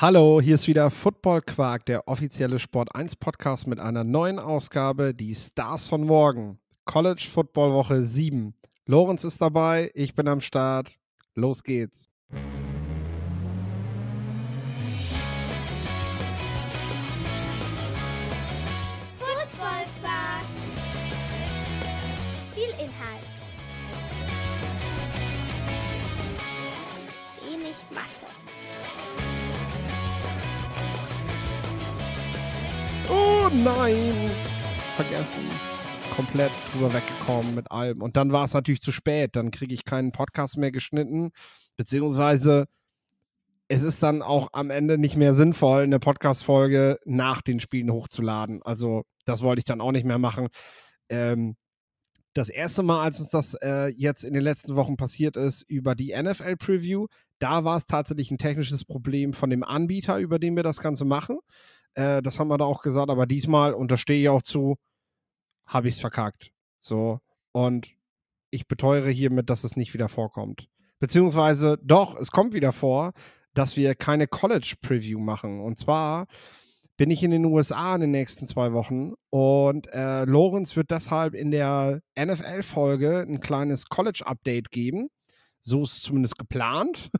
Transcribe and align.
Hallo, 0.00 0.40
hier 0.40 0.54
ist 0.54 0.68
wieder 0.68 0.92
Football 0.92 1.40
Quark, 1.40 1.84
der 1.86 2.06
offizielle 2.06 2.60
Sport 2.60 2.94
1 2.94 3.16
Podcast 3.16 3.66
mit 3.66 3.80
einer 3.80 4.04
neuen 4.04 4.38
Ausgabe, 4.38 5.12
die 5.12 5.34
Stars 5.34 5.88
von 5.88 6.04
morgen. 6.04 6.60
College 6.84 7.26
Football 7.28 7.72
Woche 7.72 8.06
7. 8.06 8.54
Lorenz 8.86 9.24
ist 9.24 9.42
dabei, 9.42 9.90
ich 9.94 10.14
bin 10.14 10.28
am 10.28 10.40
Start. 10.40 11.00
Los 11.34 11.64
geht's. 11.64 12.08
Oh 33.48 33.54
nein! 33.54 34.30
Vergessen. 34.96 35.40
Komplett 36.14 36.50
drüber 36.70 36.92
weggekommen 36.92 37.54
mit 37.54 37.70
allem. 37.70 38.02
Und 38.02 38.16
dann 38.16 38.30
war 38.30 38.44
es 38.44 38.52
natürlich 38.52 38.82
zu 38.82 38.92
spät. 38.92 39.36
Dann 39.36 39.50
kriege 39.50 39.72
ich 39.72 39.86
keinen 39.86 40.12
Podcast 40.12 40.58
mehr 40.58 40.70
geschnitten. 40.70 41.30
Beziehungsweise 41.78 42.66
es 43.68 43.84
ist 43.84 44.02
dann 44.02 44.20
auch 44.20 44.48
am 44.52 44.68
Ende 44.68 44.98
nicht 44.98 45.16
mehr 45.16 45.32
sinnvoll, 45.32 45.84
eine 45.84 45.98
Podcast-Folge 45.98 46.98
nach 47.06 47.40
den 47.40 47.58
Spielen 47.58 47.90
hochzuladen. 47.90 48.60
Also, 48.64 49.04
das 49.24 49.40
wollte 49.40 49.60
ich 49.60 49.64
dann 49.64 49.80
auch 49.80 49.92
nicht 49.92 50.04
mehr 50.04 50.18
machen. 50.18 50.48
Ähm, 51.08 51.56
das 52.34 52.50
erste 52.50 52.82
Mal, 52.82 53.02
als 53.02 53.18
uns 53.18 53.30
das 53.30 53.54
äh, 53.54 53.86
jetzt 53.96 54.24
in 54.24 54.34
den 54.34 54.42
letzten 54.42 54.76
Wochen 54.76 54.98
passiert 54.98 55.38
ist, 55.38 55.62
über 55.62 55.94
die 55.94 56.14
NFL-Preview, 56.14 57.06
da 57.38 57.64
war 57.64 57.78
es 57.78 57.86
tatsächlich 57.86 58.30
ein 58.30 58.36
technisches 58.36 58.84
Problem 58.84 59.32
von 59.32 59.48
dem 59.48 59.64
Anbieter, 59.64 60.18
über 60.18 60.38
den 60.38 60.54
wir 60.54 60.62
das 60.62 60.80
Ganze 60.80 61.06
machen. 61.06 61.38
Äh, 61.94 62.22
das 62.22 62.38
haben 62.38 62.48
wir 62.48 62.58
da 62.58 62.64
auch 62.64 62.82
gesagt, 62.82 63.10
aber 63.10 63.26
diesmal, 63.26 63.74
und 63.74 63.90
da 63.90 63.96
stehe 63.96 64.20
ich 64.20 64.28
auch 64.28 64.42
zu, 64.42 64.76
habe 65.66 65.88
ich 65.88 65.94
es 65.94 66.00
verkackt. 66.00 66.50
So. 66.80 67.20
Und 67.52 67.92
ich 68.50 68.66
beteuere 68.66 69.10
hiermit, 69.10 69.50
dass 69.50 69.64
es 69.64 69.76
nicht 69.76 69.94
wieder 69.94 70.08
vorkommt. 70.08 70.68
Beziehungsweise, 71.00 71.78
doch, 71.82 72.16
es 72.16 72.30
kommt 72.30 72.54
wieder 72.54 72.72
vor, 72.72 73.12
dass 73.54 73.76
wir 73.76 73.94
keine 73.94 74.26
College-Preview 74.26 75.18
machen. 75.18 75.60
Und 75.60 75.78
zwar 75.78 76.26
bin 76.96 77.10
ich 77.10 77.22
in 77.22 77.30
den 77.30 77.44
USA 77.44 77.94
in 77.94 78.00
den 78.00 78.10
nächsten 78.10 78.46
zwei 78.46 78.72
Wochen 78.72 79.12
und 79.30 79.86
äh, 79.92 80.24
Lorenz 80.24 80.74
wird 80.74 80.90
deshalb 80.90 81.34
in 81.34 81.52
der 81.52 82.00
NFL-Folge 82.18 83.20
ein 83.20 83.40
kleines 83.40 83.86
College-Update 83.86 84.70
geben. 84.70 85.08
So 85.60 85.82
ist 85.82 85.92
es 85.92 86.02
zumindest 86.02 86.38
geplant. 86.38 87.10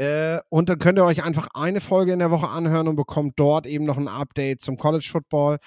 Äh, 0.00 0.40
und 0.48 0.70
dann 0.70 0.78
könnt 0.78 0.98
ihr 0.98 1.04
euch 1.04 1.22
einfach 1.22 1.48
eine 1.52 1.82
Folge 1.82 2.14
in 2.14 2.20
der 2.20 2.30
Woche 2.30 2.48
anhören 2.48 2.88
und 2.88 2.96
bekommt 2.96 3.34
dort 3.36 3.66
eben 3.66 3.84
noch 3.84 3.98
ein 3.98 4.08
Update 4.08 4.62
zum 4.62 4.78
College 4.78 5.06
Football. 5.12 5.58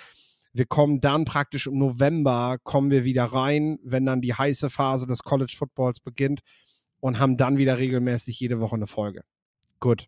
Wir 0.54 0.66
kommen 0.66 1.02
dann 1.02 1.24
praktisch 1.26 1.68
im 1.68 1.78
November, 1.78 2.58
kommen 2.64 2.90
wir 2.90 3.06
wieder 3.06 3.26
rein, 3.26 3.78
wenn 3.84 4.08
dann 4.08 4.22
die 4.22 4.34
heiße 4.34 4.72
Phase 4.72 5.06
des 5.06 5.22
College 5.22 5.54
Footballs 5.56 6.00
beginnt 6.00 6.42
und 7.00 7.20
haben 7.20 7.38
dann 7.38 7.58
wieder 7.58 7.78
regelmäßig 7.78 8.40
jede 8.40 8.60
Woche 8.60 8.76
eine 8.76 8.88
Folge. 8.88 9.22
Gut. 9.80 10.08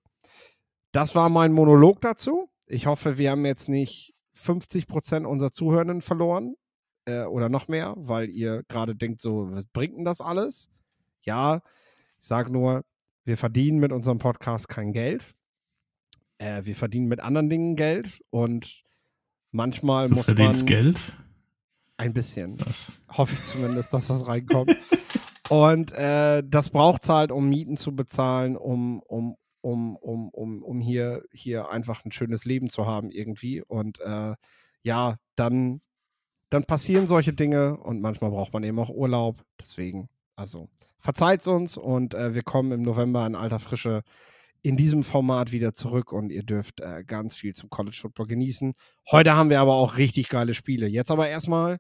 Das 0.91 1.13
war 1.13 1.29
mein 1.29 1.53
Monolog 1.53 2.01
dazu. 2.01 2.49
Ich 2.65 2.87
hoffe, 2.87 3.19
wir 3.19 3.29
haben 3.29 3.45
jetzt 3.45 3.69
nicht 3.69 4.15
50 4.33 4.87
Prozent 4.87 5.27
unserer 5.27 5.51
Zuhörenden 5.51 6.01
verloren 6.01 6.55
äh, 7.05 7.25
oder 7.25 7.47
noch 7.49 7.67
mehr, 7.67 7.93
weil 7.95 8.31
ihr 8.31 8.63
gerade 8.69 8.95
denkt, 8.95 9.21
so, 9.21 9.51
was 9.51 9.67
bringt 9.67 9.97
denn 9.97 10.05
das 10.05 10.19
alles? 10.19 10.67
Ja, 11.21 11.61
ich 12.17 12.25
sage 12.25 12.51
nur, 12.51 12.83
wir 13.25 13.37
verdienen 13.37 13.79
mit 13.79 13.91
unserem 13.91 14.19
Podcast 14.19 14.69
kein 14.69 14.93
Geld. 14.93 15.23
Äh, 16.37 16.63
wir 16.63 16.75
verdienen 16.75 17.07
mit 17.07 17.19
anderen 17.19 17.49
Dingen 17.49 17.75
Geld 17.75 18.21
und 18.29 18.83
manchmal 19.51 20.09
Du 20.09 20.15
muss 20.15 20.25
verdienst 20.25 20.61
man 20.61 20.67
Geld? 20.67 21.13
ein 21.97 22.13
bisschen. 22.13 22.57
Das. 22.57 22.91
Hoffe 23.09 23.33
ich 23.35 23.43
zumindest, 23.43 23.93
dass 23.93 24.09
was 24.09 24.27
reinkommt. 24.27 24.75
Und 25.49 25.91
äh, 25.91 26.41
das 26.43 26.71
braucht 26.71 27.03
es 27.03 27.09
halt, 27.09 27.31
um 27.31 27.47
Mieten 27.47 27.77
zu 27.77 27.95
bezahlen, 27.95 28.58
um, 28.58 28.99
um, 29.02 29.35
um, 29.61 29.95
um, 29.95 30.30
um, 30.30 30.64
um 30.64 30.81
hier, 30.81 31.23
hier 31.31 31.69
einfach 31.69 32.03
ein 32.03 32.11
schönes 32.11 32.45
Leben 32.45 32.69
zu 32.69 32.87
haben 32.87 33.11
irgendwie. 33.11 33.61
Und 33.61 33.99
äh, 34.02 34.33
ja, 34.81 35.17
dann, 35.35 35.81
dann 36.49 36.64
passieren 36.64 37.08
solche 37.08 37.33
Dinge 37.33 37.77
und 37.77 38.02
manchmal 38.02 38.31
braucht 38.31 38.53
man 38.53 38.64
eben 38.64 38.80
auch 38.80 38.89
Urlaub. 38.89 39.43
Deswegen, 39.61 40.09
also 40.35 40.67
verzeiht 41.05 41.48
uns 41.48 41.77
und 41.77 42.16
äh, 42.16 42.33
wir 42.33 42.42
kommen 42.42 42.71
im 42.71 42.82
November 42.82 43.26
in 43.27 43.36
alter 43.36 43.60
Frische 43.60 44.02
in 44.64 44.76
diesem 44.76 45.04
Format 45.04 45.52
wieder 45.52 45.76
zurück 45.76 46.11
und 46.11 46.32
ihr 46.32 46.42
dürft 46.42 46.82
äh, 46.82 47.04
ganz 47.05 47.36
viel 47.36 47.54
zum 47.54 47.70
College 47.70 47.98
Football 48.02 48.26
genießen. 48.26 48.73
Heute 49.11 49.36
haben 49.36 49.52
wir 49.52 49.60
aber 49.61 49.76
auch 49.76 49.98
richtig 49.98 50.30
geile 50.30 50.55
Spiele. 50.55 50.88
Jetzt 50.88 51.11
aber 51.11 51.30
erstmal, 51.30 51.77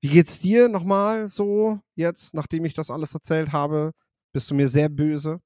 wie 0.00 0.08
geht's 0.08 0.40
dir 0.40 0.70
nochmal 0.70 1.28
so 1.28 1.78
jetzt, 1.94 2.32
nachdem 2.32 2.64
ich 2.64 2.72
das 2.72 2.90
alles 2.90 3.12
erzählt 3.12 3.52
habe? 3.52 3.92
Bist 4.32 4.50
du 4.50 4.54
mir 4.54 4.68
sehr 4.68 4.88
böse? 4.88 5.40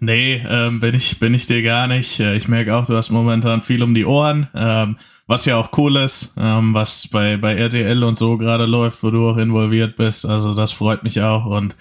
Nee, 0.00 0.42
ähm, 0.46 0.80
bin, 0.80 0.94
ich, 0.94 1.18
bin 1.18 1.34
ich 1.34 1.46
dir 1.46 1.62
gar 1.62 1.86
nicht. 1.86 2.20
Äh, 2.20 2.36
Ich 2.36 2.48
merke 2.48 2.74
auch, 2.76 2.86
du 2.86 2.96
hast 2.96 3.10
momentan 3.10 3.60
viel 3.62 3.82
um 3.82 3.94
die 3.94 4.04
Ohren, 4.04 4.48
ähm, 4.54 4.98
was 5.26 5.44
ja 5.44 5.56
auch 5.56 5.70
cool 5.78 5.96
ist, 5.96 6.36
ähm, 6.38 6.74
was 6.74 7.08
bei, 7.08 7.36
bei 7.36 7.54
RTL 7.54 8.02
und 8.04 8.18
so 8.18 8.36
gerade 8.38 8.66
läuft, 8.66 9.02
wo 9.02 9.10
du 9.10 9.28
auch 9.30 9.36
involviert 9.36 9.96
bist. 9.96 10.26
Also 10.26 10.54
das 10.54 10.72
freut 10.72 11.02
mich 11.04 11.20
auch 11.22 11.46
und 11.46 11.76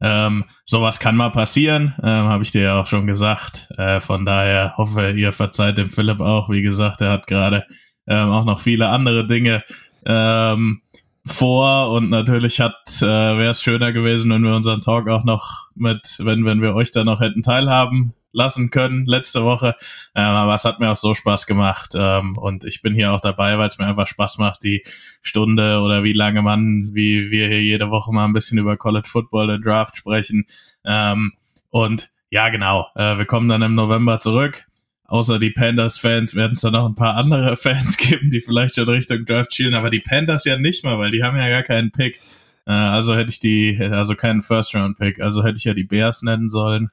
ähm, 0.00 0.44
sowas 0.64 0.98
kann 0.98 1.16
mal 1.16 1.30
passieren, 1.30 1.94
ähm, 2.02 2.26
habe 2.28 2.42
ich 2.42 2.50
dir 2.52 2.62
ja 2.62 2.80
auch 2.80 2.86
schon 2.86 3.06
gesagt. 3.06 3.68
Äh, 3.78 4.00
von 4.00 4.24
daher 4.24 4.74
hoffe, 4.76 5.12
ihr 5.12 5.32
verzeiht 5.32 5.78
dem 5.78 5.90
Philipp 5.90 6.20
auch. 6.20 6.50
Wie 6.50 6.62
gesagt, 6.62 7.00
er 7.00 7.12
hat 7.12 7.26
gerade 7.26 7.64
ähm, 8.08 8.30
auch 8.30 8.44
noch 8.44 8.60
viele 8.60 8.88
andere 8.88 9.26
Dinge 9.26 9.62
ähm, 10.04 10.81
vor 11.24 11.90
und 11.90 12.10
natürlich 12.10 12.60
hat 12.60 12.80
äh, 13.00 13.04
wäre 13.04 13.50
es 13.50 13.62
schöner 13.62 13.92
gewesen, 13.92 14.30
wenn 14.30 14.42
wir 14.42 14.54
unseren 14.54 14.80
Talk 14.80 15.08
auch 15.08 15.24
noch 15.24 15.70
mit, 15.74 16.18
wenn 16.18 16.44
wenn 16.44 16.60
wir 16.60 16.74
euch 16.74 16.90
da 16.90 17.04
noch 17.04 17.20
hätten 17.20 17.42
teilhaben 17.42 18.14
lassen 18.32 18.70
können 18.70 19.06
letzte 19.06 19.44
Woche. 19.44 19.76
Ähm, 20.14 20.24
aber 20.24 20.54
es 20.54 20.64
hat 20.64 20.80
mir 20.80 20.90
auch 20.90 20.96
so 20.96 21.14
Spaß 21.14 21.46
gemacht 21.46 21.90
ähm, 21.94 22.36
und 22.36 22.64
ich 22.64 22.82
bin 22.82 22.94
hier 22.94 23.12
auch 23.12 23.20
dabei, 23.20 23.58
weil 23.58 23.68
es 23.68 23.78
mir 23.78 23.86
einfach 23.86 24.06
Spaß 24.06 24.38
macht, 24.38 24.64
die 24.64 24.82
Stunde 25.20 25.80
oder 25.80 26.02
wie 26.02 26.14
lange 26.14 26.42
man, 26.42 26.90
wie 26.92 27.30
wir 27.30 27.46
hier 27.48 27.62
jede 27.62 27.90
Woche 27.90 28.12
mal 28.12 28.24
ein 28.24 28.32
bisschen 28.32 28.58
über 28.58 28.76
College 28.76 29.08
Football, 29.08 29.48
den 29.48 29.62
Draft 29.62 29.96
sprechen. 29.96 30.46
Ähm, 30.84 31.34
und 31.70 32.10
ja, 32.30 32.48
genau, 32.48 32.88
äh, 32.96 33.18
wir 33.18 33.26
kommen 33.26 33.48
dann 33.48 33.62
im 33.62 33.74
November 33.74 34.18
zurück. 34.18 34.66
Außer 35.12 35.38
die 35.38 35.50
Panthers-Fans 35.50 36.34
werden 36.34 36.54
es 36.54 36.62
dann 36.62 36.72
noch 36.72 36.86
ein 36.86 36.94
paar 36.94 37.16
andere 37.16 37.54
Fans 37.58 37.98
geben, 37.98 38.30
die 38.30 38.40
vielleicht 38.40 38.76
schon 38.76 38.88
Richtung 38.88 39.26
Draft 39.26 39.54
schielen, 39.54 39.74
aber 39.74 39.90
die 39.90 40.00
Panthers 40.00 40.46
ja 40.46 40.56
nicht 40.56 40.84
mal, 40.84 40.98
weil 40.98 41.10
die 41.10 41.22
haben 41.22 41.36
ja 41.36 41.50
gar 41.50 41.62
keinen 41.62 41.92
Pick. 41.92 42.18
Äh, 42.66 42.70
also 42.70 43.14
hätte 43.14 43.28
ich 43.28 43.38
die, 43.38 43.78
also 43.78 44.14
keinen 44.14 44.40
First-Round-Pick, 44.40 45.20
also 45.20 45.44
hätte 45.44 45.58
ich 45.58 45.64
ja 45.64 45.74
die 45.74 45.84
Bears 45.84 46.22
nennen 46.22 46.48
sollen. 46.48 46.88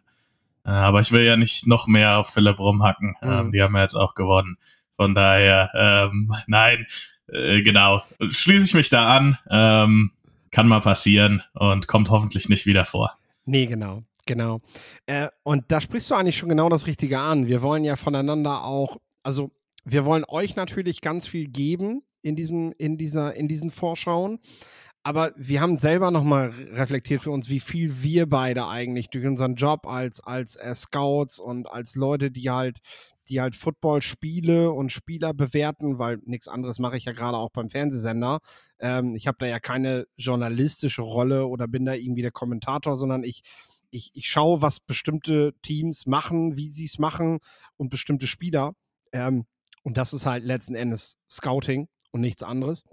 Äh, 0.65 0.71
aber 0.71 0.99
ich 0.99 1.13
will 1.13 1.23
ja 1.23 1.37
nicht 1.37 1.65
noch 1.65 1.87
mehr 1.87 2.17
auf 2.17 2.31
Philipp 2.31 2.59
rumhacken. 2.59 3.15
Mhm. 3.21 3.31
Ähm, 3.31 3.51
die 3.53 3.63
haben 3.63 3.73
ja 3.77 3.83
jetzt 3.83 3.95
auch 3.95 4.15
gewonnen. 4.15 4.57
Von 4.97 5.15
daher, 5.15 5.71
ähm, 5.73 6.33
nein, 6.47 6.87
äh, 7.29 7.61
genau. 7.61 8.03
Schließe 8.19 8.65
ich 8.65 8.73
mich 8.73 8.89
da 8.89 9.15
an. 9.15 9.37
Ähm, 9.49 10.11
kann 10.51 10.67
mal 10.67 10.81
passieren 10.81 11.41
und 11.53 11.87
kommt 11.87 12.09
hoffentlich 12.09 12.49
nicht 12.49 12.65
wieder 12.65 12.83
vor. 12.83 13.15
Nee, 13.45 13.65
genau, 13.65 14.03
genau. 14.29 14.61
Äh, 15.07 15.27
und 15.43 15.65
da 15.69 15.81
sprichst 15.81 16.11
du 16.11 16.15
eigentlich 16.15 16.37
schon 16.37 16.49
genau 16.49 16.69
das 16.69 16.85
Richtige 16.85 17.19
an. 17.19 17.47
Wir 17.47 17.63
wollen 17.63 17.83
ja 17.83 17.95
voneinander 17.95 18.63
auch, 18.63 18.97
also 19.23 19.51
wir 19.83 20.05
wollen 20.05 20.23
euch 20.27 20.55
natürlich 20.55 21.01
ganz 21.01 21.27
viel 21.27 21.47
geben 21.47 22.03
in 22.21 22.35
diesem, 22.35 22.71
in 22.77 22.97
dieser, 22.97 23.33
in 23.35 23.47
diesen 23.47 23.71
Vorschauen. 23.71 24.39
Aber 25.01 25.31
wir 25.35 25.61
haben 25.61 25.77
selber 25.77 26.11
nochmal 26.11 26.53
reflektiert 26.73 27.23
für 27.23 27.31
uns, 27.31 27.49
wie 27.49 27.59
viel 27.59 28.03
wir 28.03 28.29
beide 28.29 28.67
eigentlich 28.67 29.09
durch 29.09 29.25
unseren 29.25 29.55
Job 29.55 29.87
als, 29.87 30.19
als 30.19 30.55
äh, 30.57 30.75
Scouts 30.75 31.39
und 31.39 31.67
als 31.71 31.95
Leute, 31.95 32.29
die 32.29 32.51
halt, 32.51 32.77
die 33.29 33.41
halt 33.41 33.55
Football-Spiele 33.55 34.71
und 34.71 34.91
Spieler 34.91 35.33
bewerten, 35.33 35.97
weil 35.97 36.19
nichts 36.25 36.47
anderes 36.47 36.77
mache 36.77 36.97
ich 36.97 37.05
ja 37.05 37.13
gerade 37.13 37.37
auch 37.37 37.49
beim 37.49 37.71
Fernsehsender. 37.71 38.39
Ähm, 38.79 39.15
ich 39.15 39.25
habe 39.25 39.37
da 39.39 39.47
ja 39.47 39.59
keine 39.59 40.05
journalistische 40.17 41.01
Rolle 41.01 41.47
oder 41.47 41.67
bin 41.67 41.85
da 41.85 41.95
irgendwie 41.95 42.21
der 42.21 42.31
Kommentator, 42.31 42.95
sondern 42.95 43.23
ich, 43.23 43.41
ich, 43.91 44.11
ich 44.13 44.27
schaue, 44.27 44.61
was 44.61 44.79
bestimmte 44.79 45.53
Teams 45.61 46.05
machen, 46.05 46.57
wie 46.57 46.71
sie 46.71 46.85
es 46.85 46.99
machen 46.99 47.39
und 47.77 47.89
bestimmte 47.89 48.27
Spieler. 48.27 48.73
Ähm, 49.11 49.45
und 49.83 49.97
das 49.97 50.13
ist 50.13 50.25
halt 50.25 50.43
letzten 50.43 50.75
Endes 50.75 51.17
Scouting 51.29 51.87
und 52.11 52.21
nichts 52.21 52.43
anderes. 52.43 52.85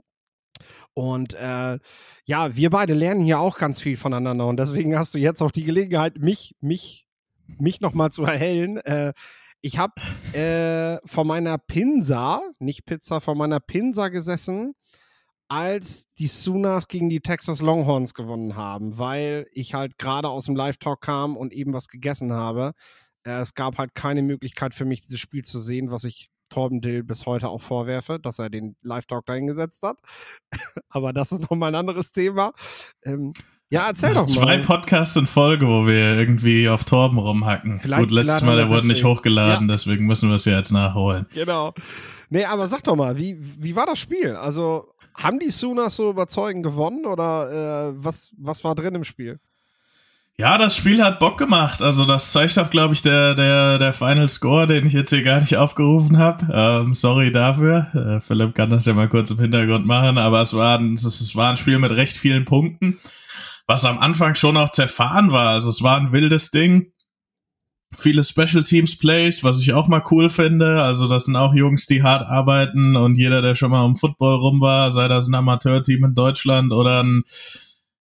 Und 0.94 1.34
äh, 1.34 1.78
ja, 2.25 2.56
wir 2.56 2.70
beide 2.70 2.94
lernen 2.94 3.20
hier 3.20 3.40
auch 3.40 3.58
ganz 3.58 3.81
viel 3.81 3.96
voneinander 3.96 4.46
und 4.46 4.58
deswegen 4.58 4.96
hast 4.96 5.14
du 5.14 5.19
jetzt 5.19 5.43
auch 5.43 5.50
die 5.50 5.64
Gelegenheit, 5.64 6.19
mich, 6.19 6.56
mich, 6.60 7.06
mich 7.46 7.81
nochmal 7.81 8.10
zu 8.10 8.25
erhellen. 8.25 8.78
Äh, 8.78 9.12
ich 9.60 9.78
habe 9.78 9.94
äh, 10.32 10.98
vor 11.06 11.25
meiner 11.25 11.58
Pinsa, 11.58 12.40
nicht 12.58 12.87
Pizza, 12.87 13.20
vor 13.20 13.34
meiner 13.34 13.60
Pinsa 13.60 14.08
gesessen, 14.08 14.75
als 15.48 16.12
die 16.14 16.26
Sooners 16.26 16.88
gegen 16.88 17.08
die 17.08 17.20
Texas 17.20 17.60
Longhorns 17.60 18.14
gewonnen 18.14 18.56
haben, 18.56 18.98
weil 18.98 19.46
ich 19.52 19.75
halt 19.75 19.98
gerade 19.98 20.28
aus 20.28 20.46
dem 20.46 20.56
Live-Talk 20.56 21.00
kam 21.00 21.37
und 21.37 21.52
eben 21.52 21.72
was 21.72 21.88
gegessen 21.88 22.32
habe. 22.32 22.72
Äh, 23.25 23.40
es 23.40 23.54
gab 23.54 23.78
halt 23.78 23.94
keine 23.94 24.22
Möglichkeit 24.22 24.75
für 24.75 24.84
mich, 24.84 25.02
dieses 25.02 25.20
Spiel 25.20 25.44
zu 25.44 25.60
sehen, 25.60 25.90
was 25.90 26.04
ich 26.04 26.31
Torben 26.48 26.81
Dill 26.81 27.02
bis 27.02 27.26
heute 27.26 27.48
auch 27.48 27.60
vorwerfe, 27.60 28.19
dass 28.20 28.38
er 28.38 28.50
den 28.50 28.76
Live-Talk 28.82 29.28
eingesetzt 29.28 29.82
hat. 29.82 29.98
Aber 30.88 31.12
das 31.12 31.32
ist 31.32 31.43
nochmal 31.50 31.70
ein 31.70 31.75
anderes 31.75 32.12
Thema. 32.12 32.52
Ähm, 33.04 33.32
ja, 33.69 33.88
erzähl 33.88 34.14
doch 34.14 34.20
mal. 34.20 34.28
Zwei 34.28 34.58
Podcasts 34.58 35.16
in 35.16 35.26
Folge, 35.26 35.66
wo 35.66 35.87
wir 35.87 36.16
irgendwie 36.16 36.69
auf 36.69 36.84
Torben 36.84 37.19
rumhacken. 37.19 37.81
Vielleicht 37.81 38.02
Gut, 38.02 38.10
letztes 38.12 38.43
Mal, 38.43 38.56
der 38.56 38.69
wurde 38.69 38.87
nicht 38.87 39.02
hochgeladen, 39.02 39.69
ja. 39.69 39.75
deswegen 39.75 40.06
müssen 40.06 40.28
wir 40.28 40.37
es 40.37 40.44
ja 40.44 40.56
jetzt 40.56 40.70
nachholen. 40.70 41.26
Genau. 41.34 41.75
Nee, 42.28 42.44
aber 42.44 42.69
sag 42.69 42.84
doch 42.84 42.96
mal, 42.96 43.19
wie, 43.19 43.37
wie 43.40 43.75
war 43.75 43.87
das 43.87 43.98
Spiel? 43.98 44.37
Also, 44.37 44.93
haben 45.17 45.39
die 45.39 45.51
Sooners 45.51 45.97
so 45.97 46.11
überzeugend 46.11 46.63
gewonnen 46.63 47.07
oder 47.07 47.91
äh, 47.91 47.95
was, 47.97 48.33
was 48.39 48.63
war 48.65 48.75
drin 48.75 48.95
im 48.95 49.05
Spiel? 49.05 49.41
Ja, 50.39 50.59
das 50.59 50.77
Spiel 50.77 51.03
hat 51.03 51.19
Bock 51.19 51.39
gemacht. 51.39 51.81
Also 51.81 52.05
das 52.05 52.31
zeigt 52.31 52.59
auch, 52.59 52.69
glaube 52.69 52.93
ich, 52.93 53.01
der, 53.01 53.35
der, 53.35 53.79
der 53.79 53.95
Final 53.95 54.29
Score, 54.29 54.67
den 54.67 54.87
ich 54.87 54.93
jetzt 54.93 55.09
hier 55.09 55.23
gar 55.23 55.41
nicht 55.41 55.57
aufgerufen 55.57 56.19
habe. 56.19 56.47
Ähm, 56.53 56.93
sorry 56.93 57.33
dafür. 57.33 57.87
Äh, 57.95 58.21
Philipp 58.21 58.55
kann 58.55 58.69
das 58.69 58.85
ja 58.85 58.93
mal 58.93 59.09
kurz 59.09 59.31
im 59.31 59.39
Hintergrund 59.39 59.87
machen, 59.87 60.19
aber 60.19 60.43
es 60.43 60.53
war, 60.53 60.79
ein, 60.79 60.95
es, 60.95 61.05
es 61.05 61.35
war 61.37 61.51
ein 61.51 61.57
Spiel 61.57 61.79
mit 61.79 61.93
recht 61.93 62.19
vielen 62.19 62.45
Punkten, 62.45 62.99
was 63.67 63.87
am 63.87 63.99
Anfang 63.99 64.35
schon 64.35 64.59
auch 64.59 64.71
zerfahren 64.71 65.33
war. 65.33 65.49
Also 65.49 65.71
es 65.71 65.83
war 65.83 65.97
ein 65.97 66.13
wildes 66.13 66.51
Ding. 66.51 66.93
Viele 67.96 68.25
Special 68.25 68.62
Teams 68.62 68.96
Plays, 68.96 69.43
was 69.43 69.60
ich 69.60 69.72
auch 69.72 69.88
mal 69.88 70.02
cool 70.10 70.31
finde. 70.31 70.82
Also 70.82 71.08
das 71.08 71.25
sind 71.25 71.37
auch 71.37 71.54
Jungs, 71.54 71.87
die 71.87 72.02
hart 72.02 72.26
arbeiten 72.28 72.96
und 72.96 73.16
jeder, 73.16 73.43
der 73.43 73.54
schon 73.54 73.70
mal 73.70 73.84
um 73.84 73.96
Football 73.96 74.37
rum 74.37 74.60
war, 74.60 74.90
sei 74.90 75.08
das 75.08 75.28
ein 75.28 75.34
Amateurteam 75.34 76.04
in 76.04 76.14
Deutschland 76.14 76.72
oder 76.72 77.02
ein 77.02 77.25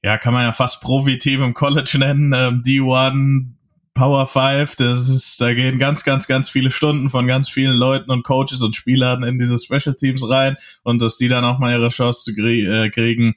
ja, 0.03 0.19
kann 0.19 0.35
man 0.35 0.45
ja 0.45 0.53
fast 0.53 0.81
Profi-Team 0.83 1.43
im 1.43 1.55
College 1.55 1.97
nennen, 1.99 2.33
ähm, 2.33 2.63
D1, 2.63 3.47
Power 3.95 4.27
5, 4.27 4.77
das 4.77 5.09
ist, 5.09 5.41
da 5.41 5.53
gehen 5.53 5.79
ganz, 5.79 6.03
ganz, 6.03 6.27
ganz 6.27 6.49
viele 6.49 6.71
Stunden 6.71 7.11
von 7.11 7.27
ganz 7.27 7.49
vielen 7.49 7.77
Leuten 7.77 8.11
und 8.11 8.25
Coaches 8.25 8.63
und 8.63 8.75
Spielern 8.75 9.23
in 9.23 9.39
diese 9.39 9.59
Special 9.59 9.95
Teams 9.95 10.29
rein 10.29 10.57
und 10.83 11.03
dass 11.03 11.19
die 11.19 11.29
dann 11.29 11.45
auch 11.45 11.59
mal 11.59 11.73
ihre 11.73 11.91
Chance 11.91 12.25
zu 12.25 12.35
krie 12.35 12.65
äh, 12.65 12.89
kriegen, 12.89 13.35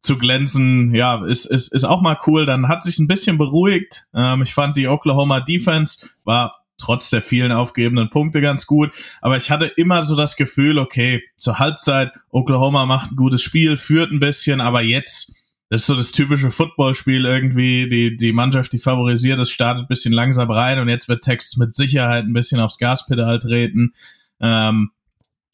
zu 0.00 0.16
glänzen, 0.18 0.94
ja, 0.94 1.24
ist, 1.24 1.46
ist, 1.46 1.74
ist 1.74 1.84
auch 1.84 2.00
mal 2.00 2.18
cool. 2.26 2.46
Dann 2.46 2.68
hat 2.68 2.82
sich 2.82 2.98
ein 2.98 3.08
bisschen 3.08 3.38
beruhigt. 3.38 4.06
Ähm, 4.14 4.42
ich 4.42 4.54
fand 4.54 4.76
die 4.76 4.88
Oklahoma 4.88 5.40
Defense 5.40 6.08
war 6.24 6.58
trotz 6.80 7.10
der 7.10 7.22
vielen 7.22 7.50
aufgegebenen 7.50 8.08
Punkte 8.08 8.40
ganz 8.40 8.66
gut. 8.66 8.92
Aber 9.20 9.36
ich 9.36 9.50
hatte 9.50 9.66
immer 9.66 10.04
so 10.04 10.14
das 10.14 10.36
Gefühl, 10.36 10.78
okay, 10.78 11.22
zur 11.36 11.58
Halbzeit, 11.58 12.12
Oklahoma 12.30 12.86
macht 12.86 13.10
ein 13.10 13.16
gutes 13.16 13.42
Spiel, 13.42 13.76
führt 13.76 14.12
ein 14.12 14.20
bisschen, 14.20 14.60
aber 14.60 14.82
jetzt 14.82 15.34
das 15.70 15.82
ist 15.82 15.86
so 15.88 15.94
das 15.96 16.12
typische 16.12 16.50
Footballspiel 16.50 17.26
irgendwie. 17.26 17.88
Die, 17.90 18.16
die 18.16 18.32
Mannschaft, 18.32 18.72
die 18.72 18.78
favorisiert, 18.78 19.38
das 19.38 19.50
startet 19.50 19.84
ein 19.84 19.88
bisschen 19.88 20.14
langsam 20.14 20.50
rein 20.50 20.78
und 20.78 20.88
jetzt 20.88 21.08
wird 21.08 21.22
Texas 21.22 21.56
mit 21.58 21.74
Sicherheit 21.74 22.24
ein 22.24 22.32
bisschen 22.32 22.60
aufs 22.60 22.78
Gaspedal 22.78 23.38
treten. 23.38 23.92
Ähm, 24.40 24.92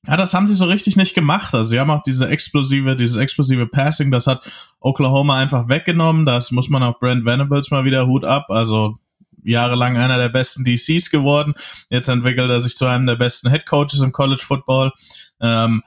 ja, 0.06 0.16
das 0.16 0.34
haben 0.34 0.46
sie 0.46 0.54
so 0.54 0.66
richtig 0.66 0.96
nicht 0.96 1.14
gemacht. 1.14 1.54
Also 1.54 1.70
sie 1.70 1.80
haben 1.80 1.90
auch 1.90 2.02
diese 2.02 2.28
explosive, 2.28 2.96
dieses 2.96 3.16
explosive 3.16 3.66
Passing, 3.66 4.10
das 4.10 4.26
hat 4.26 4.50
Oklahoma 4.80 5.38
einfach 5.38 5.68
weggenommen. 5.68 6.26
Das 6.26 6.50
muss 6.50 6.68
man 6.68 6.82
auch 6.82 6.98
Brent 6.98 7.24
Venables 7.24 7.70
mal 7.70 7.84
wieder 7.84 8.06
Hut 8.06 8.24
ab. 8.24 8.46
Also 8.50 8.98
jahrelang 9.44 9.96
einer 9.96 10.18
der 10.18 10.28
besten 10.28 10.64
DCs 10.64 11.10
geworden. 11.10 11.54
Jetzt 11.90 12.08
entwickelt 12.08 12.50
er 12.50 12.60
sich 12.60 12.76
zu 12.76 12.86
einem 12.86 13.06
der 13.06 13.16
besten 13.16 13.50
Head 13.50 13.66
Coaches 13.66 14.00
im 14.00 14.12
College 14.12 14.42
Football. 14.44 14.92
Ähm, 15.40 15.82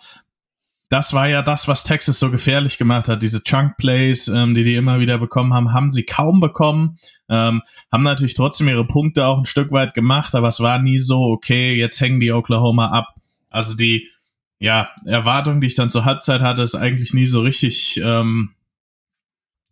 das 0.90 1.12
war 1.14 1.28
ja 1.28 1.42
das, 1.42 1.68
was 1.68 1.84
Texas 1.84 2.18
so 2.18 2.31
gefährlich 2.31 2.78
gemacht 2.78 3.10
hat. 3.10 3.22
Diese 3.22 3.44
Chunk 3.44 3.75
Plays, 3.78 4.30
ähm, 4.30 4.56
die 4.56 4.64
die 4.64 4.75
immer 4.75 5.00
wieder 5.00 5.18
bekommen 5.18 5.54
haben, 5.54 5.74
haben 5.74 5.92
sie 5.92 6.04
kaum 6.04 6.40
bekommen. 6.40 6.98
Ähm, 7.30 7.62
haben 7.92 8.04
natürlich 8.04 8.36
trotzdem 8.36 8.69
ihre 8.69 8.88
Punkte 8.88 9.25
auch 9.25 9.40
ein 9.40 9.46
Stück 9.46 9.72
weit 9.72 9.94
gemacht, 9.94 10.34
aber 10.34 10.48
es 10.48 10.62
war 10.62 10.80
nie 10.80 11.00
so, 11.00 11.24
okay, 11.24 11.74
jetzt 11.74 12.00
hängen 12.00 12.22
die 12.22 12.31
Oklahoma 12.31 12.88
ab. 12.92 13.17
Also 13.57 13.75
die, 13.75 14.09
ja, 14.59 14.89
Erwartung, 15.06 15.59
die 15.59 15.68
ich 15.68 15.75
dann 15.75 15.92
zur 15.92 16.06
Halbzeit 16.06 16.42
hatte, 16.42 16.62
ist 16.62 16.75
eigentlich 16.75 17.13
nie 17.13 17.25
so 17.25 17.42
richtig 17.42 18.00
ähm, 18.04 18.51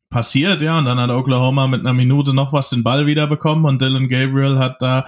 passiert, 0.10 0.62
ja. 0.62 0.78
Und 0.78 0.86
dann 0.86 1.00
hat 1.00 1.10
Oklahoma 1.10 1.68
mit 1.68 1.82
einer 1.82 1.94
Minute 1.94 2.34
noch 2.34 2.52
was 2.52 2.70
den 2.70 2.84
Ball 2.84 3.06
wiederbekommen 3.06 3.66
und 3.66 3.82
Dylan 3.82 4.10
Gabriel 4.10 4.60
hat 4.60 4.82
da 4.82 5.06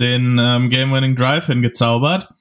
den 0.00 0.38
ähm, 0.40 0.70
Game-Winning 0.70 1.16
Drive 1.16 1.46
hingezaubert 1.46 2.32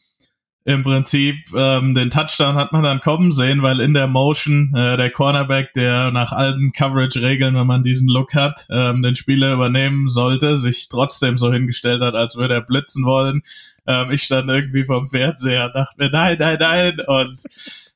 im 0.64 0.84
Prinzip 0.84 1.38
ähm, 1.56 1.96
den 1.96 2.12
Touchdown 2.12 2.56
hat 2.56 2.72
man 2.72 2.84
dann 2.84 3.02
kommen 3.02 3.32
sehen, 3.32 3.64
weil 3.64 3.80
in 3.80 3.96
der 3.96 4.08
Motion 4.08 4.74
äh, 4.76 4.96
der 4.96 5.10
Cornerback, 5.10 5.74
der 5.74 6.12
nach 6.12 6.32
alten 6.32 6.72
Coverage-Regeln, 6.72 7.56
wenn 7.56 7.66
man 7.66 7.82
diesen 7.82 8.08
Look 8.08 8.36
hat, 8.36 8.68
ähm, 8.70 9.02
den 9.02 9.16
Spieler 9.16 9.54
übernehmen 9.54 10.08
sollte, 10.08 10.58
sich 10.60 10.88
trotzdem 10.88 11.38
so 11.38 11.52
hingestellt 11.52 12.02
hat, 12.02 12.14
als 12.14 12.36
würde 12.36 12.54
er 12.54 12.62
blitzen 12.62 13.06
wollen. 13.06 13.42
Ähm, 13.88 14.12
ich 14.12 14.24
stand 14.24 14.50
irgendwie 14.50 14.84
vom 14.84 15.08
Fernseher 15.08 15.66
und 15.66 15.76
dachte 15.76 15.96
mir, 15.98 16.12
nein, 16.12 16.38
nein, 16.40 16.58
nein. 16.60 17.00
Und 17.08 17.40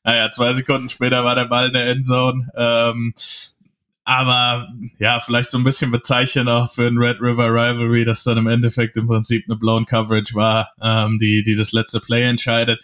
naja, 0.03 0.31
zwei 0.31 0.53
Sekunden 0.53 0.89
später 0.89 1.23
war 1.23 1.35
der 1.35 1.45
Ball 1.45 1.67
in 1.67 1.73
der 1.73 1.87
Endzone. 1.87 2.49
Ähm, 2.55 3.13
aber 4.05 4.69
ja, 4.99 5.19
vielleicht 5.19 5.49
so 5.49 5.57
ein 5.57 5.63
bisschen 5.63 5.89
bezeichnend 5.89 6.47
auch 6.47 6.71
für 6.71 6.85
ein 6.85 6.97
Red 6.97 7.19
River 7.19 7.47
Rivalry, 7.47 8.05
dass 8.05 8.23
dann 8.23 8.37
im 8.37 8.47
Endeffekt 8.47 8.95
im 8.97 9.07
Prinzip 9.07 9.45
eine 9.47 9.57
blown 9.57 9.87
Coverage 9.87 10.35
war, 10.35 10.71
ähm, 10.79 11.17
die, 11.17 11.43
die 11.43 11.55
das 11.55 11.71
letzte 11.71 11.99
Play 11.99 12.23
entscheidet. 12.23 12.79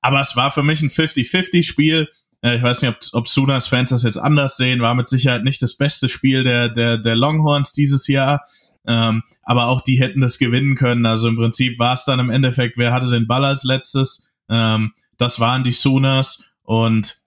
Aber 0.00 0.20
es 0.20 0.34
war 0.34 0.50
für 0.50 0.64
mich 0.64 0.82
ein 0.82 0.90
50-50-Spiel. 0.90 2.08
Äh, 2.42 2.56
ich 2.56 2.62
weiß 2.64 2.82
nicht, 2.82 2.90
ob, 2.90 2.98
ob 3.12 3.28
Sooners-Fans 3.28 3.90
das 3.90 4.02
jetzt 4.02 4.18
anders 4.18 4.56
sehen. 4.56 4.80
War 4.80 4.96
mit 4.96 5.08
Sicherheit 5.08 5.44
nicht 5.44 5.62
das 5.62 5.76
beste 5.76 6.08
Spiel 6.08 6.42
der, 6.42 6.68
der, 6.68 6.98
der 6.98 7.14
Longhorns 7.14 7.72
dieses 7.72 8.08
Jahr. 8.08 8.44
Ähm, 8.88 9.22
aber 9.44 9.68
auch 9.68 9.82
die 9.82 10.00
hätten 10.00 10.20
das 10.20 10.38
gewinnen 10.38 10.74
können. 10.74 11.06
Also 11.06 11.28
im 11.28 11.36
Prinzip 11.36 11.78
war 11.78 11.94
es 11.94 12.04
dann 12.04 12.18
im 12.18 12.30
Endeffekt, 12.30 12.76
wer 12.76 12.92
hatte 12.92 13.10
den 13.10 13.28
Ball 13.28 13.44
als 13.44 13.62
letztes? 13.62 14.34
Ähm, 14.48 14.94
das 15.16 15.38
waren 15.38 15.62
die 15.62 15.72
Sooners. 15.72 16.52
Und 16.64 17.18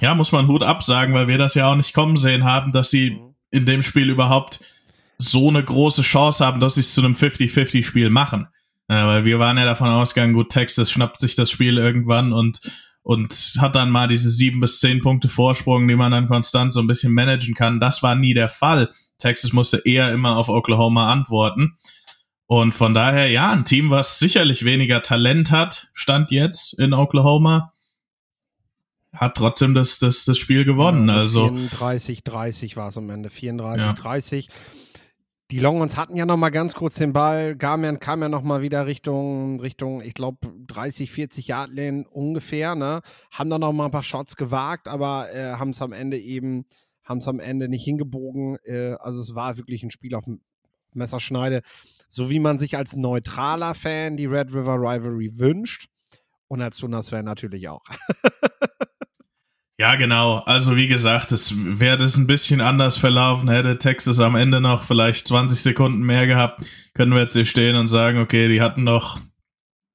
ja, 0.00 0.14
muss 0.14 0.32
man 0.32 0.46
Hut 0.46 0.62
absagen, 0.62 1.14
weil 1.14 1.28
wir 1.28 1.38
das 1.38 1.54
ja 1.54 1.70
auch 1.70 1.76
nicht 1.76 1.94
kommen 1.94 2.16
sehen 2.16 2.44
haben, 2.44 2.72
dass 2.72 2.90
sie 2.90 3.12
mhm. 3.12 3.34
in 3.50 3.66
dem 3.66 3.82
Spiel 3.82 4.10
überhaupt 4.10 4.60
so 5.18 5.48
eine 5.48 5.62
große 5.62 6.02
Chance 6.02 6.44
haben, 6.46 6.60
dass 6.60 6.74
sie 6.74 6.80
es 6.80 6.94
zu 6.94 7.00
einem 7.00 7.14
50-50-Spiel 7.14 8.08
machen. 8.10 8.48
Ja, 8.88 9.06
weil 9.06 9.24
wir 9.24 9.38
waren 9.38 9.58
ja 9.58 9.64
davon 9.64 9.88
ausgegangen, 9.88 10.32
gut, 10.32 10.50
Texas 10.50 10.90
schnappt 10.90 11.20
sich 11.20 11.34
das 11.34 11.50
Spiel 11.50 11.76
irgendwann 11.76 12.32
und, 12.32 12.60
und 13.02 13.56
hat 13.58 13.74
dann 13.74 13.90
mal 13.90 14.08
diese 14.08 14.30
sieben 14.30 14.60
bis 14.60 14.80
zehn 14.80 15.02
Punkte 15.02 15.28
Vorsprung, 15.28 15.86
die 15.88 15.96
man 15.96 16.12
dann 16.12 16.28
konstant 16.28 16.72
so 16.72 16.80
ein 16.80 16.86
bisschen 16.86 17.12
managen 17.12 17.54
kann. 17.54 17.80
Das 17.80 18.02
war 18.02 18.14
nie 18.14 18.32
der 18.32 18.48
Fall. 18.48 18.90
Texas 19.18 19.52
musste 19.52 19.78
eher 19.84 20.12
immer 20.12 20.36
auf 20.36 20.48
Oklahoma 20.48 21.12
antworten. 21.12 21.76
Und 22.46 22.74
von 22.74 22.94
daher, 22.94 23.28
ja, 23.28 23.50
ein 23.50 23.66
Team, 23.66 23.90
was 23.90 24.18
sicherlich 24.18 24.64
weniger 24.64 25.02
Talent 25.02 25.50
hat, 25.50 25.88
stand 25.92 26.30
jetzt 26.30 26.78
in 26.78 26.94
Oklahoma, 26.94 27.72
hat 29.18 29.36
trotzdem 29.36 29.74
das, 29.74 29.98
das, 29.98 30.24
das 30.24 30.38
Spiel 30.38 30.64
gewonnen. 30.64 31.08
Ja, 31.08 31.16
also 31.16 31.48
34, 31.48 32.22
30 32.24 32.76
war 32.76 32.88
es 32.88 32.98
am 32.98 33.10
Ende. 33.10 33.30
34, 33.30 33.86
ja. 33.86 33.92
30. 33.92 34.48
Die 35.50 35.60
Longhorns 35.60 35.96
hatten 35.96 36.14
ja 36.14 36.26
noch 36.26 36.36
mal 36.36 36.50
ganz 36.50 36.74
kurz 36.74 36.96
den 36.96 37.12
Ball. 37.12 37.56
Garmian 37.56 37.98
kam 37.98 38.20
ja 38.20 38.28
noch 38.28 38.42
mal 38.42 38.62
wieder 38.62 38.86
Richtung, 38.86 39.60
Richtung 39.60 40.02
ich 40.02 40.14
glaube, 40.14 40.38
30, 40.66 41.10
40 41.10 41.48
Yard 41.48 41.72
Lane 41.72 42.04
ungefähr. 42.08 42.74
Ne? 42.74 43.00
Haben 43.32 43.50
dann 43.50 43.62
noch 43.62 43.72
mal 43.72 43.86
ein 43.86 43.90
paar 43.90 44.02
Shots 44.02 44.36
gewagt, 44.36 44.88
aber 44.88 45.34
äh, 45.34 45.54
haben 45.54 45.70
es 45.70 45.80
am 45.80 45.92
Ende 45.92 46.18
eben, 46.18 46.66
haben 47.02 47.18
es 47.18 47.28
am 47.28 47.40
Ende 47.40 47.68
nicht 47.68 47.84
hingebogen. 47.84 48.58
Äh, 48.64 48.96
also 49.00 49.20
es 49.20 49.34
war 49.34 49.56
wirklich 49.56 49.82
ein 49.82 49.90
Spiel 49.90 50.14
auf 50.14 50.24
Messerschneide. 50.92 51.62
So 52.08 52.30
wie 52.30 52.40
man 52.40 52.58
sich 52.58 52.76
als 52.76 52.94
neutraler 52.94 53.74
Fan 53.74 54.16
die 54.16 54.26
Red 54.26 54.52
River 54.52 54.74
Rivalry 54.74 55.38
wünscht. 55.38 55.88
Und 56.46 56.62
als 56.62 56.78
Tunas-Fan 56.78 57.24
natürlich 57.24 57.68
auch. 57.68 57.84
Ja, 59.80 59.94
genau. 59.94 60.38
Also 60.38 60.74
wie 60.74 60.88
gesagt, 60.88 61.30
es 61.30 61.54
wäre 61.56 61.96
das 61.96 62.16
ein 62.16 62.26
bisschen 62.26 62.60
anders 62.60 62.96
verlaufen, 62.96 63.48
hätte 63.48 63.78
Texas 63.78 64.18
am 64.18 64.34
Ende 64.34 64.60
noch 64.60 64.82
vielleicht 64.82 65.28
20 65.28 65.60
Sekunden 65.60 66.00
mehr 66.00 66.26
gehabt, 66.26 66.66
können 66.94 67.12
wir 67.12 67.20
jetzt 67.20 67.34
hier 67.34 67.46
stehen 67.46 67.76
und 67.76 67.86
sagen, 67.86 68.18
okay, 68.18 68.48
die 68.48 68.60
hatten 68.60 68.82
noch 68.82 69.20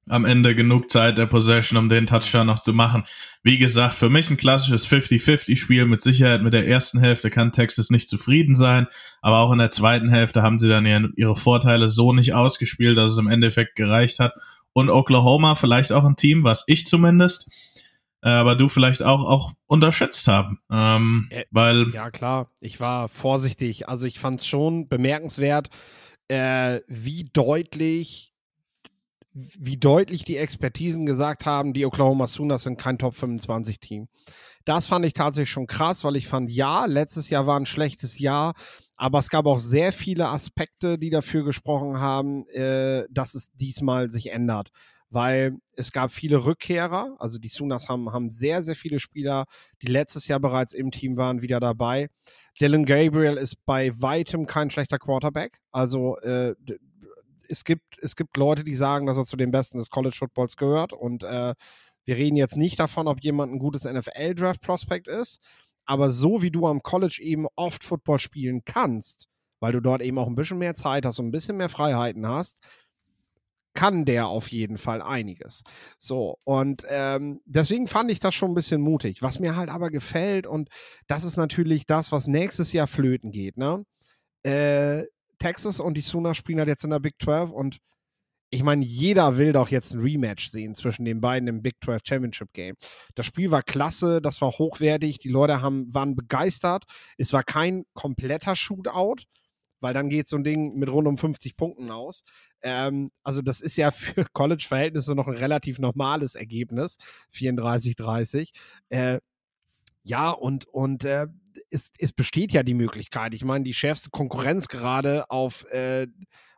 am 0.07 0.23
Ende 0.23 0.55
genug 0.55 0.89
Zeit 0.89 1.17
der 1.17 1.25
Possession, 1.25 1.77
um 1.77 1.89
den 1.89 2.07
Touchdown 2.07 2.47
noch 2.47 2.61
zu 2.61 2.71
machen. 2.71 3.03
Wie 3.41 3.57
gesagt, 3.57 3.95
für 3.95 4.09
mich 4.09 4.29
ein 4.29 4.37
klassisches 4.37 4.87
50-50-Spiel. 4.87 5.85
Mit 5.85 6.01
Sicherheit 6.01 6.43
mit 6.43 6.53
der 6.53 6.65
ersten 6.65 6.99
Hälfte 6.99 7.29
kann 7.29 7.51
Texas 7.51 7.89
nicht 7.89 8.07
zufrieden 8.07 8.55
sein, 8.55 8.87
aber 9.21 9.39
auch 9.39 9.51
in 9.51 9.59
der 9.59 9.69
zweiten 9.69 10.09
Hälfte 10.09 10.41
haben 10.41 10.59
sie 10.59 10.69
dann 10.69 11.13
ihre 11.17 11.35
Vorteile 11.35 11.89
so 11.89 12.13
nicht 12.13 12.33
ausgespielt, 12.33 12.97
dass 12.97 13.11
es 13.11 13.17
im 13.17 13.27
Endeffekt 13.27 13.75
gereicht 13.75 14.19
hat. 14.19 14.33
Und 14.71 14.89
Oklahoma 14.89 15.55
vielleicht 15.55 15.91
auch 15.91 16.05
ein 16.05 16.15
Team, 16.15 16.45
was 16.45 16.63
ich 16.67 16.87
zumindest 16.87 17.51
aber 18.29 18.55
du 18.55 18.69
vielleicht 18.69 19.03
auch, 19.03 19.23
auch 19.25 19.53
unterschätzt 19.67 20.27
haben. 20.27 20.59
Ähm, 20.71 21.27
äh, 21.29 21.43
weil 21.51 21.89
ja, 21.93 22.09
klar, 22.11 22.49
ich 22.59 22.79
war 22.79 23.09
vorsichtig. 23.09 23.89
Also 23.89 24.07
ich 24.07 24.19
fand 24.19 24.39
es 24.39 24.47
schon 24.47 24.87
bemerkenswert, 24.87 25.69
äh, 26.27 26.79
wie 26.87 27.25
deutlich 27.25 28.33
wie 29.33 29.77
deutlich 29.77 30.23
die 30.23 30.37
Expertisen 30.37 31.05
gesagt 31.05 31.45
haben, 31.45 31.73
die 31.73 31.85
Oklahoma 31.85 32.27
Sooners 32.27 32.63
sind 32.63 32.79
kein 32.79 32.99
Top 32.99 33.15
25 33.15 33.79
Team. 33.79 34.07
Das 34.65 34.85
fand 34.85 35.05
ich 35.05 35.13
tatsächlich 35.13 35.49
schon 35.49 35.67
krass, 35.67 36.03
weil 36.03 36.15
ich 36.15 36.27
fand, 36.27 36.51
ja, 36.51 36.85
letztes 36.85 37.29
Jahr 37.29 37.47
war 37.47 37.59
ein 37.59 37.65
schlechtes 37.65 38.19
Jahr, 38.19 38.53
Aber 38.95 39.19
es 39.19 39.29
gab 39.29 39.47
auch 39.47 39.59
sehr 39.59 39.91
viele 39.91 40.29
Aspekte, 40.29 40.99
die 40.99 41.09
dafür 41.09 41.43
gesprochen 41.43 41.99
haben, 41.99 42.45
äh, 42.49 43.05
dass 43.09 43.33
es 43.33 43.51
diesmal 43.53 44.11
sich 44.11 44.31
ändert. 44.31 44.69
Weil 45.13 45.58
es 45.75 45.91
gab 45.91 46.12
viele 46.12 46.43
Rückkehrer, 46.46 47.15
also 47.20 47.38
die 47.38 47.48
Sunas 47.48 47.88
haben, 47.88 48.12
haben 48.12 48.32
sehr, 48.32 48.63
sehr 48.63 48.75
viele 48.75 49.00
Spieler, 49.00 49.46
die 49.82 49.88
letztes 49.88 50.27
Jahr 50.27 50.39
bereits 50.39 50.74
im 50.74 50.89
Team 50.89 51.17
waren, 51.17 51.43
wieder 51.43 51.60
dabei. 51.60 52.10
Dylan 52.60 52.86
Gabriel 52.86 53.38
ist 53.38 53.63
bei 53.65 53.91
weitem 54.01 54.48
kein 54.48 54.70
schlechter 54.70 54.98
Quarterback. 54.98 55.60
Also 55.72 56.17
äh, 56.17 56.55
es, 57.48 57.63
gibt, 57.63 58.00
es 58.01 58.15
gibt 58.15 58.38
Leute, 58.38 58.63
die 58.63 58.75
sagen, 58.75 59.05
dass 59.05 59.17
er 59.17 59.25
zu 59.25 59.38
den 59.38 59.51
Besten 59.51 59.77
des 59.77 59.89
College 59.89 60.15
Footballs 60.17 60.58
gehört. 60.58 60.93
Und 60.93 61.24
äh, 61.24 61.53
wir 62.05 62.15
reden 62.15 62.36
jetzt 62.36 62.58
nicht 62.58 62.79
davon, 62.79 63.08
ob 63.08 63.24
jemand 63.24 63.53
ein 63.53 63.60
gutes 63.60 63.86
NFL-Draft-Prospect 63.86 65.08
ist. 65.08 65.41
Aber 65.86 66.12
so 66.12 66.41
wie 66.41 66.51
du 66.51 66.67
am 66.67 66.82
College 66.82 67.20
eben 67.22 67.48
oft 67.55 67.84
Football 67.84 68.20
spielen 68.20 68.63
kannst, 68.65 69.27
weil 69.60 69.74
du 69.74 69.82
dort 69.82 70.01
eben 70.01 70.17
auch 70.17 70.27
ein 70.27 70.36
bisschen 70.36 70.58
mehr 70.58 70.75
Zeit 70.75 71.05
hast 71.05 71.20
und 71.20 71.27
ein 71.27 71.32
bisschen 71.32 71.58
mehr 71.58 71.70
Freiheiten 71.70 72.27
hast, 72.27 72.60
kann 73.73 74.05
der 74.05 74.27
auf 74.27 74.49
jeden 74.49 74.77
Fall 74.77 75.01
einiges. 75.01 75.63
So, 75.97 76.37
und 76.43 76.83
ähm, 76.89 77.41
deswegen 77.45 77.87
fand 77.87 78.11
ich 78.11 78.19
das 78.19 78.35
schon 78.35 78.51
ein 78.51 78.55
bisschen 78.55 78.81
mutig. 78.81 79.21
Was 79.21 79.39
mir 79.39 79.55
halt 79.55 79.69
aber 79.69 79.89
gefällt, 79.89 80.47
und 80.47 80.69
das 81.07 81.23
ist 81.23 81.37
natürlich 81.37 81.85
das, 81.85 82.11
was 82.11 82.27
nächstes 82.27 82.73
Jahr 82.73 82.87
flöten 82.87 83.31
geht, 83.31 83.57
ne? 83.57 83.85
Äh, 84.43 85.05
Texas 85.39 85.79
und 85.79 85.95
die 85.95 86.01
Suna 86.01 86.33
spielen 86.33 86.59
halt 86.59 86.69
jetzt 86.69 86.83
in 86.83 86.91
der 86.91 86.99
Big 86.99 87.15
12 87.21 87.51
und 87.51 87.79
ich 88.53 88.61
meine, 88.61 88.85
jeder 88.85 89.37
will 89.37 89.51
doch 89.51 89.69
jetzt 89.69 89.95
ein 89.95 90.01
Rematch 90.01 90.49
sehen 90.49 90.75
zwischen 90.75 91.05
den 91.05 91.21
beiden 91.21 91.47
im 91.47 91.63
Big 91.63 91.77
12 91.83 92.03
Championship 92.07 92.53
Game. 92.53 92.75
Das 93.15 93.25
Spiel 93.25 93.49
war 93.49 93.63
klasse, 93.63 94.21
das 94.21 94.41
war 94.41 94.51
hochwertig, 94.51 95.17
die 95.17 95.29
Leute 95.29 95.61
haben, 95.61 95.91
waren 95.91 96.15
begeistert. 96.15 96.83
Es 97.17 97.33
war 97.33 97.43
kein 97.43 97.83
kompletter 97.93 98.55
Shootout, 98.55 99.23
weil 99.83 99.93
dann 99.93 100.09
geht 100.09 100.27
so 100.27 100.37
ein 100.37 100.43
Ding 100.43 100.75
mit 100.75 100.89
rund 100.89 101.07
um 101.07 101.17
50 101.17 101.55
Punkten 101.55 101.91
aus. 101.91 102.23
Ähm, 102.61 103.11
also 103.21 103.41
das 103.41 103.61
ist 103.61 103.77
ja 103.77 103.91
für 103.91 104.25
College-Verhältnisse 104.33 105.13
noch 105.13 105.27
ein 105.27 105.37
relativ 105.37 105.77
normales 105.77 106.35
Ergebnis, 106.35 106.97
34-30. 107.35 108.49
Äh, 108.89 109.19
ja, 110.03 110.31
und, 110.31 110.65
und 110.65 111.05
äh, 111.05 111.27
es, 111.69 111.91
es 111.99 112.11
besteht 112.11 112.51
ja 112.51 112.63
die 112.63 112.73
Möglichkeit. 112.73 113.33
Ich 113.33 113.45
meine, 113.45 113.63
die 113.63 113.73
schärfste 113.73 114.09
Konkurrenz 114.09 114.67
gerade 114.67 115.29
auf 115.29 115.69
äh, 115.71 116.07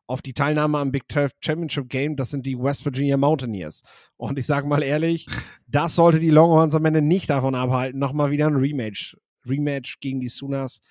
auf 0.08 0.22
die 0.22 0.34
Teilnahme 0.34 0.78
am 0.78 0.92
Big 0.92 1.12
12 1.12 1.32
Championship 1.44 1.90
Game, 1.90 2.16
das 2.16 2.30
sind 2.30 2.46
die 2.46 2.60
West 2.60 2.86
Virginia 2.86 3.18
Mountaineers. 3.18 3.82
Und 4.18 4.38
ich 4.38 4.46
sage 4.46 4.68
mal 4.68 4.84
ehrlich, 4.84 5.26
das 5.68 5.96
sollte 5.96 6.20
die 6.20 6.30
Longhorns 6.30 6.76
am 6.76 6.86
Ende 6.86 7.02
nicht 7.02 7.30
davon 7.30 7.56
abhalten, 7.56 8.00
nochmal 8.00 8.32
wieder 8.32 8.48
ein 8.48 8.56
Rematch, 8.56 9.18
Rematch 9.48 10.00
gegen 10.00 10.20
die 10.20 10.30
Sooners 10.30 10.82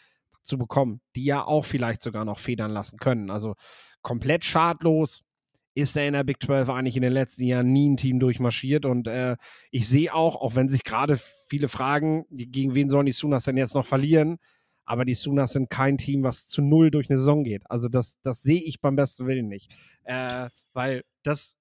zu 0.44 0.58
bekommen, 0.58 1.00
die 1.16 1.24
ja 1.24 1.44
auch 1.44 1.64
vielleicht 1.64 2.02
sogar 2.02 2.24
noch 2.24 2.38
federn 2.38 2.70
lassen 2.70 2.98
können. 2.98 3.30
Also 3.30 3.54
komplett 4.02 4.44
schadlos 4.44 5.22
ist 5.74 5.96
er 5.96 6.06
in 6.06 6.12
der 6.12 6.24
Big 6.24 6.42
12 6.42 6.68
eigentlich 6.68 6.96
in 6.96 7.02
den 7.02 7.12
letzten 7.12 7.42
Jahren 7.42 7.72
nie 7.72 7.90
ein 7.90 7.96
Team 7.96 8.20
durchmarschiert. 8.20 8.86
Und 8.86 9.08
äh, 9.08 9.36
ich 9.70 9.88
sehe 9.88 10.14
auch, 10.14 10.36
auch 10.36 10.54
wenn 10.54 10.68
sich 10.68 10.84
gerade 10.84 11.18
viele 11.48 11.68
fragen, 11.68 12.24
gegen 12.30 12.74
wen 12.74 12.88
sollen 12.88 13.06
die 13.06 13.12
Sooners 13.12 13.44
denn 13.44 13.56
jetzt 13.56 13.74
noch 13.74 13.86
verlieren, 13.86 14.38
aber 14.84 15.04
die 15.04 15.14
Sunas 15.14 15.52
sind 15.52 15.70
kein 15.70 15.98
Team, 15.98 16.22
was 16.22 16.46
zu 16.46 16.62
null 16.62 16.90
durch 16.90 17.10
eine 17.10 17.18
Saison 17.18 17.44
geht. 17.44 17.62
Also 17.70 17.88
das, 17.88 18.20
das 18.22 18.42
sehe 18.42 18.60
ich 18.60 18.80
beim 18.80 18.96
besten 18.96 19.26
Willen 19.26 19.48
nicht. 19.48 19.74
Äh, 20.04 20.48
weil 20.72 21.04
das, 21.22 21.56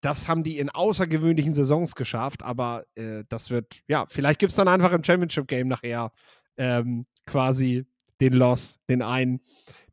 das 0.00 0.28
haben 0.28 0.44
die 0.44 0.58
in 0.58 0.70
außergewöhnlichen 0.70 1.54
Saisons 1.54 1.94
geschafft, 1.94 2.42
aber 2.42 2.84
äh, 2.94 3.24
das 3.28 3.50
wird, 3.50 3.82
ja, 3.88 4.06
vielleicht 4.08 4.38
gibt 4.38 4.50
es 4.50 4.56
dann 4.56 4.68
einfach 4.68 4.92
im 4.92 5.02
Championship-Game 5.02 5.68
nachher 5.68 6.12
ähm, 6.58 7.04
quasi 7.26 7.86
den 8.20 8.32
Loss, 8.32 8.78
den 8.88 9.02
einen, 9.02 9.40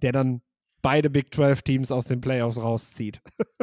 der 0.02 0.12
dann 0.12 0.42
beide 0.82 1.10
Big 1.10 1.34
12 1.34 1.62
Teams 1.62 1.92
aus 1.92 2.06
den 2.06 2.22
Playoffs 2.22 2.58
rauszieht. 2.58 3.22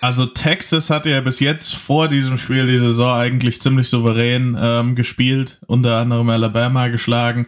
Also 0.00 0.26
Texas 0.26 0.90
hatte 0.90 1.10
ja 1.10 1.20
bis 1.20 1.40
jetzt 1.40 1.74
vor 1.74 2.08
diesem 2.08 2.38
Spiel 2.38 2.66
die 2.66 2.78
Saison 2.78 3.18
eigentlich 3.18 3.60
ziemlich 3.60 3.88
souverän 3.88 4.56
ähm, 4.60 4.94
gespielt, 4.96 5.60
unter 5.68 5.98
anderem 5.98 6.28
Alabama 6.28 6.88
geschlagen. 6.88 7.46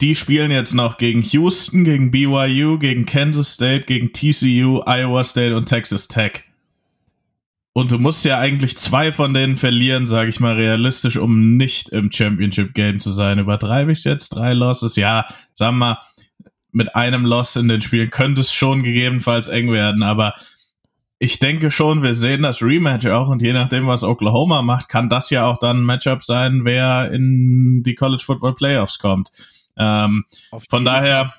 Die 0.00 0.14
spielen 0.14 0.50
jetzt 0.50 0.74
noch 0.74 0.98
gegen 0.98 1.20
Houston, 1.20 1.84
gegen 1.84 2.10
BYU, 2.10 2.78
gegen 2.78 3.06
Kansas 3.06 3.54
State, 3.54 3.84
gegen 3.86 4.12
TCU, 4.12 4.82
Iowa 4.86 5.24
State 5.24 5.56
und 5.56 5.66
Texas 5.66 6.08
Tech. 6.08 6.44
Und 7.76 7.90
du 7.90 7.98
musst 7.98 8.24
ja 8.24 8.38
eigentlich 8.38 8.76
zwei 8.76 9.10
von 9.10 9.34
denen 9.34 9.56
verlieren, 9.56 10.06
sage 10.06 10.30
ich 10.30 10.38
mal 10.38 10.54
realistisch, 10.54 11.16
um 11.16 11.56
nicht 11.56 11.88
im 11.88 12.10
Championship 12.10 12.72
Game 12.72 13.00
zu 13.00 13.10
sein. 13.10 13.40
Übertreibe 13.40 13.90
ich 13.90 13.98
es 13.98 14.04
jetzt? 14.04 14.28
Drei 14.30 14.54
Losses? 14.54 14.94
Ja, 14.94 15.26
sagen 15.54 15.78
wir 15.78 15.86
mal, 15.86 15.98
mit 16.70 16.94
einem 16.94 17.26
Loss 17.26 17.56
in 17.56 17.66
den 17.66 17.80
Spielen 17.80 18.10
könnte 18.10 18.42
es 18.42 18.52
schon 18.52 18.84
gegebenenfalls 18.84 19.48
eng 19.48 19.72
werden, 19.72 20.04
aber 20.04 20.34
ich 21.18 21.38
denke 21.38 21.70
schon, 21.70 22.02
wir 22.02 22.14
sehen 22.14 22.42
das 22.42 22.62
Rematch 22.62 23.06
auch 23.06 23.28
und 23.28 23.42
je 23.42 23.52
nachdem, 23.52 23.86
was 23.86 24.04
Oklahoma 24.04 24.62
macht, 24.62 24.88
kann 24.88 25.08
das 25.08 25.30
ja 25.30 25.46
auch 25.46 25.58
dann 25.58 25.78
ein 25.78 25.84
Matchup 25.84 26.22
sein, 26.22 26.64
wer 26.64 27.10
in 27.10 27.82
die 27.82 27.94
College 27.94 28.22
Football 28.24 28.54
Playoffs 28.54 28.98
kommt. 28.98 29.30
Ähm, 29.76 30.24
von 30.68 30.84
daher, 30.84 31.32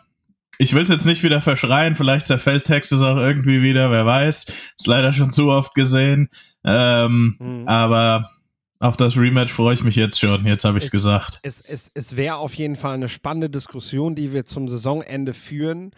ich 0.58 0.74
will 0.74 0.84
es 0.84 0.90
jetzt 0.90 1.06
nicht 1.06 1.24
wieder 1.24 1.42
verschreien, 1.42 1.96
vielleicht 1.96 2.28
zerfällt 2.28 2.66
Texas 2.66 3.02
auch 3.02 3.18
irgendwie 3.18 3.62
wieder, 3.62 3.92
wer 3.92 4.06
weiß. 4.06 4.46
Ist 4.78 4.88
leider 4.88 5.14
schon 5.14 5.32
zu 5.32 5.50
oft 5.50 5.74
gesehen. 5.76 6.30
Ähm, 6.64 7.36
mhm. 7.40 7.68
Aber 7.68 8.32
auf 8.80 8.98
das 8.98 9.18
Rematch 9.18 9.52
freue 9.52 9.74
ich 9.74 9.84
mich 9.84 9.96
jetzt 9.96 10.20
schon. 10.20 10.46
Jetzt 10.46 10.66
habe 10.66 10.78
ich 10.78 10.86
es 10.86 10.92
gesagt. 10.92 11.40
Es, 11.44 11.62
es, 11.62 11.92
es 11.94 12.16
wäre 12.16 12.38
auf 12.38 12.54
jeden 12.54 12.76
Fall 12.76 12.96
eine 12.96 13.10
spannende 13.10 13.50
Diskussion, 13.50 14.16
die 14.16 14.34
wir 14.34 14.46
zum 14.46 14.68
Saisonende 14.68 15.34
führen 15.34 15.92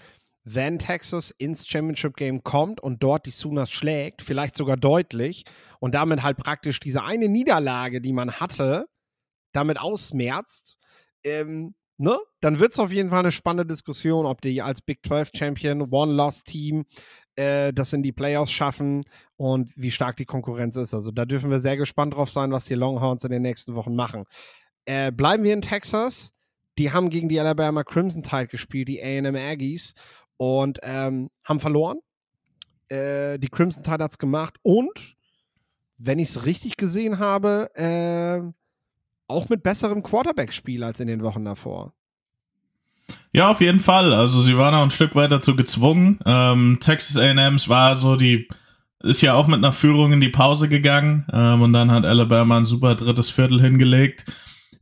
wenn 0.49 0.79
Texas 0.79 1.31
ins 1.31 1.67
Championship 1.67 2.15
Game 2.15 2.41
kommt 2.41 2.79
und 2.79 3.03
dort 3.03 3.25
die 3.25 3.31
Sooners 3.31 3.69
schlägt, 3.69 4.21
vielleicht 4.21 4.55
sogar 4.55 4.77
deutlich 4.77 5.43
und 5.81 5.93
damit 5.93 6.23
halt 6.23 6.37
praktisch 6.37 6.79
diese 6.79 7.03
eine 7.03 7.27
Niederlage, 7.27 7.99
die 7.99 8.13
man 8.13 8.31
hatte, 8.31 8.87
damit 9.51 9.77
ausmerzt, 9.77 10.77
ähm, 11.25 11.75
ne? 11.97 12.17
Dann 12.41 12.59
wird 12.59 12.73
es 12.73 12.79
auf 12.79 12.91
jeden 12.91 13.09
Fall 13.09 13.19
eine 13.19 13.31
spannende 13.31 13.65
Diskussion, 13.65 14.25
ob 14.25 14.41
die 14.41 14.61
als 14.61 14.81
Big 14.81 14.99
12 15.05 15.31
Champion, 15.33 15.81
One-Loss-Team 15.91 16.85
äh, 17.37 17.71
das 17.71 17.93
in 17.93 18.03
die 18.03 18.11
Playoffs 18.11 18.51
schaffen 18.51 19.05
und 19.37 19.71
wie 19.75 19.91
stark 19.91 20.17
die 20.17 20.25
Konkurrenz 20.25 20.75
ist. 20.75 20.93
Also 20.93 21.11
da 21.11 21.25
dürfen 21.25 21.49
wir 21.49 21.59
sehr 21.59 21.77
gespannt 21.77 22.15
drauf 22.15 22.29
sein, 22.29 22.51
was 22.51 22.65
die 22.65 22.75
Longhorns 22.75 23.23
in 23.23 23.31
den 23.31 23.43
nächsten 23.43 23.75
Wochen 23.75 23.95
machen. 23.95 24.25
Äh, 24.85 25.11
bleiben 25.11 25.43
wir 25.43 25.53
in 25.53 25.61
Texas. 25.61 26.33
Die 26.77 26.91
haben 26.91 27.09
gegen 27.09 27.29
die 27.29 27.39
Alabama 27.39 27.83
Crimson 27.83 28.23
Tide 28.23 28.47
gespielt, 28.47 28.87
die 28.87 29.01
AM 29.01 29.35
Aggies 29.35 29.93
und 30.37 30.79
ähm, 30.83 31.29
haben 31.43 31.59
verloren. 31.59 31.99
Äh, 32.89 33.39
die 33.39 33.49
Crimson 33.49 33.83
Tide 33.83 34.03
hat 34.03 34.11
es 34.11 34.17
gemacht 34.17 34.57
und, 34.61 35.15
wenn 35.97 36.19
ich 36.19 36.29
es 36.29 36.45
richtig 36.45 36.77
gesehen 36.77 37.17
habe, 37.17 37.69
äh, 37.75 38.41
auch 39.27 39.49
mit 39.49 39.63
besserem 39.63 40.03
Quarterback-Spiel 40.03 40.83
als 40.83 40.99
in 40.99 41.07
den 41.07 41.23
Wochen 41.23 41.45
davor. 41.45 41.93
Ja, 43.31 43.49
auf 43.49 43.61
jeden 43.61 43.79
Fall. 43.79 44.13
Also 44.13 44.41
sie 44.41 44.57
waren 44.57 44.73
auch 44.73 44.83
ein 44.83 44.91
Stück 44.91 45.15
weit 45.15 45.31
dazu 45.31 45.55
gezwungen. 45.55 46.19
Ähm, 46.25 46.77
Texas 46.81 47.17
A&M's 47.17 47.69
war 47.69 47.95
so 47.95 48.15
die, 48.15 48.47
ist 49.01 49.21
ja 49.21 49.33
auch 49.33 49.47
mit 49.47 49.57
einer 49.57 49.73
Führung 49.73 50.13
in 50.13 50.21
die 50.21 50.29
Pause 50.29 50.67
gegangen 50.67 51.25
ähm, 51.31 51.61
und 51.61 51.73
dann 51.73 51.91
hat 51.91 52.05
Alabama 52.05 52.57
ein 52.57 52.65
super 52.65 52.95
drittes 52.95 53.29
Viertel 53.29 53.61
hingelegt 53.61 54.25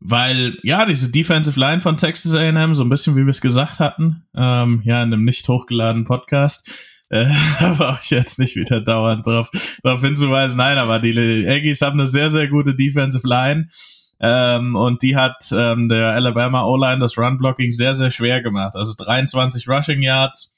weil 0.07 0.57
ja, 0.61 0.85
diese 0.85 1.11
Defensive 1.11 1.59
Line 1.59 1.81
von 1.81 1.97
Texas 1.97 2.35
AM, 2.35 2.75
so 2.75 2.83
ein 2.83 2.89
bisschen 2.89 3.15
wie 3.15 3.25
wir 3.25 3.31
es 3.31 3.41
gesagt 3.41 3.79
hatten, 3.79 4.23
ähm, 4.35 4.81
ja, 4.83 5.01
in 5.01 5.11
einem 5.11 5.25
nicht 5.25 5.47
hochgeladenen 5.47 6.05
Podcast, 6.05 6.69
äh, 7.09 7.25
war 7.77 7.99
ich 8.01 8.11
jetzt 8.11 8.37
nicht 8.37 8.55
wieder 8.55 8.81
dauernd 8.81 9.25
drauf, 9.25 9.49
darauf 9.83 10.01
hinzuweisen. 10.01 10.57
Nein, 10.57 10.77
aber 10.77 10.99
die 10.99 11.47
Aggies 11.47 11.81
haben 11.81 11.99
eine 11.99 12.07
sehr, 12.07 12.29
sehr 12.29 12.47
gute 12.47 12.75
Defensive 12.75 13.27
Line. 13.27 13.69
Ähm, 14.19 14.75
und 14.75 15.01
die 15.01 15.15
hat 15.15 15.51
ähm, 15.51 15.89
der 15.89 16.09
Alabama 16.09 16.63
O-Line 16.63 16.99
das 16.99 17.17
Run-Blocking 17.17 17.71
sehr, 17.71 17.95
sehr 17.95 18.11
schwer 18.11 18.41
gemacht. 18.41 18.75
Also 18.75 18.93
23 19.03 19.67
Rushing 19.67 20.01
Yards. 20.01 20.57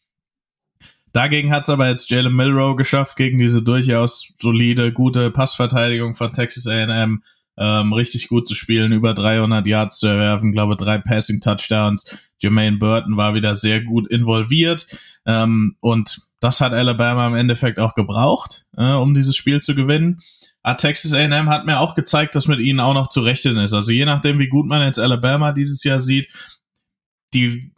Dagegen 1.14 1.52
hat 1.52 1.64
es 1.64 1.70
aber 1.70 1.90
jetzt 1.90 2.10
Jalen 2.10 2.36
Milrow 2.36 2.76
geschafft, 2.76 3.16
gegen 3.16 3.40
diese 3.40 3.64
durchaus 3.64 4.34
solide, 4.38 4.92
gute 4.94 5.32
Passverteidigung 5.32 6.16
von 6.16 6.32
Texas 6.32 6.68
A&M 6.68 7.24
ähm, 7.58 7.94
richtig 7.94 8.28
gut 8.28 8.48
zu 8.48 8.54
spielen, 8.54 8.92
über 8.92 9.14
300 9.14 9.66
Yards 9.66 10.00
zu 10.00 10.08
erwerfen, 10.08 10.52
glaube 10.52 10.76
drei 10.76 11.00
Passing 11.00 11.42
Touchdowns. 11.42 12.16
Jermaine 12.40 12.78
Burton 12.78 13.18
war 13.18 13.34
wieder 13.34 13.56
sehr 13.56 13.82
gut 13.82 14.08
involviert 14.10 14.86
ähm, 15.26 15.76
und 15.80 16.22
das 16.40 16.62
hat 16.62 16.72
Alabama 16.72 17.26
im 17.26 17.36
Endeffekt 17.36 17.80
auch 17.80 17.96
gebraucht, 17.96 18.66
äh, 18.78 18.92
um 18.92 19.16
dieses 19.16 19.36
Spiel 19.36 19.62
zu 19.62 19.74
gewinnen. 19.74 20.20
Ah, 20.64 20.74
Texas 20.76 21.14
A&M 21.14 21.50
hat 21.50 21.66
mir 21.66 21.80
auch 21.80 21.96
gezeigt, 21.96 22.36
dass 22.36 22.48
mit 22.48 22.60
ihnen 22.60 22.80
auch 22.80 22.94
noch 22.94 23.08
zu 23.10 23.22
rechnen 23.22 23.58
ist. 23.58 23.74
Also 23.74 23.92
je 23.92 24.06
nachdem, 24.06 24.40
wie 24.40 24.50
gut 24.50 24.66
man 24.66 24.82
jetzt 24.82 25.00
Alabama 25.00 25.54
dieses 25.54 25.84
Jahr 25.84 26.00
sieht, 26.00 26.30
die 27.34 27.72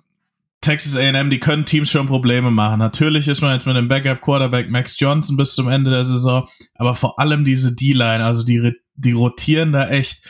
Texas 0.62 0.98
A&M, 0.98 1.29
die 1.29 1.39
können 1.39 1.65
Teams 1.65 1.89
schon 1.89 2.07
Probleme 2.07 2.51
machen. 2.51 2.79
Natürlich 2.79 3.27
ist 3.27 3.41
man 3.41 3.53
jetzt 3.53 3.65
mit 3.65 3.75
dem 3.75 3.88
Backup 3.88 4.21
Quarterback 4.21 4.69
Max 4.69 5.00
Johnson 5.00 5.38
bis 5.38 5.55
zum 5.55 5.69
Ende 5.69 5.91
der 5.91 6.03
Saison, 6.03 6.48
aber 6.75 6.95
vor 6.95 7.19
allem 7.19 7.45
diese 7.45 7.75
D-Line, 7.75 8.24
also 8.24 8.43
die 8.43 8.74
die 9.00 9.13
rotieren 9.13 9.71
da 9.71 9.88
echt 9.89 10.27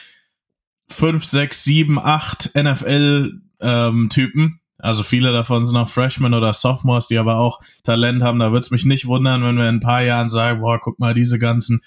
fünf, 0.87 1.25
sechs, 1.25 1.63
sieben, 1.63 1.99
acht 1.99 2.51
NFL-Typen. 2.55 3.41
Ähm, 3.61 4.58
Also 4.81 5.03
viele 5.03 5.33
davon 5.33 5.67
sind 5.67 5.75
auch 5.75 5.89
Freshmen 5.89 6.33
oder 6.33 6.53
Sophomores, 6.53 7.07
die 7.07 7.17
aber 7.17 7.37
auch 7.37 7.59
Talent 7.83 8.23
haben. 8.23 8.39
Da 8.39 8.51
würde 8.51 8.61
es 8.61 8.71
mich 8.71 8.85
nicht 8.85 9.05
wundern, 9.05 9.43
wenn 9.43 9.57
wir 9.57 9.67
in 9.67 9.75
ein 9.75 9.81
paar 9.81 10.01
Jahren 10.01 10.29
sagen, 10.29 10.61
boah, 10.61 10.79
guck 10.79 10.99
mal, 10.99 11.13
diese 11.13 11.37
ganzen 11.37 11.81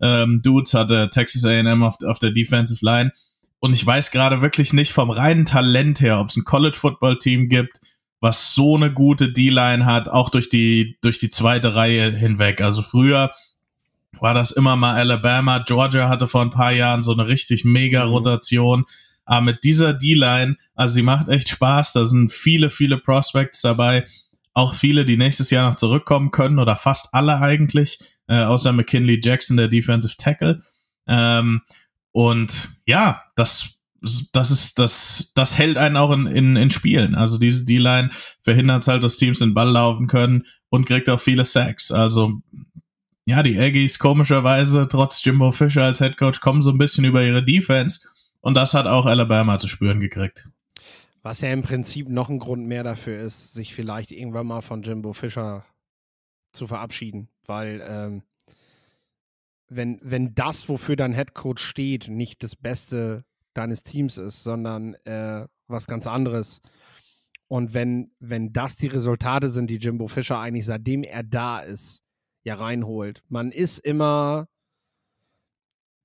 ähm, 0.00 0.40
Dudes 0.42 0.72
hatte 0.74 1.10
Texas 1.10 1.44
A&M 1.44 1.82
auf, 1.82 1.96
auf 2.06 2.20
der 2.20 2.30
Defensive 2.30 2.84
Line. 2.84 3.12
Und 3.58 3.72
ich 3.72 3.84
weiß 3.84 4.12
gerade 4.12 4.42
wirklich 4.42 4.72
nicht 4.72 4.92
vom 4.92 5.10
reinen 5.10 5.44
Talent 5.44 6.00
her, 6.00 6.20
ob 6.20 6.28
es 6.28 6.36
ein 6.36 6.44
College-Football-Team 6.44 7.48
gibt, 7.48 7.80
was 8.20 8.54
so 8.54 8.76
eine 8.76 8.92
gute 8.92 9.32
D-Line 9.32 9.84
hat, 9.84 10.08
auch 10.08 10.30
durch 10.30 10.48
die, 10.48 10.98
durch 11.02 11.18
die 11.18 11.30
zweite 11.30 11.74
Reihe 11.74 12.10
hinweg. 12.10 12.60
Also 12.60 12.82
früher 12.82 13.32
war 14.20 14.34
das 14.34 14.52
immer 14.52 14.76
mal 14.76 14.94
Alabama. 14.94 15.58
Georgia 15.58 16.08
hatte 16.08 16.28
vor 16.28 16.42
ein 16.42 16.50
paar 16.50 16.72
Jahren 16.72 17.02
so 17.02 17.12
eine 17.12 17.26
richtig 17.26 17.64
mega 17.64 18.06
mhm. 18.06 18.12
Aber 19.30 19.42
mit 19.42 19.62
dieser 19.62 19.94
D-Line, 19.94 20.56
also 20.74 20.94
sie 20.94 21.02
macht 21.02 21.28
echt 21.28 21.48
Spaß. 21.48 21.92
Da 21.92 22.04
sind 22.04 22.32
viele, 22.32 22.68
viele 22.68 22.98
Prospects 22.98 23.62
dabei. 23.62 24.04
Auch 24.54 24.74
viele, 24.74 25.04
die 25.04 25.16
nächstes 25.16 25.50
Jahr 25.50 25.70
noch 25.70 25.76
zurückkommen 25.76 26.32
können 26.32 26.58
oder 26.58 26.74
fast 26.74 27.14
alle 27.14 27.38
eigentlich, 27.38 28.00
äh, 28.26 28.42
außer 28.42 28.72
McKinley 28.72 29.20
Jackson, 29.22 29.56
der 29.56 29.68
Defensive 29.68 30.16
Tackle. 30.18 30.64
Ähm, 31.06 31.60
und 32.10 32.70
ja, 32.86 33.22
das 33.36 33.80
das 34.32 34.50
ist, 34.50 34.80
das, 34.80 35.30
das 35.36 35.56
hält 35.56 35.76
einen 35.76 35.96
auch 35.96 36.10
in, 36.10 36.26
in, 36.26 36.56
in 36.56 36.70
Spielen. 36.70 37.14
Also 37.14 37.38
diese 37.38 37.64
D-Line 37.64 38.10
verhindert 38.42 38.88
halt, 38.88 39.04
dass 39.04 39.16
Teams 39.16 39.38
den 39.38 39.54
Ball 39.54 39.70
laufen 39.70 40.08
können 40.08 40.44
und 40.70 40.86
kriegt 40.86 41.08
auch 41.08 41.20
viele 41.20 41.44
Sacks. 41.44 41.92
Also 41.92 42.40
ja, 43.26 43.44
die 43.44 43.60
Aggies 43.60 44.00
komischerweise, 44.00 44.88
trotz 44.90 45.22
Jimbo 45.22 45.52
Fisher 45.52 45.84
als 45.84 45.98
Head 45.98 46.16
Coach, 46.16 46.40
kommen 46.40 46.62
so 46.62 46.70
ein 46.70 46.78
bisschen 46.78 47.04
über 47.04 47.22
ihre 47.22 47.44
Defense. 47.44 48.00
Und 48.40 48.54
das 48.54 48.74
hat 48.74 48.86
auch 48.86 49.06
Alabama 49.06 49.58
zu 49.58 49.68
spüren 49.68 50.00
gekriegt. 50.00 50.48
Was 51.22 51.42
ja 51.42 51.52
im 51.52 51.62
Prinzip 51.62 52.08
noch 52.08 52.30
ein 52.30 52.38
Grund 52.38 52.66
mehr 52.66 52.82
dafür 52.82 53.20
ist, 53.20 53.52
sich 53.52 53.74
vielleicht 53.74 54.10
irgendwann 54.10 54.46
mal 54.46 54.62
von 54.62 54.82
Jimbo 54.82 55.12
Fisher 55.12 55.64
zu 56.52 56.66
verabschieden. 56.66 57.28
Weil 57.46 57.84
ähm, 57.86 58.22
wenn, 59.68 59.98
wenn 60.02 60.34
das, 60.34 60.68
wofür 60.68 60.96
dein 60.96 61.14
Head 61.14 61.34
Coach 61.34 61.62
steht, 61.62 62.08
nicht 62.08 62.42
das 62.42 62.56
Beste 62.56 63.24
deines 63.52 63.82
Teams 63.82 64.16
ist, 64.16 64.42
sondern 64.42 64.94
äh, 65.04 65.46
was 65.66 65.86
ganz 65.86 66.06
anderes. 66.06 66.62
Und 67.48 67.74
wenn, 67.74 68.12
wenn 68.18 68.52
das 68.52 68.76
die 68.76 68.86
Resultate 68.86 69.50
sind, 69.50 69.68
die 69.68 69.76
Jimbo 69.76 70.08
Fischer 70.08 70.40
eigentlich 70.40 70.66
seitdem 70.66 71.02
er 71.02 71.22
da 71.22 71.60
ist, 71.60 72.04
ja 72.42 72.54
reinholt. 72.54 73.22
Man 73.28 73.52
ist 73.52 73.78
immer 73.78 74.48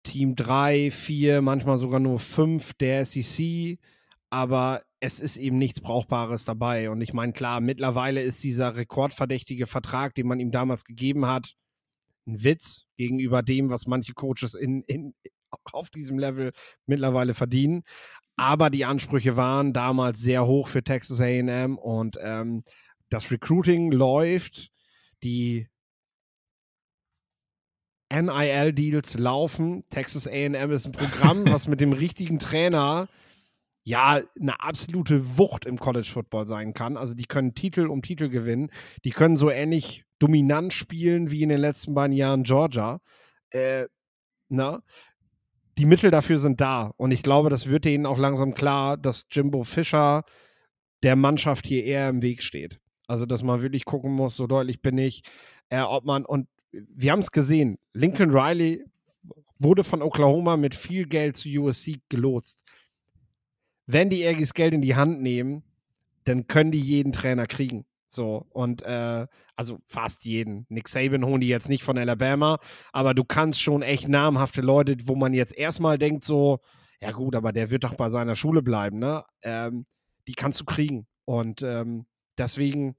Team 0.05 0.35
3, 0.35 0.91
4, 0.91 1.41
manchmal 1.41 1.77
sogar 1.77 1.99
nur 1.99 2.19
5 2.19 2.73
der 2.75 3.05
SEC, 3.05 3.79
aber 4.29 4.81
es 5.01 5.19
ist 5.19 5.37
eben 5.37 5.57
nichts 5.57 5.81
Brauchbares 5.81 6.45
dabei. 6.45 6.89
Und 6.89 7.01
ich 7.01 7.13
meine, 7.13 7.33
klar, 7.33 7.59
mittlerweile 7.59 8.21
ist 8.21 8.43
dieser 8.43 8.75
rekordverdächtige 8.75 9.67
Vertrag, 9.67 10.15
den 10.15 10.27
man 10.27 10.39
ihm 10.39 10.51
damals 10.51 10.85
gegeben 10.85 11.25
hat, 11.25 11.55
ein 12.27 12.43
Witz 12.43 12.85
gegenüber 12.97 13.43
dem, 13.43 13.69
was 13.69 13.87
manche 13.87 14.13
Coaches 14.13 14.53
in, 14.53 14.81
in, 14.83 15.13
auf 15.71 15.89
diesem 15.89 16.17
Level 16.17 16.53
mittlerweile 16.85 17.33
verdienen. 17.33 17.83
Aber 18.35 18.69
die 18.69 18.85
Ansprüche 18.85 19.37
waren 19.37 19.73
damals 19.73 20.19
sehr 20.19 20.45
hoch 20.45 20.67
für 20.67 20.83
Texas 20.83 21.21
AM 21.21 21.77
und 21.77 22.17
ähm, 22.21 22.63
das 23.09 23.31
Recruiting 23.31 23.91
läuft, 23.91 24.71
die 25.23 25.67
NIL-Deals 28.21 29.17
laufen. 29.17 29.83
Texas 29.89 30.27
AM 30.27 30.71
ist 30.71 30.85
ein 30.85 30.91
Programm, 30.91 31.45
was 31.47 31.67
mit 31.67 31.81
dem 31.81 31.93
richtigen 31.93 32.39
Trainer 32.39 33.07
ja 33.83 34.21
eine 34.39 34.61
absolute 34.61 35.37
Wucht 35.37 35.65
im 35.65 35.77
College 35.77 36.09
Football 36.11 36.47
sein 36.47 36.73
kann. 36.73 36.97
Also 36.97 37.13
die 37.13 37.25
können 37.25 37.53
Titel 37.53 37.87
um 37.87 38.01
Titel 38.01 38.29
gewinnen. 38.29 38.71
Die 39.03 39.11
können 39.11 39.37
so 39.37 39.49
ähnlich 39.49 40.05
dominant 40.19 40.73
spielen 40.73 41.31
wie 41.31 41.43
in 41.43 41.49
den 41.49 41.59
letzten 41.59 41.93
beiden 41.93 42.15
Jahren 42.15 42.43
Georgia. 42.43 42.99
Äh, 43.51 43.85
na? 44.49 44.81
die 45.77 45.85
Mittel 45.85 46.11
dafür 46.11 46.39
sind 46.39 46.61
da. 46.61 46.93
Und 46.97 47.11
ich 47.11 47.23
glaube, 47.23 47.49
das 47.49 47.67
wird 47.67 47.85
denen 47.85 48.05
auch 48.05 48.17
langsam 48.17 48.53
klar, 48.53 48.97
dass 48.97 49.25
Jimbo 49.29 49.63
Fischer 49.63 50.23
der 51.03 51.15
Mannschaft 51.15 51.67
hier 51.67 51.83
eher 51.83 52.09
im 52.09 52.21
Weg 52.21 52.41
steht. 52.41 52.79
Also, 53.07 53.25
dass 53.25 53.43
man 53.43 53.61
wirklich 53.61 53.85
gucken 53.85 54.13
muss, 54.13 54.35
so 54.35 54.47
deutlich 54.47 54.81
bin 54.81 54.97
ich, 54.97 55.23
äh, 55.69 55.81
ob 55.81 56.05
man, 56.05 56.25
und 56.25 56.47
wir 56.89 57.11
haben 57.11 57.19
es 57.19 57.31
gesehen, 57.31 57.77
Lincoln 57.93 58.31
Riley 58.31 58.85
wurde 59.59 59.83
von 59.83 60.01
Oklahoma 60.01 60.57
mit 60.57 60.75
viel 60.75 61.07
Geld 61.07 61.37
zu 61.37 61.49
USC 61.49 61.99
gelotst. 62.09 62.63
Wenn 63.85 64.09
die 64.09 64.25
Aggies 64.25 64.53
Geld 64.53 64.73
in 64.73 64.81
die 64.81 64.95
Hand 64.95 65.21
nehmen, 65.21 65.63
dann 66.25 66.47
können 66.47 66.71
die 66.71 66.79
jeden 66.79 67.11
Trainer 67.11 67.45
kriegen. 67.45 67.85
So, 68.07 68.45
und 68.49 68.81
äh, 68.81 69.27
also 69.55 69.79
fast 69.87 70.25
jeden. 70.25 70.65
Nick 70.69 70.87
Saban 70.87 71.25
holen 71.25 71.41
die 71.41 71.47
jetzt 71.47 71.69
nicht 71.69 71.83
von 71.83 71.97
Alabama, 71.97 72.59
aber 72.93 73.13
du 73.13 73.23
kannst 73.23 73.61
schon 73.61 73.81
echt 73.81 74.07
namhafte 74.07 74.61
Leute, 74.61 74.95
wo 75.03 75.15
man 75.15 75.33
jetzt 75.33 75.55
erstmal 75.57 75.97
denkt, 75.97 76.23
so, 76.23 76.59
ja 77.01 77.11
gut, 77.11 77.35
aber 77.35 77.51
der 77.51 77.71
wird 77.71 77.83
doch 77.83 77.95
bei 77.95 78.09
seiner 78.09 78.35
Schule 78.35 78.61
bleiben, 78.61 78.99
ne? 78.99 79.23
Ähm, 79.43 79.85
die 80.27 80.33
kannst 80.33 80.61
du 80.61 80.65
kriegen. 80.65 81.07
Und 81.25 81.61
ähm, 81.61 82.05
deswegen 82.37 82.95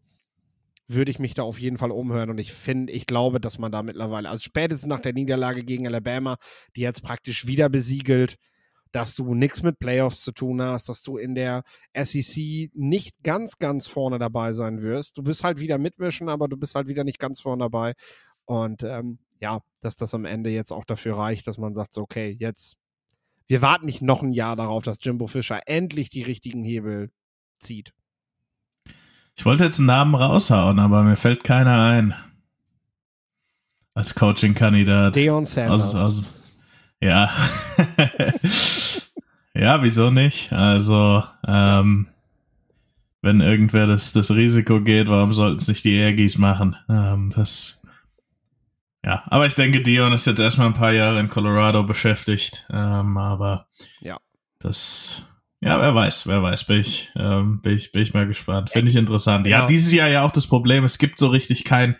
würde 0.88 1.10
ich 1.10 1.18
mich 1.18 1.34
da 1.34 1.42
auf 1.42 1.58
jeden 1.58 1.78
Fall 1.78 1.90
umhören. 1.90 2.30
Und 2.30 2.38
ich 2.38 2.52
finde, 2.52 2.92
ich 2.92 3.06
glaube, 3.06 3.40
dass 3.40 3.58
man 3.58 3.72
da 3.72 3.82
mittlerweile, 3.82 4.28
also 4.28 4.42
spätestens 4.42 4.88
nach 4.88 5.00
der 5.00 5.12
Niederlage 5.12 5.64
gegen 5.64 5.86
Alabama, 5.86 6.36
die 6.76 6.82
jetzt 6.82 7.02
praktisch 7.02 7.46
wieder 7.46 7.68
besiegelt, 7.68 8.36
dass 8.92 9.14
du 9.14 9.34
nichts 9.34 9.62
mit 9.62 9.78
Playoffs 9.78 10.22
zu 10.22 10.32
tun 10.32 10.62
hast, 10.62 10.88
dass 10.88 11.02
du 11.02 11.18
in 11.18 11.34
der 11.34 11.64
SEC 11.94 12.70
nicht 12.74 13.22
ganz, 13.22 13.58
ganz 13.58 13.88
vorne 13.88 14.18
dabei 14.18 14.52
sein 14.52 14.80
wirst. 14.80 15.18
Du 15.18 15.26
wirst 15.26 15.44
halt 15.44 15.58
wieder 15.58 15.76
mitmischen, 15.76 16.28
aber 16.28 16.48
du 16.48 16.56
bist 16.56 16.74
halt 16.74 16.88
wieder 16.88 17.04
nicht 17.04 17.18
ganz 17.18 17.40
vorne 17.40 17.64
dabei. 17.64 17.94
Und 18.44 18.84
ähm, 18.84 19.18
ja, 19.40 19.60
dass 19.80 19.96
das 19.96 20.14
am 20.14 20.24
Ende 20.24 20.50
jetzt 20.50 20.72
auch 20.72 20.84
dafür 20.84 21.18
reicht, 21.18 21.46
dass 21.46 21.58
man 21.58 21.74
sagt, 21.74 21.92
so, 21.92 22.02
okay, 22.02 22.36
jetzt, 22.38 22.76
wir 23.46 23.60
warten 23.60 23.86
nicht 23.86 24.02
noch 24.02 24.22
ein 24.22 24.32
Jahr 24.32 24.56
darauf, 24.56 24.84
dass 24.84 24.98
Jimbo 25.00 25.26
Fischer 25.26 25.60
endlich 25.66 26.08
die 26.08 26.22
richtigen 26.22 26.64
Hebel 26.64 27.10
zieht. 27.58 27.92
Ich 29.36 29.44
wollte 29.44 29.64
jetzt 29.64 29.78
einen 29.78 29.86
Namen 29.86 30.14
raushauen, 30.14 30.78
aber 30.78 31.02
mir 31.02 31.16
fällt 31.16 31.44
keiner 31.44 31.84
ein. 31.84 32.14
Als 33.94 34.14
Coaching-Kandidat. 34.14 35.14
Deon 35.14 35.44
Sanders. 35.44 35.94
Aus, 35.94 36.18
aus, 36.18 36.24
ja. 37.00 37.30
ja, 39.54 39.82
wieso 39.82 40.10
nicht? 40.10 40.52
Also, 40.52 41.22
ähm, 41.46 42.08
wenn 43.22 43.40
irgendwer 43.40 43.86
das, 43.86 44.12
das 44.12 44.30
Risiko 44.30 44.80
geht, 44.80 45.08
warum 45.08 45.32
sollten 45.32 45.58
es 45.58 45.68
nicht 45.68 45.84
die 45.84 46.02
Aggies 46.02 46.38
machen? 46.38 46.76
Ähm, 46.88 47.32
das, 47.34 47.82
ja, 49.04 49.22
aber 49.26 49.46
ich 49.46 49.54
denke, 49.54 49.82
Dion 49.82 50.12
ist 50.12 50.26
jetzt 50.26 50.40
erstmal 50.40 50.68
ein 50.68 50.74
paar 50.74 50.92
Jahre 50.92 51.20
in 51.20 51.28
Colorado 51.30 51.82
beschäftigt. 51.82 52.66
Ähm, 52.70 53.16
aber 53.16 53.66
ja. 54.00 54.18
das, 54.58 55.26
ja, 55.66 55.80
wer 55.80 55.94
weiß, 55.94 56.26
wer 56.26 56.42
weiß, 56.42 56.64
bin 56.64 56.80
ich, 56.80 57.10
ähm, 57.16 57.60
bin 57.60 57.76
ich, 57.76 57.92
bin 57.92 58.02
ich 58.02 58.14
mal 58.14 58.26
gespannt. 58.26 58.70
Finde 58.70 58.90
ich 58.90 58.96
interessant. 58.96 59.46
Ja, 59.46 59.66
dieses 59.66 59.92
Jahr 59.92 60.08
ja 60.08 60.24
auch 60.24 60.30
das 60.30 60.46
Problem, 60.46 60.84
es 60.84 60.98
gibt 60.98 61.18
so 61.18 61.28
richtig 61.28 61.64
kein 61.64 61.96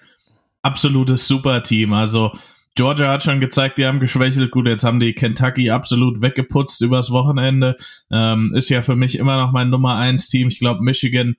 absolutes 0.63 1.27
Superteam. 1.27 1.93
Also, 1.93 2.33
Georgia 2.77 3.11
hat 3.11 3.23
schon 3.23 3.41
gezeigt, 3.41 3.79
die 3.79 3.87
haben 3.87 4.01
geschwächelt. 4.01 4.51
Gut, 4.51 4.67
jetzt 4.67 4.85
haben 4.85 5.01
die 5.01 5.15
Kentucky 5.15 5.71
absolut 5.71 6.21
weggeputzt 6.21 6.81
übers 6.83 7.11
Wochenende. 7.11 7.75
Ähm, 8.11 8.53
ist 8.55 8.69
ja 8.69 8.83
für 8.83 8.97
mich 8.97 9.19
immer 9.19 9.37
noch 9.39 9.51
mein 9.51 9.71
Nummer 9.71 9.97
1 9.97 10.29
Team. 10.29 10.49
Ich 10.49 10.59
glaube, 10.59 10.83
Michigan 10.83 11.37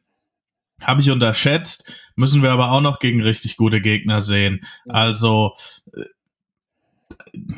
habe 0.82 1.02
ich 1.02 1.12
unterschätzt. 1.12 1.94
Müssen 2.16 2.42
wir 2.42 2.52
aber 2.52 2.72
auch 2.72 2.82
noch 2.82 3.00
gegen 3.00 3.22
richtig 3.22 3.56
gute 3.56 3.82
Gegner 3.82 4.20
sehen. 4.20 4.66
Also, 4.90 5.54
äh, 5.94 6.02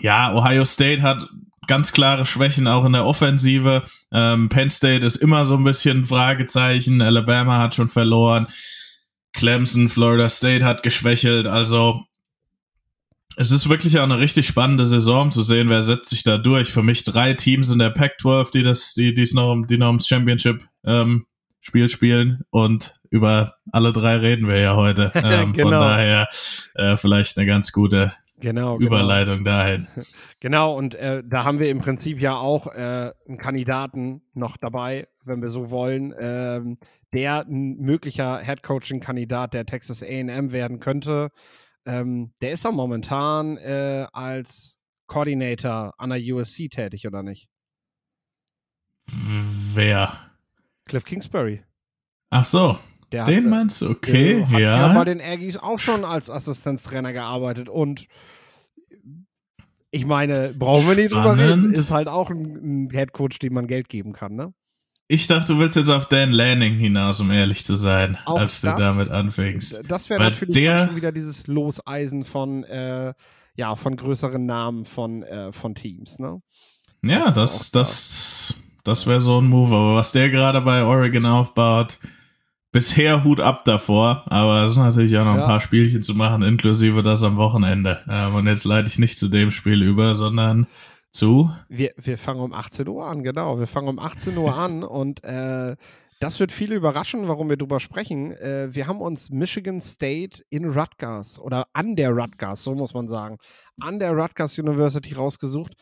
ja, 0.01 0.35
Ohio 0.35 0.65
State 0.65 1.01
hat 1.01 1.27
ganz 1.69 1.91
klare 1.91 2.25
Schwächen 2.25 2.67
auch 2.67 2.83
in 2.83 2.93
der 2.93 3.05
Offensive. 3.05 3.83
Ähm, 4.11 4.49
Penn 4.49 4.71
State 4.71 5.05
ist 5.05 5.17
immer 5.17 5.45
so 5.45 5.55
ein 5.55 5.63
bisschen 5.63 6.03
Fragezeichen. 6.03 6.99
Alabama 7.01 7.59
hat 7.59 7.75
schon 7.75 7.87
verloren. 7.87 8.47
Clemson, 9.33 9.87
Florida 9.87 10.29
State 10.29 10.65
hat 10.65 10.81
geschwächelt. 10.81 11.45
Also 11.45 12.01
es 13.35 13.51
ist 13.51 13.69
wirklich 13.69 13.99
auch 13.99 14.03
eine 14.03 14.19
richtig 14.19 14.47
spannende 14.47 14.87
Saison 14.87 15.31
zu 15.31 15.43
sehen, 15.43 15.69
wer 15.69 15.83
setzt 15.83 16.09
sich 16.09 16.23
da 16.23 16.39
durch. 16.39 16.71
Für 16.71 16.81
mich 16.81 17.03
drei 17.03 17.35
Teams 17.35 17.69
in 17.69 17.77
der 17.77 17.91
Pac-12, 17.91 18.51
die 18.51 18.63
das, 18.63 18.95
die, 18.95 19.13
die's 19.13 19.35
noch, 19.35 19.63
die 19.69 19.77
noch 19.77 19.87
ums 19.87 20.07
Championship 20.07 20.67
ähm, 20.83 21.27
Spiel 21.61 21.89
spielen 21.89 22.41
und 22.49 22.95
über 23.11 23.57
alle 23.71 23.93
drei 23.93 24.17
reden 24.17 24.47
wir 24.47 24.57
ja 24.57 24.75
heute. 24.75 25.11
Ähm, 25.23 25.53
genau. 25.53 25.69
Von 25.69 25.71
daher 25.79 26.27
äh, 26.73 26.97
vielleicht 26.97 27.37
eine 27.37 27.45
ganz 27.45 27.71
gute 27.71 28.13
genau, 28.39 28.77
genau. 28.77 28.87
Überleitung 28.87 29.39
genau. 29.39 29.49
dahin. 29.49 29.87
Genau, 30.41 30.77
und 30.77 30.95
äh, 30.95 31.21
da 31.25 31.43
haben 31.43 31.59
wir 31.59 31.69
im 31.69 31.79
Prinzip 31.79 32.21
ja 32.21 32.37
auch 32.37 32.67
äh, 32.67 33.11
einen 33.27 33.37
Kandidaten 33.37 34.21
noch 34.33 34.55
dabei, 34.55 35.09
wenn 35.25 35.41
wir 35.41 35.49
so 35.49 35.69
wollen, 35.69 36.13
ähm, 36.17 36.77
der 37.11 37.45
ein 37.45 37.75
möglicher 37.77 38.39
Headcoaching-Kandidat 38.39 39.53
der 39.53 39.65
Texas 39.65 40.01
AM 40.01 40.53
werden 40.53 40.79
könnte. 40.79 41.31
Ähm, 41.85 42.31
der 42.41 42.51
ist 42.51 42.63
doch 42.63 42.71
momentan 42.71 43.57
äh, 43.57 44.07
als 44.13 44.79
Coordinator 45.07 45.93
an 45.97 46.11
der 46.11 46.19
USC 46.19 46.69
tätig, 46.69 47.05
oder 47.05 47.21
nicht? 47.21 47.49
Wer? 49.73 50.13
Cliff 50.85 51.03
Kingsbury. 51.03 51.63
Ach 52.29 52.45
so. 52.45 52.79
Der 53.11 53.25
Den 53.25 53.45
hat, 53.45 53.49
meinst 53.49 53.81
du? 53.81 53.89
Okay, 53.89 54.43
hat 54.45 54.51
ja. 54.59 54.59
ja. 54.87 54.93
bei 54.93 55.03
den 55.05 55.19
Aggies 55.21 55.57
auch 55.57 55.79
schon 55.79 56.05
als 56.05 56.29
Assistenztrainer 56.29 57.11
gearbeitet 57.13 57.67
und 57.69 58.05
ich 59.91 60.05
meine, 60.05 60.53
brauchen 60.57 60.87
wir 60.87 60.95
nicht 60.95 61.11
drüber 61.11 61.35
reden, 61.37 61.73
ist 61.73 61.89
halt 61.91 62.07
auch 62.07 62.29
ein, 62.29 62.85
ein 62.85 62.89
Headcoach, 62.91 63.39
dem 63.41 63.53
man 63.53 63.65
Geld 63.67 63.89
geben 63.89 64.13
kann, 64.13 64.35
ne? 64.35 64.53
Ich 65.07 65.25
dachte, 65.25 65.53
du 65.53 65.59
willst 65.59 65.75
jetzt 65.75 65.89
auf 65.89 66.07
Dan 66.07 66.31
Lanning 66.31 66.75
hinaus, 66.75 67.19
um 67.19 67.31
ehrlich 67.31 67.65
zu 67.65 67.75
sein, 67.77 68.15
Auch 68.25 68.37
als 68.37 68.61
du 68.61 68.67
das- 68.67 68.77
damit 68.79 69.09
anfängst. 69.09 69.81
Das 69.87 70.07
wäre 70.11 70.21
natürlich 70.21 70.53
der- 70.53 70.85
schon 70.85 70.95
wieder 70.95 71.11
dieses 71.11 71.47
Loseisen 71.47 72.23
von, 72.23 72.63
äh, 72.65 73.15
ja, 73.55 73.75
von 73.75 73.95
größeren 73.95 74.45
Namen 74.45 74.85
von, 74.85 75.23
äh, 75.23 75.51
von 75.51 75.73
Teams, 75.73 76.19
ne? 76.19 76.39
Ja, 77.01 77.31
das 77.31 77.71
das, 77.71 77.71
das, 77.71 78.53
das 78.83 79.07
wäre 79.07 79.21
so 79.21 79.41
ein 79.41 79.47
Move. 79.47 79.73
Aber 79.75 79.95
was 79.95 80.11
der 80.11 80.29
gerade 80.29 80.61
bei 80.61 80.83
Oregon 80.83 81.25
aufbaut, 81.25 81.97
bisher 82.71 83.23
Hut 83.23 83.39
ab 83.39 83.65
davor. 83.65 84.23
Aber 84.27 84.63
es 84.63 84.71
ist 84.73 84.77
natürlich 84.77 85.17
auch 85.17 85.25
noch 85.25 85.33
ein 85.33 85.39
Ja. 85.39 85.45
paar 85.47 85.61
Spielchen 85.61 86.03
zu 86.03 86.13
machen, 86.15 86.41
inklusive 86.43 87.01
das 87.03 87.23
am 87.23 87.37
Wochenende. 87.37 87.99
Ähm, 88.09 88.35
und 88.35 88.47
jetzt 88.47 88.65
leite 88.65 88.87
ich 88.87 88.99
nicht 88.99 89.17
zu 89.17 89.27
dem 89.27 89.51
Spiel 89.51 89.81
über, 89.83 90.15
sondern 90.15 90.67
zu. 91.11 91.49
Wir, 91.69 91.91
wir 91.97 92.17
fangen 92.17 92.41
um 92.41 92.53
18 92.53 92.87
Uhr 92.87 93.05
an, 93.05 93.23
genau. 93.23 93.59
Wir 93.59 93.67
fangen 93.67 93.87
um 93.87 93.99
18 93.99 94.37
Uhr 94.37 94.55
an 94.55 94.83
und 94.83 95.23
äh, 95.23 95.75
das 96.21 96.39
wird 96.41 96.51
viele 96.51 96.75
überraschen, 96.75 97.27
warum 97.29 97.47
wir 97.49 97.55
drüber 97.57 97.79
sprechen. 97.79 98.33
Äh, 98.33 98.67
wir 98.75 98.87
haben 98.87 98.99
uns 99.01 99.29
Michigan 99.29 99.79
State 99.81 100.43
in 100.49 100.65
Rutgers 100.65 101.39
oder 101.39 101.67
an 101.73 101.95
der 101.95 102.11
Rutgers, 102.11 102.63
so 102.63 102.75
muss 102.75 102.93
man 102.93 103.07
sagen, 103.07 103.37
an 103.79 103.99
der 103.99 104.11
Rutgers 104.11 104.59
University 104.59 105.13
rausgesucht. 105.13 105.73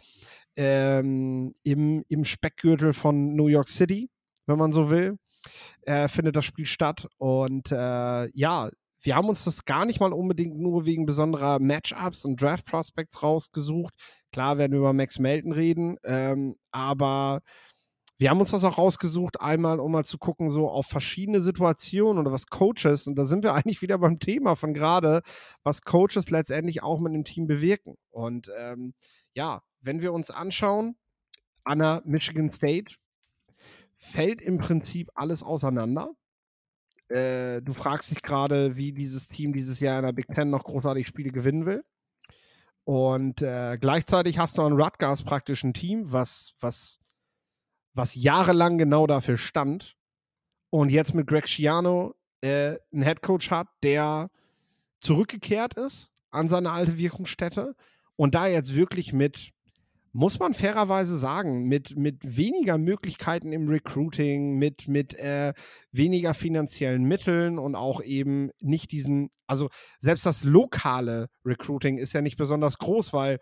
Ähm, 0.55 1.53
im, 1.63 2.03
Im 2.07 2.23
Speckgürtel 2.23 2.93
von 2.93 3.35
New 3.35 3.47
York 3.47 3.67
City, 3.69 4.09
wenn 4.47 4.57
man 4.57 4.71
so 4.71 4.89
will, 4.89 5.17
äh, 5.81 6.07
findet 6.07 6.35
das 6.35 6.45
Spiel 6.45 6.65
statt. 6.65 7.07
Und 7.17 7.71
äh, 7.71 8.29
ja, 8.33 8.69
wir 9.01 9.15
haben 9.15 9.29
uns 9.29 9.43
das 9.43 9.65
gar 9.65 9.85
nicht 9.85 9.99
mal 9.99 10.13
unbedingt 10.13 10.57
nur 10.59 10.85
wegen 10.85 11.05
besonderer 11.05 11.59
Matchups 11.59 12.25
und 12.25 12.41
Draft 12.41 12.65
Prospects 12.65 13.23
rausgesucht. 13.23 13.93
Klar 14.31 14.57
werden 14.57 14.71
wir 14.71 14.79
über 14.79 14.93
Max 14.93 15.19
Melton 15.19 15.51
reden, 15.51 15.97
ähm, 16.03 16.55
aber 16.71 17.41
wir 18.19 18.31
haben 18.31 18.39
uns 18.39 18.49
das 18.49 18.63
auch 18.63 18.79
rausgesucht, 18.79 19.41
einmal, 19.41 19.79
um 19.79 19.91
mal 19.91 20.03
zu 20.03 20.17
gucken, 20.17 20.49
so 20.49 20.67
auf 20.69 20.87
verschiedene 20.87 21.39
Situationen 21.39 22.19
oder 22.19 22.31
was 22.31 22.47
Coaches, 22.47 23.05
und 23.05 23.15
da 23.15 23.25
sind 23.25 23.43
wir 23.43 23.53
eigentlich 23.55 23.81
wieder 23.81 23.99
beim 23.99 24.19
Thema 24.19 24.55
von 24.55 24.73
gerade, 24.73 25.21
was 25.63 25.83
Coaches 25.83 26.29
letztendlich 26.29 26.81
auch 26.81 26.99
mit 26.99 27.13
einem 27.13 27.23
Team 27.23 27.45
bewirken. 27.47 27.95
Und 28.09 28.51
ähm, 28.57 28.93
ja, 29.33 29.61
wenn 29.81 30.01
wir 30.01 30.13
uns 30.13 30.31
anschauen, 30.31 30.97
Anna 31.63 32.01
Michigan 32.05 32.49
State 32.49 32.95
fällt 33.97 34.41
im 34.41 34.57
Prinzip 34.57 35.09
alles 35.15 35.43
auseinander. 35.43 36.11
Äh, 37.09 37.61
du 37.61 37.73
fragst 37.73 38.11
dich 38.11 38.21
gerade, 38.21 38.75
wie 38.75 38.91
dieses 38.91 39.27
Team 39.27 39.53
dieses 39.53 39.79
Jahr 39.79 39.99
in 39.99 40.05
der 40.05 40.13
Big 40.13 40.27
Ten 40.27 40.49
noch 40.49 40.63
großartig 40.63 41.07
Spiele 41.07 41.31
gewinnen 41.31 41.65
will. 41.65 41.83
Und 42.83 43.41
äh, 43.41 43.77
gleichzeitig 43.79 44.39
hast 44.39 44.57
du 44.57 44.61
an 44.61 44.79
Rutgers 44.79 45.23
praktisch 45.23 45.63
ein 45.63 45.73
Team, 45.73 46.11
was, 46.11 46.53
was, 46.59 46.99
was 47.93 48.15
jahrelang 48.15 48.77
genau 48.77 49.07
dafür 49.07 49.37
stand. 49.37 49.97
Und 50.69 50.89
jetzt 50.89 51.13
mit 51.13 51.27
Greg 51.27 51.49
Schiano 51.49 52.15
äh, 52.41 52.77
einen 52.93 53.03
Headcoach 53.03 53.51
hat, 53.51 53.67
der 53.83 54.29
zurückgekehrt 54.99 55.73
ist 55.75 56.11
an 56.31 56.49
seine 56.49 56.71
alte 56.71 56.97
Wirkungsstätte 56.97 57.75
und 58.15 58.35
da 58.35 58.47
jetzt 58.47 58.75
wirklich 58.75 59.13
mit, 59.13 59.51
muss 60.17 60.39
man 60.39 60.55
fairerweise 60.55 61.15
sagen, 61.15 61.65
mit, 61.65 61.95
mit 61.95 62.37
weniger 62.37 62.79
Möglichkeiten 62.79 63.51
im 63.51 63.67
Recruiting, 63.67 64.57
mit, 64.57 64.87
mit 64.87 65.13
äh, 65.13 65.53
weniger 65.91 66.33
finanziellen 66.33 67.03
Mitteln 67.03 67.59
und 67.59 67.75
auch 67.75 68.01
eben 68.01 68.49
nicht 68.59 68.91
diesen, 68.91 69.29
also 69.45 69.69
selbst 69.99 70.25
das 70.25 70.43
lokale 70.43 71.27
Recruiting 71.45 71.99
ist 71.99 72.13
ja 72.13 72.23
nicht 72.23 72.35
besonders 72.35 72.79
groß, 72.79 73.13
weil 73.13 73.37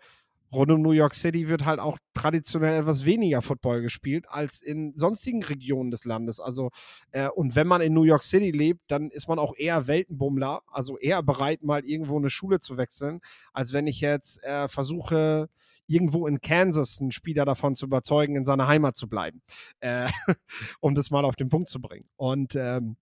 rund 0.52 0.70
um 0.70 0.82
New 0.82 0.90
York 0.90 1.14
City 1.14 1.48
wird 1.48 1.64
halt 1.64 1.80
auch 1.80 1.96
traditionell 2.12 2.82
etwas 2.82 3.06
weniger 3.06 3.40
Football 3.40 3.80
gespielt 3.80 4.26
als 4.28 4.60
in 4.60 4.94
sonstigen 4.96 5.42
Regionen 5.42 5.90
des 5.90 6.04
Landes. 6.04 6.40
Also, 6.40 6.68
äh, 7.10 7.30
und 7.30 7.56
wenn 7.56 7.66
man 7.66 7.80
in 7.80 7.94
New 7.94 8.04
York 8.04 8.22
City 8.22 8.50
lebt, 8.50 8.82
dann 8.88 9.08
ist 9.08 9.28
man 9.28 9.38
auch 9.38 9.54
eher 9.56 9.86
Weltenbummler, 9.86 10.60
also 10.66 10.98
eher 10.98 11.22
bereit, 11.22 11.62
mal 11.62 11.86
irgendwo 11.86 12.18
eine 12.18 12.28
Schule 12.28 12.60
zu 12.60 12.76
wechseln, 12.76 13.20
als 13.54 13.72
wenn 13.72 13.86
ich 13.86 14.02
jetzt 14.02 14.44
äh, 14.44 14.68
versuche, 14.68 15.48
irgendwo 15.86 16.26
in 16.26 16.40
Kansas 16.40 17.00
einen 17.00 17.12
Spieler 17.12 17.44
davon 17.44 17.74
zu 17.74 17.86
überzeugen, 17.86 18.36
in 18.36 18.44
seiner 18.44 18.66
Heimat 18.66 18.96
zu 18.96 19.08
bleiben, 19.08 19.42
äh, 19.80 20.08
um 20.80 20.94
das 20.94 21.10
mal 21.10 21.24
auf 21.24 21.36
den 21.36 21.48
Punkt 21.48 21.68
zu 21.68 21.80
bringen. 21.80 22.08
Und 22.16 22.54
ähm, 22.56 22.96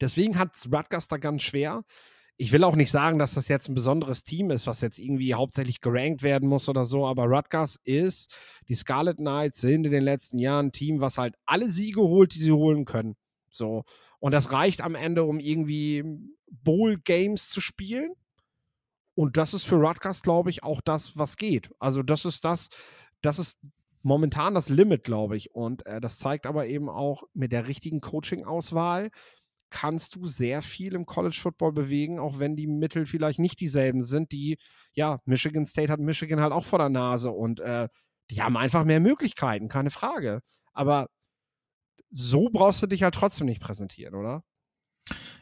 deswegen 0.00 0.38
hat 0.38 0.50
Rutgers 0.72 1.08
da 1.08 1.16
ganz 1.16 1.42
schwer. 1.42 1.84
Ich 2.36 2.50
will 2.50 2.64
auch 2.64 2.74
nicht 2.74 2.90
sagen, 2.90 3.18
dass 3.18 3.34
das 3.34 3.46
jetzt 3.46 3.68
ein 3.68 3.74
besonderes 3.74 4.24
Team 4.24 4.50
ist, 4.50 4.66
was 4.66 4.80
jetzt 4.80 4.98
irgendwie 4.98 5.34
hauptsächlich 5.34 5.80
gerankt 5.80 6.22
werden 6.22 6.48
muss 6.48 6.68
oder 6.68 6.84
so, 6.84 7.06
aber 7.06 7.24
Rutgers 7.24 7.78
ist, 7.84 8.34
die 8.68 8.74
Scarlet 8.74 9.18
Knights 9.18 9.60
sind 9.60 9.84
in 9.84 9.92
den 9.92 10.02
letzten 10.02 10.38
Jahren 10.38 10.66
ein 10.66 10.72
Team, 10.72 11.00
was 11.00 11.16
halt 11.16 11.36
alle 11.46 11.68
Siege 11.68 12.00
holt, 12.00 12.34
die 12.34 12.40
sie 12.40 12.50
holen 12.50 12.86
können. 12.86 13.14
So. 13.50 13.84
Und 14.18 14.32
das 14.32 14.50
reicht 14.50 14.80
am 14.80 14.96
Ende, 14.96 15.22
um 15.24 15.38
irgendwie 15.38 16.02
Bowl-Games 16.50 17.50
zu 17.50 17.60
spielen. 17.60 18.14
Und 19.14 19.36
das 19.36 19.54
ist 19.54 19.64
für 19.64 19.76
Rutgers, 19.76 20.22
glaube 20.22 20.50
ich, 20.50 20.62
auch 20.62 20.80
das, 20.80 21.16
was 21.16 21.36
geht. 21.36 21.70
Also, 21.78 22.02
das 22.02 22.24
ist 22.24 22.44
das, 22.44 22.68
das 23.22 23.38
ist 23.38 23.58
momentan 24.02 24.54
das 24.54 24.68
Limit, 24.68 25.04
glaube 25.04 25.36
ich. 25.36 25.54
Und 25.54 25.86
äh, 25.86 26.00
das 26.00 26.18
zeigt 26.18 26.46
aber 26.46 26.66
eben 26.66 26.88
auch 26.88 27.24
mit 27.32 27.52
der 27.52 27.68
richtigen 27.68 28.00
Coaching-Auswahl 28.00 29.10
kannst 29.74 30.14
du 30.14 30.24
sehr 30.26 30.62
viel 30.62 30.94
im 30.94 31.04
College 31.04 31.36
Football 31.42 31.72
bewegen, 31.72 32.20
auch 32.20 32.38
wenn 32.38 32.54
die 32.54 32.68
Mittel 32.68 33.06
vielleicht 33.06 33.40
nicht 33.40 33.58
dieselben 33.58 34.02
sind. 34.02 34.30
Die, 34.30 34.56
ja, 34.92 35.18
Michigan 35.24 35.66
State 35.66 35.90
hat 35.90 35.98
Michigan 35.98 36.40
halt 36.40 36.52
auch 36.52 36.64
vor 36.64 36.78
der 36.78 36.90
Nase 36.90 37.32
und 37.32 37.58
äh, 37.58 37.88
die 38.30 38.40
haben 38.40 38.56
einfach 38.56 38.84
mehr 38.84 39.00
Möglichkeiten, 39.00 39.68
keine 39.68 39.90
Frage. 39.90 40.42
Aber 40.74 41.08
so 42.10 42.48
brauchst 42.52 42.82
du 42.84 42.86
dich 42.86 43.02
halt 43.02 43.14
trotzdem 43.14 43.46
nicht 43.48 43.60
präsentieren, 43.60 44.14
oder? 44.14 44.44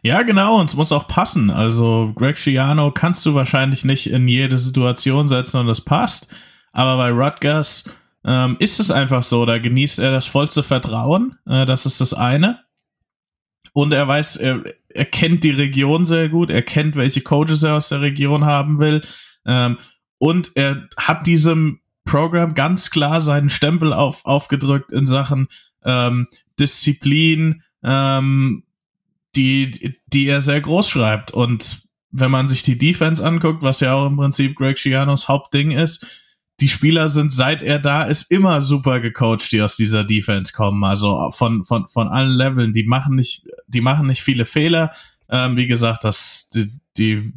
Ja, 0.02 0.22
genau, 0.22 0.60
und 0.60 0.70
es 0.70 0.76
muss 0.76 0.90
auch 0.90 1.06
passen. 1.06 1.50
Also 1.50 2.12
Greg 2.16 2.38
Schiano 2.38 2.90
kannst 2.90 3.24
du 3.24 3.34
wahrscheinlich 3.34 3.84
nicht 3.84 4.10
in 4.10 4.26
jede 4.26 4.58
Situation 4.58 5.28
setzen 5.28 5.58
und 5.58 5.68
es 5.68 5.80
passt. 5.80 6.34
Aber 6.72 6.96
bei 6.96 7.10
Rutgers 7.10 7.90
ähm, 8.24 8.56
ist 8.58 8.80
es 8.80 8.90
einfach 8.90 9.22
so, 9.22 9.46
da 9.46 9.58
genießt 9.58 10.00
er 10.00 10.10
das 10.10 10.26
vollste 10.26 10.62
Vertrauen. 10.62 11.38
Äh, 11.46 11.66
das 11.66 11.86
ist 11.86 12.00
das 12.00 12.14
eine. 12.14 12.60
Und 13.74 13.92
er 13.92 14.06
weiß, 14.08 14.36
er, 14.36 14.64
er 14.88 15.04
kennt 15.04 15.44
die 15.44 15.50
Region 15.50 16.04
sehr 16.04 16.28
gut, 16.28 16.50
er 16.50 16.62
kennt, 16.62 16.96
welche 16.96 17.22
Coaches 17.22 17.62
er 17.62 17.76
aus 17.76 17.88
der 17.88 18.00
Region 18.00 18.44
haben 18.44 18.80
will. 18.80 19.02
Ähm, 19.46 19.78
und 20.18 20.52
er 20.56 20.88
hat 20.96 21.26
diesem 21.26 21.80
Programm 22.04 22.54
ganz 22.54 22.90
klar 22.90 23.20
seinen 23.20 23.48
Stempel 23.48 23.92
auf, 23.92 24.24
aufgedrückt 24.24 24.92
in 24.92 25.06
Sachen 25.06 25.48
ähm, 25.84 26.28
Disziplin, 26.58 27.62
ähm, 27.82 28.64
die, 29.36 29.98
die 30.06 30.26
er 30.26 30.42
sehr 30.42 30.60
groß 30.60 30.88
schreibt. 30.88 31.30
Und 31.30 31.82
wenn 32.10 32.30
man 32.30 32.48
sich 32.48 32.62
die 32.62 32.78
Defense 32.78 33.24
anguckt, 33.24 33.62
was 33.62 33.80
ja 33.80 33.94
auch 33.94 34.06
im 34.06 34.16
Prinzip 34.16 34.56
Greg 34.56 34.78
Schianos 34.78 35.28
Hauptding 35.28 35.70
ist, 35.70 36.06
die 36.60 36.68
Spieler 36.68 37.08
sind, 37.08 37.32
seit 37.32 37.62
er 37.62 37.78
da 37.78 38.04
ist, 38.04 38.30
immer 38.30 38.60
super 38.60 39.00
gecoacht, 39.00 39.50
die 39.50 39.62
aus 39.62 39.76
dieser 39.76 40.04
Defense 40.04 40.52
kommen. 40.52 40.84
Also 40.84 41.30
von, 41.30 41.64
von, 41.64 41.88
von 41.88 42.08
allen 42.08 42.36
Leveln. 42.36 42.72
Die 42.72 42.84
machen 42.84 43.16
nicht, 43.16 43.48
die 43.66 43.80
machen 43.80 44.06
nicht 44.06 44.22
viele 44.22 44.44
Fehler. 44.44 44.92
Ähm, 45.28 45.56
wie 45.56 45.66
gesagt, 45.66 46.04
das, 46.04 46.50
die, 46.50 46.70
die, 46.96 47.32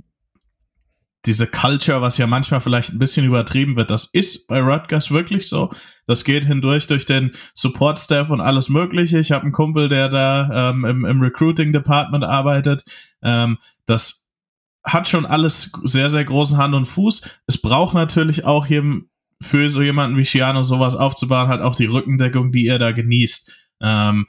diese 1.26 1.48
Culture, 1.48 2.02
was 2.02 2.18
ja 2.18 2.28
manchmal 2.28 2.62
vielleicht 2.62 2.94
ein 2.94 3.00
bisschen 3.00 3.26
übertrieben 3.26 3.76
wird, 3.76 3.90
das 3.90 4.06
ist 4.06 4.48
bei 4.48 4.60
Rutgers 4.60 5.12
wirklich 5.12 5.50
so. 5.50 5.72
Das 6.08 6.24
geht 6.24 6.46
hindurch 6.46 6.88
durch 6.88 7.06
den 7.06 7.32
Support-Staff 7.56 8.30
und 8.30 8.42
alles 8.42 8.70
Mögliche. 8.70 9.20
Ich 9.20 9.32
habe 9.32 9.44
einen 9.44 9.52
Kumpel, 9.52 9.90
der 9.90 10.10
da 10.10 10.72
ähm, 10.72 10.86
im, 10.86 11.06
im 11.06 11.22
Recruiting-Department 11.22 12.24
arbeitet. 12.24 12.86
Ähm, 13.24 13.58
das 13.86 14.30
hat 14.86 15.10
schon 15.10 15.26
alles 15.26 15.72
sehr, 15.84 16.10
sehr 16.10 16.26
großen 16.26 16.58
Hand 16.58 16.76
und 16.76 16.86
Fuß. 16.86 17.28
Es 17.48 17.60
braucht 17.60 17.96
natürlich 17.96 18.46
auch 18.46 18.68
hier 18.68 18.84
für 19.42 19.70
so 19.70 19.82
jemanden 19.82 20.18
wie 20.18 20.26
Shiano 20.26 20.64
sowas 20.64 20.96
aufzubauen, 20.96 21.48
halt 21.48 21.62
auch 21.62 21.76
die 21.76 21.86
Rückendeckung, 21.86 22.52
die 22.52 22.68
er 22.68 22.80
da 22.80 22.92
genießt. 22.92 23.52
Ähm, 23.82 24.28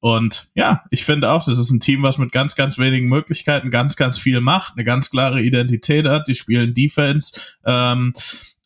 und 0.00 0.48
ja, 0.54 0.82
ich 0.90 1.04
finde 1.04 1.30
auch, 1.30 1.44
das 1.44 1.58
ist 1.58 1.70
ein 1.70 1.80
Team, 1.80 2.02
was 2.02 2.18
mit 2.18 2.32
ganz, 2.32 2.54
ganz 2.54 2.78
wenigen 2.78 3.08
Möglichkeiten 3.08 3.70
ganz, 3.70 3.96
ganz 3.96 4.18
viel 4.18 4.40
macht, 4.40 4.74
eine 4.76 4.84
ganz 4.84 5.10
klare 5.10 5.42
Identität 5.42 6.06
hat. 6.06 6.28
Die 6.28 6.34
spielen 6.34 6.74
Defense 6.74 7.38
ähm, 7.64 8.12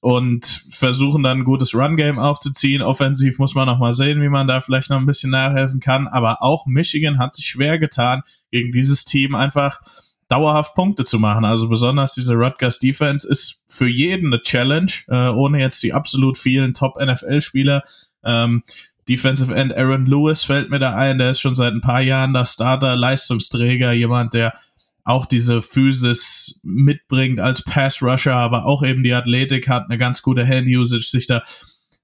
und 0.01 0.45
versuchen 0.71 1.23
dann 1.23 1.39
ein 1.39 1.45
gutes 1.45 1.75
Run-Game 1.75 2.19
aufzuziehen. 2.19 2.83
Offensiv 2.83 3.39
muss 3.39 3.55
man 3.55 3.67
noch 3.67 3.79
mal 3.79 3.93
sehen, 3.93 4.21
wie 4.23 4.29
man 4.29 4.49
da 4.49 4.61
vielleicht 4.61 4.91
noch 4.91 4.99
ein 4.99 5.07
bisschen 5.07 5.31
nachhelfen 5.31 5.81
kann. 5.81 6.09
Aber 6.09 6.43
auch 6.43 6.67
Michigan 6.67 7.19
hat 7.19 7.35
sich 7.35 7.47
schwer 7.47 7.79
getan, 7.79 8.23
gegen 8.51 8.73
dieses 8.73 9.05
Team 9.05 9.35
einfach 9.35 9.81
dauerhaft 10.29 10.75
Punkte 10.75 11.05
zu 11.05 11.19
machen. 11.19 11.45
Also 11.45 11.69
besonders 11.69 12.15
diese 12.15 12.35
Rutgers 12.35 12.79
Defense 12.79 13.29
ist 13.29 13.65
für 13.69 13.89
jeden 13.89 14.33
eine 14.33 14.43
Challenge, 14.43 14.93
äh, 15.09 15.29
ohne 15.29 15.61
jetzt 15.61 15.83
die 15.83 15.93
absolut 15.93 16.39
vielen 16.39 16.73
Top-NFL-Spieler. 16.73 17.83
Ähm, 18.25 18.63
Defensive 19.11 19.53
End 19.53 19.77
Aaron 19.77 20.07
Lewis 20.07 20.45
fällt 20.45 20.71
mir 20.71 20.79
da 20.79 20.95
ein, 20.95 21.19
der 21.19 21.33
ist 21.33 21.41
schon 21.41 21.57
seit 21.57 21.73
ein 21.73 21.81
paar 21.81 22.01
Jahren 22.01 22.33
der 22.33 22.45
Starter, 22.45 22.95
Leistungsträger, 22.95 23.93
jemand, 23.93 24.35
der 24.35 24.55
auch 25.03 25.27
diese 25.27 25.63
Physis 25.63 26.61
mitbringt 26.63 27.41
als 27.41 27.65
Pass 27.65 28.01
Rusher, 28.01 28.37
aber 28.37 28.67
auch 28.67 28.85
eben 28.85 29.03
die 29.03 29.13
Athletik 29.13 29.69
hat, 29.69 29.87
eine 29.89 29.99
ganz 29.99 30.23
gute 30.23 30.47
Hand 30.47 30.69
Usage, 30.69 31.09
sich 31.11 31.27
da 31.27 31.43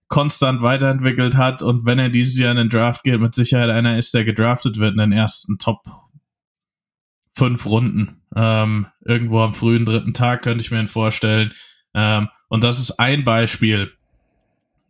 konstant 0.09 0.63
weiterentwickelt 0.63 1.37
hat 1.37 1.63
und 1.63 1.87
wenn 1.87 1.99
er 2.01 2.09
dieses 2.09 2.39
Jahr 2.39 2.51
in 2.51 2.57
den 2.57 2.69
Draft 2.69 3.05
geht, 3.05 3.21
mit 3.21 3.35
Sicherheit 3.35 3.71
einer 3.71 3.99
ist, 3.99 4.13
der 4.13 4.25
gedraftet 4.25 4.79
wird 4.79 4.93
in 4.93 4.99
den 4.99 5.13
ersten 5.13 5.59
Top 5.59 5.85
fünf 7.35 7.67
Runden. 7.67 8.23
Ähm, 8.35 8.87
irgendwo 9.05 9.41
am 9.43 9.55
frühen 9.55 9.85
dritten 9.85 10.15
Tag 10.15 10.43
könnte 10.43 10.63
ich 10.63 10.71
mir 10.71 10.81
ihn 10.81 10.89
vorstellen. 10.89 11.53
Ähm, 11.95 12.29
und 12.49 12.65
das 12.65 12.81
ist 12.81 12.99
ein 12.99 13.25
Beispiel. 13.25 13.93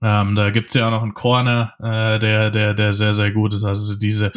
Ähm, 0.03 0.35
da 0.35 0.51
gibt's 0.51 0.75
ja 0.75 0.87
auch 0.87 0.91
noch 0.91 1.03
einen 1.03 1.15
Corner, 1.15 1.75
äh, 1.79 2.19
der, 2.19 2.51
der, 2.51 2.75
der 2.75 2.95
sehr, 2.95 3.15
sehr 3.15 3.31
gut 3.31 3.55
ist. 3.55 3.65
Also 3.65 3.99
diese, 3.99 4.33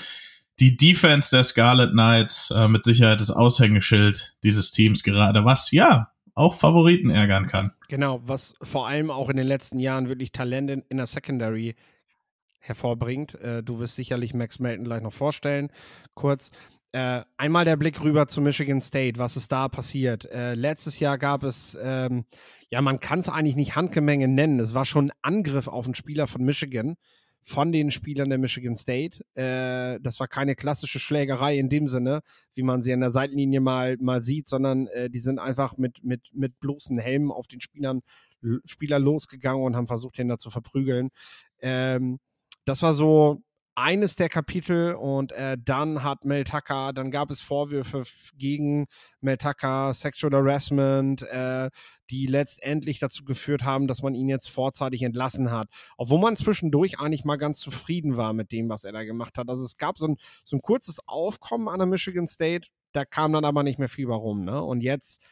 die 0.60 0.78
Defense 0.78 1.30
der 1.32 1.44
Scarlet 1.44 1.92
Knights 1.92 2.52
äh, 2.52 2.68
mit 2.68 2.84
Sicherheit 2.84 3.20
das 3.20 3.32
Aushängeschild 3.32 4.36
dieses 4.44 4.72
Teams 4.72 5.04
gerade, 5.04 5.46
was 5.46 5.72
ja 5.72 6.12
auch 6.34 6.56
Favoriten 6.56 7.10
ärgern 7.10 7.48
kann. 7.48 7.72
Genau, 7.90 8.22
was 8.24 8.56
vor 8.62 8.88
allem 8.88 9.12
auch 9.12 9.30
in 9.30 9.38
den 9.38 9.48
letzten 9.48 9.80
Jahren 9.80 10.08
wirklich 10.08 10.32
Talente 10.32 10.74
in, 10.74 10.84
in 10.90 10.98
der 10.98 11.08
Secondary 11.08 11.76
hervorbringt. 12.60 13.36
Äh, 13.42 13.64
du 13.64 13.80
wirst 13.80 13.96
sicherlich 13.96 14.34
Max 14.34 14.60
Melton 14.60 14.86
gleich 14.86 15.02
noch 15.02 15.14
vorstellen. 15.14 15.70
Kurz. 16.16 16.52
Äh, 16.92 17.22
einmal 17.38 17.66
der 17.66 17.76
Blick 17.76 18.02
rüber 18.02 18.28
zu 18.28 18.42
Michigan 18.42 18.82
State, 18.82 19.20
was 19.20 19.38
ist 19.38 19.52
da 19.52 19.68
passiert? 19.68 20.26
Äh, 20.26 20.56
letztes 20.56 21.00
Jahr 21.00 21.20
gab 21.20 21.44
es, 21.44 21.78
ähm, 21.80 22.26
ja, 22.70 22.82
man 22.82 23.00
kann 23.00 23.20
es 23.20 23.30
eigentlich 23.30 23.56
nicht 23.56 23.76
Handgemenge 23.76 24.28
nennen. 24.28 24.60
Es 24.60 24.74
war 24.74 24.86
schon 24.86 25.10
ein 25.10 25.18
Angriff 25.22 25.68
auf 25.68 25.86
einen 25.86 25.96
Spieler 25.96 26.28
von 26.28 26.44
Michigan, 26.44 26.96
von 27.42 27.72
den 27.72 27.90
Spielern 27.90 28.30
der 28.30 28.38
Michigan 28.38 28.76
State. 28.76 29.24
Äh, 29.34 30.00
das 30.02 30.20
war 30.20 30.28
keine 30.28 30.56
klassische 30.56 31.00
Schlägerei 31.00 31.58
in 31.58 31.70
dem 31.70 31.88
Sinne, 31.88 32.22
wie 32.54 32.64
man 32.64 32.82
sie 32.82 32.94
an 32.94 33.00
der 33.00 33.10
Seitenlinie 33.10 33.60
mal, 33.60 33.98
mal 34.00 34.22
sieht, 34.22 34.48
sondern 34.48 34.88
äh, 34.88 35.10
die 35.10 35.20
sind 35.20 35.40
einfach 35.40 35.78
mit, 35.78 36.04
mit, 36.04 36.30
mit 36.34 36.60
bloßen 36.60 37.00
Helmen 37.00 37.32
auf 37.32 37.48
den 37.48 37.62
Spielern, 37.62 38.02
Spieler 38.66 39.00
losgegangen 39.00 39.64
und 39.64 39.76
haben 39.76 39.88
versucht, 39.88 40.18
den 40.18 40.30
da 40.30 40.38
zu 40.38 40.50
verprügeln. 40.50 41.10
Ähm, 41.62 42.20
das 42.66 42.84
war 42.84 42.94
so 42.94 43.42
eines 43.80 44.16
der 44.16 44.30
Kapitel 44.30 44.94
und 44.94 45.32
äh, 45.32 45.58
dann 45.64 46.04
hat 46.04 46.26
Mel 46.26 46.44
Tucker, 46.44 46.92
dann 46.94 47.12
gab 47.12 47.32
es 47.32 47.42
Vorwürfe 47.42 48.04
gegen 48.36 48.88
Mel 49.22 49.38
Tucker, 49.38 49.94
Sexual 49.94 50.34
Harassment, 50.34 51.22
äh, 51.24 51.70
die 52.10 52.28
letztendlich 52.28 53.00
dazu 53.00 53.24
geführt 53.24 53.64
haben, 53.64 53.88
dass 53.88 54.02
man 54.02 54.16
ihn 54.16 54.28
jetzt 54.28 54.50
vorzeitig 54.50 55.02
entlassen 55.02 55.50
hat. 55.50 55.70
Obwohl 55.98 56.20
man 56.20 56.36
zwischendurch 56.36 57.00
eigentlich 57.00 57.24
mal 57.24 57.38
ganz 57.38 57.60
zufrieden 57.60 58.18
war 58.18 58.34
mit 58.34 58.52
dem, 58.52 58.68
was 58.70 58.84
er 58.84 58.92
da 58.92 59.04
gemacht 59.04 59.38
hat. 59.38 59.50
Also 59.50 59.64
es 59.64 59.78
gab 59.78 59.98
so 59.98 60.10
ein, 60.10 60.18
so 60.44 60.58
ein 60.58 60.62
kurzes 60.62 61.00
Aufkommen 61.08 61.70
an 61.70 61.80
der 61.80 61.88
Michigan 61.88 62.28
State, 62.28 62.68
da 62.92 63.06
kam 63.06 63.32
dann 63.34 63.46
aber 63.46 63.64
nicht 63.64 63.80
mehr 63.80 63.90
viel 63.90 64.08
warum. 64.08 64.44
Ne? 64.44 64.62
Und 64.62 64.82
jetzt 64.82 65.24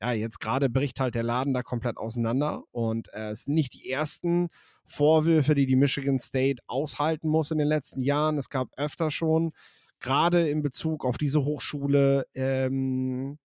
ja, 0.00 0.12
jetzt 0.12 0.40
gerade 0.40 0.68
bricht 0.68 1.00
halt 1.00 1.14
der 1.14 1.22
Laden 1.22 1.54
da 1.54 1.62
komplett 1.62 1.96
auseinander 1.96 2.62
und 2.72 3.12
äh, 3.12 3.30
es 3.30 3.44
sind 3.44 3.54
nicht 3.54 3.74
die 3.74 3.90
ersten 3.90 4.48
Vorwürfe, 4.86 5.54
die 5.54 5.66
die 5.66 5.76
Michigan 5.76 6.18
State 6.18 6.62
aushalten 6.66 7.28
muss 7.28 7.50
in 7.50 7.58
den 7.58 7.68
letzten 7.68 8.02
Jahren. 8.02 8.36
Es 8.36 8.50
gab 8.50 8.68
öfter 8.76 9.10
schon, 9.10 9.52
gerade 10.00 10.48
in 10.48 10.62
Bezug 10.62 11.04
auf 11.04 11.16
diese 11.16 11.44
Hochschule, 11.44 12.26
ähm, 12.34 13.38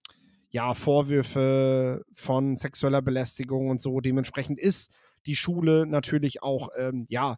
ja, 0.49 0.73
Vorwürfe 0.73 2.03
von 2.13 2.55
sexueller 2.55 3.01
Belästigung 3.01 3.69
und 3.69 3.81
so. 3.81 4.01
Dementsprechend 4.01 4.59
ist 4.59 4.91
die 5.25 5.35
Schule 5.35 5.85
natürlich 5.85 6.43
auch, 6.43 6.69
ähm, 6.77 7.05
ja, 7.09 7.37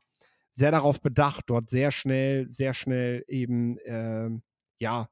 sehr 0.51 0.71
darauf 0.71 1.01
bedacht, 1.01 1.45
dort 1.47 1.69
sehr 1.69 1.91
schnell, 1.91 2.49
sehr 2.49 2.73
schnell 2.73 3.23
eben, 3.27 3.77
ähm, 3.85 4.43
ja, 4.79 5.07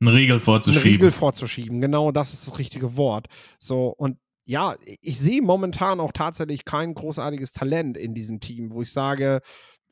einen 0.00 0.14
Riegel 0.14 0.40
vorzuschieben. 0.40 0.84
Einen 0.84 0.92
Riegel 0.92 1.10
vorzuschieben, 1.10 1.80
genau, 1.80 2.12
das 2.12 2.32
ist 2.32 2.46
das 2.46 2.58
richtige 2.58 2.96
Wort. 2.96 3.28
So, 3.58 3.88
und 3.88 4.18
ja, 4.44 4.76
ich 5.00 5.18
sehe 5.18 5.42
momentan 5.42 6.00
auch 6.00 6.12
tatsächlich 6.12 6.64
kein 6.64 6.94
großartiges 6.94 7.52
Talent 7.52 7.96
in 7.96 8.14
diesem 8.14 8.40
Team, 8.40 8.74
wo 8.74 8.82
ich 8.82 8.92
sage, 8.92 9.40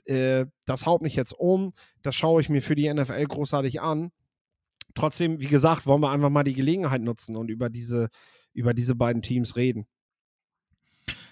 äh, 0.05 0.47
das 0.65 0.87
haut 0.87 1.03
mich 1.03 1.17
jetzt 1.17 1.33
um, 1.33 1.73
das 2.03 2.15
schaue 2.15 2.41
ich 2.41 2.49
mir 2.49 2.63
für 2.63 2.77
die 2.77 2.93
NFL 2.93 3.25
großartig 3.25 3.81
an. 3.81 4.11
Trotzdem, 4.95 5.41
wie 5.41 5.47
gesagt, 5.47 5.87
wollen 5.87 6.03
wir 6.03 6.11
einfach 6.11 6.31
mal 6.31 6.45
die 6.45 6.55
Gelegenheit 6.55 7.03
nutzen 7.03 7.35
und 7.37 7.51
über 7.51 7.69
diese, 7.69 8.11
über 8.53 8.75
diese 8.75 8.95
beiden 8.95 9.23
Teams 9.23 9.57
reden. 9.57 9.87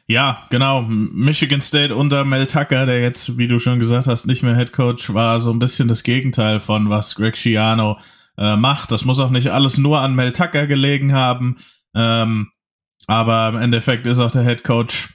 Ja, 0.07 0.49
genau. 0.51 0.83
Michigan 0.83 1.61
State 1.61 1.95
unter 1.95 2.25
Mel 2.25 2.49
Tucker, 2.49 2.87
der 2.87 3.01
jetzt, 3.01 3.39
wie 3.39 3.47
du 3.47 3.61
schon 3.61 3.79
gesagt 3.79 4.09
hast, 4.09 4.27
nicht 4.27 4.43
mehr 4.43 4.57
Head 4.57 4.73
Coach 4.73 5.15
war, 5.15 5.39
so 5.39 5.53
ein 5.53 5.61
bisschen 5.61 5.87
das 5.87 6.03
Gegenteil 6.03 6.59
von 6.59 6.91
was 6.91 7.15
Greg 7.15 7.37
Schiano 7.37 7.93
äh, 7.93 8.22
macht. 8.37 8.91
Das 8.91 9.05
muss 9.05 9.21
auch 9.21 9.31
nicht 9.31 9.53
alles 9.53 9.77
nur 9.79 10.01
an 10.01 10.15
Mel 10.15 10.33
Tucker 10.33 10.67
gelegen 10.67 11.13
haben. 11.13 11.59
Ähm, 11.95 12.49
aber 13.07 13.49
im 13.49 13.57
Endeffekt 13.57 14.07
ist 14.07 14.19
auch 14.19 14.31
der 14.31 14.45
Head 14.45 14.65
Coach 14.65 15.11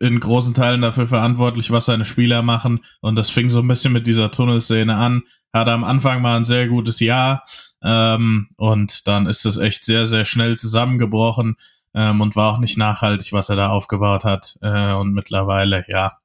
in 0.00 0.20
großen 0.20 0.54
Teilen 0.54 0.80
dafür 0.80 1.06
verantwortlich, 1.06 1.70
was 1.70 1.86
seine 1.86 2.04
Spieler 2.04 2.42
machen. 2.42 2.80
Und 3.00 3.16
das 3.16 3.30
fing 3.30 3.50
so 3.50 3.60
ein 3.60 3.68
bisschen 3.68 3.92
mit 3.92 4.06
dieser 4.06 4.30
Tunnelszene 4.30 4.94
an. 4.94 5.22
Hatte 5.52 5.72
am 5.72 5.84
Anfang 5.84 6.22
mal 6.22 6.36
ein 6.36 6.44
sehr 6.44 6.68
gutes 6.68 7.00
Jahr. 7.00 7.44
Ähm, 7.82 8.48
und 8.56 9.06
dann 9.08 9.26
ist 9.26 9.44
es 9.44 9.58
echt 9.58 9.84
sehr, 9.84 10.06
sehr 10.06 10.24
schnell 10.24 10.56
zusammengebrochen 10.56 11.56
ähm, 11.94 12.20
und 12.20 12.36
war 12.36 12.52
auch 12.52 12.58
nicht 12.58 12.78
nachhaltig, 12.78 13.32
was 13.32 13.48
er 13.48 13.56
da 13.56 13.68
aufgebaut 13.68 14.24
hat. 14.24 14.58
Äh, 14.62 14.92
und 14.92 15.12
mittlerweile, 15.12 15.84
ja, 15.88 16.18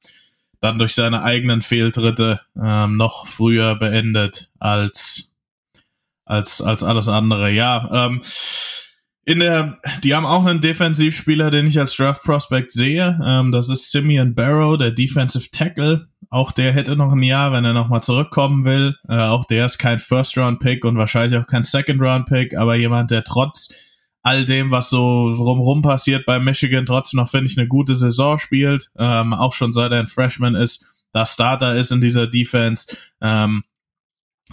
dann 0.60 0.80
durch 0.80 0.95
seine 0.95 1.23
eigenen 1.23 1.62
Fehltritte 1.62 2.41
ähm, 2.62 2.97
noch 2.97 3.28
früher 3.28 3.76
beendet 3.76 4.52
als, 4.60 5.37
als, 6.28 6.62
als 6.62 6.84
alles 6.84 7.08
andere. 7.08 7.52
Ja, 7.52 8.06
ähm, 8.06 8.22
in 9.26 9.40
der, 9.40 9.80
die 10.04 10.16
haben 10.16 10.26
auch 10.26 10.46
einen 10.46 10.62
Defensivspieler, 10.62 11.52
den 11.52 11.68
ich 11.68 11.80
als 11.80 11.96
Draft 11.96 12.24
Prospect 12.24 12.72
sehe. 12.72 13.20
Ähm, 13.26 13.52
das 13.52 13.70
ist 13.70 13.92
Simeon 13.92 14.36
Barrow, 14.36 14.78
der 14.78 14.92
Defensive 14.92 15.50
Tackle. 15.52 16.08
Auch 16.30 16.52
der 16.52 16.72
hätte 16.72 16.96
noch 16.96 17.12
ein 17.12 17.24
Jahr, 17.24 17.52
wenn 17.52 17.66
er 17.66 17.74
nochmal 17.74 18.04
zurückkommen 18.04 18.63
will. 18.63 18.96
Äh, 19.10 19.18
auch 19.18 19.46
der 19.46 19.66
ist 19.66 19.80
kein 19.80 20.00
First 20.00 20.38
Round 20.38 20.60
Pick 20.60 20.86
und 20.86 20.98
wahrscheinlich 20.98 21.38
auch 21.38 21.48
kein 21.48 21.63
Second 21.63 22.02
Round 22.02 22.28
Pick, 22.28 22.56
aber 22.56 22.76
jemand, 22.76 23.12
der 23.12 23.24
trotz 23.24 23.74
all 24.24 24.46
dem, 24.46 24.72
was 24.72 24.90
so 24.90 25.30
rumrum 25.30 25.82
passiert 25.82 26.26
bei 26.26 26.40
Michigan, 26.40 26.86
trotzdem 26.86 27.20
noch, 27.20 27.30
finde 27.30 27.48
ich, 27.48 27.58
eine 27.58 27.68
gute 27.68 27.96
Saison 27.96 28.40
spielt. 28.40 28.92
Ähm, 28.98 29.34
auch 29.34 29.54
schon 29.54 29.74
seit 29.74 29.92
er 29.92 30.00
ein 30.00 30.08
Freshman 30.08 30.56
ist, 30.56 30.86
da 31.12 31.26
Starter 31.26 31.76
ist 31.76 31.92
in 31.92 32.02
dieser 32.02 32.28
Defense. 32.28 32.96
Ähm, 33.22 33.63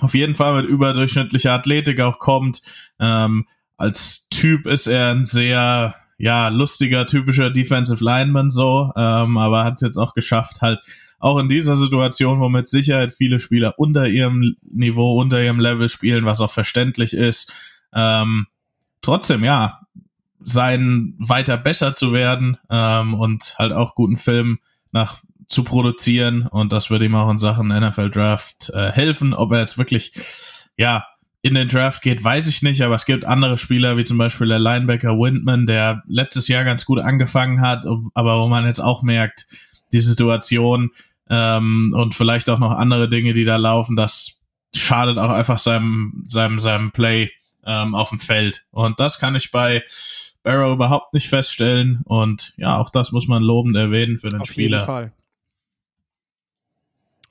auf 0.01 0.15
jeden 0.15 0.35
Fall 0.35 0.63
mit 0.63 0.71
überdurchschnittlicher 0.71 1.53
Athletik 1.53 2.01
auch 2.01 2.19
kommt. 2.19 2.63
Ähm, 2.99 3.47
als 3.77 4.29
Typ 4.29 4.67
ist 4.67 4.87
er 4.87 5.11
ein 5.11 5.25
sehr, 5.25 5.95
ja, 6.19 6.49
lustiger, 6.49 7.07
typischer 7.07 7.51
Defensive 7.51 8.03
Lineman 8.05 8.51
so, 8.51 8.93
ähm, 8.97 9.37
aber 9.37 9.65
hat 9.65 9.75
es 9.75 9.83
jetzt 9.83 9.99
auch 9.99 10.15
geschafft, 10.15 10.63
halt 10.63 10.81
auch 11.19 11.39
in 11.39 11.49
dieser 11.49 11.77
Situation, 11.77 12.41
wo 12.41 12.49
mit 12.49 12.69
Sicherheit 12.69 13.13
viele 13.13 13.41
Spieler 13.41 13.79
unter 13.79 14.07
ihrem 14.07 14.57
Niveau, 14.63 15.21
unter 15.21 15.43
ihrem 15.43 15.59
Level 15.59 15.89
spielen, 15.89 16.27
was 16.27 16.41
auch 16.41 16.51
verständlich 16.51 17.15
ist, 17.15 17.53
ähm, 17.95 18.47
trotzdem, 19.01 19.43
ja, 19.45 19.81
sein 20.41 21.15
weiter 21.19 21.57
besser 21.57 21.95
zu 21.95 22.13
werden 22.13 22.59
ähm, 22.69 23.15
und 23.15 23.55
halt 23.59 23.73
auch 23.73 23.95
guten 23.95 24.19
Film 24.19 24.59
nach 24.93 25.23
zu 25.49 25.65
produzieren 25.65 26.47
und 26.47 26.73
das 26.73 26.91
würde 26.91 27.05
ihm 27.05 27.15
auch 27.15 27.31
in 27.31 27.39
Sachen 27.39 27.69
NFL 27.69 28.11
Draft 28.11 28.71
äh, 28.71 28.91
helfen, 28.93 29.35
ob 29.35 29.53
er 29.53 29.61
jetzt 29.61 29.79
wirklich 29.79 30.13
ja 30.77 31.05
in 31.43 31.55
den 31.55 31.69
Draft 31.69 32.01
geht, 32.01 32.25
weiß 32.25 32.49
ich 32.49 32.63
nicht, 32.63 32.81
aber 32.81 32.95
es 32.95 33.05
gibt 33.05 33.27
andere 33.27 33.59
Spieler, 33.59 33.99
wie 33.99 34.05
zum 34.05 34.17
Beispiel 34.17 34.49
der 34.49 34.59
Linebacker 34.59 35.19
Windman, 35.19 35.67
der 35.67 36.03
letztes 36.09 36.49
Jahr 36.49 36.65
ganz 36.65 36.87
gut 36.87 37.01
angefangen 37.01 37.61
hat, 37.61 37.85
aber 38.15 38.41
wo 38.41 38.49
man 38.49 38.65
jetzt 38.65 38.81
auch 38.81 39.03
merkt, 39.03 39.47
die 39.93 40.01
Situation 40.01 40.91
ähm, 41.29 41.95
und 41.95 42.15
vielleicht 42.15 42.49
auch 42.49 42.59
noch 42.59 42.71
andere 42.71 43.11
Dinge, 43.11 43.35
die 43.35 43.45
da 43.45 43.57
laufen, 43.57 43.95
das 43.95 44.47
schadet 44.75 45.19
auch 45.19 45.31
einfach 45.31 45.59
seinem, 45.59 46.25
seinem, 46.27 46.59
seinem 46.59 46.93
Play 46.93 47.31
ähm, 47.67 47.95
auf 47.95 48.09
dem 48.09 48.21
Feld. 48.21 48.65
Und 48.71 48.99
das 48.99 49.19
kann 49.19 49.35
ich 49.35 49.51
bei 49.51 49.83
Barrow 50.43 50.73
überhaupt 50.73 51.15
nicht 51.15 51.29
feststellen. 51.29 52.01
Und 52.05 52.55
ja, 52.57 52.79
auch 52.79 52.91
das 52.91 53.13
muss 53.13 53.29
man 53.29 53.43
lobend 53.43 53.77
erwähnen 53.77 54.19
für 54.19 54.29
den 54.29 54.41
auf 54.41 54.49
Spieler. 54.49 54.83
Auf 54.83 54.89
jeden 54.89 55.11
Fall. 55.11 55.13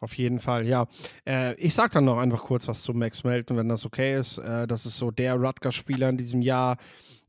Auf 0.04 0.18
jeden 0.18 0.40
Fall, 0.40 0.68
ja. 0.68 0.88
Äh, 1.26 1.56
ich 1.56 1.74
sag 1.74 1.94
dann 1.94 2.04
noch 2.04 2.18
einfach 2.18 2.42
kurz 2.42 2.68
was 2.68 2.84
zu 2.84 2.94
Max 2.94 3.24
Melton, 3.24 3.56
wenn 3.56 3.70
das 3.70 3.86
okay 3.86 4.18
ist. 4.20 4.38
Äh, 4.38 4.68
das 4.68 4.86
ist 4.86 4.98
so 4.98 5.12
der 5.12 5.36
Rutgers-Spieler 5.36 6.10
in 6.10 6.18
diesem 6.18 6.42
Jahr, 6.42 6.76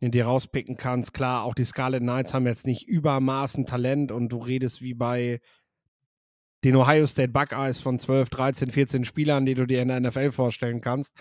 den 0.01 0.11
du 0.11 0.21
rauspicken 0.21 0.77
kannst. 0.77 1.15
Klar, 1.15 1.45
auch 1.45 1.55
die 1.55 1.63
Scarlet 1.63 2.03
Knights 2.03 2.35
haben 2.35 2.49
jetzt 2.49 2.67
nicht 2.67 2.89
übermaßen 2.89 3.65
Talent 3.65 4.11
und 4.11 4.31
du 4.31 4.39
redest 4.39 4.83
wie 4.83 4.93
bei 4.93 5.41
den 6.65 6.75
Ohio 6.75 7.07
State 7.07 7.31
Buckeyes 7.31 7.79
von 7.79 8.01
12, 8.01 8.29
13, 8.31 8.71
14 8.73 9.05
Spielern, 9.05 9.47
die 9.47 9.55
du 9.55 9.67
dir 9.67 9.81
in 9.81 9.87
der 9.87 10.01
NFL 10.01 10.33
vorstellen 10.33 10.81
kannst. 10.81 11.15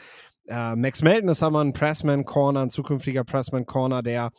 Äh, 0.47 0.75
Max 0.75 1.03
Melton 1.03 1.29
ist 1.29 1.43
aber 1.43 1.63
ein 1.63 1.73
Pressman-Corner, 1.73 2.61
ein 2.61 2.69
zukünftiger 2.71 3.23
Pressman-Corner, 3.23 4.01
der 4.01 4.31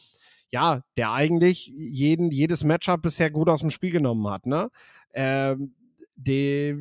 ja, 0.50 0.82
der 0.96 1.12
eigentlich 1.12 1.70
jeden, 1.74 2.32
jedes 2.32 2.64
Matchup 2.64 3.02
bisher 3.02 3.30
gut 3.30 3.48
aus 3.48 3.60
dem 3.60 3.70
Spiel 3.70 3.92
genommen 3.92 4.28
hat. 4.28 4.46
Ne? 4.46 4.68
Ähm, 5.12 5.74
die, 6.16 6.76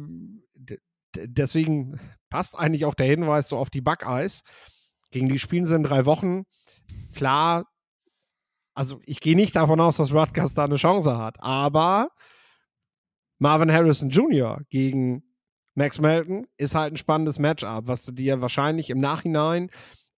deswegen 1.15 1.99
passt 2.29 2.57
eigentlich 2.57 2.85
auch 2.85 2.95
der 2.95 3.07
Hinweis 3.07 3.49
so 3.49 3.57
auf 3.57 3.69
die 3.69 3.81
Buckeyes. 3.81 4.43
Gegen 5.11 5.29
die 5.29 5.39
spielen 5.39 5.65
sie 5.65 5.75
in 5.75 5.83
drei 5.83 6.05
Wochen. 6.05 6.43
Klar, 7.13 7.65
also 8.73 8.99
ich 9.05 9.19
gehe 9.19 9.35
nicht 9.35 9.55
davon 9.55 9.79
aus, 9.79 9.97
dass 9.97 10.13
Rutgers 10.13 10.53
da 10.53 10.65
eine 10.65 10.77
Chance 10.77 11.17
hat, 11.17 11.35
aber 11.39 12.09
Marvin 13.37 13.71
Harrison 13.71 14.09
Jr. 14.09 14.61
gegen 14.69 15.23
Max 15.75 15.99
Melton 15.99 16.47
ist 16.57 16.75
halt 16.75 16.93
ein 16.93 16.97
spannendes 16.97 17.39
Matchup, 17.39 17.87
was 17.87 18.03
du 18.03 18.11
dir 18.11 18.41
wahrscheinlich 18.41 18.89
im 18.89 18.99
Nachhinein 18.99 19.69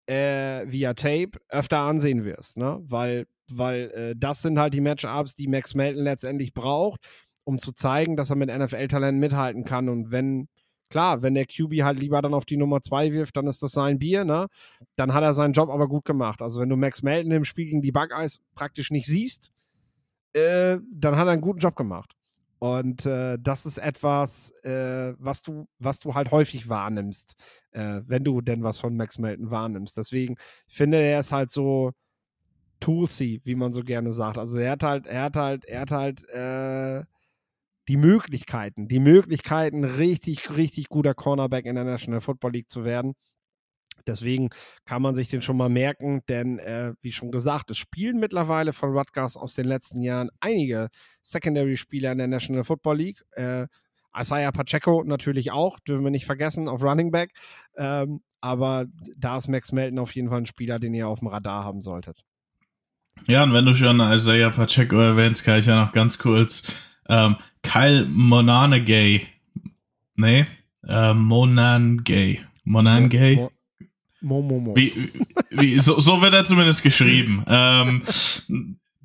äh, 0.06 0.64
via 0.70 0.94
Tape 0.94 1.32
öfter 1.48 1.80
ansehen 1.80 2.24
wirst, 2.24 2.56
ne? 2.56 2.78
Weil, 2.86 3.26
weil 3.50 3.90
äh, 3.90 4.14
das 4.16 4.42
sind 4.42 4.58
halt 4.58 4.74
die 4.74 4.80
Matchups, 4.80 5.34
die 5.34 5.48
Max 5.48 5.74
Melton 5.74 6.04
letztendlich 6.04 6.54
braucht, 6.54 7.00
um 7.46 7.58
zu 7.58 7.72
zeigen, 7.72 8.16
dass 8.16 8.30
er 8.30 8.36
mit 8.36 8.50
NFL-Talenten 8.50 9.20
mithalten 9.20 9.64
kann. 9.64 9.88
Und 9.88 10.10
wenn, 10.10 10.48
klar, 10.90 11.22
wenn 11.22 11.34
der 11.34 11.46
QB 11.46 11.82
halt 11.82 12.00
lieber 12.00 12.20
dann 12.20 12.34
auf 12.34 12.44
die 12.44 12.56
Nummer 12.56 12.82
2 12.82 13.12
wirft, 13.12 13.36
dann 13.36 13.46
ist 13.46 13.62
das 13.62 13.70
sein 13.70 14.00
Bier, 14.00 14.24
ne? 14.24 14.48
Dann 14.96 15.14
hat 15.14 15.22
er 15.22 15.32
seinen 15.32 15.52
Job 15.52 15.70
aber 15.70 15.86
gut 15.86 16.04
gemacht. 16.04 16.42
Also 16.42 16.60
wenn 16.60 16.68
du 16.68 16.76
Max 16.76 17.02
Melton 17.04 17.30
im 17.30 17.44
Spiel 17.44 17.66
gegen 17.66 17.82
die 17.82 17.92
Buckeyes 17.92 18.40
praktisch 18.56 18.90
nicht 18.90 19.06
siehst, 19.06 19.52
äh, 20.32 20.78
dann 20.92 21.16
hat 21.16 21.28
er 21.28 21.32
einen 21.32 21.40
guten 21.40 21.60
Job 21.60 21.76
gemacht. 21.76 22.16
Und 22.58 23.06
äh, 23.06 23.38
das 23.40 23.64
ist 23.64 23.78
etwas, 23.78 24.50
äh, 24.64 25.14
was, 25.18 25.42
du, 25.42 25.68
was 25.78 26.00
du 26.00 26.14
halt 26.14 26.32
häufig 26.32 26.68
wahrnimmst, 26.68 27.36
äh, 27.70 28.00
wenn 28.06 28.24
du 28.24 28.40
denn 28.40 28.64
was 28.64 28.80
von 28.80 28.96
Max 28.96 29.18
Melton 29.18 29.52
wahrnimmst. 29.52 29.96
Deswegen 29.96 30.36
finde 30.66 30.98
er 30.98 31.20
es 31.20 31.30
halt 31.30 31.50
so 31.52 31.92
toolsy, 32.80 33.40
wie 33.44 33.54
man 33.54 33.72
so 33.72 33.84
gerne 33.84 34.10
sagt. 34.10 34.36
Also 34.36 34.58
er 34.58 34.72
hat 34.72 34.82
halt, 34.82 35.06
er 35.06 35.22
hat 35.22 35.36
halt, 35.36 35.64
er 35.66 35.80
hat 35.80 35.90
halt 35.92 36.28
äh, 36.30 37.04
die 37.88 37.96
Möglichkeiten, 37.96 38.88
die 38.88 38.98
Möglichkeiten, 38.98 39.84
richtig, 39.84 40.56
richtig 40.56 40.88
guter 40.88 41.14
Cornerback 41.14 41.66
in 41.66 41.76
der 41.76 41.84
National 41.84 42.20
Football 42.20 42.52
League 42.52 42.70
zu 42.70 42.84
werden. 42.84 43.14
Deswegen 44.06 44.50
kann 44.84 45.02
man 45.02 45.14
sich 45.14 45.28
den 45.28 45.42
schon 45.42 45.56
mal 45.56 45.68
merken, 45.68 46.20
denn 46.28 46.58
äh, 46.58 46.92
wie 47.00 47.12
schon 47.12 47.32
gesagt, 47.32 47.70
es 47.70 47.78
spielen 47.78 48.20
mittlerweile 48.20 48.72
von 48.72 48.96
Rutgers 48.96 49.36
aus 49.36 49.54
den 49.54 49.66
letzten 49.66 50.00
Jahren 50.00 50.30
einige 50.40 50.88
Secondary-Spieler 51.22 52.12
in 52.12 52.18
der 52.18 52.28
National 52.28 52.64
Football 52.64 52.98
League. 52.98 53.24
Äh, 53.32 53.66
Isaiah 54.16 54.52
Pacheco 54.52 55.02
natürlich 55.04 55.50
auch, 55.50 55.80
dürfen 55.80 56.04
wir 56.04 56.10
nicht 56.10 56.26
vergessen, 56.26 56.68
auf 56.68 56.82
Running 56.82 57.10
Back. 57.10 57.32
Ähm, 57.76 58.20
aber 58.40 58.86
da 59.16 59.38
ist 59.38 59.48
Max 59.48 59.72
Melton 59.72 59.98
auf 59.98 60.14
jeden 60.14 60.28
Fall 60.28 60.38
ein 60.38 60.46
Spieler, 60.46 60.78
den 60.78 60.94
ihr 60.94 61.08
auf 61.08 61.18
dem 61.18 61.28
Radar 61.28 61.64
haben 61.64 61.80
solltet. 61.80 62.24
Ja, 63.26 63.42
und 63.42 63.52
wenn 63.52 63.64
du 63.64 63.74
schon 63.74 63.98
Isaiah 63.98 64.50
Pacheco 64.50 65.00
erwähnst, 65.00 65.44
kann 65.44 65.58
ich 65.58 65.66
ja 65.66 65.84
noch 65.84 65.92
ganz 65.92 66.18
kurz 66.18 66.70
ähm, 67.08 67.36
Kyle 67.66 68.06
Monanegay, 68.06 69.26
nee, 70.16 70.46
äh, 70.86 71.12
Monangay, 71.12 72.40
Monangay, 72.64 73.36
Mo 73.36 73.50
Mo, 74.26 74.42
Mo, 74.42 74.58
Mo. 74.58 74.76
Wie, 74.76 74.92
wie, 75.50 75.78
so, 75.78 76.00
so 76.00 76.20
wird 76.20 76.34
er 76.34 76.44
zumindest 76.44 76.82
geschrieben. 76.82 77.44
ähm, 77.46 78.02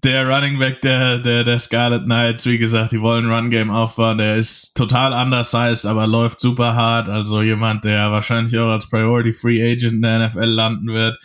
der 0.04 0.28
Running 0.28 0.58
Back 0.58 0.82
der, 0.82 1.20
der, 1.20 1.44
der 1.44 1.60
Scarlet 1.60 2.06
Knights, 2.06 2.46
wie 2.46 2.58
gesagt, 2.58 2.92
die 2.92 3.02
wollen 3.02 3.32
Run 3.32 3.52
Game 3.52 3.70
aufbauen. 3.70 4.18
Der 4.18 4.38
ist 4.38 4.74
total 4.74 5.14
undersized, 5.14 5.86
aber 5.86 6.08
läuft 6.08 6.42
super 6.42 6.74
hart. 6.74 7.08
Also 7.08 7.42
jemand, 7.44 7.86
der 7.86 8.12
wahrscheinlich 8.12 8.58
auch 8.58 8.70
als 8.70 8.90
Priority 8.90 9.34
Free 9.34 9.62
Agent 9.62 9.94
in 9.94 10.02
der 10.02 10.28
NFL 10.28 10.46
landen 10.46 10.88
wird. 10.88 11.20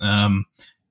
Ähm, 0.00 0.46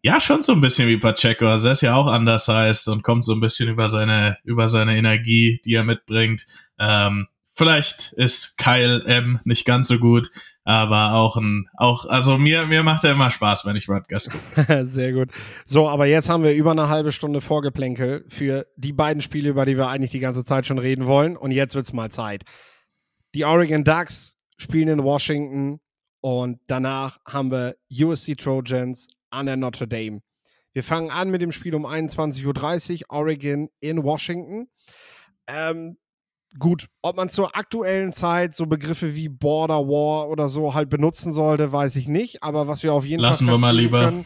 ja, 0.05 0.21
schon 0.21 0.43
so 0.43 0.51
ein 0.51 0.61
bisschen 0.61 0.87
wie 0.87 0.97
Pacheco. 0.97 1.47
Also 1.47 1.69
er 1.69 1.73
ist 1.73 1.81
ja 1.81 1.95
auch 1.95 2.05
undersized 2.05 2.87
und 2.89 3.01
kommt 3.01 3.25
so 3.25 3.33
ein 3.33 3.39
bisschen 3.39 3.69
über 3.69 3.89
seine, 3.89 4.37
über 4.43 4.67
seine 4.67 4.95
Energie, 4.95 5.59
die 5.65 5.73
er 5.73 5.83
mitbringt. 5.83 6.45
Ähm, 6.77 7.25
vielleicht 7.55 8.13
ist 8.13 8.59
Kyle 8.59 9.03
M 9.07 9.39
nicht 9.45 9.65
ganz 9.65 9.87
so 9.87 9.97
gut, 9.97 10.29
aber 10.63 11.13
auch 11.13 11.37
ein, 11.37 11.67
auch, 11.75 12.05
also 12.05 12.37
mir, 12.37 12.67
mir 12.67 12.83
macht 12.83 13.03
er 13.03 13.13
immer 13.13 13.31
Spaß, 13.31 13.65
wenn 13.65 13.75
ich 13.75 13.89
Rutgers 13.89 14.29
gucke. 14.29 14.85
Sehr 14.87 15.11
gut. 15.11 15.29
So, 15.65 15.89
aber 15.89 16.05
jetzt 16.05 16.29
haben 16.29 16.43
wir 16.43 16.53
über 16.53 16.69
eine 16.69 16.87
halbe 16.87 17.11
Stunde 17.11 17.41
Vorgeplänkel 17.41 18.25
für 18.27 18.67
die 18.77 18.93
beiden 18.93 19.23
Spiele, 19.23 19.49
über 19.49 19.65
die 19.65 19.75
wir 19.75 19.87
eigentlich 19.87 20.11
die 20.11 20.19
ganze 20.19 20.45
Zeit 20.45 20.67
schon 20.67 20.77
reden 20.77 21.07
wollen. 21.07 21.35
Und 21.35 21.49
jetzt 21.49 21.73
wird's 21.73 21.93
mal 21.93 22.11
Zeit. 22.11 22.43
Die 23.33 23.43
Oregon 23.43 23.83
Ducks 23.83 24.37
spielen 24.57 24.87
in 24.87 25.03
Washington 25.03 25.79
und 26.21 26.59
danach 26.67 27.17
haben 27.25 27.49
wir 27.49 27.75
USC 27.89 28.35
Trojans 28.35 29.07
an 29.29 29.45
der 29.45 29.57
Notre 29.57 29.87
Dame. 29.87 30.21
Wir 30.73 30.83
fangen 30.83 31.09
an 31.09 31.29
mit 31.31 31.41
dem 31.41 31.51
Spiel 31.51 31.73
um 31.73 31.85
21.30 31.85 33.03
Uhr, 33.03 33.05
Oregon 33.09 33.69
in 33.79 34.03
Washington. 34.03 34.67
Ähm, 35.47 35.97
gut, 36.59 36.87
ob 37.01 37.15
man 37.15 37.29
zur 37.29 37.55
aktuellen 37.55 38.11
Zeit 38.11 38.55
so 38.55 38.65
Begriffe 38.65 39.15
wie 39.15 39.29
Border 39.29 39.87
War 39.87 40.29
oder 40.29 40.49
so 40.49 40.73
halt 40.73 40.89
benutzen 40.89 41.31
sollte, 41.31 41.71
weiß 41.71 41.95
ich 41.95 42.07
nicht. 42.07 42.43
Aber 42.43 42.67
was 42.67 42.83
wir 42.83 42.93
auf 42.93 43.05
jeden 43.05 43.21
Lassen 43.21 43.45
Fall 43.45 43.55
wir 43.55 43.59
mal 43.59 43.75
lieber. 43.75 44.05
Können, 44.05 44.25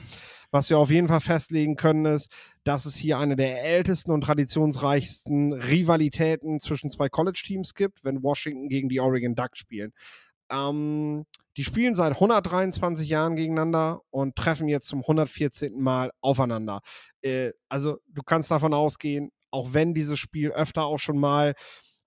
was 0.51 0.69
wir 0.69 0.79
auf 0.79 0.89
jeden 0.89 1.07
Fall 1.07 1.21
festlegen 1.21 1.75
können, 1.75 2.05
ist, 2.05 2.31
dass 2.63 2.85
es 2.85 2.95
hier 2.95 3.19
eine 3.19 3.35
der 3.35 3.63
ältesten 3.63 4.11
und 4.11 4.21
traditionsreichsten 4.21 5.53
Rivalitäten 5.53 6.59
zwischen 6.59 6.89
zwei 6.89 7.09
College-Teams 7.09 7.75
gibt, 7.75 8.03
wenn 8.03 8.23
Washington 8.23 8.69
gegen 8.69 8.89
die 8.89 8.99
Oregon 8.99 9.35
Ducks 9.35 9.59
spielen. 9.59 9.93
Ähm, 10.51 11.25
die 11.57 11.63
spielen 11.63 11.95
seit 11.95 12.13
123 12.13 13.09
Jahren 13.09 13.35
gegeneinander 13.35 14.01
und 14.11 14.35
treffen 14.35 14.67
jetzt 14.67 14.87
zum 14.87 15.01
114. 15.01 15.81
Mal 15.81 16.11
aufeinander. 16.21 16.81
Äh, 17.21 17.51
also 17.67 17.97
du 18.07 18.23
kannst 18.23 18.51
davon 18.51 18.73
ausgehen, 18.73 19.31
auch 19.51 19.73
wenn 19.73 19.93
dieses 19.93 20.19
Spiel 20.19 20.51
öfter 20.51 20.85
auch 20.85 20.99
schon 20.99 21.19
mal 21.19 21.55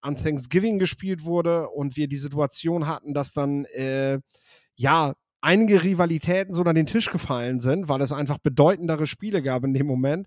an 0.01 0.17
Thanksgiving 0.17 0.79
gespielt 0.79 1.25
wurde 1.25 1.69
und 1.69 1.97
wir 1.97 2.09
die 2.09 2.17
Situation 2.17 2.87
hatten, 2.87 3.15
dass 3.15 3.33
dann 3.33 3.65
äh, 3.67 4.21
ja 4.75 5.15
einige 5.43 5.83
Rivalitäten 5.83 6.55
so 6.55 6.63
an 6.63 6.75
den 6.75 6.87
Tisch 6.87 7.11
gefallen 7.11 7.61
sind, 7.61 7.89
weil 7.89 8.01
es 8.01 8.13
einfach 8.13 8.39
bedeutendere 8.39 9.07
Spiele 9.07 9.43
gab 9.43 9.65
in 9.65 9.75
dem 9.75 9.87
Moment. 9.87 10.27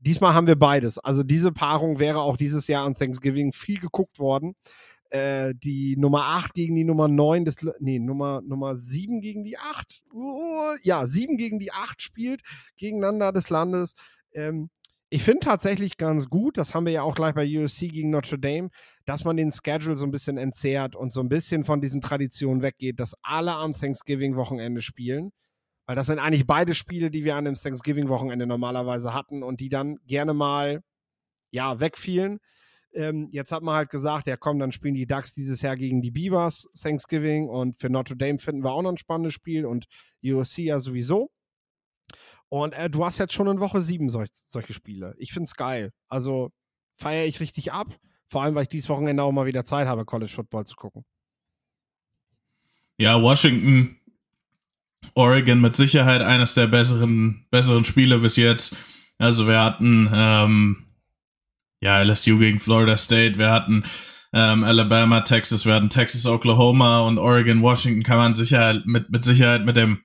Diesmal 0.00 0.34
haben 0.34 0.46
wir 0.46 0.58
beides. 0.58 0.98
Also 0.98 1.22
diese 1.22 1.52
Paarung 1.52 1.98
wäre 1.98 2.20
auch 2.20 2.36
dieses 2.36 2.66
Jahr 2.66 2.84
an 2.84 2.94
Thanksgiving 2.94 3.52
viel 3.52 3.80
geguckt 3.80 4.18
worden. 4.18 4.54
Äh, 5.10 5.54
die 5.54 5.96
Nummer 5.96 6.24
8 6.24 6.54
gegen 6.54 6.74
die 6.74 6.84
Nummer 6.84 7.08
9 7.08 7.44
des, 7.44 7.56
nee, 7.80 7.98
Nummer, 7.98 8.42
Nummer 8.42 8.76
7 8.76 9.20
gegen 9.20 9.44
die 9.44 9.58
8. 9.58 10.02
Oh, 10.12 10.74
ja, 10.82 11.06
7 11.06 11.36
gegen 11.36 11.58
die 11.58 11.72
8 11.72 12.02
spielt 12.02 12.42
gegeneinander 12.76 13.32
des 13.32 13.48
Landes. 13.50 13.94
Ähm, 14.32 14.70
ich 15.08 15.22
finde 15.22 15.40
tatsächlich 15.46 15.98
ganz 15.98 16.28
gut, 16.28 16.58
das 16.58 16.74
haben 16.74 16.84
wir 16.84 16.92
ja 16.92 17.02
auch 17.02 17.14
gleich 17.14 17.34
bei 17.34 17.46
USC 17.46 17.88
gegen 17.88 18.10
Notre 18.10 18.40
Dame, 18.40 18.70
dass 19.04 19.24
man 19.24 19.36
den 19.36 19.52
Schedule 19.52 19.94
so 19.94 20.04
ein 20.04 20.10
bisschen 20.10 20.36
entzerrt 20.36 20.96
und 20.96 21.12
so 21.12 21.20
ein 21.20 21.28
bisschen 21.28 21.64
von 21.64 21.80
diesen 21.80 22.00
Traditionen 22.00 22.60
weggeht, 22.60 22.98
dass 22.98 23.14
alle 23.22 23.54
am 23.54 23.72
Thanksgiving-Wochenende 23.72 24.82
spielen. 24.82 25.30
Weil 25.86 25.94
das 25.94 26.08
sind 26.08 26.18
eigentlich 26.18 26.46
beide 26.48 26.74
Spiele, 26.74 27.12
die 27.12 27.24
wir 27.24 27.36
an 27.36 27.44
dem 27.44 27.54
Thanksgiving-Wochenende 27.54 28.46
normalerweise 28.48 29.14
hatten 29.14 29.44
und 29.44 29.60
die 29.60 29.68
dann 29.68 29.98
gerne 30.06 30.34
mal, 30.34 30.82
ja, 31.52 31.78
wegfielen. 31.78 32.40
Ähm, 32.96 33.28
jetzt 33.30 33.52
hat 33.52 33.62
man 33.62 33.76
halt 33.76 33.90
gesagt, 33.90 34.26
ja 34.26 34.36
komm, 34.36 34.58
dann 34.58 34.72
spielen 34.72 34.94
die 34.94 35.06
Ducks 35.06 35.34
dieses 35.34 35.60
Jahr 35.60 35.76
gegen 35.76 36.02
die 36.02 36.10
Beavers 36.10 36.68
Thanksgiving 36.80 37.48
und 37.48 37.78
für 37.78 37.90
Notre 37.90 38.16
Dame 38.16 38.38
finden 38.38 38.64
wir 38.64 38.72
auch 38.72 38.82
noch 38.82 38.90
ein 38.90 38.96
spannendes 38.96 39.34
Spiel 39.34 39.66
und 39.66 39.86
USC 40.24 40.62
ja 40.62 40.80
sowieso. 40.80 41.30
Und 42.48 42.72
äh, 42.74 42.88
du 42.88 43.04
hast 43.04 43.18
jetzt 43.18 43.34
schon 43.34 43.48
in 43.48 43.60
Woche 43.60 43.80
sieben 43.80 44.08
solch, 44.08 44.30
solche 44.32 44.72
Spiele. 44.72 45.14
Ich 45.18 45.32
finde 45.32 45.46
es 45.46 45.54
geil. 45.54 45.92
Also 46.08 46.52
feiere 46.94 47.26
ich 47.26 47.40
richtig 47.40 47.72
ab. 47.72 47.88
Vor 48.28 48.42
allem, 48.42 48.54
weil 48.54 48.62
ich 48.62 48.68
dieses 48.68 48.88
Wochenende 48.88 49.22
auch 49.22 49.32
mal 49.32 49.46
wieder 49.46 49.64
Zeit 49.64 49.86
habe, 49.86 50.04
College 50.04 50.32
Football 50.32 50.64
zu 50.66 50.74
gucken. 50.74 51.04
Ja, 52.98 53.20
Washington, 53.20 54.00
Oregon 55.14 55.60
mit 55.60 55.76
Sicherheit 55.76 56.22
eines 56.22 56.54
der 56.54 56.66
besseren, 56.66 57.46
besseren 57.50 57.84
Spiele 57.84 58.18
bis 58.18 58.36
jetzt. 58.36 58.76
Also 59.18 59.46
wir 59.46 59.60
hatten 59.60 60.10
ähm, 60.12 60.85
ja 61.80 62.02
LSU 62.02 62.38
gegen 62.38 62.60
Florida 62.60 62.96
State, 62.96 63.38
wir 63.38 63.50
hatten 63.50 63.84
ähm, 64.32 64.64
Alabama, 64.64 65.22
Texas, 65.22 65.64
wir 65.64 65.74
hatten 65.74 65.88
Texas, 65.88 66.26
Oklahoma 66.26 67.00
und 67.00 67.18
Oregon, 67.18 67.62
Washington. 67.62 68.02
Kann 68.02 68.18
man 68.18 68.34
Sicherheit 68.34 68.84
mit, 68.84 69.08
mit 69.10 69.24
Sicherheit 69.24 69.64
mit 69.64 69.76
dem 69.76 70.02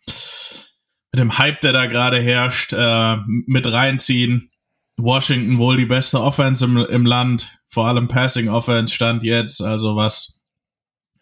mit 1.12 1.20
dem 1.20 1.38
Hype, 1.38 1.60
der 1.60 1.74
da 1.74 1.88
gerade 1.88 2.22
herrscht, 2.22 2.72
äh, 2.74 3.18
mit 3.28 3.70
reinziehen. 3.70 4.50
Washington 4.98 5.58
wohl 5.58 5.78
die 5.78 5.86
beste 5.86 6.22
Offense 6.22 6.64
im, 6.64 6.78
im 6.78 7.06
Land, 7.06 7.60
vor 7.68 7.88
allem 7.88 8.08
Passing 8.08 8.50
Offense 8.50 8.94
stand 8.94 9.24
jetzt, 9.24 9.62
also 9.62 9.96
was 9.96 10.46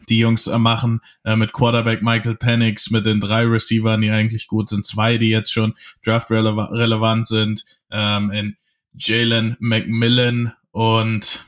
die 0.08 0.18
Jungs 0.18 0.46
machen 0.46 1.00
äh, 1.24 1.36
mit 1.36 1.52
Quarterback 1.52 2.02
Michael 2.02 2.36
Penix, 2.36 2.90
mit 2.90 3.06
den 3.06 3.20
drei 3.20 3.44
Receivern, 3.44 4.00
die 4.00 4.10
eigentlich 4.10 4.48
gut 4.48 4.68
sind, 4.68 4.86
zwei, 4.86 5.18
die 5.18 5.30
jetzt 5.30 5.52
schon 5.52 5.74
draft 6.04 6.30
-rele 6.30 6.70
relevant 6.70 7.26
sind, 7.26 7.64
ähm, 7.90 8.30
in 8.30 8.56
Jalen 8.94 9.56
McMillan 9.60 10.52
und 10.72 11.44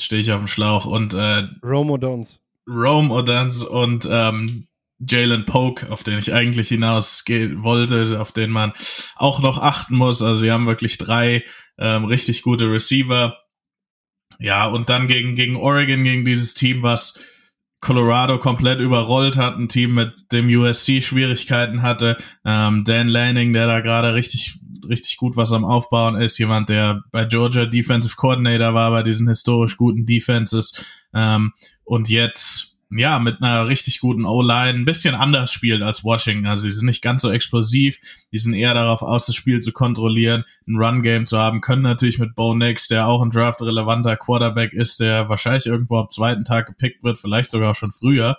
stehe 0.00 0.22
ich 0.22 0.32
auf 0.32 0.40
dem 0.40 0.48
Schlauch 0.48 0.86
und 0.86 1.14
äh, 1.14 1.48
Rome 1.62 1.94
O'Dons. 1.94 2.38
Rome 2.66 3.12
O'Dons 3.14 3.64
und 3.64 4.08
ähm, 4.10 4.66
Jalen 4.98 5.46
Poke, 5.46 5.90
auf 5.90 6.02
den 6.02 6.18
ich 6.18 6.32
eigentlich 6.32 6.68
hinausgehen 6.68 7.62
wollte, 7.62 8.20
auf 8.20 8.32
den 8.32 8.50
man 8.50 8.72
auch 9.16 9.40
noch 9.40 9.58
achten 9.58 9.96
muss. 9.96 10.22
Also 10.22 10.36
sie 10.40 10.52
haben 10.52 10.66
wirklich 10.66 10.98
drei 10.98 11.44
ähm, 11.78 12.04
richtig 12.04 12.42
gute 12.42 12.70
Receiver. 12.70 13.38
ja, 14.38 14.66
und 14.66 14.88
dann 14.90 15.08
gegen, 15.08 15.34
gegen 15.34 15.56
Oregon, 15.56 16.04
gegen 16.04 16.24
dieses 16.24 16.54
Team, 16.54 16.82
was 16.82 17.20
Colorado 17.80 18.38
komplett 18.38 18.78
überrollt 18.78 19.38
hat, 19.38 19.56
ein 19.56 19.70
Team 19.70 19.94
mit 19.94 20.12
dem 20.32 20.48
USC 20.48 21.00
Schwierigkeiten 21.00 21.80
hatte. 21.80 22.18
Ähm, 22.44 22.84
Dan 22.84 23.08
Lanning, 23.08 23.54
der 23.54 23.66
da 23.66 23.80
gerade 23.80 24.12
richtig, 24.12 24.60
richtig 24.90 25.16
gut 25.16 25.36
was 25.36 25.52
am 25.52 25.64
Aufbauen 25.64 26.16
ist, 26.16 26.38
jemand, 26.38 26.68
der 26.68 27.02
bei 27.12 27.24
Georgia 27.24 27.64
Defensive 27.64 28.16
Coordinator 28.16 28.74
war, 28.74 28.90
bei 28.90 29.02
diesen 29.02 29.28
historisch 29.28 29.76
guten 29.76 30.04
Defenses. 30.04 30.84
Ähm, 31.14 31.52
und 31.84 32.08
jetzt 32.08 32.70
ja, 32.92 33.20
mit 33.20 33.40
einer 33.40 33.68
richtig 33.68 34.00
guten 34.00 34.24
O-Line 34.24 34.80
ein 34.80 34.84
bisschen 34.84 35.14
anders 35.14 35.52
spielt 35.52 35.80
als 35.80 36.02
Washington. 36.02 36.46
Also 36.46 36.64
sie 36.64 36.72
sind 36.72 36.86
nicht 36.86 37.02
ganz 37.02 37.22
so 37.22 37.30
explosiv, 37.30 38.00
die 38.32 38.38
sind 38.38 38.54
eher 38.54 38.74
darauf 38.74 39.02
aus, 39.02 39.26
das 39.26 39.36
Spiel 39.36 39.60
zu 39.60 39.72
kontrollieren, 39.72 40.44
ein 40.66 40.76
Run-Game 40.76 41.26
zu 41.26 41.38
haben, 41.38 41.60
können 41.60 41.82
natürlich 41.82 42.18
mit 42.18 42.34
Bo 42.34 42.52
Nix, 42.52 42.88
der 42.88 43.06
auch 43.06 43.22
ein 43.22 43.30
draft-relevanter 43.30 44.16
Quarterback 44.16 44.72
ist, 44.72 44.98
der 44.98 45.28
wahrscheinlich 45.28 45.66
irgendwo 45.66 45.98
am 45.98 46.10
zweiten 46.10 46.44
Tag 46.44 46.66
gepickt 46.66 47.04
wird, 47.04 47.18
vielleicht 47.18 47.50
sogar 47.50 47.76
schon 47.76 47.92
früher. 47.92 48.36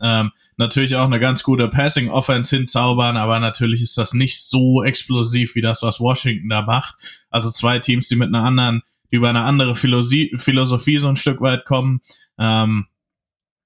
Ähm, 0.00 0.32
natürlich 0.56 0.96
auch 0.96 1.06
eine 1.06 1.20
ganz 1.20 1.42
gute 1.42 1.68
Passing-Offense 1.68 2.54
hinzaubern, 2.56 3.16
aber 3.16 3.40
natürlich 3.40 3.82
ist 3.82 3.96
das 3.96 4.12
nicht 4.12 4.42
so 4.42 4.82
explosiv 4.82 5.54
wie 5.54 5.62
das, 5.62 5.82
was 5.82 6.00
Washington 6.00 6.48
da 6.48 6.62
macht. 6.62 6.96
Also 7.30 7.50
zwei 7.50 7.78
Teams, 7.78 8.08
die 8.08 8.16
mit 8.16 8.28
einer 8.28 8.44
anderen, 8.44 8.82
die 9.10 9.16
über 9.16 9.30
eine 9.30 9.42
andere 9.42 9.74
Philosophie, 9.74 10.32
Philosophie 10.36 10.98
so 10.98 11.08
ein 11.08 11.16
Stück 11.16 11.40
weit 11.40 11.64
kommen. 11.64 12.00
Ähm, 12.38 12.86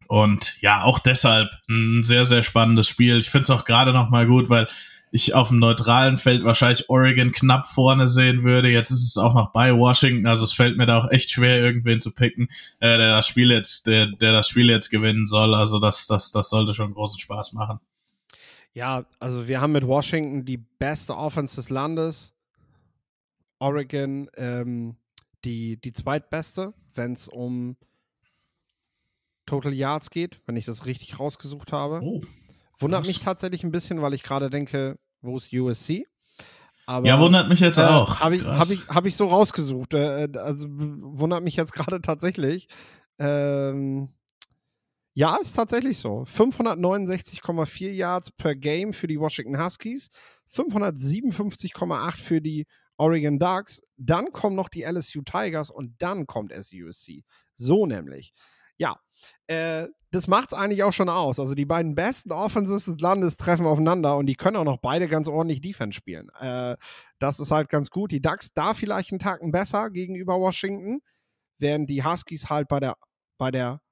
und 0.06 0.60
ja, 0.60 0.82
auch 0.82 0.98
deshalb 0.98 1.50
ein 1.68 2.02
sehr, 2.02 2.26
sehr 2.26 2.42
spannendes 2.42 2.88
Spiel. 2.88 3.18
Ich 3.18 3.30
finde 3.30 3.44
es 3.44 3.50
auch 3.50 3.64
gerade 3.64 3.92
noch 3.92 4.10
mal 4.10 4.26
gut, 4.26 4.48
weil 4.48 4.66
ich 5.10 5.34
auf 5.34 5.48
dem 5.48 5.58
neutralen 5.58 6.16
Feld 6.16 6.44
wahrscheinlich 6.44 6.88
Oregon 6.88 7.32
knapp 7.32 7.66
vorne 7.66 8.08
sehen 8.08 8.44
würde. 8.44 8.68
Jetzt 8.68 8.90
ist 8.90 9.06
es 9.06 9.18
auch 9.18 9.34
noch 9.34 9.52
bei 9.52 9.76
Washington, 9.76 10.26
also 10.26 10.44
es 10.44 10.52
fällt 10.52 10.76
mir 10.76 10.86
da 10.86 10.98
auch 10.98 11.10
echt 11.10 11.30
schwer, 11.30 11.58
irgendwen 11.60 12.00
zu 12.00 12.14
picken, 12.14 12.48
äh, 12.78 12.96
der 12.96 13.16
das 13.16 13.26
Spiel 13.26 13.50
jetzt, 13.50 13.86
der, 13.86 14.06
der 14.06 14.32
das 14.32 14.48
Spiel 14.48 14.70
jetzt 14.70 14.90
gewinnen 14.90 15.26
soll. 15.26 15.54
Also 15.54 15.78
das, 15.80 16.06
das, 16.06 16.30
das 16.30 16.50
sollte 16.50 16.74
schon 16.74 16.94
großen 16.94 17.18
Spaß 17.18 17.52
machen. 17.54 17.80
Ja, 18.72 19.04
also 19.18 19.48
wir 19.48 19.60
haben 19.60 19.72
mit 19.72 19.86
Washington 19.86 20.44
die 20.44 20.58
beste 20.58 21.16
Offense 21.16 21.56
des 21.56 21.70
Landes. 21.70 22.32
Oregon 23.58 24.30
ähm, 24.36 24.96
die, 25.44 25.80
die 25.80 25.92
zweitbeste, 25.92 26.72
wenn 26.94 27.12
es 27.12 27.28
um 27.28 27.76
Total 29.46 29.72
Yards 29.72 30.10
geht, 30.10 30.40
wenn 30.46 30.56
ich 30.56 30.64
das 30.64 30.86
richtig 30.86 31.18
rausgesucht 31.18 31.72
habe. 31.72 32.00
Oh, 32.02 32.22
wundert 32.80 33.06
mich 33.06 33.20
tatsächlich 33.20 33.64
ein 33.64 33.70
bisschen, 33.70 34.02
weil 34.02 34.14
ich 34.14 34.22
gerade 34.22 34.50
denke, 34.50 34.98
wo 35.20 35.36
ist 35.36 35.52
USC? 35.52 36.06
Aber, 36.86 37.06
ja, 37.06 37.20
wundert 37.20 37.48
mich 37.48 37.60
jetzt 37.60 37.78
äh, 37.78 37.82
auch. 37.82 38.20
Habe 38.20 38.36
ich, 38.36 38.44
hab 38.44 38.68
ich, 38.70 38.88
hab 38.88 39.06
ich 39.06 39.16
so 39.16 39.26
rausgesucht. 39.26 39.94
Äh, 39.94 40.28
also 40.34 40.66
wundert 40.68 41.42
mich 41.44 41.56
jetzt 41.56 41.72
gerade 41.72 42.00
tatsächlich. 42.00 42.66
Ähm, 43.18 44.08
ja, 45.14 45.36
ist 45.36 45.52
tatsächlich 45.52 45.98
so. 45.98 46.22
569,4 46.22 47.90
Yards 47.90 48.32
per 48.32 48.54
Game 48.54 48.92
für 48.92 49.06
die 49.06 49.20
Washington 49.20 49.62
Huskies, 49.62 50.08
557,8 50.52 52.16
für 52.16 52.40
die 52.40 52.66
Oregon 52.96 53.38
Ducks, 53.38 53.80
dann 53.96 54.30
kommen 54.32 54.56
noch 54.56 54.68
die 54.68 54.82
LSU 54.82 55.22
Tigers 55.22 55.70
und 55.70 55.94
dann 56.02 56.26
kommt 56.26 56.52
SUSC. 56.52 57.24
So 57.54 57.86
nämlich. 57.86 58.32
Ja, 58.80 58.98
äh, 59.46 59.88
das 60.10 60.26
macht 60.26 60.52
es 60.52 60.58
eigentlich 60.58 60.82
auch 60.82 60.92
schon 60.92 61.10
aus. 61.10 61.38
Also 61.38 61.54
die 61.54 61.66
beiden 61.66 61.94
besten 61.94 62.32
Offenses 62.32 62.86
des 62.86 62.98
Landes 62.98 63.36
treffen 63.36 63.66
aufeinander 63.66 64.16
und 64.16 64.26
die 64.26 64.34
können 64.34 64.56
auch 64.56 64.64
noch 64.64 64.78
beide 64.78 65.06
ganz 65.06 65.28
ordentlich 65.28 65.60
Defense 65.60 65.94
spielen. 65.94 66.30
Äh, 66.40 66.76
das 67.18 67.38
ist 67.40 67.50
halt 67.50 67.68
ganz 67.68 67.90
gut. 67.90 68.10
Die 68.10 68.22
Ducks 68.22 68.54
da 68.54 68.72
vielleicht 68.72 69.12
einen 69.12 69.18
Tacken 69.18 69.52
besser 69.52 69.90
gegenüber 69.90 70.40
Washington, 70.40 71.02
während 71.58 71.90
die 71.90 72.02
Huskies 72.02 72.48
halt 72.48 72.68
bei 72.68 72.80
der, 72.80 72.96
bei 73.38 73.50
der 73.50 73.82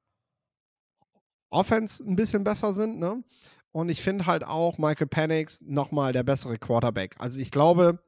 Offense 1.50 2.02
ein 2.02 2.16
bisschen 2.16 2.42
besser 2.42 2.72
sind. 2.72 2.98
Ne? 2.98 3.22
Und 3.70 3.90
ich 3.90 4.02
finde 4.02 4.24
halt 4.24 4.44
auch 4.44 4.78
Michael 4.78 5.06
Penix 5.06 5.60
nochmal 5.60 6.14
der 6.14 6.22
bessere 6.22 6.56
Quarterback. 6.56 7.14
Also 7.18 7.38
ich 7.40 7.50
glaube, 7.50 8.00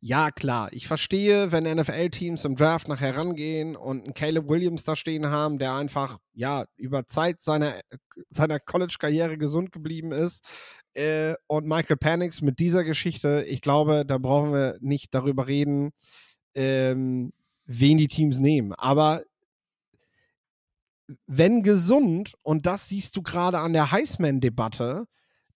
ja, 0.00 0.30
klar. 0.30 0.68
Ich 0.72 0.86
verstehe, 0.86 1.50
wenn 1.50 1.64
NFL-Teams 1.64 2.44
im 2.44 2.56
Draft 2.56 2.88
nachher 2.88 3.16
rangehen 3.16 3.74
und 3.74 4.04
einen 4.04 4.14
Caleb 4.14 4.48
Williams 4.48 4.84
da 4.84 4.96
stehen 4.96 5.26
haben, 5.26 5.58
der 5.58 5.74
einfach, 5.74 6.18
ja, 6.34 6.66
über 6.76 7.06
Zeit 7.06 7.40
seiner, 7.40 7.80
seiner 8.30 8.60
College-Karriere 8.60 9.38
gesund 9.38 9.72
geblieben 9.72 10.12
ist. 10.12 10.44
Äh, 10.92 11.34
und 11.46 11.66
Michael 11.66 11.96
Panix 11.96 12.42
mit 12.42 12.58
dieser 12.58 12.84
Geschichte, 12.84 13.44
ich 13.48 13.62
glaube, 13.62 14.04
da 14.06 14.18
brauchen 14.18 14.52
wir 14.52 14.76
nicht 14.80 15.14
darüber 15.14 15.46
reden, 15.46 15.92
ähm, 16.54 17.32
wen 17.64 17.96
die 17.96 18.08
Teams 18.08 18.38
nehmen. 18.38 18.74
Aber 18.74 19.22
wenn 21.26 21.62
gesund, 21.62 22.34
und 22.42 22.66
das 22.66 22.88
siehst 22.88 23.16
du 23.16 23.22
gerade 23.22 23.58
an 23.58 23.72
der 23.72 23.90
Heisman-Debatte, 23.90 25.06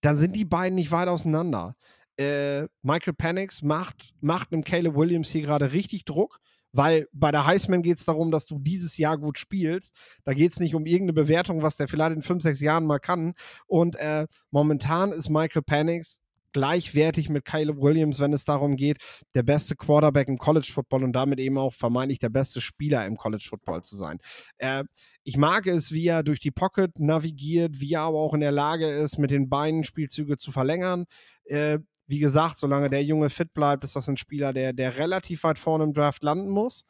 dann 0.01 0.17
sind 0.17 0.37
die 0.37 0.45
beiden 0.45 0.77
nicht 0.77 0.91
weit 0.91 1.09
auseinander 1.09 1.75
äh, 2.19 2.67
Michael 2.83 3.15
Panix 3.15 3.63
macht, 3.63 4.15
macht 4.21 4.53
einem 4.53 4.65
Caleb 4.65 4.95
Williams 4.95 5.31
hier 5.31 5.43
gerade 5.43 5.73
richtig 5.73 6.05
Druck, 6.05 6.41
weil 6.73 7.09
bei 7.13 7.31
der 7.31 7.47
Heisman 7.47 7.83
geht 7.83 7.99
es 7.99 8.05
darum, 8.05 8.31
dass 8.31 8.47
du 8.47 8.59
dieses 8.59 8.97
Jahr 8.97 9.19
gut 9.19 9.39
spielst. 9.39 9.95
Da 10.25 10.35
geht 10.35 10.53
es 10.53 10.61
nicht 10.61 10.75
um 10.75 10.85
irgendeine 10.85 11.15
Bewertung, 11.15 11.63
was 11.63 11.77
der 11.77 11.89
vielleicht 11.89 12.17
in 12.17 12.23
fünf, 12.23 12.43
sechs 12.43 12.61
Jahren 12.61 12.87
mal 12.87 12.99
kann. 12.99 13.35
Und 13.67 13.97
äh, 13.97 14.27
momentan 14.51 15.13
ist 15.13 15.31
Michael 15.31 15.63
Panix 15.63 16.21
gleichwertig 16.53 17.29
mit 17.29 17.45
Caleb 17.45 17.81
Williams, 17.81 18.21
wenn 18.21 18.33
es 18.33 18.45
darum 18.45 18.77
geht, 18.77 18.99
der 19.35 19.43
beste 19.43 19.77
Quarterback 19.77 20.29
im 20.29 20.39
College 20.39 20.71
Football 20.73 21.05
und 21.05 21.13
damit 21.13 21.39
eben 21.39 21.59
auch 21.59 21.73
vermeintlich 21.73 22.19
der 22.19 22.31
beste 22.31 22.61
Spieler 22.61 23.07
im 23.07 23.17
College 23.17 23.47
Football 23.49 23.83
zu 23.83 23.97
sein. 23.97 24.19
Äh, 24.57 24.85
ich 25.25 25.37
mag 25.37 25.67
es, 25.67 25.93
wie 25.93 26.07
er 26.07 26.23
durch 26.23 26.41
die 26.41 26.51
Pocket 26.51 26.99
navigiert, 26.99 27.81
wie 27.81 27.93
er 27.93 28.03
aber 28.03 28.19
auch 28.19 28.35
in 28.35 28.41
der 28.41 28.53
Lage 28.53 28.89
ist, 28.89 29.19
mit 29.19 29.31
den 29.31 29.49
Beinen 29.49 29.85
Spielzüge 29.85 30.37
zu 30.37 30.53
verlängern. 30.53 31.05
Äh, 31.45 31.79
wie 32.09 32.19
gesagt, 32.19 32.57
solange 32.57 32.89
der 32.91 33.05
Junge 33.05 33.31
fit 33.31 33.53
bleibt, 33.53 33.85
ist 33.85 33.95
das 33.95 34.09
ein 34.09 34.17
Spieler, 34.17 34.53
der, 34.53 34.73
der 34.73 34.97
relativ 34.97 35.45
weit 35.45 35.59
vorne 35.59 35.85
im 35.85 35.93
Draft 35.93 36.25
landen 36.25 36.49
muss. 36.49 36.85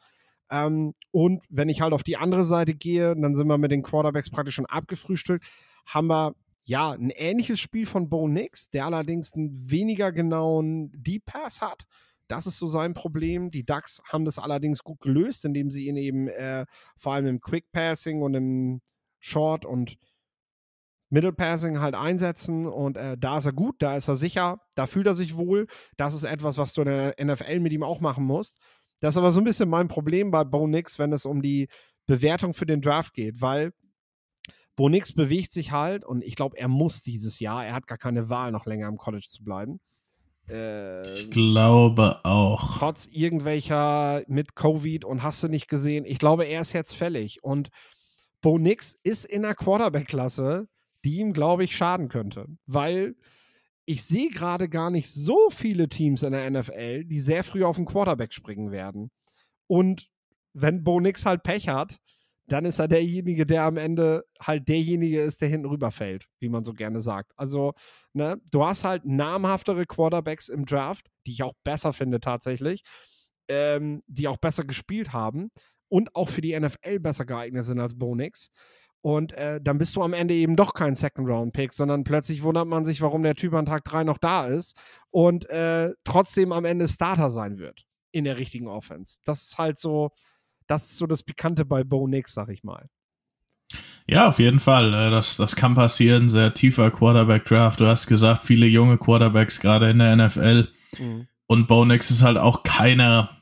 Ähm, 0.49 0.95
und 1.11 1.43
wenn 1.49 1.69
ich 1.69 1.81
halt 1.81 1.93
auf 1.93 2.03
die 2.03 2.17
andere 2.17 2.45
Seite 2.45 2.73
gehe, 2.73 3.15
dann 3.15 3.35
sind 3.35 3.47
wir 3.47 3.57
mit 3.57 3.71
den 3.71 3.83
Quarterbacks 3.83 4.29
praktisch 4.31 4.55
schon 4.55 4.65
abgefrühstückt, 4.65 5.45
haben 5.85 6.07
wir 6.07 6.35
ja 6.63 6.91
ein 6.91 7.09
ähnliches 7.09 7.59
Spiel 7.59 7.85
von 7.85 8.09
Bo 8.09 8.27
Nix, 8.29 8.69
der 8.69 8.85
allerdings 8.85 9.33
einen 9.33 9.69
weniger 9.69 10.13
genauen 10.13 10.91
Deep 10.95 11.25
Pass 11.25 11.61
hat. 11.61 11.83
Das 12.29 12.47
ist 12.47 12.57
so 12.57 12.67
sein 12.67 12.93
Problem. 12.93 13.51
Die 13.51 13.65
Ducks 13.65 14.01
haben 14.07 14.23
das 14.23 14.39
allerdings 14.39 14.83
gut 14.83 15.01
gelöst, 15.01 15.43
indem 15.43 15.69
sie 15.69 15.87
ihn 15.87 15.97
eben 15.97 16.27
äh, 16.29 16.65
vor 16.95 17.13
allem 17.13 17.25
im 17.25 17.41
Quick 17.41 17.71
Passing 17.71 18.21
und 18.21 18.35
im 18.35 18.81
Short 19.19 19.65
und 19.65 19.97
Middle 21.09 21.33
Passing 21.33 21.79
halt 21.79 21.95
einsetzen 21.95 22.67
und 22.67 22.97
äh, 22.97 23.17
da 23.17 23.39
ist 23.39 23.45
er 23.45 23.53
gut, 23.53 23.81
da 23.81 23.95
ist 23.95 24.07
er 24.07 24.15
sicher, 24.15 24.61
da 24.75 24.85
fühlt 24.85 25.07
er 25.07 25.15
sich 25.15 25.35
wohl. 25.35 25.67
Das 25.97 26.13
ist 26.13 26.23
etwas, 26.23 26.57
was 26.57 26.73
du 26.73 26.81
in 26.81 26.87
der 26.87 27.15
NFL 27.19 27.59
mit 27.59 27.73
ihm 27.73 27.83
auch 27.83 27.99
machen 27.99 28.25
musst. 28.25 28.59
Das 28.99 29.15
ist 29.15 29.17
aber 29.17 29.31
so 29.31 29.41
ein 29.41 29.45
bisschen 29.45 29.69
mein 29.69 29.87
Problem 29.87 30.29
bei 30.29 30.43
Bo 30.43 30.67
Nix, 30.67 30.99
wenn 30.99 31.11
es 31.11 31.25
um 31.25 31.41
die 31.41 31.67
Bewertung 32.05 32.53
für 32.53 32.65
den 32.65 32.81
Draft 32.81 33.13
geht, 33.13 33.41
weil 33.41 33.71
Bo 34.75 34.87
Nix 34.89 35.13
bewegt 35.13 35.51
sich 35.51 35.71
halt 35.71 36.05
und 36.05 36.23
ich 36.23 36.35
glaube, 36.35 36.57
er 36.57 36.67
muss 36.67 37.01
dieses 37.01 37.39
Jahr, 37.39 37.65
er 37.65 37.73
hat 37.73 37.87
gar 37.87 37.97
keine 37.97 38.29
Wahl, 38.29 38.51
noch 38.51 38.65
länger 38.65 38.87
im 38.87 38.97
College 38.97 39.27
zu 39.27 39.43
bleiben. 39.43 39.79
Äh, 40.49 41.01
ich 41.13 41.31
glaube 41.31 42.23
auch. 42.23 42.77
Trotz 42.77 43.05
irgendwelcher 43.05 44.23
mit 44.27 44.55
Covid 44.55 45.05
und 45.05 45.23
hast 45.23 45.43
du 45.43 45.47
nicht 45.47 45.67
gesehen, 45.67 46.05
ich 46.05 46.19
glaube, 46.19 46.45
er 46.45 46.61
ist 46.61 46.73
jetzt 46.73 46.93
fällig 46.93 47.43
und 47.43 47.69
Bo 48.41 48.57
Nix 48.57 48.97
ist 49.03 49.25
in 49.25 49.41
der 49.41 49.55
Quarterback-Klasse 49.55 50.67
die 51.05 51.17
ihm, 51.17 51.33
glaube 51.33 51.63
ich, 51.63 51.75
schaden 51.75 52.09
könnte. 52.09 52.45
Weil 52.65 53.15
ich 53.85 54.03
sehe 54.03 54.29
gerade 54.29 54.69
gar 54.69 54.91
nicht 54.91 55.11
so 55.11 55.49
viele 55.49 55.89
Teams 55.89 56.23
in 56.23 56.33
der 56.33 56.49
NFL, 56.49 57.05
die 57.05 57.19
sehr 57.19 57.43
früh 57.43 57.63
auf 57.63 57.77
den 57.77 57.85
Quarterback 57.85 58.33
springen 58.33 58.71
werden. 58.71 59.09
Und 59.67 60.09
wenn 60.53 60.83
Bo 60.83 60.99
Nix 60.99 61.25
halt 61.25 61.43
Pech 61.43 61.69
hat, 61.69 61.97
dann 62.47 62.65
ist 62.65 62.79
er 62.79 62.87
derjenige, 62.87 63.45
der 63.45 63.63
am 63.63 63.77
Ende 63.77 64.25
halt 64.41 64.67
derjenige 64.67 65.21
ist, 65.21 65.41
der 65.41 65.49
hinten 65.49 65.67
rüberfällt, 65.67 66.27
wie 66.39 66.49
man 66.49 66.63
so 66.63 66.73
gerne 66.73 67.01
sagt. 67.01 67.31
Also, 67.35 67.73
ne, 68.13 68.41
du 68.51 68.65
hast 68.65 68.83
halt 68.83 69.05
namhaftere 69.05 69.85
Quarterbacks 69.85 70.49
im 70.49 70.65
Draft, 70.65 71.07
die 71.25 71.31
ich 71.31 71.43
auch 71.43 71.53
besser 71.63 71.93
finde 71.93 72.19
tatsächlich, 72.19 72.83
ähm, 73.47 74.01
die 74.07 74.27
auch 74.27 74.37
besser 74.37 74.63
gespielt 74.63 75.13
haben 75.13 75.51
und 75.89 76.15
auch 76.15 76.29
für 76.29 76.41
die 76.41 76.59
NFL 76.59 76.99
besser 76.99 77.25
geeignet 77.25 77.65
sind 77.65 77.79
als 77.79 77.97
Bo 77.97 78.15
Nix. 78.15 78.51
Und 79.01 79.33
äh, 79.33 79.61
dann 79.61 79.77
bist 79.77 79.95
du 79.95 80.03
am 80.03 80.13
Ende 80.13 80.33
eben 80.33 80.55
doch 80.55 80.73
kein 80.73 80.93
Second-Round-Pick, 80.93 81.71
sondern 81.71 82.03
plötzlich 82.03 82.43
wundert 82.43 82.67
man 82.67 82.83
sich, 82.83 83.01
warum 83.01 83.23
der 83.23 83.35
Typ 83.35 83.53
an 83.53 83.65
Tag 83.65 83.85
3 83.85 84.03
noch 84.03 84.17
da 84.17 84.45
ist 84.45 84.75
und 85.09 85.49
äh, 85.49 85.93
trotzdem 86.03 86.51
am 86.51 86.65
Ende 86.65 86.87
Starter 86.87 87.29
sein 87.29 87.59
wird 87.59 87.85
in 88.11 88.25
der 88.25 88.37
richtigen 88.37 88.67
Offense. 88.67 89.19
Das 89.23 89.43
ist 89.43 89.57
halt 89.57 89.77
so, 89.77 90.11
das 90.67 90.85
ist 90.85 90.97
so 90.97 91.07
das 91.07 91.23
Bekannte 91.23 91.63
bei 91.63 91.83
Bo 91.83 92.07
Nix, 92.07 92.33
sag 92.33 92.49
ich 92.49 92.63
mal. 92.63 92.89
Ja, 94.07 94.27
auf 94.27 94.39
jeden 94.39 94.59
Fall. 94.59 94.93
Äh, 94.93 95.11
das, 95.11 95.37
das 95.37 95.55
kann 95.55 95.75
passieren. 95.75 96.29
Sehr 96.29 96.53
tiefer 96.53 96.91
Quarterback-Draft. 96.91 97.79
Du 97.79 97.85
hast 97.85 98.07
gesagt, 98.07 98.43
viele 98.43 98.65
junge 98.65 98.97
Quarterbacks 98.97 99.59
gerade 99.59 99.89
in 99.89 99.99
der 99.99 100.15
NFL. 100.15 100.67
Mhm. 100.97 101.27
Und 101.45 101.67
Bo 101.67 101.85
Nix 101.85 102.11
ist 102.11 102.23
halt 102.23 102.37
auch 102.37 102.63
keiner, 102.63 103.38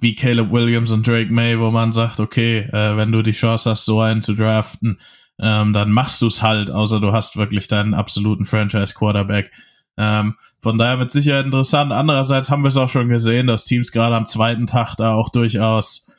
wie 0.00 0.14
Caleb 0.14 0.50
Williams 0.50 0.90
und 0.90 1.06
Drake 1.06 1.32
May, 1.32 1.58
wo 1.58 1.70
man 1.70 1.92
sagt, 1.92 2.20
okay, 2.20 2.58
äh, 2.58 2.96
wenn 2.96 3.12
du 3.12 3.22
die 3.22 3.32
Chance 3.32 3.70
hast, 3.70 3.84
so 3.84 4.00
einen 4.00 4.22
zu 4.22 4.34
draften, 4.34 5.00
ähm, 5.40 5.72
dann 5.72 5.90
machst 5.90 6.22
du 6.22 6.28
es 6.28 6.42
halt, 6.42 6.70
außer 6.70 7.00
du 7.00 7.12
hast 7.12 7.36
wirklich 7.36 7.68
deinen 7.68 7.94
absoluten 7.94 8.44
Franchise-Quarterback. 8.44 9.50
Ähm, 9.96 10.34
von 10.60 10.78
daher 10.78 10.96
mit 10.96 11.10
Sicherheit 11.10 11.44
interessant. 11.44 11.92
Andererseits 11.92 12.50
haben 12.50 12.62
wir 12.62 12.68
es 12.68 12.76
auch 12.76 12.88
schon 12.88 13.08
gesehen, 13.08 13.46
dass 13.46 13.64
Teams 13.64 13.92
gerade 13.92 14.16
am 14.16 14.26
zweiten 14.26 14.66
Tag 14.66 14.96
da 14.96 15.14
auch 15.14 15.28
durchaus 15.28 16.10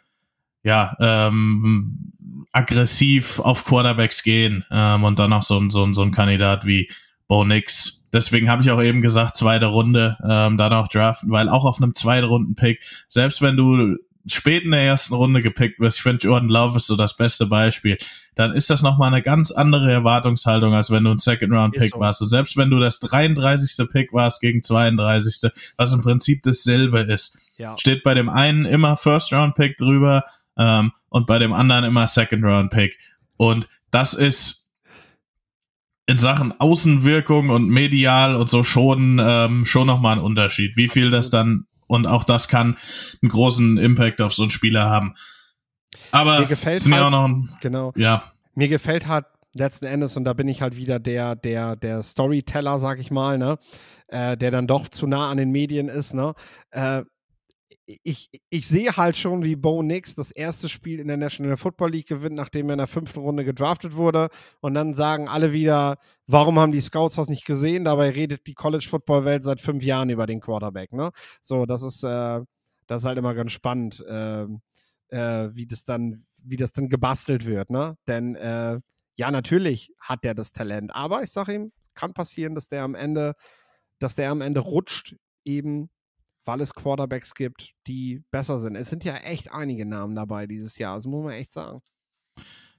ja 0.63 0.95
ähm, 0.99 2.11
aggressiv 2.51 3.39
auf 3.39 3.65
Quarterbacks 3.65 4.23
gehen 4.23 4.65
ähm, 4.71 5.03
und 5.03 5.19
dann 5.19 5.34
auch 5.34 5.43
so, 5.43 5.61
so, 5.69 5.91
so 5.93 6.01
ein 6.01 6.11
Kandidat 6.11 6.65
wie 6.65 6.89
Bo 7.28 7.43
Nix. 7.43 8.05
Deswegen 8.16 8.49
habe 8.49 8.61
ich 8.61 8.72
auch 8.72 8.82
eben 8.82 9.01
gesagt, 9.01 9.36
zweite 9.36 9.66
Runde, 9.66 10.18
ähm, 10.24 10.57
dann 10.57 10.72
auch 10.72 10.88
draften, 10.88 11.32
weil 11.32 11.49
auch 11.49 11.66
auf 11.66 11.82
einem 11.82 11.93
zweiten 11.95 12.26
Runden-Pick, 12.26 12.80
selbst 13.09 13.41
wenn 13.41 13.57
du 13.57 13.97
spät 14.26 14.63
in 14.63 14.72
der 14.72 14.84
ersten 14.84 15.13
Runde 15.13 15.41
gepickt 15.41 15.82
wirst, 15.82 15.97
ich 15.97 16.03
finde 16.03 16.26
Jordan 16.26 16.47
Love 16.47 16.78
ist 16.78 16.88
so 16.88 16.95
das 16.95 17.18
beste 17.18 17.45
Beispiel, 17.45 17.97
dann 18.34 18.53
ist 18.53 18.70
das 18.70 18.82
nochmal 18.82 19.13
eine 19.13 19.22
ganz 19.22 19.51
andere 19.51 19.91
Erwartungshaltung, 19.91 20.74
als 20.74 20.89
wenn 20.89 21.03
du 21.03 21.11
ein 21.11 21.18
Second-Round-Pick 21.18 21.91
so. 21.91 21.99
warst. 21.99 22.22
Und 22.22 22.30
selbst 22.30 22.55
wenn 22.55 22.70
du 22.70 22.80
das 22.80 23.01
33. 23.01 23.86
Pick 23.91 24.13
warst 24.13 24.39
gegen 24.39 24.63
32., 24.63 25.51
was 25.76 25.93
im 25.93 26.01
Prinzip 26.01 26.41
dasselbe 26.43 27.01
ist, 27.01 27.38
ja. 27.57 27.78
steht 27.78 28.03
bei 28.03 28.13
dem 28.13 28.30
einen 28.30 28.63
immer 28.63 28.95
First-Round-Pick 28.95 29.76
drüber 29.76 30.24
ähm, 30.57 30.93
und 31.09 31.28
bei 31.28 31.38
dem 31.38 31.51
anderen 31.51 31.84
immer 31.84 32.07
Second-Round-Pick. 32.07 32.97
Und 33.36 33.68
das 33.91 34.13
ist 34.13 34.64
in 36.08 36.18
Sachen 36.18 36.60
Außenwirkung 36.60 37.49
und 37.49 37.68
medial 37.70 38.36
und 38.36 38.49
so 38.49 38.64
schon, 38.64 39.20
ähm, 39.24 39.66
schon 39.66 39.88
nochmal 39.88 40.18
ein 40.18 40.24
Unterschied. 40.24 40.78
Wie 40.78 40.88
viel 40.88 41.10
das 41.10 41.30
dann, 41.30 41.66
und 41.88 42.06
auch 42.06 42.24
das 42.24 42.47
kann 42.47 42.78
einen 43.22 43.30
großen 43.30 43.78
Impact 43.78 44.22
auf 44.22 44.34
so 44.34 44.43
einen 44.43 44.51
Spieler 44.51 44.89
haben. 44.89 45.16
Aber 46.12 46.39
mir 46.41 46.45
gefällt 46.45 46.82
sind 46.82 46.93
halt, 46.93 47.03
auch 47.03 47.10
noch 47.10 47.28
ein, 47.28 47.49
genau. 47.62 47.91
Ja. 47.95 48.32
Mir 48.53 48.68
gefällt 48.68 49.08
halt 49.08 49.26
letzten 49.53 49.86
Endes, 49.86 50.16
und 50.18 50.26
da 50.26 50.34
bin 50.34 50.47
ich 50.47 50.62
halt 50.62 50.76
wieder 50.76 50.99
der, 50.99 51.36
der, 51.36 51.76
der 51.76 52.03
Storyteller, 52.03 52.78
sag 52.78 52.99
ich 52.99 53.10
mal, 53.10 53.38
ne? 53.38 53.58
Äh, 54.08 54.38
der 54.38 54.51
dann 54.51 54.68
doch 54.68 54.88
zu 54.89 55.08
nah 55.08 55.32
an 55.32 55.38
den 55.38 55.51
Medien 55.51 55.88
ist, 55.88 56.14
ne? 56.14 56.36
Äh, 56.72 57.03
ich, 57.86 58.29
ich 58.49 58.67
sehe 58.67 58.97
halt 58.97 59.15
schon, 59.15 59.43
wie 59.43 59.55
Bo 59.55 59.83
Nix 59.83 60.15
das 60.15 60.31
erste 60.31 60.69
Spiel 60.69 60.99
in 60.99 61.07
der 61.07 61.17
National 61.17 61.57
Football 61.57 61.91
League 61.91 62.07
gewinnt, 62.07 62.36
nachdem 62.36 62.69
er 62.69 62.73
in 62.73 62.79
der 62.79 62.88
fünften 62.88 63.19
Runde 63.19 63.45
gedraftet 63.45 63.95
wurde. 63.95 64.29
Und 64.59 64.73
dann 64.73 64.93
sagen 64.93 65.27
alle 65.27 65.53
wieder, 65.53 65.97
warum 66.25 66.59
haben 66.59 66.71
die 66.71 66.81
Scouts 66.81 67.15
das 67.15 67.29
nicht 67.29 67.45
gesehen? 67.45 67.86
Dabei 67.86 68.09
redet 68.09 68.47
die 68.47 68.55
College 68.55 68.88
Football 68.89 69.25
Welt 69.25 69.43
seit 69.43 69.59
fünf 69.59 69.83
Jahren 69.83 70.09
über 70.09 70.25
den 70.25 70.41
Quarterback. 70.41 70.93
Ne? 70.93 71.11
So, 71.41 71.65
das 71.65 71.83
ist, 71.83 72.03
äh, 72.03 72.41
das 72.88 73.01
ist 73.01 73.05
halt 73.05 73.17
immer 73.17 73.36
ganz 73.36 73.51
spannend, 73.51 74.03
äh, 74.07 74.45
äh, 75.09 75.49
wie 75.53 75.67
das 75.67 75.83
dann, 75.83 76.25
wie 76.38 76.57
das 76.57 76.71
dann 76.71 76.89
gebastelt 76.89 77.45
wird. 77.45 77.69
Ne? 77.69 77.97
Denn 78.07 78.36
äh, 78.36 78.79
ja, 79.15 79.31
natürlich 79.31 79.93
hat 79.99 80.23
der 80.23 80.33
das 80.33 80.51
Talent, 80.51 80.93
aber 80.93 81.23
ich 81.23 81.31
sage 81.31 81.53
ihm, 81.53 81.71
kann 81.93 82.13
passieren, 82.13 82.55
dass 82.55 82.67
der 82.67 82.83
am 82.83 82.95
Ende, 82.95 83.33
dass 83.99 84.15
der 84.15 84.31
am 84.31 84.41
Ende 84.41 84.59
rutscht, 84.59 85.15
eben 85.45 85.89
weil 86.46 86.62
es 86.62 86.74
Quarterbacks 86.74 87.34
gibt, 87.34 87.72
die 87.88 88.24
besser 88.32 88.60
sind. 88.60 88.76
Es 88.76 88.89
sind 88.89 89.04
ja 89.04 89.16
echt 89.18 89.52
einige 89.52 89.86
Namen 89.86 90.16
dabei 90.16 90.48
dieses 90.48 90.78
Jahr, 90.78 90.96
das 90.96 91.06
muss 91.06 91.24
man 91.24 91.34
echt 91.34 91.52
sagen. 91.52 91.82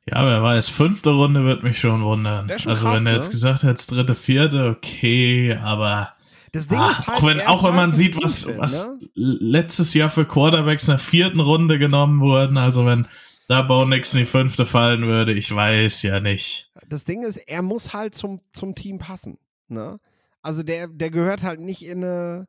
Ja, 0.09 0.25
wer 0.25 0.43
weiß, 0.43 0.69
fünfte 0.69 1.11
Runde 1.11 1.45
wird 1.45 1.65
mich 1.65 1.81
schon 1.81 2.05
wundern. 2.05 2.49
Schon 2.59 2.71
also 2.71 2.87
krass, 2.87 3.01
wenn 3.01 3.07
er 3.07 3.13
ne? 3.13 3.17
jetzt 3.17 3.31
gesagt 3.31 3.65
hätte, 3.65 3.87
dritte, 3.89 4.15
vierte, 4.15 4.69
okay, 4.69 5.59
aber 5.61 6.13
das 6.53 6.69
Ding 6.69 6.79
ach, 6.81 6.93
ist 6.93 7.09
halt, 7.09 7.19
auch 7.19 7.27
wenn, 7.27 7.41
auch 7.41 7.65
wenn 7.65 7.75
man 7.75 7.93
sieht, 7.93 8.17
was, 8.23 8.47
was 8.57 8.87
ne? 8.87 9.09
letztes 9.15 9.95
Jahr 9.95 10.09
für 10.09 10.25
Quarterbacks 10.25 10.87
in 10.87 10.93
der 10.93 10.99
vierten 11.01 11.41
Runde 11.41 11.81
genommen 11.81 12.21
wurden, 12.21 12.57
also 12.57 12.87
wenn 12.87 13.09
da 13.49 13.63
Bonix 13.63 14.15
in 14.15 14.21
die 14.21 14.27
fünfte 14.27 14.65
fallen 14.65 15.07
würde, 15.07 15.33
ich 15.33 15.55
weiß 15.55 16.03
ja 16.03 16.21
nicht. 16.21 16.73
Das 16.89 17.05
Ding 17.05 17.25
ist, 17.25 17.37
er 17.37 17.63
muss 17.63 17.93
halt 17.93 18.15
zum, 18.15 18.41
zum 18.53 18.75
Team 18.75 18.99
passen. 18.99 19.39
Ne? 19.69 19.99
Also 20.43 20.63
der, 20.63 20.89
der 20.89 21.11
gehört 21.11 21.43
halt 21.43 21.61
nicht 21.61 21.85
in 21.85 22.05
eine 22.05 22.47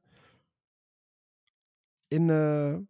in 2.09 2.31
eine 2.31 2.87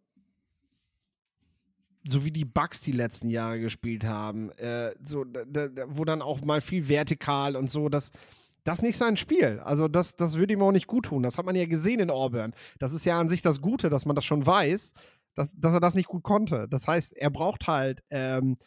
so 2.10 2.26
wie 2.26 2.32
die 2.32 2.46
Bugs 2.46 2.82
die 2.82 2.92
letzten 2.92 3.30
Jahre 3.30 3.60
gespielt 3.60 4.06
haben, 4.06 4.52
äh, 4.54 4.94
so, 5.04 5.24
da, 5.24 5.68
da, 5.68 5.86
wo 5.88 6.06
dann 6.06 6.22
auch 6.22 6.42
mal 6.42 6.62
viel 6.62 6.88
vertikal 6.88 7.56
und 7.56 7.70
so, 7.70 7.90
das, 7.90 8.12
das 8.64 8.82
nicht 8.82 8.98
sein 8.98 9.18
Spiel. 9.18 9.60
Also 9.64 9.88
das, 9.88 10.16
das 10.16 10.38
würde 10.38 10.54
ihm 10.54 10.62
auch 10.62 10.72
nicht 10.72 10.88
gut 10.88 11.06
tun. 11.06 11.24
Das 11.24 11.38
hat 11.38 11.46
man 11.46 11.56
ja 11.56 11.66
gesehen 11.66 12.00
in 12.00 12.10
Auburn. 12.10 12.54
Das 12.80 12.94
ist 12.94 13.06
ja 13.06 13.20
an 13.20 13.30
sich 13.30 13.42
das 13.42 13.62
Gute, 13.62 13.90
dass 13.90 14.06
man 14.06 14.16
das 14.16 14.26
schon 14.26 14.46
weiß, 14.46 14.94
dass, 15.36 15.54
dass 15.56 15.74
er 15.74 15.80
das 15.80 15.96
nicht 15.96 16.08
gut 16.08 16.24
konnte. 16.24 16.68
Das 16.70 16.88
heißt, 16.88 17.16
er 17.16 17.30
braucht 17.30 17.68
halt 17.68 18.02
ähm, 18.10 18.58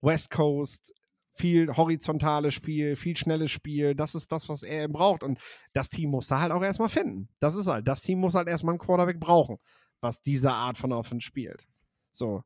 West 0.00 0.30
Coast, 0.30 0.94
viel 1.34 1.76
horizontales 1.76 2.52
Spiel, 2.54 2.96
viel 2.96 3.16
schnelles 3.16 3.52
Spiel. 3.52 3.94
Das 3.94 4.14
ist 4.16 4.32
das, 4.32 4.48
was 4.48 4.64
er 4.64 4.88
braucht. 4.88 5.22
Und 5.22 5.38
das 5.72 5.88
Team 5.88 6.10
muss 6.10 6.26
da 6.26 6.40
halt 6.40 6.52
auch 6.52 6.62
erstmal 6.62 6.88
finden. 6.88 7.28
Das 7.40 7.54
ist 7.54 7.68
halt, 7.68 7.86
das 7.86 8.02
Team 8.02 8.18
muss 8.18 8.34
halt 8.34 8.48
erstmal 8.48 8.72
einen 8.72 8.80
Quarterback 8.80 9.20
brauchen 9.20 9.58
was 10.00 10.22
diese 10.22 10.52
Art 10.52 10.76
von 10.76 10.92
Offense 10.92 11.26
spielt. 11.26 11.66
So. 12.10 12.42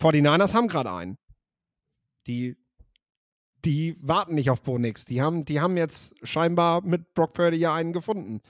49ers 0.00 0.54
haben 0.54 0.68
gerade 0.68 0.92
einen. 0.92 1.18
Die, 2.26 2.56
die 3.64 3.96
warten 4.00 4.34
nicht 4.34 4.50
auf 4.50 4.62
Bo 4.62 4.78
Nix. 4.78 5.04
Die 5.04 5.22
haben, 5.22 5.44
die 5.44 5.60
haben 5.60 5.76
jetzt 5.76 6.14
scheinbar 6.26 6.82
mit 6.82 7.14
Brock 7.14 7.34
Purdy 7.34 7.58
ja 7.58 7.74
einen 7.74 7.92
gefunden, 7.92 8.40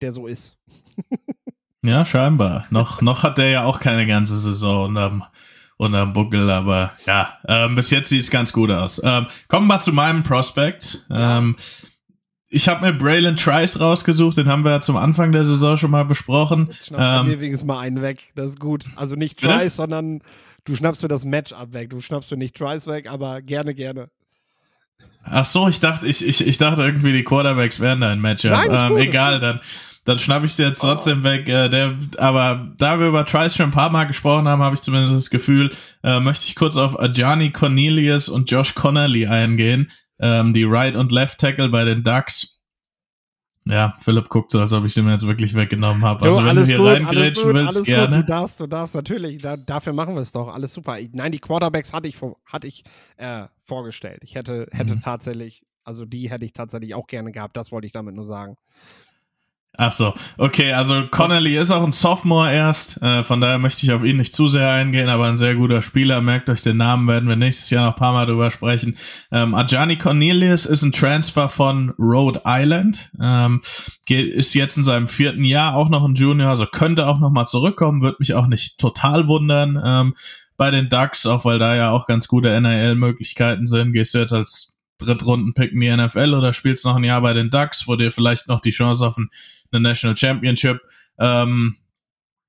der 0.00 0.12
so 0.12 0.26
ist. 0.26 0.58
ja, 1.82 2.04
scheinbar. 2.04 2.66
noch, 2.70 3.02
noch 3.02 3.22
hat 3.22 3.38
der 3.38 3.50
ja 3.50 3.64
auch 3.64 3.80
keine 3.80 4.06
ganze 4.06 4.38
Saison 4.38 4.86
unterm, 4.86 5.24
unterm 5.76 6.12
Buckel, 6.12 6.50
aber 6.50 6.92
ja, 7.06 7.38
ähm, 7.46 7.76
bis 7.76 7.90
jetzt 7.90 8.08
sieht 8.08 8.22
es 8.22 8.30
ganz 8.30 8.52
gut 8.52 8.70
aus. 8.70 9.00
Ähm, 9.04 9.26
kommen 9.48 9.66
wir 9.66 9.80
zu 9.80 9.92
meinem 9.92 10.22
Prospect. 10.22 11.06
Ähm, 11.10 11.56
ich 12.48 12.68
habe 12.68 12.86
mir 12.86 12.92
Braylon 12.92 13.36
Trice 13.36 13.80
rausgesucht, 13.80 14.36
den 14.36 14.46
haben 14.46 14.64
wir 14.64 14.70
ja 14.70 14.80
zum 14.80 14.96
Anfang 14.96 15.32
der 15.32 15.44
Saison 15.44 15.76
schon 15.76 15.90
mal 15.90 16.04
besprochen. 16.04 16.68
Jetzt 16.70 16.86
schnapp 16.86 17.22
ähm, 17.22 17.30
mir 17.30 17.40
wenigstens 17.40 17.66
mal 17.66 17.80
einen 17.80 18.02
weg, 18.02 18.32
das 18.34 18.50
ist 18.50 18.60
gut. 18.60 18.84
Also 18.94 19.16
nicht 19.16 19.40
Trice, 19.40 19.58
bitte? 19.58 19.70
sondern 19.70 20.20
du 20.64 20.76
schnappst 20.76 21.02
mir 21.02 21.08
das 21.08 21.24
Matchup 21.24 21.72
weg. 21.72 21.90
Du 21.90 22.00
schnappst 22.00 22.30
mir 22.30 22.36
nicht 22.36 22.56
Trice 22.56 22.86
weg, 22.86 23.10
aber 23.10 23.42
gerne, 23.42 23.74
gerne. 23.74 24.10
Ach 25.24 25.44
so, 25.44 25.66
ich 25.66 25.80
dachte, 25.80 26.06
ich, 26.06 26.24
ich, 26.24 26.46
ich 26.46 26.56
dachte 26.56 26.82
irgendwie, 26.82 27.12
die 27.12 27.24
Quarterbacks 27.24 27.80
wären 27.80 28.00
da 28.00 28.10
ein 28.10 28.20
Matchup. 28.20 28.52
Nein, 28.52 28.70
ähm, 28.70 28.88
gut, 28.90 29.02
egal, 29.02 29.40
dann, 29.40 29.60
dann 30.04 30.20
schnapp 30.20 30.44
ich 30.44 30.54
sie 30.54 30.62
jetzt 30.62 30.84
oh. 30.84 30.86
trotzdem 30.86 31.20
oh. 31.20 31.24
weg. 31.24 31.48
Äh, 31.48 31.68
der, 31.68 31.96
aber 32.18 32.72
da 32.78 33.00
wir 33.00 33.08
über 33.08 33.26
Trice 33.26 33.56
schon 33.56 33.70
ein 33.70 33.72
paar 33.72 33.90
Mal 33.90 34.04
gesprochen 34.04 34.46
haben, 34.46 34.62
habe 34.62 34.76
ich 34.76 34.82
zumindest 34.82 35.14
das 35.14 35.30
Gefühl, 35.30 35.74
äh, 36.04 36.20
möchte 36.20 36.44
ich 36.46 36.54
kurz 36.54 36.76
auf 36.76 37.00
Ajani 37.00 37.50
Cornelius 37.50 38.28
und 38.28 38.48
Josh 38.48 38.76
Connolly 38.76 39.26
eingehen 39.26 39.90
ähm, 40.18 40.54
die 40.54 40.64
Right 40.64 40.96
und 40.96 41.12
Left 41.12 41.38
Tackle 41.38 41.68
bei 41.68 41.84
den 41.84 42.02
Ducks. 42.02 42.56
Ja, 43.68 43.96
Philipp 43.98 44.28
guckt 44.28 44.52
so, 44.52 44.60
als 44.60 44.72
ob 44.72 44.84
ich 44.84 44.94
sie 44.94 45.02
mir 45.02 45.12
jetzt 45.12 45.26
wirklich 45.26 45.54
weggenommen 45.54 46.04
habe. 46.04 46.24
Also, 46.24 46.44
wenn 46.44 46.54
du 46.54 46.64
hier 46.64 46.78
gut, 46.78 46.86
reingrätschen 46.86 47.52
willst, 47.52 47.84
gerne. 47.84 48.18
Gut. 48.18 48.28
Du 48.28 48.32
darfst, 48.32 48.60
du 48.60 48.66
darfst 48.68 48.94
natürlich, 48.94 49.42
da, 49.42 49.56
dafür 49.56 49.92
machen 49.92 50.14
wir 50.14 50.22
es 50.22 50.30
doch. 50.30 50.46
Alles 50.48 50.72
super. 50.72 50.98
Nein, 51.12 51.32
die 51.32 51.40
Quarterbacks 51.40 51.92
hatte 51.92 52.06
ich, 52.06 52.16
hatte 52.46 52.68
ich 52.68 52.84
äh, 53.16 53.46
vorgestellt. 53.64 54.20
Ich 54.22 54.36
hätte, 54.36 54.68
hätte 54.70 54.94
mhm. 54.94 55.00
tatsächlich, 55.00 55.64
also 55.82 56.04
die 56.04 56.30
hätte 56.30 56.44
ich 56.44 56.52
tatsächlich 56.52 56.94
auch 56.94 57.08
gerne 57.08 57.32
gehabt. 57.32 57.56
Das 57.56 57.72
wollte 57.72 57.88
ich 57.88 57.92
damit 57.92 58.14
nur 58.14 58.24
sagen. 58.24 58.56
Ach 59.78 59.92
so, 59.92 60.14
okay, 60.38 60.72
also 60.72 61.06
Connolly 61.10 61.56
ist 61.56 61.70
auch 61.70 61.84
ein 61.84 61.92
Sophomore 61.92 62.50
erst, 62.52 63.02
äh, 63.02 63.22
von 63.24 63.40
daher 63.40 63.58
möchte 63.58 63.84
ich 63.84 63.92
auf 63.92 64.04
ihn 64.04 64.16
nicht 64.16 64.34
zu 64.34 64.48
sehr 64.48 64.70
eingehen, 64.70 65.08
aber 65.08 65.26
ein 65.26 65.36
sehr 65.36 65.54
guter 65.54 65.82
Spieler. 65.82 66.22
Merkt 66.22 66.48
euch 66.48 66.62
den 66.62 66.78
Namen, 66.78 67.06
werden 67.08 67.28
wir 67.28 67.36
nächstes 67.36 67.68
Jahr 67.68 67.86
noch 67.86 67.94
ein 67.94 67.98
paar 67.98 68.12
Mal 68.12 68.26
drüber 68.26 68.50
sprechen. 68.50 68.96
Ähm, 69.30 69.54
Ajani 69.54 69.98
Cornelius 69.98 70.64
ist 70.64 70.82
ein 70.82 70.92
Transfer 70.92 71.48
von 71.50 71.92
Rhode 71.98 72.42
Island, 72.46 73.10
ähm, 73.20 73.60
ist 74.08 74.54
jetzt 74.54 74.78
in 74.78 74.84
seinem 74.84 75.08
vierten 75.08 75.44
Jahr 75.44 75.74
auch 75.74 75.90
noch 75.90 76.04
ein 76.04 76.14
Junior, 76.14 76.48
also 76.48 76.66
könnte 76.66 77.06
auch 77.06 77.18
noch 77.18 77.30
mal 77.30 77.46
zurückkommen, 77.46 78.00
würde 78.00 78.16
mich 78.18 78.34
auch 78.34 78.46
nicht 78.46 78.78
total 78.78 79.28
wundern 79.28 79.80
ähm, 79.84 80.14
bei 80.56 80.70
den 80.70 80.88
Ducks, 80.88 81.26
auch 81.26 81.44
weil 81.44 81.58
da 81.58 81.76
ja 81.76 81.90
auch 81.90 82.06
ganz 82.06 82.28
gute 82.28 82.58
NIL-Möglichkeiten 82.58 83.66
sind. 83.66 83.92
Gehst 83.92 84.14
du 84.14 84.18
jetzt 84.18 84.32
als 84.32 84.76
Drittrunden-Pick 84.98 85.72
in 85.72 85.80
die 85.80 85.94
NFL 85.94 86.34
oder 86.34 86.52
spielst 86.52 86.84
noch 86.84 86.96
ein 86.96 87.04
Jahr 87.04 87.20
bei 87.20 87.34
den 87.34 87.50
Ducks, 87.50 87.86
wo 87.86 87.96
dir 87.96 88.10
vielleicht 88.10 88.48
noch 88.48 88.60
die 88.60 88.70
Chance 88.70 89.06
auf 89.06 89.18
ein 89.18 89.28
eine 89.72 89.80
National 89.80 90.16
Championship 90.16 90.80
ähm, 91.18 91.76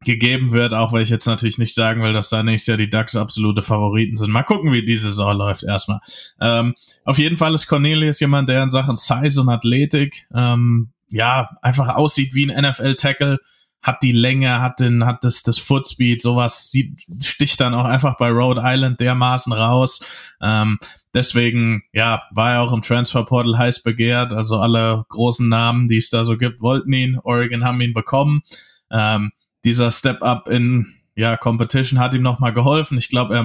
gegeben 0.03 0.53
wird, 0.53 0.73
auch 0.73 0.93
weil 0.93 1.01
ich 1.01 1.09
jetzt 1.09 1.25
natürlich 1.25 1.57
nicht 1.57 1.73
sagen 1.73 2.03
will, 2.03 2.13
dass 2.13 2.29
da 2.29 2.43
nächstes 2.43 2.67
Jahr 2.67 2.77
die 2.77 2.89
Ducks 2.89 3.15
absolute 3.15 3.63
Favoriten 3.63 4.15
sind. 4.15 4.29
Mal 4.29 4.43
gucken, 4.43 4.71
wie 4.71 4.85
die 4.85 4.97
Saison 4.97 5.35
läuft 5.35 5.63
erstmal. 5.63 5.99
Ähm, 6.39 6.75
auf 7.03 7.17
jeden 7.17 7.37
Fall 7.37 7.55
ist 7.55 7.67
Cornelius 7.67 8.19
jemand, 8.19 8.47
der 8.47 8.63
in 8.63 8.69
Sachen 8.69 8.95
Size 8.95 9.41
und 9.41 9.49
Athletik 9.49 10.27
ähm, 10.33 10.91
ja 11.09 11.49
einfach 11.61 11.95
aussieht 11.95 12.35
wie 12.35 12.51
ein 12.51 12.69
NFL-Tackle, 12.69 13.39
hat 13.81 14.03
die 14.03 14.11
Länge, 14.11 14.61
hat 14.61 14.79
den, 14.79 15.05
hat 15.05 15.23
das, 15.23 15.43
das 15.43 15.57
Footspeed, 15.57 16.21
sowas 16.21 16.69
sieht, 16.71 17.05
sticht 17.23 17.59
dann 17.59 17.73
auch 17.73 17.85
einfach 17.85 18.17
bei 18.17 18.29
Rhode 18.29 18.61
Island 18.63 18.99
dermaßen 18.99 19.53
raus. 19.53 20.05
Ähm, 20.41 20.77
Deswegen, 21.17 21.81
ja, 21.93 22.21
war 22.29 22.51
er 22.51 22.61
auch 22.61 22.71
im 22.71 22.83
Transferportal 22.83 23.57
heiß 23.57 23.81
begehrt. 23.81 24.33
Also 24.33 24.59
alle 24.59 25.03
großen 25.09 25.49
Namen, 25.49 25.87
die 25.87 25.97
es 25.97 26.11
da 26.11 26.23
so 26.23 26.37
gibt, 26.37 26.61
wollten 26.61 26.93
ihn. 26.93 27.17
Oregon 27.23 27.63
haben 27.63 27.81
ihn 27.81 27.95
bekommen. 27.95 28.43
Ähm, 28.91 29.31
dieser 29.65 29.91
Step-up 29.91 30.47
in, 30.47 30.93
ja, 31.15 31.35
Competition 31.35 31.99
hat 31.99 32.13
ihm 32.13 32.21
nochmal 32.21 32.53
geholfen. 32.53 32.99
Ich 32.99 33.09
glaube, 33.09 33.33
er 33.33 33.43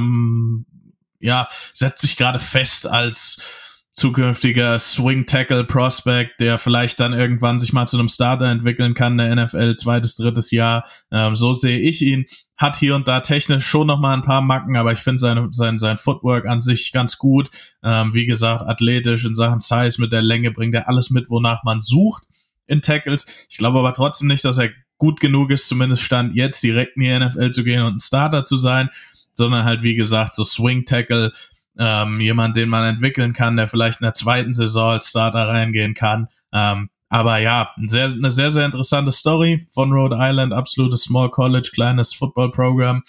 ja, 1.21 1.49
setzt 1.73 2.03
sich 2.03 2.19
gerade 2.19 2.41
fest 2.41 2.87
als 2.87 3.43
zukünftiger 3.93 4.79
Swing 4.79 5.27
Tackle 5.27 5.65
Prospect, 5.65 6.41
der 6.41 6.59
vielleicht 6.59 6.99
dann 6.99 7.13
irgendwann 7.13 7.61
sich 7.61 7.73
mal 7.73 7.87
zu 7.87 7.99
einem 7.99 8.09
Starter 8.09 8.47
entwickeln 8.47 8.95
kann, 8.95 9.19
der 9.19 9.35
NFL 9.37 9.77
zweites, 9.77 10.17
drittes 10.17 10.51
Jahr. 10.51 10.87
Ähm, 11.11 11.37
so 11.37 11.53
sehe 11.53 11.79
ich 11.79 12.01
ihn. 12.03 12.25
Hat 12.57 12.77
hier 12.77 12.95
und 12.95 13.07
da 13.07 13.21
technisch 13.21 13.67
schon 13.67 13.89
noch 13.89 13.99
mal 14.01 14.15
ein 14.15 14.23
paar 14.23 14.41
Macken, 14.41 14.77
aber 14.77 14.93
ich 14.93 15.01
finde 15.01 15.19
sein, 15.19 15.49
sein, 15.53 15.79
sein 15.79 15.99
Footwork 15.99 16.47
an 16.47 16.63
sich 16.63 16.93
ganz 16.93 17.19
gut. 17.19 17.51
Ähm, 17.83 18.15
wie 18.15 18.27
gesagt, 18.27 18.63
athletisch 18.63 19.25
in 19.25 19.35
Sachen 19.35 19.61
Size 19.61 20.01
mit 20.01 20.13
der 20.13 20.23
Länge 20.23 20.53
bringt 20.53 20.75
er 20.75 20.89
alles 20.89 21.11
mit, 21.11 21.29
wonach 21.29 21.63
man 21.65 21.81
sucht 21.81 22.25
in 22.67 22.81
Tackles. 22.81 23.47
Ich 23.51 23.59
glaube 23.59 23.79
aber 23.79 23.93
trotzdem 23.93 24.29
nicht, 24.29 24.45
dass 24.45 24.59
er 24.59 24.71
gut 24.97 25.21
genug 25.21 25.51
ist, 25.51 25.69
zumindest 25.69 26.05
Stand 26.05 26.35
jetzt 26.37 26.63
direkt 26.63 26.97
in 26.97 27.03
die 27.03 27.19
NFL 27.19 27.51
zu 27.51 27.65
gehen 27.65 27.83
und 27.83 27.97
ein 27.97 28.01
Starter 28.01 28.45
zu 28.45 28.57
sein, 28.57 28.89
sondern 29.35 29.65
halt 29.65 29.83
wie 29.83 29.97
gesagt 29.97 30.35
so 30.35 30.45
Swing 30.45 30.85
Tackle, 30.85 31.33
ähm, 31.79 32.21
jemand, 32.21 32.57
den 32.57 32.69
man 32.69 32.95
entwickeln 32.95 33.33
kann, 33.33 33.57
der 33.57 33.69
vielleicht 33.69 34.01
in 34.01 34.05
der 34.05 34.15
zweiten 34.15 34.55
Saison 34.55 34.93
als 34.93 35.09
Starter 35.09 35.49
reingehen 35.49 35.95
kann. 35.95 36.29
Ähm, 36.53 36.91
aber 37.09 37.39
ja, 37.39 37.71
ein 37.77 37.89
sehr, 37.89 38.07
eine 38.07 38.31
sehr, 38.31 38.51
sehr 38.51 38.65
interessante 38.65 39.13
Story 39.13 39.67
von 39.71 39.93
Rhode 39.93 40.17
Island, 40.19 40.53
absolutes 40.53 41.05
Small 41.05 41.31
College, 41.31 41.71
kleines 41.75 42.15
Football-Programm 42.15 43.03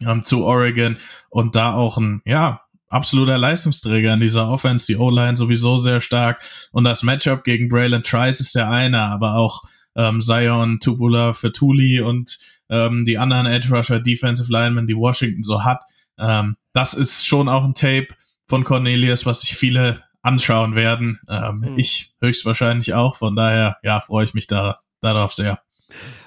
ähm, 0.00 0.24
zu 0.24 0.44
Oregon. 0.44 0.98
Und 1.30 1.54
da 1.54 1.74
auch 1.74 1.96
ein, 1.96 2.20
ja, 2.24 2.60
absoluter 2.88 3.38
Leistungsträger 3.38 4.12
in 4.14 4.20
dieser 4.20 4.48
Offense, 4.48 4.86
die 4.86 4.96
O-Line 4.96 5.36
sowieso 5.36 5.78
sehr 5.78 6.00
stark. 6.00 6.42
Und 6.72 6.84
das 6.84 7.02
Matchup 7.02 7.44
gegen 7.44 7.68
Braylon 7.68 8.02
Trice 8.02 8.40
ist 8.40 8.54
der 8.54 8.70
eine, 8.70 9.00
aber 9.00 9.34
auch 9.34 9.62
ähm, 9.96 10.20
Zion, 10.20 10.78
Tubula, 10.80 11.32
Fetuli 11.32 12.00
und 12.00 12.38
ähm, 12.68 13.04
die 13.04 13.18
anderen 13.18 13.46
Edge 13.46 13.74
Rusher, 13.74 14.00
Defensive 14.00 14.52
Linemen, 14.52 14.86
die 14.86 14.96
Washington 14.96 15.42
so 15.42 15.64
hat, 15.64 15.84
ähm, 16.18 16.56
das 16.76 16.92
ist 16.92 17.26
schon 17.26 17.48
auch 17.48 17.64
ein 17.64 17.74
Tape 17.74 18.08
von 18.46 18.64
Cornelius, 18.64 19.24
was 19.24 19.40
sich 19.40 19.56
viele 19.56 20.04
anschauen 20.20 20.74
werden. 20.74 21.18
Ähm, 21.26 21.60
mhm. 21.60 21.78
Ich 21.78 22.14
höchstwahrscheinlich 22.20 22.92
auch. 22.92 23.16
Von 23.16 23.34
daher, 23.34 23.78
ja, 23.82 23.98
freue 24.00 24.24
ich 24.24 24.34
mich 24.34 24.46
da, 24.46 24.80
darauf 25.00 25.32
sehr. 25.32 25.58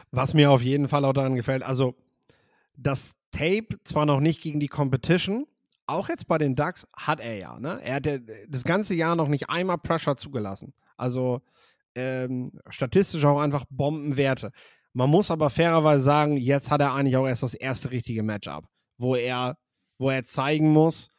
Was 0.10 0.34
mir 0.34 0.50
auf 0.50 0.64
jeden 0.64 0.88
Fall 0.88 1.06
auch 1.06 1.14
daran 1.14 1.36
gefällt, 1.36 1.62
also 1.62 1.96
das 2.76 3.14
Tape 3.32 3.78
zwar 3.84 4.08
noch 4.08 4.22
nicht 4.22 4.42
gegen 4.42 4.60
die 4.60 4.68
Competition, 4.68 5.46
auch 5.86 6.10
jetzt 6.10 6.28
bei 6.28 6.40
den 6.40 6.56
Ducks 6.56 6.88
hat 6.98 7.20
er 7.20 7.38
ja. 7.38 7.60
Ne? 7.60 7.80
Er 7.84 7.96
hat 7.96 8.08
ja 8.08 8.18
das 8.48 8.64
ganze 8.64 8.96
Jahr 8.96 9.16
noch 9.16 9.28
nicht 9.28 9.50
einmal 9.52 9.78
Pressure 9.78 10.18
zugelassen. 10.18 10.74
Also 10.98 11.42
ähm, 11.94 12.54
statistisch 12.70 13.24
auch 13.24 13.40
einfach 13.40 13.66
Bombenwerte. 13.70 14.52
Man 14.94 15.12
muss 15.12 15.30
aber 15.30 15.52
fairerweise 15.52 16.04
sagen, 16.04 16.38
jetzt 16.38 16.72
hat 16.72 16.82
er 16.82 16.94
eigentlich 16.96 17.18
auch 17.18 17.28
erst 17.28 17.44
das 17.44 17.54
erste 17.54 17.92
richtige 17.92 18.24
Matchup, 18.24 18.66
wo 18.98 19.16
er 19.16 19.56
wo 20.00 20.10
er 20.10 20.24
zeigen 20.24 20.72
muss, 20.72 21.12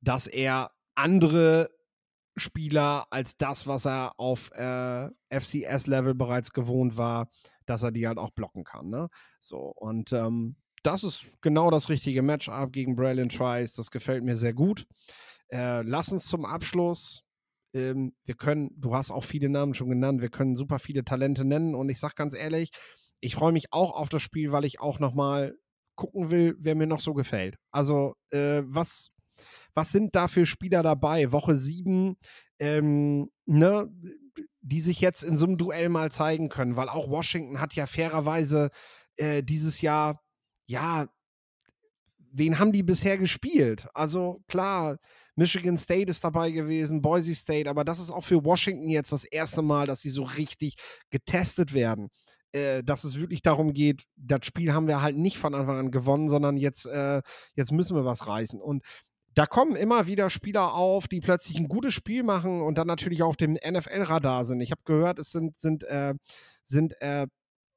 dass 0.00 0.26
er 0.26 0.70
andere 0.94 1.68
Spieler 2.36 3.06
als 3.10 3.36
das, 3.36 3.66
was 3.66 3.86
er 3.86 4.18
auf 4.18 4.50
äh, 4.52 5.10
FCS-Level 5.28 6.14
bereits 6.14 6.52
gewohnt 6.52 6.96
war, 6.96 7.28
dass 7.66 7.82
er 7.82 7.92
die 7.92 8.08
halt 8.08 8.18
auch 8.18 8.30
blocken 8.30 8.64
kann. 8.64 8.88
Ne? 8.88 9.08
So, 9.38 9.58
und 9.76 10.12
ähm, 10.12 10.56
das 10.82 11.04
ist 11.04 11.26
genau 11.42 11.70
das 11.70 11.88
richtige 11.90 12.22
Matchup 12.22 12.72
gegen 12.72 12.96
Braylon 12.96 13.28
Trice. 13.28 13.74
Das 13.74 13.90
gefällt 13.90 14.24
mir 14.24 14.36
sehr 14.36 14.54
gut. 14.54 14.86
Äh, 15.48 15.82
lass 15.82 16.10
uns 16.10 16.26
zum 16.26 16.44
Abschluss. 16.44 17.24
Ähm, 17.74 18.14
wir 18.24 18.36
können, 18.36 18.70
du 18.76 18.94
hast 18.94 19.10
auch 19.10 19.24
viele 19.24 19.48
Namen 19.48 19.74
schon 19.74 19.90
genannt, 19.90 20.22
wir 20.22 20.30
können 20.30 20.56
super 20.56 20.78
viele 20.78 21.04
Talente 21.04 21.44
nennen 21.44 21.74
und 21.74 21.88
ich 21.88 22.00
sag 22.00 22.16
ganz 22.16 22.34
ehrlich, 22.34 22.70
ich 23.20 23.34
freue 23.34 23.52
mich 23.52 23.72
auch 23.72 23.96
auf 23.96 24.08
das 24.08 24.22
Spiel, 24.22 24.50
weil 24.50 24.64
ich 24.64 24.80
auch 24.80 24.98
nochmal 24.98 25.56
gucken 26.00 26.30
will, 26.30 26.56
wer 26.58 26.74
mir 26.74 26.86
noch 26.86 27.00
so 27.00 27.12
gefällt. 27.12 27.56
Also, 27.70 28.14
äh, 28.30 28.62
was, 28.64 29.10
was 29.74 29.92
sind 29.92 30.16
da 30.16 30.28
für 30.28 30.46
Spieler 30.46 30.82
dabei? 30.82 31.30
Woche 31.30 31.56
7, 31.56 32.16
ähm, 32.58 33.30
ne, 33.44 33.88
die 34.62 34.80
sich 34.80 35.00
jetzt 35.00 35.22
in 35.22 35.36
so 35.36 35.46
einem 35.46 35.58
Duell 35.58 35.90
mal 35.90 36.10
zeigen 36.10 36.48
können, 36.48 36.76
weil 36.76 36.88
auch 36.88 37.10
Washington 37.10 37.60
hat 37.60 37.74
ja 37.74 37.86
fairerweise 37.86 38.70
äh, 39.16 39.42
dieses 39.42 39.82
Jahr, 39.82 40.22
ja, 40.66 41.06
wen 42.32 42.58
haben 42.58 42.72
die 42.72 42.82
bisher 42.82 43.18
gespielt? 43.18 43.86
Also 43.92 44.42
klar, 44.48 44.96
Michigan 45.36 45.76
State 45.76 46.10
ist 46.10 46.24
dabei 46.24 46.50
gewesen, 46.50 47.02
Boise 47.02 47.34
State, 47.34 47.68
aber 47.68 47.84
das 47.84 48.00
ist 48.00 48.10
auch 48.10 48.24
für 48.24 48.42
Washington 48.44 48.88
jetzt 48.88 49.12
das 49.12 49.24
erste 49.24 49.62
Mal, 49.62 49.86
dass 49.86 50.00
sie 50.00 50.10
so 50.10 50.22
richtig 50.22 50.76
getestet 51.10 51.74
werden 51.74 52.08
äh, 52.52 52.82
dass 52.82 53.04
es 53.04 53.18
wirklich 53.18 53.42
darum 53.42 53.72
geht, 53.72 54.04
das 54.16 54.44
Spiel 54.44 54.72
haben 54.72 54.88
wir 54.88 55.02
halt 55.02 55.16
nicht 55.16 55.38
von 55.38 55.54
Anfang 55.54 55.78
an 55.78 55.90
gewonnen, 55.90 56.28
sondern 56.28 56.56
jetzt, 56.56 56.86
äh, 56.86 57.22
jetzt 57.54 57.72
müssen 57.72 57.96
wir 57.96 58.04
was 58.04 58.26
reißen. 58.26 58.60
Und 58.60 58.82
da 59.34 59.46
kommen 59.46 59.76
immer 59.76 60.06
wieder 60.06 60.28
Spieler 60.30 60.74
auf, 60.74 61.06
die 61.06 61.20
plötzlich 61.20 61.58
ein 61.58 61.68
gutes 61.68 61.94
Spiel 61.94 62.22
machen 62.22 62.62
und 62.62 62.76
dann 62.76 62.86
natürlich 62.86 63.22
auf 63.22 63.36
dem 63.36 63.52
NFL-Radar 63.52 64.44
sind. 64.44 64.60
Ich 64.60 64.72
habe 64.72 64.82
gehört, 64.84 65.18
es 65.18 65.30
sind, 65.30 65.58
sind, 65.58 65.84
äh, 65.84 66.14
sind, 66.64 67.00
äh, 67.00 67.26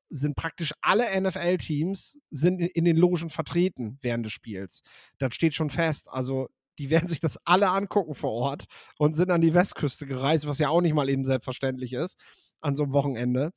sind 0.10 0.36
praktisch 0.36 0.74
alle 0.82 1.06
NFL-Teams 1.20 2.20
sind 2.32 2.60
in 2.60 2.86
den 2.86 2.98
Logen 2.98 3.30
vertreten 3.30 3.98
während 4.02 4.26
des 4.26 4.34
Spiels. 4.34 4.82
Das 5.20 5.34
steht 5.36 5.56
schon 5.56 5.70
fest. 5.70 6.08
Also 6.10 6.50
die 6.80 6.90
werden 6.90 7.08
sich 7.08 7.20
das 7.20 7.38
alle 7.46 7.70
angucken 7.70 8.16
vor 8.16 8.32
Ort 8.32 8.66
und 8.98 9.16
sind 9.16 9.32
an 9.32 9.42
die 9.42 9.54
Westküste 9.54 10.08
gereist, 10.08 10.48
was 10.48 10.60
ja 10.60 10.70
auch 10.70 10.82
nicht 10.82 10.94
mal 10.94 11.10
eben 11.10 11.26
selbstverständlich 11.26 11.94
ist 11.94 12.20
an 12.62 12.76
so 12.76 12.84
einem 12.84 12.94
Wochenende 12.94 13.52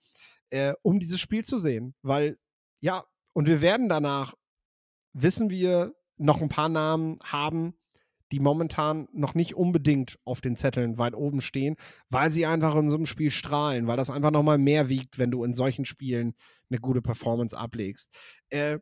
äh, 0.51 0.75
um 0.83 1.01
dieses 1.01 1.21
Spiel 1.21 1.45
zu 1.45 1.59
sehen. 1.59 1.95
Weil, 2.03 2.39
ja, 2.81 3.05
und 3.33 3.47
wir 3.47 3.61
werden 3.61 3.89
danach, 3.89 4.35
wissen 5.13 5.51
wir, 5.51 5.95
noch 6.19 6.41
ein 6.41 6.49
paar 6.49 6.69
Namen 6.69 7.19
haben, 7.23 7.75
die 8.33 8.41
momentan 8.41 9.09
noch 9.13 9.35
nicht 9.35 9.55
unbedingt 9.55 10.19
auf 10.25 10.41
den 10.41 10.57
Zetteln 10.57 10.99
weit 10.99 11.15
oben 11.15 11.41
stehen, 11.41 11.77
weil 12.09 12.31
sie 12.31 12.47
einfach 12.47 12.75
in 12.75 12.89
so 12.89 12.97
einem 12.97 13.07
Spiel 13.07 13.31
strahlen, 13.31 13.87
weil 13.87 13.97
das 13.97 14.11
einfach 14.11 14.33
nochmal 14.33 14.59
mehr 14.59 14.89
wiegt, 14.89 15.19
wenn 15.19 15.31
du 15.31 15.45
in 15.45 15.55
solchen 15.55 15.85
Spielen 15.85 16.35
eine 16.69 16.81
gute 16.81 17.03
Performance 17.03 17.57
ablegst. 17.57 18.11
Äh, 18.49 18.79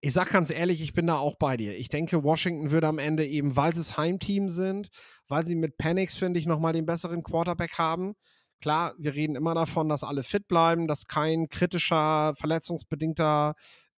ich 0.00 0.12
sag 0.12 0.30
ganz 0.30 0.50
ehrlich, 0.50 0.82
ich 0.82 0.94
bin 0.94 1.06
da 1.06 1.18
auch 1.18 1.36
bei 1.36 1.56
dir. 1.56 1.76
Ich 1.76 1.88
denke, 1.88 2.24
Washington 2.24 2.72
würde 2.72 2.88
am 2.88 2.98
Ende 2.98 3.24
eben, 3.24 3.54
weil 3.54 3.72
sie 3.72 3.80
das 3.80 3.96
Heimteam 3.96 4.48
sind, 4.48 4.88
weil 5.28 5.46
sie 5.46 5.54
mit 5.54 5.78
Panics, 5.78 6.16
finde 6.16 6.40
ich, 6.40 6.46
nochmal 6.46 6.72
den 6.72 6.86
besseren 6.86 7.22
Quarterback 7.22 7.78
haben, 7.78 8.14
Klar, 8.62 8.94
wir 8.96 9.14
reden 9.14 9.34
immer 9.34 9.54
davon, 9.56 9.88
dass 9.88 10.04
alle 10.04 10.22
fit 10.22 10.46
bleiben, 10.46 10.86
dass 10.86 11.08
kein 11.08 11.48
kritischer, 11.48 12.32
verletzungsbedingter, 12.36 13.56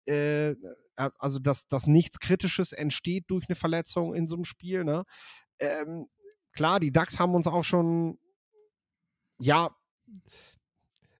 äh, 0.07 0.55
also 1.19 1.41
dass, 1.41 1.67
dass 1.67 1.89
nichts 1.89 2.21
Kritisches 2.21 2.73
entsteht 2.73 3.25
durch 3.27 3.49
eine 3.49 3.57
Verletzung 3.57 4.15
in 4.15 4.29
so 4.29 4.37
einem 4.37 4.45
Spiel. 4.45 4.85
Ne? 4.85 5.03
Ähm, 5.59 6.07
klar, 6.53 6.79
die 6.79 6.93
Ducks 6.93 7.19
haben 7.19 7.35
uns 7.35 7.49
auch 7.49 7.65
schon, 7.65 8.21
ja, 9.41 9.71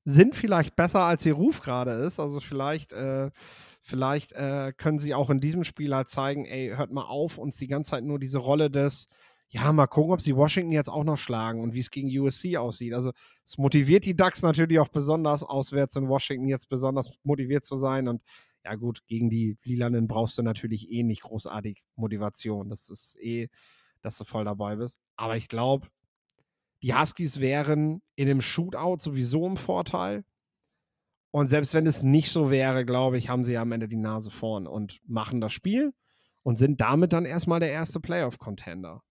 sind 0.05 0.37
vielleicht 0.37 0.77
besser, 0.77 1.01
als 1.01 1.27
ihr 1.27 1.35
Ruf 1.35 1.63
gerade 1.63 1.91
ist. 1.91 2.21
Also 2.21 2.39
vielleicht, 2.39 2.93
äh, 2.93 3.33
vielleicht 3.81 4.35
äh, 4.35 4.73
können 4.77 5.01
sie 5.01 5.15
auch 5.15 5.31
in 5.31 5.41
diesem 5.41 5.65
Spiel 5.65 5.93
halt 5.97 6.09
zeigen, 6.09 6.45
ey, 6.45 6.75
hört 6.77 6.93
mal 6.93 7.07
auf, 7.07 7.39
uns 7.39 7.57
die 7.57 7.67
ganze 7.67 7.91
Zeit 7.91 8.05
nur 8.05 8.21
diese 8.21 8.39
Rolle 8.39 8.71
des 8.71 9.09
ja, 9.53 9.71
mal 9.71 9.87
gucken, 9.87 10.15
ob 10.15 10.23
sie 10.23 10.35
Washington 10.35 10.73
jetzt 10.73 10.89
auch 10.89 11.05
noch 11.05 11.19
schlagen 11.19 11.61
und 11.61 11.75
wie 11.75 11.81
es 11.81 11.91
gegen 11.91 12.09
USC 12.09 12.57
aussieht. 12.57 12.95
Also 12.95 13.13
es 13.45 13.59
motiviert 13.59 14.07
die 14.07 14.17
Ducks 14.17 14.41
natürlich 14.41 14.79
auch 14.79 14.89
besonders, 14.89 15.45
auswärts 15.45 15.95
in 15.97 16.09
Washington 16.09 16.49
jetzt 16.49 16.71
besonders 16.71 17.11
motiviert 17.23 17.63
zu 17.67 17.77
sein. 17.77 18.09
Und 18.09 18.23
ja 18.65 18.77
gut, 18.77 19.07
gegen 19.09 19.29
die 19.29 19.59
Lilanen 19.65 20.09
brauchst 20.09 20.39
du 20.39 20.43
natürlich 20.43 20.91
eh 20.91 21.03
nicht 21.03 21.21
großartig 21.21 21.85
Motivation. 21.97 22.71
Das 22.71 22.89
ist 22.89 23.19
eh, 23.21 23.49
dass 24.01 24.17
du 24.17 24.25
voll 24.25 24.47
dabei 24.47 24.77
bist. 24.77 25.01
Aber 25.17 25.37
ich 25.37 25.49
glaube, 25.49 25.89
die 26.83 26.95
Huskies 26.95 27.39
wären 27.39 28.01
in 28.17 28.29
dem 28.29 28.41
Shootout 28.41 29.01
sowieso 29.01 29.47
im 29.47 29.59
Vorteil. 29.59 30.25
Und 31.31 31.49
selbst 31.49 31.75
wenn 31.75 31.87
es 31.87 32.03
nicht 32.03 32.33
so 32.33 32.51
wäre, 32.51 32.87
glaube 32.87 33.19
ich, 33.19 33.29
haben 33.29 33.45
sie 33.45 33.59
am 33.59 33.73
Ende 33.73 33.87
die 33.87 33.97
Nase 33.97 34.31
vorn 34.31 34.67
und 34.67 34.99
machen 35.07 35.43
das 35.43 35.53
Spiel 35.53 35.93
und 36.43 36.57
sind 36.57 36.81
damit 36.81 37.13
dann 37.13 37.27
erstmal 37.27 37.61
der 37.61 37.71
erste 37.71 38.01
Playoff-Contender 38.01 39.03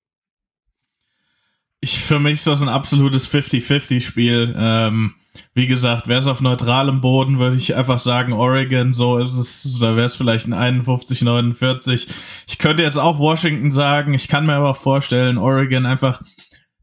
ich, 1.82 2.00
für 2.00 2.20
mich 2.20 2.34
ist 2.34 2.48
das 2.48 2.62
ein 2.62 2.70
absolutes 2.70 3.28
50-50-Spiel. 3.32 4.56
Ähm, 4.58 5.16
wie 5.54 5.68
gesagt, 5.68 6.08
wäre 6.08 6.20
es 6.20 6.28
auf 6.28 6.42
neutralem 6.42 7.02
Boden, 7.02 7.40
würde 7.40 7.56
ich 7.56 7.76
einfach 7.76 8.00
sagen, 8.00 8.34
Oregon, 8.34 8.94
so 8.94 9.18
ist 9.18 9.36
es, 9.36 9.80
da 9.80 9.96
wäre 9.96 10.06
es 10.06 10.16
vielleicht 10.16 10.48
ein 10.48 10.54
51, 10.54 11.22
49. 11.24 12.08
Ich 12.48 12.58
könnte 12.58 12.84
jetzt 12.84 12.98
auch 12.98 13.18
Washington 13.18 13.72
sagen, 13.72 14.14
ich 14.14 14.28
kann 14.28 14.46
mir 14.46 14.56
aber 14.56 14.76
vorstellen, 14.76 15.38
Oregon 15.38 15.86
einfach, 15.86 16.22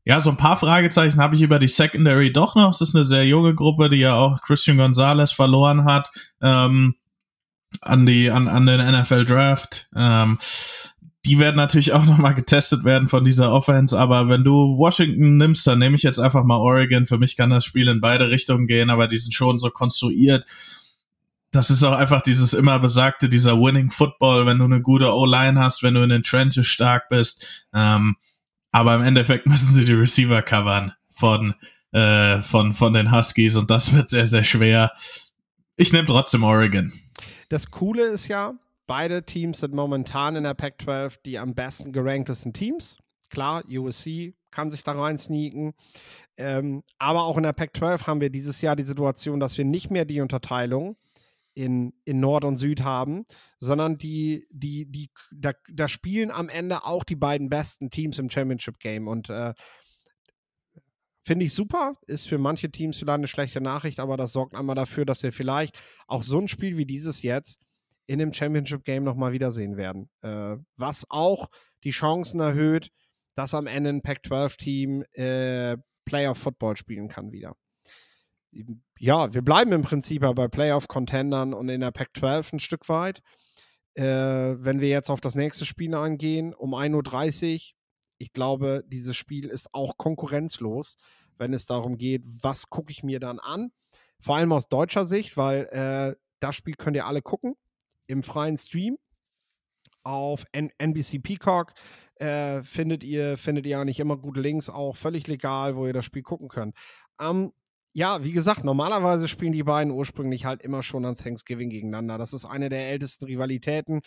ja, 0.05 0.21
so 0.21 0.31
ein 0.31 0.37
paar 0.37 0.57
Fragezeichen 0.57 1.21
habe 1.21 1.37
ich 1.37 1.43
über 1.43 1.59
die 1.59 1.69
Secondary 1.69 2.33
doch 2.33 2.55
noch. 2.55 2.71
Es 2.71 2.81
ist 2.81 2.95
eine 2.95 3.05
sehr 3.05 3.27
junge 3.27 3.55
Gruppe, 3.55 3.91
die 3.91 3.99
ja 3.99 4.15
auch 4.15 4.41
Christian 4.43 4.79
Gonzalez 4.79 5.33
verloren 5.33 5.85
hat 5.85 6.11
ähm, 6.41 6.95
an 7.83 8.07
die 8.07 8.31
an, 8.31 8.49
an 8.49 8.67
den 8.67 8.81
NFL 8.81 9.25
Draft. 9.27 9.89
Ähm, 9.95 10.39
die 11.25 11.39
werden 11.39 11.57
natürlich 11.57 11.93
auch 11.93 12.05
nochmal 12.07 12.35
getestet 12.35 12.85
werden 12.85 13.09
von 13.09 13.25
dieser 13.25 13.53
Offense, 13.53 13.99
aber 13.99 14.29
wenn 14.29 14.45
du 14.45 14.77
Washington 14.79 15.37
nimmst, 15.37 15.67
dann 15.67 15.79
nehme 15.79 15.97
ich 15.97 16.03
jetzt 16.03 16.19
einfach 16.19 16.45
mal 16.45 16.59
Oregon. 16.59 17.07
Für 17.07 17.19
mich 17.19 17.37
kann 17.37 17.51
das 17.51 17.65
Spiel 17.65 17.89
in 17.89 18.01
beide 18.01 18.31
Richtungen 18.31 18.67
gehen, 18.67 18.91
aber 18.91 19.09
die 19.09 19.17
sind 19.17 19.35
schon 19.35 19.59
so 19.59 19.71
konstruiert. 19.71 20.47
das 21.51 21.71
ist 21.71 21.83
auch 21.83 21.97
einfach 21.97 22.21
dieses 22.21 22.53
immer 22.53 22.79
besagte, 22.79 23.29
dieser 23.29 23.59
Winning 23.59 23.91
Football, 23.91 24.45
wenn 24.47 24.59
du 24.59 24.65
eine 24.65 24.83
gute 24.83 25.15
O-Line 25.15 25.59
hast, 25.59 25.83
wenn 25.83 25.95
du 25.95 26.03
in 26.03 26.11
den 26.11 26.23
Trenches 26.23 26.67
stark 26.67 27.09
bist. 27.09 27.47
Ähm, 27.73 28.17
aber 28.71 28.95
im 28.95 29.03
Endeffekt 29.03 29.47
müssen 29.47 29.73
sie 29.73 29.85
die 29.85 29.95
Receiver 29.95 30.43
covern 30.43 30.93
von, 31.11 31.55
äh, 31.93 32.43
von, 32.43 32.73
von 32.75 32.93
den 32.93 33.11
Huskies 33.13 33.57
und 33.57 33.71
das 33.71 33.93
wird 33.95 34.09
sehr, 34.11 34.27
sehr 34.27 34.45
schwer. 34.45 34.93
Ich 35.77 35.93
nehme 35.93 36.07
trotzdem 36.07 36.43
Oregon. 36.45 36.93
Das 37.49 37.71
Coole 37.71 38.05
ist 38.05 38.29
ja, 38.29 38.55
beide 38.89 39.23
Teams 39.23 39.61
sind 39.61 39.75
momentan 39.75 40.35
in 40.35 40.43
der 40.43 40.55
Pac-12 40.55 41.19
die 41.25 41.39
am 41.39 41.55
besten 41.55 41.93
geranktesten 41.93 42.53
Teams. 42.53 42.99
Klar, 43.31 43.63
USC 43.69 44.35
kann 44.51 44.73
sich 44.73 44.83
da 44.83 44.93
rein 44.93 45.19
sneaken. 45.19 45.75
Ähm, 46.37 46.83
aber 46.99 47.25
auch 47.25 47.37
in 47.37 47.43
der 47.45 47.53
Pac-12 47.53 48.07
haben 48.07 48.21
wir 48.21 48.31
dieses 48.31 48.61
Jahr 48.61 48.75
die 48.75 48.85
Situation, 48.85 49.39
dass 49.39 49.59
wir 49.59 49.65
nicht 49.65 49.91
mehr 49.91 50.05
die 50.05 50.21
Unterteilung 50.21 50.97
in, 51.55 51.93
in 52.05 52.21
Nord 52.21 52.45
und 52.45 52.57
Süd 52.57 52.83
haben, 52.83 53.27
sondern 53.59 53.99
die, 53.99 54.47
die, 54.51 54.87
die, 54.91 55.11
da, 55.33 55.53
da 55.71 55.89
spielen 55.89 56.31
am 56.31 56.49
Ende 56.49 56.85
auch 56.85 57.05
die 57.05 57.17
beiden 57.17 57.49
besten 57.51 57.91
Teams 57.91 58.19
im 58.19 58.31
Championship 58.31 58.79
Game. 58.79 59.07
Und 59.07 59.29
äh, 59.29 59.53
finde 61.25 61.45
ich 61.45 61.53
super, 61.53 61.99
ist 62.07 62.27
für 62.27 62.39
manche 62.39 62.71
Teams 62.71 62.99
vielleicht 62.99 63.19
eine 63.19 63.27
schlechte 63.27 63.61
Nachricht, 63.61 64.01
aber 64.01 64.17
das 64.17 64.33
sorgt 64.33 64.55
einmal 64.55 64.77
dafür, 64.77 65.05
dass 65.05 65.23
wir 65.23 65.33
vielleicht 65.33 65.79
auch 66.07 66.23
so 66.23 66.39
ein 66.39 66.49
Spiel 66.49 66.79
wie 66.79 66.87
dieses 66.87 67.23
jetzt 67.23 67.61
in 68.09 68.19
dem 68.19 68.33
Championship 68.33 68.85
Game 68.85 69.05
nochmal 69.05 69.33
wiedersehen 69.33 69.77
werden. 69.77 70.11
Äh, 70.23 70.57
was 70.77 71.05
auch 71.09 71.49
die 71.85 71.91
Chancen 71.91 72.41
erhöht, 72.41 72.91
dass 73.37 73.55
am 73.55 73.69
Ende 73.69 73.91
ein 73.91 74.03
Pac-12-Team 74.03 75.05
äh, 75.13 75.77
Playoff-Football 76.05 76.77
spielen 76.77 77.09
kann 77.09 77.31
wieder 77.31 77.55
ja, 78.99 79.33
wir 79.33 79.43
bleiben 79.43 79.73
im 79.73 79.83
Prinzip 79.83 80.23
ja 80.23 80.33
bei 80.33 80.49
Playoff-Contendern 80.49 81.55
und 81.55 81.69
in 81.69 81.81
der 81.81 81.91
Pac-12 81.91 82.55
ein 82.55 82.59
Stück 82.59 82.89
weit. 82.89 83.21
Äh, 83.95 84.05
wenn 84.05 84.81
wir 84.81 84.89
jetzt 84.89 85.11
auf 85.11 85.21
das 85.21 85.35
nächste 85.35 85.67
Spiel 85.67 85.95
eingehen, 85.95 86.55
um 86.55 86.75
1.30 86.75 87.55
Uhr, 87.55 87.61
ich 88.19 88.33
glaube, 88.33 88.85
dieses 88.87 89.17
Spiel 89.17 89.49
ist 89.49 89.73
auch 89.73 89.97
konkurrenzlos, 89.97 90.97
wenn 91.37 91.53
es 91.53 91.67
darum 91.67 91.99
geht, 91.99 92.23
was 92.25 92.69
gucke 92.69 92.91
ich 92.91 93.03
mir 93.03 93.21
dann 93.21 93.39
an. 93.39 93.71
Vor 94.21 94.37
allem 94.37 94.53
aus 94.53 94.69
deutscher 94.69 95.07
Sicht, 95.07 95.37
weil 95.37 95.67
äh, 95.67 96.17
das 96.41 96.57
Spiel 96.57 96.75
könnt 96.75 96.97
ihr 96.97 97.07
alle 97.07 97.23
gucken 97.23 97.55
im 98.09 98.25
freien 98.25 98.57
Stream 98.57 98.99
auf 100.03 100.45
N 100.53 100.71
NBC 100.79 101.23
Peacock. 101.23 101.75
Äh, 102.17 102.63
findet 102.65 103.05
ihr 103.05 103.39
findet 103.39 103.65
ihr 103.67 103.79
eigentlich 103.79 104.01
immer 104.01 104.17
gute 104.17 104.41
Links, 104.41 104.69
auch 104.69 104.97
völlig 104.97 105.29
legal, 105.29 105.77
wo 105.77 105.87
ihr 105.87 105.93
das 105.93 106.05
Spiel 106.05 106.23
gucken 106.23 106.49
könnt. 106.49 106.75
Am 107.17 107.53
ja, 107.95 108.23
wie 108.23 108.33
gesagt, 108.33 108.65
normalerweise 108.65 109.29
spielen 109.29 109.53
die 109.53 109.63
beiden 109.65 109.93
ursprünglich 109.93 110.45
halt 110.45 110.63
immer 110.63 110.83
schon 110.83 111.05
an 111.05 111.17
Thanksgiving 111.17 111.71
gegeneinander. 111.71 112.19
Das 112.19 112.33
ist 112.33 112.45
eine 112.45 112.69
der 112.69 112.91
ältesten 112.91 113.25
Rivalitäten, 113.25 114.03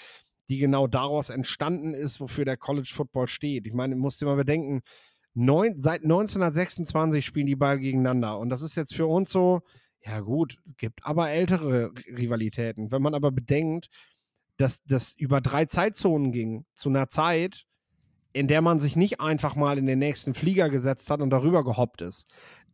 die 0.49 0.59
genau 0.59 0.87
daraus 0.87 1.29
entstanden 1.29 1.93
ist, 1.93 2.21
wofür 2.21 2.45
der 2.45 2.57
College 2.57 2.91
Football 2.93 3.27
steht. 3.27 3.65
Ich 3.67 3.73
meine, 3.73 3.95
musst 3.95 4.21
dir 4.21 4.27
mal 4.27 4.35
bedenken, 4.35 4.81
neun, 5.33 5.79
seit 5.79 6.03
1926 6.03 7.25
spielen 7.25 7.47
die 7.47 7.55
beiden 7.55 7.81
gegeneinander. 7.81 8.37
Und 8.39 8.49
das 8.49 8.61
ist 8.61 8.75
jetzt 8.75 8.93
für 8.95 9.07
uns 9.07 9.31
so, 9.31 9.61
ja 10.03 10.19
gut, 10.21 10.57
gibt 10.77 11.05
aber 11.05 11.29
ältere 11.29 11.91
Rivalitäten. 12.07 12.91
Wenn 12.91 13.01
man 13.01 13.13
aber 13.13 13.31
bedenkt, 13.31 13.89
dass 14.57 14.83
das 14.83 15.13
über 15.13 15.41
drei 15.41 15.65
Zeitzonen 15.65 16.31
ging, 16.31 16.65
zu 16.73 16.89
einer 16.89 17.09
Zeit, 17.09 17.65
in 18.33 18.47
der 18.47 18.61
man 18.61 18.79
sich 18.79 18.95
nicht 18.95 19.19
einfach 19.19 19.55
mal 19.55 19.77
in 19.77 19.85
den 19.85 19.99
nächsten 19.99 20.33
Flieger 20.33 20.69
gesetzt 20.69 21.09
hat 21.09 21.21
und 21.21 21.31
darüber 21.31 21.63
gehoppt 21.63 22.01
ist 22.01 22.27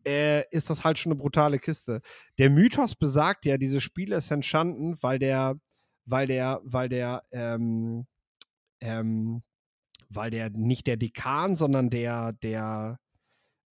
äh, 0.07 0.47
ist 0.51 0.69
das 0.69 0.85
halt 0.85 0.97
schon 0.97 1.11
eine 1.11 1.19
brutale 1.19 1.59
Kiste. 1.59 2.01
Der 2.37 2.49
Mythos 2.49 2.95
besagt 2.95 3.45
ja, 3.45 3.57
dieses 3.57 3.83
Spiel 3.83 4.13
ist 4.13 4.31
entstanden, 4.31 4.97
weil 5.01 5.19
der, 5.19 5.59
weil 6.05 6.27
der, 6.27 6.61
weil 6.63 6.87
der, 6.89 7.23
ähm, 7.31 8.07
ähm, 8.79 9.43
weil 10.09 10.31
der 10.31 10.49
nicht 10.49 10.87
der 10.87 10.97
Dekan, 10.97 11.55
sondern 11.57 11.89
der, 11.89 12.33
der 12.33 12.99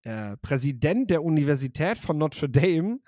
äh, 0.02 0.36
Präsident 0.38 1.10
der 1.10 1.24
Universität 1.24 1.98
von 1.98 2.18
Notre 2.18 2.50
Dame 2.50 2.98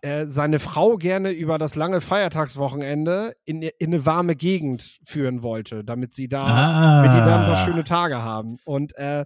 äh, 0.00 0.26
seine 0.26 0.58
Frau 0.60 0.96
gerne 0.96 1.30
über 1.30 1.58
das 1.58 1.74
lange 1.74 2.00
Feiertagswochenende 2.00 3.34
in, 3.44 3.62
in 3.62 3.72
eine 3.80 4.06
warme 4.06 4.36
Gegend 4.36 5.00
führen 5.04 5.42
wollte, 5.42 5.84
damit 5.84 6.14
sie 6.14 6.28
da 6.28 6.44
ah. 6.44 7.02
mit 7.02 7.10
ein 7.10 7.24
paar 7.24 7.64
schöne 7.64 7.84
Tage 7.84 8.22
haben. 8.22 8.58
Und 8.64 8.96
äh, 8.96 9.24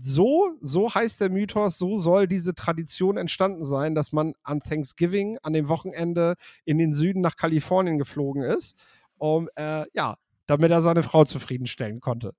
so, 0.00 0.52
so 0.60 0.94
heißt 0.94 1.20
der 1.20 1.30
Mythos, 1.30 1.78
so 1.78 1.98
soll 1.98 2.28
diese 2.28 2.54
Tradition 2.54 3.16
entstanden 3.16 3.64
sein, 3.64 3.94
dass 3.94 4.12
man 4.12 4.34
an 4.42 4.60
Thanksgiving, 4.60 5.38
an 5.42 5.52
dem 5.52 5.68
Wochenende 5.68 6.34
in 6.64 6.78
den 6.78 6.92
Süden 6.92 7.20
nach 7.20 7.36
Kalifornien 7.36 7.98
geflogen 7.98 8.42
ist, 8.42 8.76
um, 9.18 9.48
äh, 9.56 9.84
ja, 9.92 10.16
damit 10.46 10.70
er 10.70 10.82
seine 10.82 11.02
Frau 11.02 11.24
zufriedenstellen 11.24 12.00
konnte. 12.00 12.34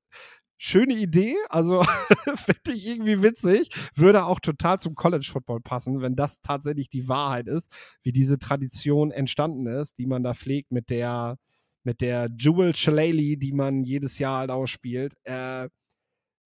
Schöne 0.64 0.94
Idee, 0.94 1.38
also 1.50 1.82
finde 2.36 2.72
ich 2.72 2.88
irgendwie 2.88 3.24
witzig, 3.24 3.72
würde 3.96 4.26
auch 4.26 4.40
total 4.40 4.80
zum 4.80 4.94
College 4.94 5.28
Football 5.28 5.60
passen, 5.60 6.02
wenn 6.02 6.16
das 6.16 6.40
tatsächlich 6.42 6.88
die 6.88 7.08
Wahrheit 7.08 7.48
ist, 7.48 7.72
wie 8.04 8.12
diese 8.12 8.38
Tradition 8.38 9.10
entstanden 9.10 9.66
ist, 9.66 9.98
die 9.98 10.06
man 10.06 10.22
da 10.22 10.36
pflegt 10.36 10.72
mit 10.72 10.92
der, 10.92 11.40
mit 11.84 12.00
der 12.00 12.30
Jewel 12.38 12.76
Shillelagh, 12.76 13.38
die 13.40 13.54
man 13.54 13.82
jedes 13.82 14.20
Jahr 14.20 14.42
halt 14.42 14.52
ausspielt. 14.52 15.16
Äh, 15.24 15.68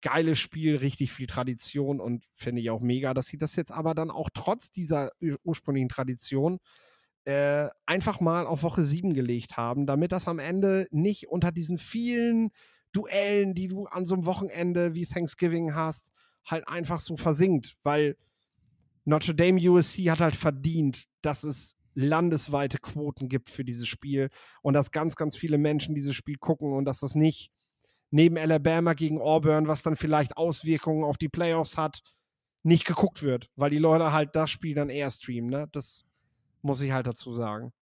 geiles 0.00 0.38
Spiel, 0.38 0.76
richtig 0.76 1.12
viel 1.12 1.26
Tradition 1.26 2.00
und 2.00 2.24
finde 2.32 2.62
ich 2.62 2.70
auch 2.70 2.80
mega, 2.80 3.12
dass 3.12 3.26
sie 3.26 3.36
das 3.36 3.56
jetzt 3.56 3.72
aber 3.72 3.94
dann 3.94 4.10
auch 4.10 4.30
trotz 4.32 4.70
dieser 4.70 5.10
ursprünglichen 5.44 5.90
Tradition 5.90 6.60
äh, 7.26 7.68
einfach 7.84 8.20
mal 8.20 8.46
auf 8.46 8.62
Woche 8.62 8.84
7 8.84 9.12
gelegt 9.12 9.58
haben, 9.58 9.84
damit 9.84 10.12
das 10.12 10.28
am 10.28 10.38
Ende 10.38 10.88
nicht 10.92 11.28
unter 11.28 11.52
diesen 11.52 11.76
vielen 11.76 12.52
Duellen, 12.92 13.54
die 13.54 13.68
du 13.68 13.86
an 13.86 14.06
so 14.06 14.14
einem 14.14 14.26
Wochenende 14.26 14.94
wie 14.94 15.06
Thanksgiving 15.06 15.74
hast, 15.74 16.08
halt 16.44 16.66
einfach 16.68 17.00
so 17.00 17.16
versinkt, 17.16 17.76
weil 17.82 18.16
Notre 19.04 19.34
Dame 19.34 19.60
USC 19.60 20.10
hat 20.10 20.20
halt 20.20 20.36
verdient, 20.36 21.04
dass 21.22 21.44
es 21.44 21.76
landesweite 21.94 22.78
Quoten 22.78 23.28
gibt 23.28 23.50
für 23.50 23.64
dieses 23.64 23.88
Spiel 23.88 24.30
und 24.62 24.74
dass 24.74 24.90
ganz, 24.90 25.16
ganz 25.16 25.36
viele 25.36 25.58
Menschen 25.58 25.94
dieses 25.94 26.14
Spiel 26.14 26.36
gucken 26.36 26.72
und 26.72 26.84
dass 26.84 27.00
das 27.00 27.14
nicht 27.14 27.50
neben 28.10 28.38
Alabama 28.38 28.92
gegen 28.92 29.20
Auburn, 29.20 29.66
was 29.66 29.82
dann 29.82 29.96
vielleicht 29.96 30.36
Auswirkungen 30.36 31.04
auf 31.04 31.18
die 31.18 31.28
Playoffs 31.28 31.76
hat, 31.76 32.02
nicht 32.62 32.84
geguckt 32.84 33.22
wird, 33.22 33.50
weil 33.56 33.70
die 33.70 33.78
Leute 33.78 34.12
halt 34.12 34.34
das 34.36 34.50
Spiel 34.50 34.74
dann 34.74 34.90
eher 34.90 35.10
streamen. 35.10 35.50
Ne? 35.50 35.68
Das 35.72 36.04
muss 36.62 36.80
ich 36.80 36.92
halt 36.92 37.06
dazu 37.06 37.34
sagen. 37.34 37.72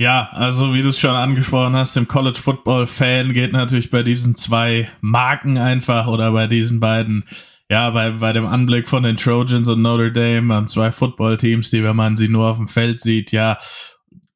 Ja, 0.00 0.30
also 0.32 0.72
wie 0.72 0.80
du 0.80 0.88
es 0.88 0.98
schon 0.98 1.14
angesprochen 1.14 1.76
hast, 1.76 1.94
dem 1.94 2.08
College 2.08 2.40
Football 2.40 2.86
Fan 2.86 3.34
geht 3.34 3.52
natürlich 3.52 3.90
bei 3.90 4.02
diesen 4.02 4.34
zwei 4.34 4.88
Marken 5.02 5.58
einfach 5.58 6.06
oder 6.06 6.32
bei 6.32 6.46
diesen 6.46 6.80
beiden, 6.80 7.24
ja, 7.68 7.90
bei, 7.90 8.12
bei 8.12 8.32
dem 8.32 8.46
Anblick 8.46 8.88
von 8.88 9.02
den 9.02 9.18
Trojans 9.18 9.68
und 9.68 9.82
Notre 9.82 10.10
Dame, 10.10 10.64
zwei 10.68 10.90
Football-Teams, 10.90 11.68
die, 11.68 11.84
wenn 11.84 11.96
man 11.96 12.16
sie 12.16 12.28
nur 12.28 12.46
auf 12.46 12.56
dem 12.56 12.66
Feld 12.66 13.02
sieht, 13.02 13.30
ja, 13.30 13.58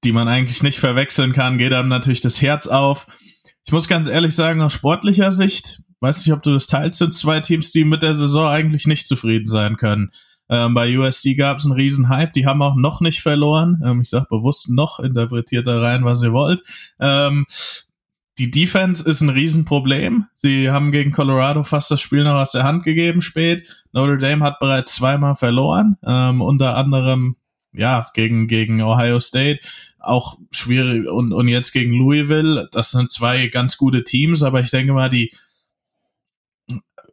die 0.05 0.13
man 0.13 0.29
eigentlich 0.29 0.63
nicht 0.63 0.79
verwechseln 0.79 1.33
kann, 1.33 1.57
geht 1.57 1.73
einem 1.73 1.89
natürlich 1.89 2.21
das 2.21 2.43
Herz 2.43 2.67
auf. 2.67 3.07
Ich 3.65 3.73
muss 3.73 3.89
ganz 3.89 4.07
ehrlich 4.07 4.35
sagen, 4.35 4.61
aus 4.61 4.75
sportlicher 4.75 5.33
Sicht, 5.33 5.79
weiß 6.01 6.27
nicht, 6.27 6.35
ob 6.35 6.43
du 6.43 6.53
das 6.53 6.67
teilst, 6.67 6.99
sind 6.99 7.15
zwei 7.15 7.41
Teams, 7.41 7.73
die 7.73 7.87
mit 7.87 8.03
der 8.03 8.13
Saison 8.13 8.49
eigentlich 8.49 8.87
nicht 8.87 9.07
zufrieden 9.07 9.47
sein 9.47 9.79
können. 9.79 10.11
Ähm, 10.49 10.75
bei 10.75 10.97
USC 10.97 11.35
gab 11.35 11.59
es 11.59 11.65
einen 11.65 11.75
riesen 11.75 12.09
Hype, 12.09 12.33
die 12.33 12.47
haben 12.47 12.63
auch 12.63 12.77
noch 12.77 13.01
nicht 13.01 13.23
verloren. 13.23 13.81
Ähm, 13.85 14.01
ich 14.03 14.11
sage 14.11 14.27
bewusst 14.29 14.71
noch, 14.71 15.01
interpretiert 15.01 15.67
da 15.67 15.81
rein, 15.81 16.05
was 16.05 16.23
ihr 16.23 16.33
wollt. 16.33 16.63
Ähm, 17.01 17.47
die 18.39 18.51
Defense 18.51 19.09
ist 19.09 19.21
ein 19.21 19.29
Riesenproblem. 19.29 20.27
Sie 20.37 20.71
haben 20.71 20.91
gegen 20.91 21.13
Colorado 21.13 21.63
fast 21.63 21.91
das 21.91 22.01
Spiel 22.01 22.25
noch 22.25 22.35
aus 22.35 22.51
der 22.51 22.65
Hand 22.65 22.83
gegeben 22.83 23.23
spät. 23.23 23.85
Notre 23.93 24.19
Dame 24.19 24.45
hat 24.45 24.59
bereits 24.59 24.95
zweimal 24.95 25.37
verloren, 25.37 25.97
ähm, 26.05 26.41
unter 26.41 26.77
anderem 26.77 27.37
ja 27.73 28.09
gegen 28.15 28.49
gegen 28.49 28.83
Ohio 28.83 29.21
State 29.21 29.61
auch 29.99 30.37
schwierig 30.51 31.09
und, 31.09 31.33
und 31.33 31.49
jetzt 31.49 31.73
gegen 31.73 31.93
Louisville, 31.93 32.69
das 32.73 32.91
sind 32.91 33.11
zwei 33.11 33.47
ganz 33.49 33.77
gute 33.77 34.05
Teams, 34.05 34.43
aber 34.43 34.61
ich 34.61 34.71
denke 34.71 34.93
mal, 34.93 35.11
die 35.11 35.33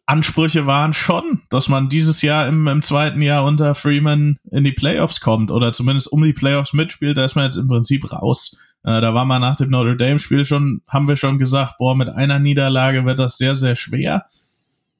Ansprüche 0.05 0.65
waren 0.65 0.93
schon, 0.93 1.41
dass 1.49 1.69
man 1.69 1.89
dieses 1.89 2.21
Jahr 2.21 2.47
im, 2.47 2.67
im 2.67 2.81
zweiten 2.81 3.21
Jahr 3.21 3.45
unter 3.45 3.75
Freeman 3.75 4.37
in 4.51 4.63
die 4.63 4.71
Playoffs 4.71 5.21
kommt 5.21 5.51
oder 5.51 5.73
zumindest 5.73 6.11
um 6.11 6.23
die 6.23 6.33
Playoffs 6.33 6.73
mitspielt, 6.73 7.17
da 7.17 7.25
ist 7.25 7.35
man 7.35 7.45
jetzt 7.45 7.55
im 7.55 7.67
Prinzip 7.67 8.11
raus. 8.11 8.59
Äh, 8.83 8.99
da 8.99 9.13
war 9.13 9.25
man 9.25 9.41
nach 9.41 9.55
dem 9.55 9.69
Notre 9.69 9.95
Dame 9.95 10.19
Spiel 10.19 10.43
schon, 10.43 10.81
haben 10.87 11.07
wir 11.07 11.17
schon 11.17 11.37
gesagt, 11.37 11.75
boah, 11.77 11.95
mit 11.95 12.09
einer 12.09 12.39
Niederlage 12.39 13.05
wird 13.05 13.19
das 13.19 13.37
sehr, 13.37 13.55
sehr 13.55 13.75
schwer. 13.75 14.25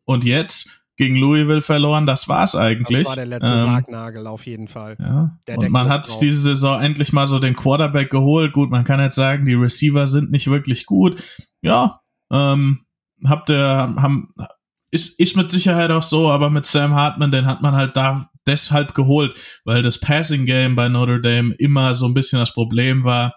Und 0.06 0.24
jetzt 0.24 0.82
gegen 0.98 1.16
Louisville 1.16 1.62
verloren, 1.64 2.06
das 2.06 2.28
war's 2.28 2.56
eigentlich. 2.56 3.00
Das 3.00 3.08
war 3.08 3.16
der 3.16 3.26
letzte 3.26 3.52
ähm, 3.52 3.66
Sargnagel 3.66 4.28
auf 4.28 4.46
jeden 4.46 4.68
Fall. 4.68 4.98
Ja. 5.00 5.56
und 5.56 5.70
man 5.72 5.90
hat 5.90 6.08
drauf. 6.08 6.20
diese 6.20 6.38
Saison 6.38 6.80
endlich 6.80 7.12
mal 7.12 7.26
so 7.26 7.40
den 7.40 7.56
Quarterback 7.56 8.12
geholt. 8.12 8.54
Gut, 8.54 8.70
man 8.70 8.84
kann 8.84 9.00
jetzt 9.00 9.16
sagen, 9.16 9.46
die 9.46 9.56
Receiver 9.56 10.06
sind 10.06 10.30
nicht 10.30 10.48
wirklich 10.48 10.86
gut. 10.86 11.24
Ja, 11.62 12.02
ähm, 12.32 12.86
habt 13.26 13.50
ihr, 13.50 13.96
haben, 13.98 14.32
ist, 14.92 15.20
ist 15.20 15.38
mit 15.38 15.50
Sicherheit 15.50 15.90
auch 15.90 16.04
so, 16.04 16.30
aber 16.30 16.50
mit 16.50 16.66
Sam 16.66 16.94
Hartman, 16.94 17.32
den 17.32 17.46
hat 17.46 17.62
man 17.62 17.76
halt 17.76 17.96
da 17.96 18.30
deshalb 18.46 18.94
geholt, 18.94 19.38
weil 19.64 19.84
das 19.84 20.00
Passing 20.00 20.46
Game 20.46 20.76
bei 20.76 20.90
Notre 20.90 21.22
Dame 21.22 21.54
immer 21.56 21.94
so 21.94 22.06
ein 22.06 22.14
bisschen 22.14 22.40
das 22.40 22.54
Problem 22.54 23.04
war. 23.04 23.36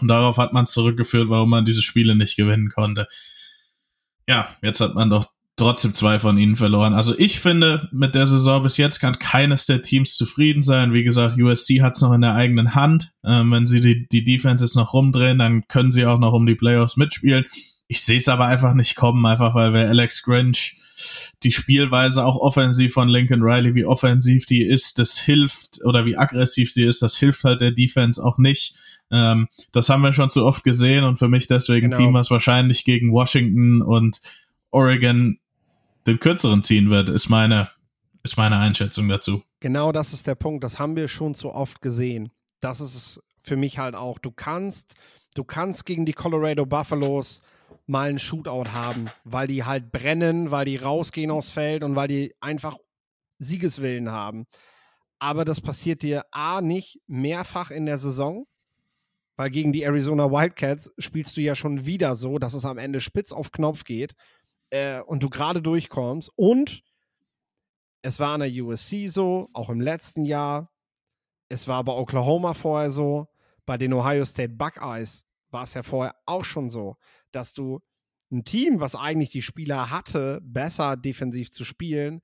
Und 0.00 0.08
darauf 0.08 0.38
hat 0.38 0.52
man 0.52 0.66
zurückgeführt, 0.66 1.28
warum 1.28 1.50
man 1.50 1.66
diese 1.66 1.82
Spiele 1.82 2.16
nicht 2.16 2.36
gewinnen 2.36 2.70
konnte. 2.70 3.06
Ja, 4.26 4.56
jetzt 4.62 4.80
hat 4.80 4.94
man 4.94 5.10
doch 5.10 5.26
trotzdem 5.56 5.92
zwei 5.92 6.18
von 6.18 6.38
ihnen 6.38 6.56
verloren. 6.56 6.94
Also 6.94 7.14
ich 7.18 7.38
finde, 7.38 7.88
mit 7.92 8.14
der 8.14 8.26
Saison 8.26 8.62
bis 8.62 8.78
jetzt 8.78 8.98
kann 8.98 9.18
keines 9.18 9.66
der 9.66 9.82
Teams 9.82 10.16
zufrieden 10.16 10.62
sein. 10.62 10.94
Wie 10.94 11.04
gesagt, 11.04 11.38
USC 11.38 11.82
hat 11.82 11.96
es 11.96 12.02
noch 12.02 12.12
in 12.12 12.22
der 12.22 12.34
eigenen 12.34 12.74
Hand. 12.74 13.12
Ähm, 13.24 13.50
wenn 13.50 13.66
sie 13.66 13.82
die, 13.82 14.08
die 14.08 14.24
Defenses 14.24 14.74
noch 14.74 14.94
rumdrehen, 14.94 15.38
dann 15.38 15.66
können 15.68 15.92
sie 15.92 16.06
auch 16.06 16.18
noch 16.18 16.32
um 16.32 16.46
die 16.46 16.54
Playoffs 16.54 16.96
mitspielen. 16.96 17.44
Ich 17.90 18.02
sehe 18.02 18.18
es 18.18 18.28
aber 18.28 18.46
einfach 18.46 18.74
nicht 18.74 18.94
kommen, 18.94 19.26
einfach 19.26 19.56
weil 19.56 19.74
wir 19.74 19.88
Alex 19.88 20.22
Grinch 20.22 20.76
die 21.42 21.50
Spielweise 21.50 22.24
auch 22.24 22.36
offensiv 22.36 22.92
von 22.92 23.08
Lincoln 23.08 23.42
Riley, 23.42 23.74
wie 23.74 23.84
offensiv 23.84 24.46
die 24.46 24.62
ist, 24.62 25.00
das 25.00 25.18
hilft, 25.18 25.84
oder 25.84 26.06
wie 26.06 26.16
aggressiv 26.16 26.72
sie 26.72 26.84
ist, 26.84 27.02
das 27.02 27.16
hilft 27.16 27.42
halt 27.42 27.60
der 27.60 27.72
Defense 27.72 28.24
auch 28.24 28.38
nicht. 28.38 28.76
Ähm, 29.10 29.48
das 29.72 29.88
haben 29.88 30.02
wir 30.02 30.12
schon 30.12 30.30
zu 30.30 30.46
oft 30.46 30.62
gesehen 30.62 31.02
und 31.02 31.16
für 31.18 31.26
mich 31.26 31.48
deswegen 31.48 31.90
genau. 31.90 31.96
Team, 31.96 32.14
was 32.14 32.30
wahrscheinlich 32.30 32.84
gegen 32.84 33.10
Washington 33.10 33.82
und 33.82 34.20
Oregon 34.70 35.40
den 36.06 36.20
kürzeren 36.20 36.62
ziehen 36.62 36.90
wird, 36.90 37.08
ist 37.08 37.28
meine, 37.28 37.70
ist 38.22 38.36
meine 38.36 38.58
Einschätzung 38.58 39.08
dazu. 39.08 39.42
Genau 39.58 39.90
das 39.90 40.12
ist 40.12 40.28
der 40.28 40.36
Punkt. 40.36 40.62
Das 40.62 40.78
haben 40.78 40.94
wir 40.94 41.08
schon 41.08 41.34
zu 41.34 41.50
oft 41.50 41.82
gesehen. 41.82 42.30
Das 42.60 42.80
ist 42.80 42.94
es 42.94 43.20
für 43.42 43.56
mich 43.56 43.78
halt 43.78 43.96
auch. 43.96 44.20
Du 44.20 44.30
kannst, 44.30 44.94
du 45.34 45.42
kannst 45.42 45.86
gegen 45.86 46.06
die 46.06 46.12
Colorado 46.12 46.64
Buffaloes 46.66 47.40
mal 47.90 48.08
einen 48.08 48.18
Shootout 48.18 48.72
haben, 48.72 49.10
weil 49.24 49.48
die 49.48 49.64
halt 49.64 49.90
brennen, 49.90 50.50
weil 50.50 50.64
die 50.64 50.76
rausgehen 50.76 51.30
aufs 51.30 51.50
Feld 51.50 51.82
und 51.82 51.96
weil 51.96 52.08
die 52.08 52.34
einfach 52.40 52.78
Siegeswillen 53.38 54.10
haben. 54.10 54.46
Aber 55.18 55.44
das 55.44 55.60
passiert 55.60 56.02
dir 56.02 56.24
A 56.30 56.60
nicht 56.60 57.00
mehrfach 57.08 57.70
in 57.70 57.86
der 57.86 57.98
Saison, 57.98 58.46
weil 59.36 59.50
gegen 59.50 59.72
die 59.72 59.82
Arizona 59.82 60.30
Wildcats 60.30 60.94
spielst 60.98 61.36
du 61.36 61.40
ja 61.40 61.54
schon 61.54 61.84
wieder 61.84 62.14
so, 62.14 62.38
dass 62.38 62.54
es 62.54 62.64
am 62.64 62.78
Ende 62.78 63.00
spitz 63.00 63.32
auf 63.32 63.50
Knopf 63.50 63.84
geht 63.84 64.14
äh, 64.70 65.00
und 65.00 65.22
du 65.22 65.28
gerade 65.28 65.60
durchkommst. 65.60 66.30
Und 66.36 66.82
es 68.02 68.20
war 68.20 68.34
an 68.34 68.40
der 68.40 68.50
USC 68.50 69.08
so, 69.08 69.48
auch 69.52 69.68
im 69.68 69.80
letzten 69.80 70.24
Jahr. 70.24 70.70
Es 71.48 71.66
war 71.66 71.82
bei 71.82 71.92
Oklahoma 71.92 72.54
vorher 72.54 72.90
so. 72.90 73.26
Bei 73.66 73.76
den 73.76 73.92
Ohio 73.92 74.24
State 74.24 74.54
Buckeyes 74.54 75.26
war 75.50 75.64
es 75.64 75.74
ja 75.74 75.82
vorher 75.82 76.14
auch 76.26 76.44
schon 76.44 76.70
so, 76.70 76.96
dass 77.32 77.52
du 77.52 77.80
ein 78.30 78.44
Team, 78.44 78.80
was 78.80 78.94
eigentlich 78.94 79.30
die 79.30 79.42
Spieler 79.42 79.90
hatte, 79.90 80.40
besser 80.42 80.96
defensiv 80.96 81.50
zu 81.50 81.64
spielen, 81.64 82.20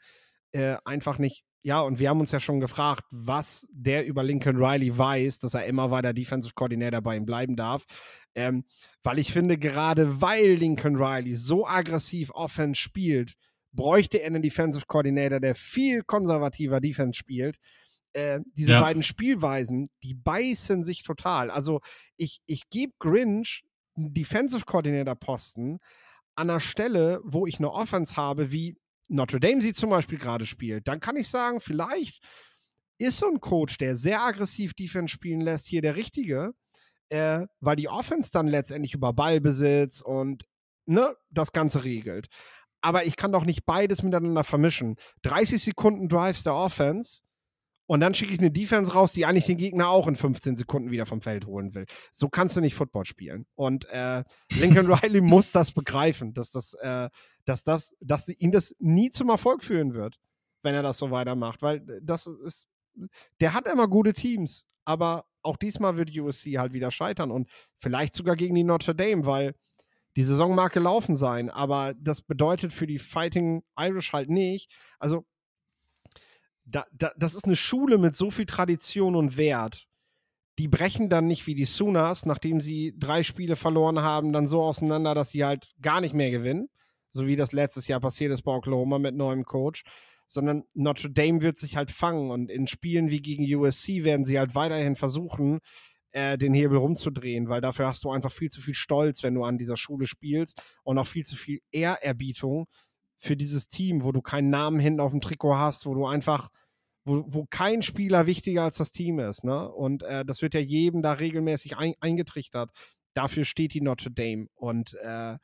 äh, 0.52 0.76
einfach 0.84 1.18
nicht. 1.18 1.44
Ja, 1.62 1.80
und 1.80 1.98
wir 1.98 2.10
haben 2.10 2.20
uns 2.20 2.30
ja 2.30 2.38
schon 2.38 2.60
gefragt, 2.60 3.04
was 3.10 3.66
der 3.72 4.06
über 4.06 4.22
Lincoln 4.22 4.56
Riley 4.56 4.96
weiß, 4.96 5.40
dass 5.40 5.54
er 5.54 5.66
immer 5.66 5.90
weiter 5.90 6.12
Defensive 6.12 6.54
Coordinator 6.54 7.00
bei 7.00 7.16
ihm 7.16 7.26
bleiben 7.26 7.56
darf. 7.56 7.84
Ähm, 8.36 8.64
weil 9.02 9.18
ich 9.18 9.32
finde, 9.32 9.58
gerade 9.58 10.20
weil 10.20 10.52
Lincoln 10.52 10.94
Riley 10.94 11.34
so 11.34 11.66
aggressiv 11.66 12.30
Offense 12.30 12.80
spielt, 12.80 13.34
bräuchte 13.72 14.18
er 14.18 14.28
einen 14.28 14.42
Defensive 14.42 14.86
Coordinator, 14.86 15.40
der 15.40 15.56
viel 15.56 16.02
konservativer 16.04 16.80
Defense 16.80 17.18
spielt. 17.18 17.58
Äh, 18.16 18.40
diese 18.54 18.72
ja. 18.72 18.80
beiden 18.80 19.02
Spielweisen, 19.02 19.90
die 20.02 20.14
beißen 20.14 20.84
sich 20.84 21.02
total. 21.02 21.50
Also 21.50 21.82
ich, 22.16 22.40
ich 22.46 22.70
gebe 22.70 22.94
Grinch 22.98 23.62
einen 23.94 24.14
Defensive 24.14 24.64
Coordinator 24.64 25.14
Posten 25.14 25.80
an 26.34 26.48
einer 26.48 26.60
Stelle, 26.60 27.20
wo 27.24 27.46
ich 27.46 27.58
eine 27.58 27.70
Offense 27.70 28.16
habe, 28.16 28.52
wie 28.52 28.78
Notre 29.10 29.38
Dame 29.38 29.60
sie 29.60 29.74
zum 29.74 29.90
Beispiel 29.90 30.16
gerade 30.16 30.46
spielt. 30.46 30.88
Dann 30.88 30.98
kann 30.98 31.16
ich 31.16 31.28
sagen, 31.28 31.60
vielleicht 31.60 32.22
ist 32.96 33.18
so 33.18 33.28
ein 33.28 33.40
Coach, 33.40 33.76
der 33.76 33.96
sehr 33.96 34.22
aggressiv 34.22 34.72
Defense 34.72 35.12
spielen 35.12 35.42
lässt, 35.42 35.66
hier 35.66 35.82
der 35.82 35.96
richtige, 35.96 36.54
äh, 37.10 37.46
weil 37.60 37.76
die 37.76 37.90
Offense 37.90 38.30
dann 38.32 38.48
letztendlich 38.48 38.94
über 38.94 39.12
Ballbesitz 39.12 40.00
und 40.00 40.46
ne, 40.86 41.14
das 41.28 41.52
Ganze 41.52 41.84
regelt. 41.84 42.28
Aber 42.80 43.04
ich 43.04 43.16
kann 43.16 43.32
doch 43.32 43.44
nicht 43.44 43.66
beides 43.66 44.02
miteinander 44.02 44.42
vermischen. 44.42 44.96
30 45.20 45.62
Sekunden 45.62 46.08
Drives 46.08 46.44
der 46.44 46.54
Offense 46.54 47.25
und 47.86 48.00
dann 48.00 48.14
schicke 48.14 48.32
ich 48.32 48.38
eine 48.38 48.50
Defense 48.50 48.92
raus, 48.92 49.12
die 49.12 49.26
eigentlich 49.26 49.46
den 49.46 49.56
Gegner 49.56 49.88
auch 49.88 50.08
in 50.08 50.16
15 50.16 50.56
Sekunden 50.56 50.90
wieder 50.90 51.06
vom 51.06 51.20
Feld 51.20 51.46
holen 51.46 51.74
will. 51.74 51.86
So 52.10 52.28
kannst 52.28 52.56
du 52.56 52.60
nicht 52.60 52.74
Football 52.74 53.04
spielen. 53.04 53.46
Und 53.54 53.88
äh, 53.90 54.24
Lincoln 54.58 54.86
Riley 54.92 55.20
muss 55.20 55.52
das 55.52 55.72
begreifen, 55.72 56.34
dass 56.34 56.50
das, 56.50 56.74
äh, 56.74 57.08
dass 57.44 57.62
das, 57.62 57.96
dass 58.00 58.28
ihn 58.28 58.50
das 58.50 58.74
nie 58.80 59.10
zum 59.10 59.28
Erfolg 59.28 59.62
führen 59.62 59.94
wird, 59.94 60.16
wenn 60.62 60.74
er 60.74 60.82
das 60.82 60.98
so 60.98 61.10
weitermacht. 61.10 61.62
Weil 61.62 61.80
das 62.02 62.26
ist, 62.26 62.66
der 63.40 63.54
hat 63.54 63.68
immer 63.68 63.86
gute 63.86 64.12
Teams, 64.12 64.66
aber 64.84 65.26
auch 65.42 65.56
diesmal 65.56 65.96
wird 65.96 66.16
USC 66.16 66.58
halt 66.58 66.72
wieder 66.72 66.90
scheitern 66.90 67.30
und 67.30 67.48
vielleicht 67.80 68.14
sogar 68.14 68.34
gegen 68.34 68.56
die 68.56 68.64
Notre 68.64 68.96
Dame, 68.96 69.26
weil 69.26 69.54
die 70.16 70.24
Saison 70.24 70.54
mag 70.54 70.72
gelaufen 70.72 71.14
sein, 71.14 71.50
aber 71.50 71.94
das 71.94 72.22
bedeutet 72.22 72.72
für 72.72 72.86
die 72.86 72.98
Fighting 72.98 73.62
Irish 73.78 74.12
halt 74.12 74.30
nicht. 74.30 74.72
Also 74.98 75.26
da, 76.66 76.84
da, 76.92 77.12
das 77.16 77.34
ist 77.34 77.44
eine 77.44 77.56
Schule 77.56 77.96
mit 77.96 78.14
so 78.14 78.30
viel 78.30 78.46
Tradition 78.46 79.14
und 79.14 79.36
Wert. 79.36 79.86
Die 80.58 80.68
brechen 80.68 81.08
dann 81.08 81.26
nicht 81.26 81.46
wie 81.46 81.54
die 81.54 81.64
Sooners, 81.64 82.26
nachdem 82.26 82.60
sie 82.60 82.94
drei 82.98 83.22
Spiele 83.22 83.56
verloren 83.56 84.00
haben, 84.00 84.32
dann 84.32 84.46
so 84.46 84.62
auseinander, 84.62 85.14
dass 85.14 85.30
sie 85.30 85.44
halt 85.44 85.74
gar 85.80 86.00
nicht 86.00 86.14
mehr 86.14 86.30
gewinnen. 86.30 86.68
So 87.10 87.26
wie 87.26 87.36
das 87.36 87.52
letztes 87.52 87.88
Jahr 87.88 88.00
passiert 88.00 88.32
ist 88.32 88.42
bei 88.42 88.52
Oklahoma 88.52 88.98
mit 88.98 89.14
neuem 89.14 89.44
Coach. 89.44 89.84
Sondern 90.26 90.64
Notre 90.74 91.10
Dame 91.10 91.40
wird 91.40 91.56
sich 91.56 91.76
halt 91.76 91.90
fangen 91.92 92.30
und 92.32 92.50
in 92.50 92.66
Spielen 92.66 93.10
wie 93.10 93.22
gegen 93.22 93.44
USC 93.54 94.02
werden 94.02 94.24
sie 94.24 94.38
halt 94.40 94.56
weiterhin 94.56 94.96
versuchen, 94.96 95.60
äh, 96.10 96.36
den 96.36 96.52
Hebel 96.52 96.78
rumzudrehen, 96.78 97.48
weil 97.48 97.60
dafür 97.60 97.86
hast 97.86 98.02
du 98.02 98.10
einfach 98.10 98.32
viel 98.32 98.50
zu 98.50 98.60
viel 98.60 98.74
Stolz, 98.74 99.22
wenn 99.22 99.34
du 99.34 99.44
an 99.44 99.58
dieser 99.58 99.76
Schule 99.76 100.06
spielst 100.06 100.62
und 100.82 100.98
auch 100.98 101.06
viel 101.06 101.24
zu 101.24 101.36
viel 101.36 101.60
Ehrerbietung, 101.70 102.66
für 103.18 103.36
dieses 103.36 103.68
Team, 103.68 104.04
wo 104.04 104.12
du 104.12 104.20
keinen 104.20 104.50
Namen 104.50 104.78
hinten 104.78 105.00
auf 105.00 105.10
dem 105.10 105.20
Trikot 105.20 105.56
hast, 105.56 105.86
wo 105.86 105.94
du 105.94 106.06
einfach, 106.06 106.50
wo, 107.04 107.24
wo 107.26 107.46
kein 107.48 107.82
Spieler 107.82 108.26
wichtiger 108.26 108.64
als 108.64 108.76
das 108.76 108.92
Team 108.92 109.18
ist. 109.18 109.44
Ne? 109.44 109.70
Und 109.70 110.02
äh, 110.02 110.24
das 110.24 110.42
wird 110.42 110.54
ja 110.54 110.60
jedem 110.60 111.02
da 111.02 111.12
regelmäßig 111.12 111.76
ein, 111.76 111.94
eingetrichtert. 112.00 112.70
Dafür 113.14 113.44
steht 113.44 113.74
die 113.74 113.80
Notre 113.80 114.10
Dame. 114.10 114.48
Und 114.54 114.94
äh, 115.02 115.36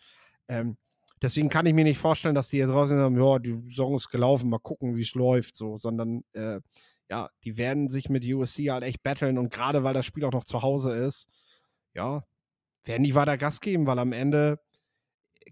ähm, 0.48 0.76
deswegen 1.22 1.48
kann 1.48 1.66
ich 1.66 1.74
mir 1.74 1.84
nicht 1.84 1.98
vorstellen, 1.98 2.34
dass 2.34 2.48
die 2.48 2.58
jetzt 2.58 2.70
draußen 2.70 2.96
sagen, 2.96 3.20
ja, 3.20 3.38
die 3.38 3.62
Saison 3.68 3.94
ist 3.94 4.10
gelaufen, 4.10 4.50
mal 4.50 4.58
gucken, 4.58 4.96
wie 4.96 5.02
es 5.02 5.14
läuft, 5.14 5.56
so, 5.56 5.76
sondern 5.76 6.24
äh, 6.32 6.60
ja, 7.08 7.30
die 7.44 7.56
werden 7.56 7.88
sich 7.88 8.08
mit 8.08 8.24
USC 8.24 8.70
halt 8.70 8.84
echt 8.84 9.02
battlen 9.02 9.36
und 9.36 9.52
gerade 9.52 9.84
weil 9.84 9.94
das 9.94 10.06
Spiel 10.06 10.24
auch 10.24 10.32
noch 10.32 10.44
zu 10.44 10.62
Hause 10.62 10.94
ist, 10.94 11.28
ja, 11.94 12.24
werden 12.84 13.04
die 13.04 13.14
weiter 13.14 13.36
Gas 13.36 13.60
geben, 13.60 13.86
weil 13.86 13.98
am 13.98 14.12
Ende 14.12 14.58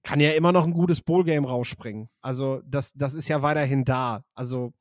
kann 0.03 0.20
ja 0.20 0.32
immer 0.32 0.53
noch 0.53 0.64
ein 0.64 0.72
gutes 0.72 1.01
Bowl-Game 1.01 1.45
rausspringen. 1.45 2.09
Also, 2.20 2.62
das, 2.64 2.93
das 2.95 3.14
ist 3.14 3.28
ja 3.28 3.43
weiterhin 3.43 3.84
da. 3.84 4.24
Also, 4.34 4.72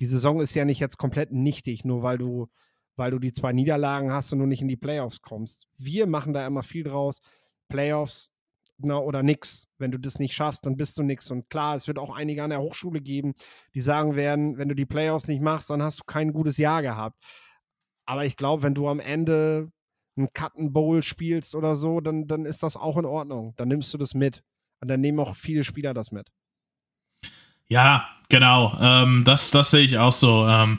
die 0.00 0.06
Saison 0.06 0.40
ist 0.40 0.54
ja 0.54 0.64
nicht 0.64 0.80
jetzt 0.80 0.98
komplett 0.98 1.32
nichtig, 1.32 1.84
nur 1.84 2.02
weil 2.02 2.18
du, 2.18 2.48
weil 2.96 3.10
du 3.10 3.18
die 3.18 3.32
zwei 3.32 3.52
Niederlagen 3.52 4.12
hast 4.12 4.32
und 4.32 4.40
du 4.40 4.46
nicht 4.46 4.62
in 4.62 4.68
die 4.68 4.76
Playoffs 4.76 5.20
kommst. 5.22 5.66
Wir 5.78 6.06
machen 6.06 6.32
da 6.32 6.46
immer 6.46 6.62
viel 6.62 6.84
draus. 6.84 7.20
Playoffs 7.68 8.32
na, 8.78 8.98
oder 8.98 9.22
nix. 9.22 9.68
Wenn 9.78 9.90
du 9.90 9.98
das 9.98 10.18
nicht 10.18 10.34
schaffst, 10.34 10.66
dann 10.66 10.76
bist 10.76 10.98
du 10.98 11.02
nix. 11.02 11.30
Und 11.30 11.48
klar, 11.48 11.76
es 11.76 11.86
wird 11.86 11.98
auch 11.98 12.14
einige 12.14 12.42
an 12.42 12.50
der 12.50 12.60
Hochschule 12.60 13.00
geben, 13.00 13.34
die 13.74 13.80
sagen 13.80 14.16
werden, 14.16 14.58
wenn 14.58 14.68
du 14.68 14.74
die 14.74 14.86
Playoffs 14.86 15.28
nicht 15.28 15.42
machst, 15.42 15.70
dann 15.70 15.82
hast 15.82 16.00
du 16.00 16.04
kein 16.04 16.32
gutes 16.32 16.56
Jahr 16.56 16.82
gehabt. 16.82 17.22
Aber 18.04 18.24
ich 18.24 18.36
glaube, 18.36 18.62
wenn 18.62 18.74
du 18.74 18.88
am 18.88 19.00
Ende 19.00 19.70
ein 20.16 20.28
Cotton 20.32 20.72
Bowl 20.72 21.02
spielst 21.02 21.54
oder 21.54 21.76
so, 21.76 22.00
dann, 22.00 22.26
dann 22.26 22.44
ist 22.44 22.62
das 22.62 22.76
auch 22.76 22.96
in 22.96 23.04
Ordnung. 23.04 23.54
Dann 23.56 23.68
nimmst 23.68 23.92
du 23.92 23.98
das 23.98 24.14
mit. 24.14 24.42
Und 24.80 24.88
dann 24.88 25.00
nehmen 25.00 25.18
auch 25.18 25.34
viele 25.34 25.64
Spieler 25.64 25.94
das 25.94 26.12
mit. 26.12 26.30
Ja, 27.66 28.08
genau. 28.28 28.76
Ähm, 28.80 29.22
das, 29.24 29.50
das 29.50 29.70
sehe 29.70 29.84
ich 29.84 29.98
auch 29.98 30.12
so. 30.12 30.46
Ähm, 30.46 30.78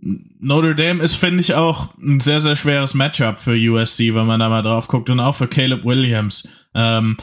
Notre 0.00 0.74
Dame 0.74 1.02
ist, 1.02 1.16
finde 1.16 1.40
ich, 1.40 1.54
auch 1.54 1.96
ein 1.98 2.20
sehr, 2.20 2.40
sehr 2.40 2.56
schweres 2.56 2.94
Matchup 2.94 3.40
für 3.40 3.54
USC, 3.54 4.14
wenn 4.14 4.26
man 4.26 4.40
da 4.40 4.48
mal 4.48 4.62
drauf 4.62 4.88
guckt 4.88 5.10
und 5.10 5.20
auch 5.20 5.34
für 5.34 5.48
Caleb 5.48 5.84
Williams. 5.84 6.48
Ähm, 6.74 7.16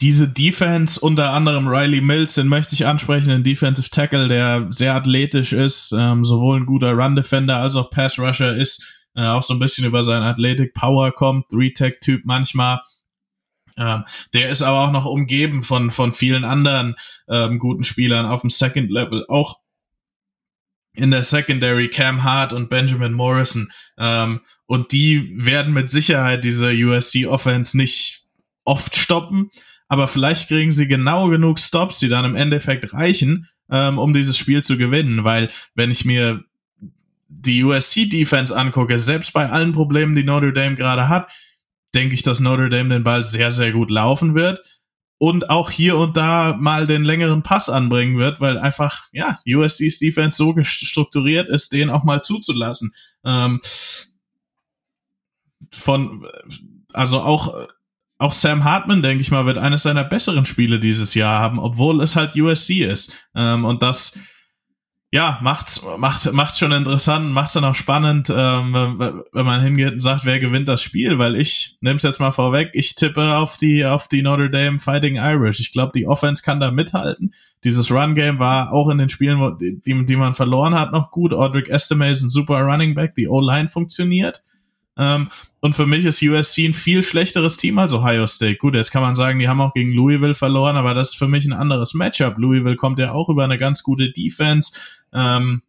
diese 0.00 0.28
Defense, 0.28 1.00
unter 1.00 1.30
anderem 1.30 1.68
Riley 1.68 2.00
Mills, 2.00 2.34
den 2.34 2.48
möchte 2.48 2.74
ich 2.74 2.86
ansprechen, 2.86 3.30
ein 3.30 3.44
Defensive 3.44 3.88
Tackle, 3.88 4.28
der 4.28 4.66
sehr 4.70 4.94
athletisch 4.94 5.52
ist, 5.52 5.94
ähm, 5.96 6.24
sowohl 6.24 6.60
ein 6.60 6.66
guter 6.66 6.92
Run-Defender 6.92 7.56
als 7.58 7.76
auch 7.76 7.90
Pass-Rusher 7.90 8.56
ist, 8.56 8.92
äh, 9.16 9.26
auch 9.26 9.42
so 9.42 9.54
ein 9.54 9.58
bisschen 9.58 9.84
über 9.84 10.04
seine 10.04 10.26
Athletic 10.26 10.74
Power 10.74 11.10
kommt, 11.12 11.48
Three-Tech-Typ 11.48 12.22
manchmal. 12.24 12.80
Ähm, 13.78 14.04
der 14.32 14.50
ist 14.50 14.62
aber 14.62 14.84
auch 14.84 14.92
noch 14.92 15.06
umgeben 15.06 15.62
von, 15.62 15.90
von 15.90 16.12
vielen 16.12 16.44
anderen 16.44 16.94
ähm, 17.28 17.58
guten 17.58 17.84
Spielern 17.84 18.26
auf 18.26 18.42
dem 18.42 18.50
Second 18.50 18.90
Level. 18.90 19.24
Auch 19.28 19.60
in 20.94 21.10
der 21.10 21.24
Secondary 21.24 21.88
Cam 21.88 22.24
Hart 22.24 22.52
und 22.52 22.70
Benjamin 22.70 23.12
Morrison. 23.12 23.70
Ähm, 23.98 24.40
und 24.66 24.92
die 24.92 25.32
werden 25.36 25.72
mit 25.72 25.90
Sicherheit 25.90 26.44
diese 26.44 26.70
USC 26.70 27.26
Offense 27.26 27.76
nicht 27.76 28.24
oft 28.64 28.96
stoppen, 28.96 29.50
aber 29.88 30.08
vielleicht 30.08 30.48
kriegen 30.48 30.72
sie 30.72 30.88
genau 30.88 31.28
genug 31.28 31.60
Stops, 31.60 31.98
die 32.00 32.08
dann 32.08 32.24
im 32.24 32.34
Endeffekt 32.34 32.92
reichen, 32.92 33.48
ähm, 33.70 33.98
um 33.98 34.12
dieses 34.12 34.36
Spiel 34.36 34.64
zu 34.64 34.76
gewinnen, 34.76 35.22
weil 35.22 35.50
wenn 35.74 35.90
ich 35.90 36.04
mir 36.04 36.44
die 37.28 37.64
USC-Defense 37.64 38.56
angucke, 38.56 38.98
selbst 38.98 39.32
bei 39.32 39.48
allen 39.48 39.72
Problemen, 39.72 40.14
die 40.14 40.24
Notre 40.24 40.52
Dame 40.52 40.76
gerade 40.76 41.08
hat, 41.08 41.30
denke 41.94 42.14
ich, 42.14 42.22
dass 42.22 42.40
Notre 42.40 42.70
Dame 42.70 42.90
den 42.90 43.04
Ball 43.04 43.24
sehr, 43.24 43.52
sehr 43.52 43.72
gut 43.72 43.90
laufen 43.90 44.34
wird 44.34 44.60
und 45.18 45.50
auch 45.50 45.70
hier 45.70 45.96
und 45.96 46.16
da 46.16 46.56
mal 46.58 46.86
den 46.86 47.04
längeren 47.04 47.42
Pass 47.42 47.68
anbringen 47.68 48.18
wird, 48.18 48.40
weil 48.40 48.58
einfach, 48.58 49.06
ja, 49.12 49.40
USC's 49.46 49.98
Defense 49.98 50.36
so 50.36 50.54
strukturiert 50.62 51.48
ist, 51.48 51.72
den 51.72 51.90
auch 51.90 52.04
mal 52.04 52.22
zuzulassen. 52.22 52.94
Ähm, 53.24 53.60
von, 55.72 56.26
also 56.92 57.20
auch, 57.20 57.66
auch 58.18 58.32
Sam 58.32 58.64
Hartman, 58.64 59.02
denke 59.02 59.22
ich 59.22 59.30
mal, 59.30 59.46
wird 59.46 59.58
eines 59.58 59.82
seiner 59.82 60.04
besseren 60.04 60.46
Spiele 60.46 60.80
dieses 60.80 61.14
Jahr 61.14 61.40
haben, 61.40 61.58
obwohl 61.58 62.02
es 62.02 62.14
halt 62.14 62.36
USC 62.36 62.84
ist. 62.84 63.14
Ähm, 63.34 63.64
und 63.64 63.82
das, 63.82 64.18
ja, 65.16 65.38
macht's, 65.40 65.82
macht, 65.96 66.30
macht's 66.34 66.58
schon 66.58 66.72
interessant, 66.72 67.32
macht's 67.32 67.54
dann 67.54 67.64
auch 67.64 67.74
spannend, 67.74 68.28
ähm, 68.28 69.24
wenn 69.32 69.46
man 69.46 69.62
hingeht 69.62 69.94
und 69.94 70.00
sagt, 70.00 70.26
wer 70.26 70.38
gewinnt 70.40 70.68
das 70.68 70.82
Spiel, 70.82 71.18
weil 71.18 71.36
ich, 71.36 71.78
nehm's 71.80 72.02
jetzt 72.02 72.20
mal 72.20 72.32
vorweg, 72.32 72.68
ich 72.74 72.96
tippe 72.96 73.34
auf 73.34 73.56
die, 73.56 73.86
auf 73.86 74.08
die 74.08 74.20
Notre 74.20 74.50
Dame 74.50 74.78
Fighting 74.78 75.16
Irish. 75.16 75.58
Ich 75.58 75.72
glaube, 75.72 75.92
die 75.94 76.06
Offense 76.06 76.42
kann 76.42 76.60
da 76.60 76.70
mithalten. 76.70 77.32
Dieses 77.64 77.90
Run-Game 77.90 78.38
war 78.38 78.74
auch 78.74 78.90
in 78.90 78.98
den 78.98 79.08
Spielen, 79.08 79.56
die, 79.58 80.04
die 80.04 80.16
man 80.16 80.34
verloren 80.34 80.74
hat, 80.74 80.92
noch 80.92 81.10
gut. 81.10 81.32
Audric 81.32 81.70
Estime 81.70 82.10
ist 82.10 82.22
ein 82.22 82.28
super 82.28 82.60
Running 82.60 82.94
Back, 82.94 83.14
die 83.14 83.26
O-Line 83.26 83.70
funktioniert. 83.70 84.42
Ähm, 84.98 85.28
und 85.60 85.74
für 85.74 85.86
mich 85.86 86.04
ist 86.04 86.22
USC 86.22 86.66
ein 86.66 86.74
viel 86.74 87.02
schlechteres 87.02 87.56
Team 87.56 87.78
als 87.78 87.92
Ohio 87.92 88.26
State. 88.26 88.56
Gut, 88.56 88.74
jetzt 88.74 88.90
kann 88.90 89.02
man 89.02 89.16
sagen, 89.16 89.38
die 89.38 89.48
haben 89.48 89.60
auch 89.60 89.74
gegen 89.74 89.92
Louisville 89.92 90.34
verloren, 90.34 90.76
aber 90.76 90.94
das 90.94 91.10
ist 91.10 91.16
für 91.16 91.28
mich 91.28 91.44
ein 91.44 91.52
anderes 91.52 91.92
Matchup. 91.94 92.38
Louisville 92.38 92.76
kommt 92.76 92.98
ja 92.98 93.12
auch 93.12 93.28
über 93.28 93.44
eine 93.44 93.58
ganz 93.58 93.82
gute 93.82 94.10
Defense. 94.10 94.72
Ähm, 95.12 95.62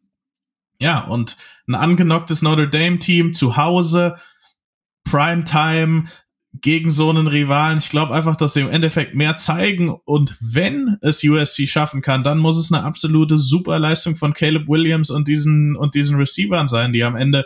ja, 0.79 1.01
und 1.05 1.38
ein 1.67 1.75
angenocktes 1.75 2.41
Notre 2.41 2.69
Dame-Team 2.69 3.33
zu 3.33 3.57
Hause, 3.57 4.17
Primetime 5.03 6.05
gegen 6.61 6.91
so 6.91 7.09
einen 7.09 7.27
Rivalen. 7.27 7.79
Ich 7.79 7.89
glaube 7.89 8.13
einfach, 8.13 8.35
dass 8.35 8.53
sie 8.53 8.61
im 8.61 8.69
Endeffekt 8.69 9.15
mehr 9.15 9.38
zeigen. 9.38 9.89
Und 9.89 10.35
wenn 10.39 10.97
es 11.01 11.23
USC 11.23 11.67
schaffen 11.67 12.01
kann, 12.01 12.23
dann 12.23 12.39
muss 12.39 12.57
es 12.57 12.71
eine 12.71 12.83
absolute 12.83 13.38
Superleistung 13.38 14.15
von 14.15 14.33
Caleb 14.33 14.67
Williams 14.67 15.09
und 15.09 15.27
diesen, 15.27 15.75
und 15.75 15.95
diesen 15.95 16.17
Receivern 16.17 16.67
sein, 16.67 16.93
die 16.93 17.03
am 17.03 17.15
Ende 17.15 17.45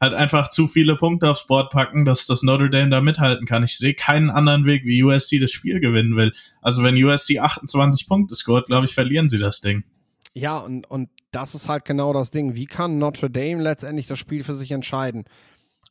halt 0.00 0.14
einfach 0.14 0.48
zu 0.48 0.66
viele 0.66 0.96
Punkte 0.96 1.30
aufs 1.30 1.46
Board 1.46 1.70
packen, 1.70 2.06
dass 2.06 2.26
das 2.26 2.42
Notre 2.42 2.70
Dame 2.70 2.90
da 2.90 3.00
mithalten 3.00 3.46
kann. 3.46 3.64
Ich 3.64 3.76
sehe 3.76 3.94
keinen 3.94 4.30
anderen 4.30 4.64
Weg, 4.64 4.84
wie 4.84 5.02
USC 5.02 5.38
das 5.38 5.50
Spiel 5.50 5.78
gewinnen 5.78 6.16
will. 6.16 6.32
Also 6.62 6.82
wenn 6.82 7.02
USC 7.02 7.38
28 7.38 8.08
Punkte 8.08 8.34
scoret, 8.34 8.66
glaube 8.66 8.86
ich, 8.86 8.94
verlieren 8.94 9.28
sie 9.28 9.38
das 9.38 9.60
Ding. 9.60 9.84
Ja, 10.32 10.58
und, 10.58 10.88
und 10.88 11.10
das 11.32 11.54
ist 11.54 11.68
halt 11.68 11.84
genau 11.84 12.12
das 12.12 12.30
Ding. 12.30 12.54
Wie 12.54 12.66
kann 12.66 12.98
Notre 12.98 13.30
Dame 13.30 13.62
letztendlich 13.62 14.06
das 14.06 14.18
Spiel 14.18 14.44
für 14.44 14.54
sich 14.54 14.70
entscheiden? 14.70 15.24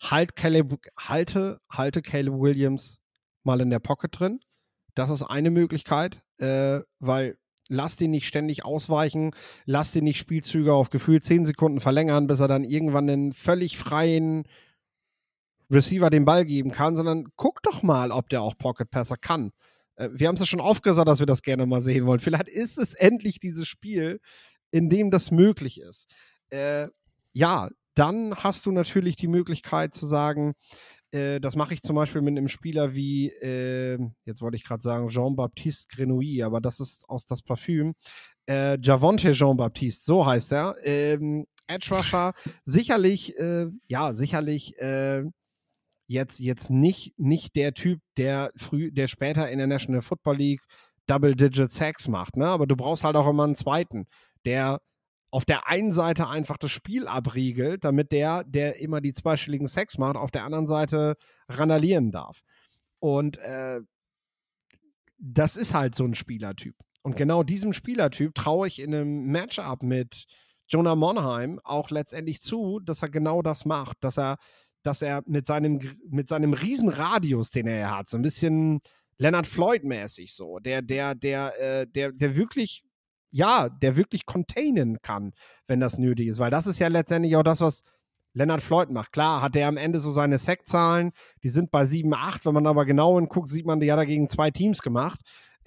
Halt 0.01 0.35
Caleb, 0.35 0.79
halte, 0.97 1.59
halte 1.69 2.01
Caleb 2.01 2.35
Williams 2.35 2.99
mal 3.43 3.59
in 3.61 3.69
der 3.69 3.79
Pocket 3.79 4.17
drin. 4.17 4.39
Das 4.95 5.09
ist 5.09 5.23
eine 5.23 5.51
Möglichkeit, 5.51 6.21
äh, 6.37 6.81
weil 6.99 7.37
lass 7.69 7.95
den 7.95 8.11
nicht 8.11 8.25
ständig 8.25 8.65
ausweichen, 8.65 9.31
lass 9.65 9.91
den 9.91 10.03
nicht 10.03 10.17
Spielzüge 10.17 10.73
auf 10.73 10.89
gefühlt 10.89 11.23
10 11.23 11.45
Sekunden 11.45 11.79
verlängern, 11.79 12.27
bis 12.27 12.39
er 12.39 12.47
dann 12.47 12.63
irgendwann 12.63 13.09
einen 13.09 13.31
völlig 13.31 13.77
freien 13.77 14.45
Receiver 15.69 16.09
den 16.09 16.25
Ball 16.25 16.45
geben 16.45 16.71
kann, 16.71 16.95
sondern 16.95 17.27
guck 17.35 17.61
doch 17.61 17.83
mal, 17.83 18.11
ob 18.11 18.29
der 18.29 18.41
auch 18.41 18.57
Pocket 18.57 18.89
Passer 18.89 19.17
kann. 19.17 19.51
Äh, 19.99 20.09
wir 20.13 20.27
haben 20.27 20.35
es 20.35 20.41
ja 20.41 20.45
schon 20.45 20.61
aufgesagt, 20.61 21.07
dass 21.07 21.19
wir 21.19 21.27
das 21.27 21.41
gerne 21.41 21.65
mal 21.65 21.81
sehen 21.81 22.05
wollen. 22.05 22.19
Vielleicht 22.19 22.49
ist 22.49 22.77
es 22.77 22.93
endlich 22.93 23.39
dieses 23.39 23.67
Spiel, 23.67 24.19
in 24.71 24.89
dem 24.89 25.11
das 25.11 25.31
möglich 25.31 25.79
ist. 25.79 26.07
Äh, 26.49 26.87
ja, 27.33 27.69
dann 27.95 28.33
hast 28.35 28.65
du 28.65 28.71
natürlich 28.71 29.15
die 29.17 29.27
Möglichkeit 29.27 29.93
zu 29.93 30.05
sagen, 30.05 30.53
äh, 31.11 31.39
das 31.39 31.55
mache 31.55 31.73
ich 31.73 31.81
zum 31.81 31.95
Beispiel 31.95 32.21
mit 32.21 32.37
einem 32.37 32.47
Spieler 32.47 32.95
wie, 32.95 33.29
äh, 33.29 33.99
jetzt 34.25 34.41
wollte 34.41 34.57
ich 34.57 34.63
gerade 34.63 34.81
sagen, 34.81 35.07
Jean-Baptiste 35.07 35.95
Grenouille, 35.95 36.45
aber 36.45 36.61
das 36.61 36.79
ist 36.79 37.09
aus 37.09 37.25
das 37.25 37.41
Parfüm. 37.41 37.93
Äh, 38.47 38.79
Javonte 38.81 39.33
Jean-Baptiste, 39.33 40.05
so 40.05 40.25
heißt 40.25 40.53
er. 40.53 40.75
Ähm, 40.83 41.45
Edge 41.67 41.93
Rusher, 41.93 42.33
sicherlich, 42.63 43.37
äh, 43.37 43.67
ja, 43.87 44.13
sicherlich 44.13 44.77
äh, 44.79 45.23
jetzt, 46.09 46.39
jetzt 46.39 46.69
nicht, 46.69 47.13
nicht 47.17 47.55
der 47.55 47.73
Typ, 47.73 48.01
der 48.17 48.51
früh, 48.55 48.91
der 48.91 49.07
später 49.07 49.49
in 49.49 49.59
der 49.59 49.67
National 49.67 50.01
Football 50.01 50.37
League 50.37 50.61
Double-Digit 51.05 51.71
Sacks 51.71 52.07
macht, 52.07 52.35
ne? 52.35 52.47
Aber 52.47 52.67
du 52.67 52.75
brauchst 52.75 53.03
halt 53.03 53.15
auch 53.15 53.27
immer 53.27 53.43
einen 53.43 53.55
zweiten, 53.55 54.07
der 54.43 54.81
auf 55.31 55.45
der 55.45 55.67
einen 55.67 55.91
Seite 55.91 56.27
einfach 56.27 56.57
das 56.57 56.71
Spiel 56.71 57.07
abriegelt, 57.07 57.83
damit 57.83 58.11
der, 58.11 58.43
der 58.43 58.79
immer 58.81 59.01
die 59.01 59.11
zweistelligen 59.11 59.67
Sex 59.67 59.99
macht, 59.99 60.15
auf 60.15 60.31
der 60.31 60.43
anderen 60.43 60.65
Seite 60.65 61.15
randalieren 61.47 62.11
darf. 62.11 62.41
Und 62.97 63.37
äh, 63.37 63.81
das 65.19 65.55
ist 65.57 65.75
halt 65.75 65.93
so 65.93 66.05
ein 66.05 66.15
Spielertyp. 66.15 66.75
Und 67.03 67.17
genau 67.17 67.43
diesem 67.43 67.73
Spielertyp 67.73 68.33
traue 68.33 68.67
ich 68.67 68.79
in 68.79 68.93
einem 68.93 69.25
Matchup 69.27 69.83
mit 69.83 70.25
Jonah 70.67 70.95
Monheim 70.95 71.59
auch 71.63 71.91
letztendlich 71.91 72.41
zu, 72.41 72.79
dass 72.79 73.03
er 73.03 73.09
genau 73.09 73.43
das 73.43 73.65
macht, 73.65 73.97
dass 74.01 74.17
er, 74.17 74.37
dass 74.83 75.01
er 75.01 75.23
mit 75.25 75.47
seinem, 75.47 75.79
mit 76.09 76.29
seinem 76.29 76.53
Riesenradius, 76.53 77.51
den 77.51 77.67
er 77.67 77.97
hat, 77.97 78.09
so 78.09 78.17
ein 78.17 78.21
bisschen 78.21 78.79
Leonard 79.17 79.47
Floyd-mäßig 79.47 80.33
so, 80.33 80.59
der, 80.59 80.81
der, 80.81 81.15
der, 81.15 81.59
äh, 81.59 81.87
der, 81.87 82.11
der 82.11 82.35
wirklich 82.35 82.83
ja, 83.31 83.69
der 83.69 83.95
wirklich 83.95 84.25
containen 84.25 85.01
kann, 85.01 85.33
wenn 85.67 85.79
das 85.79 85.97
nötig 85.97 86.27
ist. 86.27 86.39
Weil 86.39 86.51
das 86.51 86.67
ist 86.67 86.79
ja 86.79 86.87
letztendlich 86.87 87.35
auch 87.35 87.43
das, 87.43 87.61
was 87.61 87.83
Leonard 88.33 88.61
Floyd 88.61 88.89
macht. 88.89 89.11
Klar, 89.11 89.41
hat 89.41 89.55
er 89.55 89.67
am 89.67 89.77
Ende 89.77 89.99
so 89.99 90.11
seine 90.11 90.37
Sackzahlen, 90.37 91.11
die 91.43 91.49
sind 91.49 91.71
bei 91.71 91.85
7, 91.85 92.13
8. 92.13 92.45
Wenn 92.45 92.53
man 92.53 92.67
aber 92.67 92.85
genau 92.85 93.17
hinguckt, 93.17 93.47
sieht 93.47 93.65
man, 93.65 93.79
die 93.79 93.91
hat 93.91 93.99
er 93.99 94.05
gegen 94.05 94.29
zwei 94.29 94.51
Teams 94.51 94.81
gemacht, 94.81 95.19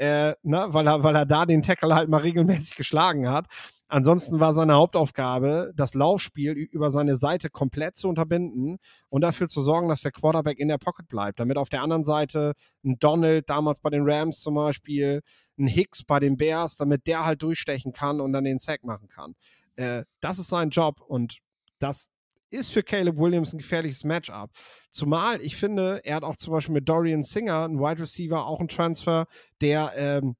äh, 0.03 0.35
ne, 0.43 0.67
weil, 0.71 0.89
er, 0.89 1.05
weil 1.05 1.15
er 1.15 1.27
da 1.27 1.47
den 1.47 1.63
Tackle 1.63 1.95
halt 1.95 2.09
mal 2.09 2.23
regelmäßig 2.23 2.75
geschlagen 2.75 3.29
hat. 3.31 3.47
Ansonsten 3.87 4.41
war 4.41 4.53
seine 4.53 4.75
Hauptaufgabe, 4.75 5.73
das 5.77 5.95
Laufspiel 5.95 6.55
über 6.55 6.91
seine 6.91 7.15
Seite 7.15 7.51
komplett 7.51 7.97
zu 7.97 8.09
unterbinden 8.09 8.79
und 9.11 9.21
dafür 9.21 9.47
zu 9.47 9.63
sorgen, 9.63 9.89
dass 9.89 10.01
der 10.01 10.11
Quarterback 10.11 10.59
in 10.59 10.67
der 10.67 10.79
Pocket 10.79 11.07
bleibt, 11.07 11.39
damit 11.39 11.57
auf 11.57 11.69
der 11.69 11.83
anderen 11.83 12.03
Seite 12.03 12.55
ein 12.85 12.97
Donald, 12.99 13.49
damals 13.49 13.79
bei 13.79 13.91
den 13.91 14.03
Rams 14.05 14.41
zum 14.41 14.57
Beispiel, 14.57 15.21
ein 15.57 15.69
Hicks 15.69 16.03
bei 16.03 16.19
den 16.19 16.37
Bears, 16.37 16.77
damit 16.77 17.07
der 17.07 17.25
halt 17.25 17.43
durchstechen 17.43 17.93
kann 17.93 18.21
und 18.21 18.33
dann 18.33 18.43
den 18.43 18.59
Sack 18.59 18.83
machen 18.83 19.09
kann. 19.09 19.37
Äh, 19.77 20.05
das 20.21 20.41
ist 20.41 20.49
sein 20.49 20.71
Job 20.71 21.01
und 21.01 21.39
das 21.79 22.11
ist 22.53 22.71
für 22.71 22.83
Caleb 22.83 23.17
Williams 23.17 23.53
ein 23.53 23.59
gefährliches 23.59 24.05
Matchup. 24.05 24.51
Zumal 24.91 25.41
ich 25.41 25.57
finde, 25.57 26.01
er 26.05 26.17
hat 26.17 26.25
auch 26.25 26.37
zum 26.37 26.53
Beispiel 26.53 26.75
mit 26.75 26.89
Dorian 26.89 27.23
Singer, 27.23 27.65
ein 27.65 27.79
Wide 27.79 28.01
Receiver, 28.01 28.47
auch 28.47 28.61
einen 28.61 28.69
Transfer, 28.69 29.27
der 29.61 29.93
ähm, 29.97 30.37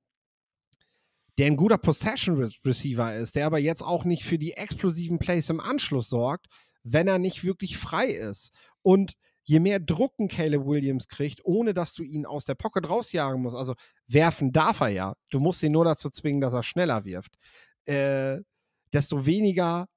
der 1.39 1.47
ein 1.47 1.57
guter 1.57 1.79
Possession 1.79 2.37
Receiver 2.65 3.15
ist, 3.15 3.37
der 3.37 3.47
aber 3.47 3.59
jetzt 3.59 3.83
auch 3.83 4.05
nicht 4.05 4.25
für 4.25 4.39
die 4.39 4.53
explosiven 4.53 5.19
Plays 5.19 5.49
im 5.49 5.61
Anschluss 5.61 6.09
sorgt, 6.09 6.47
wenn 6.83 7.09
er 7.09 7.19
nicht 7.19 7.43
wirklich 7.45 7.79
frei 7.79 8.11
ist. 8.11 8.53
Und 8.83 9.15
je 9.45 9.61
mehr 9.61 9.81
Druck 9.81 10.19
ein 10.19 10.29
Caleb 10.29 10.67
Williams 10.67 11.09
kriegt, 11.09 11.45
ohne 11.45 11.75
dass 11.75 11.95
du 11.95 12.03
ihn 12.03 12.27
aus 12.27 12.45
der 12.45 12.55
Pocket 12.55 12.89
rausjagen 12.89 13.41
musst, 13.41 13.57
also 13.57 13.75
werfen 14.07 14.53
darf 14.53 14.81
er 14.81 14.89
ja, 14.89 15.15
du 15.31 15.41
musst 15.41 15.63
ihn 15.63 15.73
nur 15.73 15.85
dazu 15.85 16.11
zwingen, 16.11 16.41
dass 16.41 16.55
er 16.55 16.63
schneller 16.63 17.05
wirft, 17.05 17.35
äh, 17.87 18.39
desto 18.93 19.27
weniger 19.27 19.89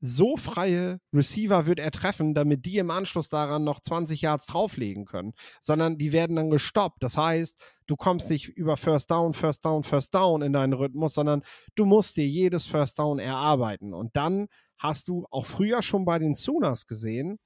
so 0.00 0.36
freie 0.36 0.98
Receiver 1.12 1.66
wird 1.66 1.78
er 1.78 1.90
treffen, 1.90 2.34
damit 2.34 2.66
die 2.66 2.78
im 2.78 2.90
Anschluss 2.90 3.28
daran 3.28 3.64
noch 3.64 3.80
20 3.80 4.20
Yards 4.20 4.46
drauflegen 4.46 5.04
können, 5.04 5.32
sondern 5.60 5.98
die 5.98 6.12
werden 6.12 6.36
dann 6.36 6.50
gestoppt. 6.50 7.02
Das 7.02 7.16
heißt, 7.16 7.58
du 7.86 7.96
kommst 7.96 8.30
nicht 8.30 8.48
über 8.48 8.76
First 8.76 9.10
Down, 9.10 9.32
First 9.32 9.64
Down, 9.64 9.82
First 9.82 10.14
Down 10.14 10.42
in 10.42 10.52
deinen 10.52 10.74
Rhythmus, 10.74 11.14
sondern 11.14 11.42
du 11.74 11.84
musst 11.84 12.16
dir 12.16 12.26
jedes 12.26 12.66
First 12.66 12.98
Down 12.98 13.18
erarbeiten. 13.18 13.94
Und 13.94 14.16
dann 14.16 14.48
hast 14.78 15.08
du 15.08 15.26
auch 15.30 15.46
früher 15.46 15.82
schon 15.82 16.04
bei 16.04 16.18
den 16.18 16.34
Sooners 16.34 16.86
gesehen, 16.86 17.38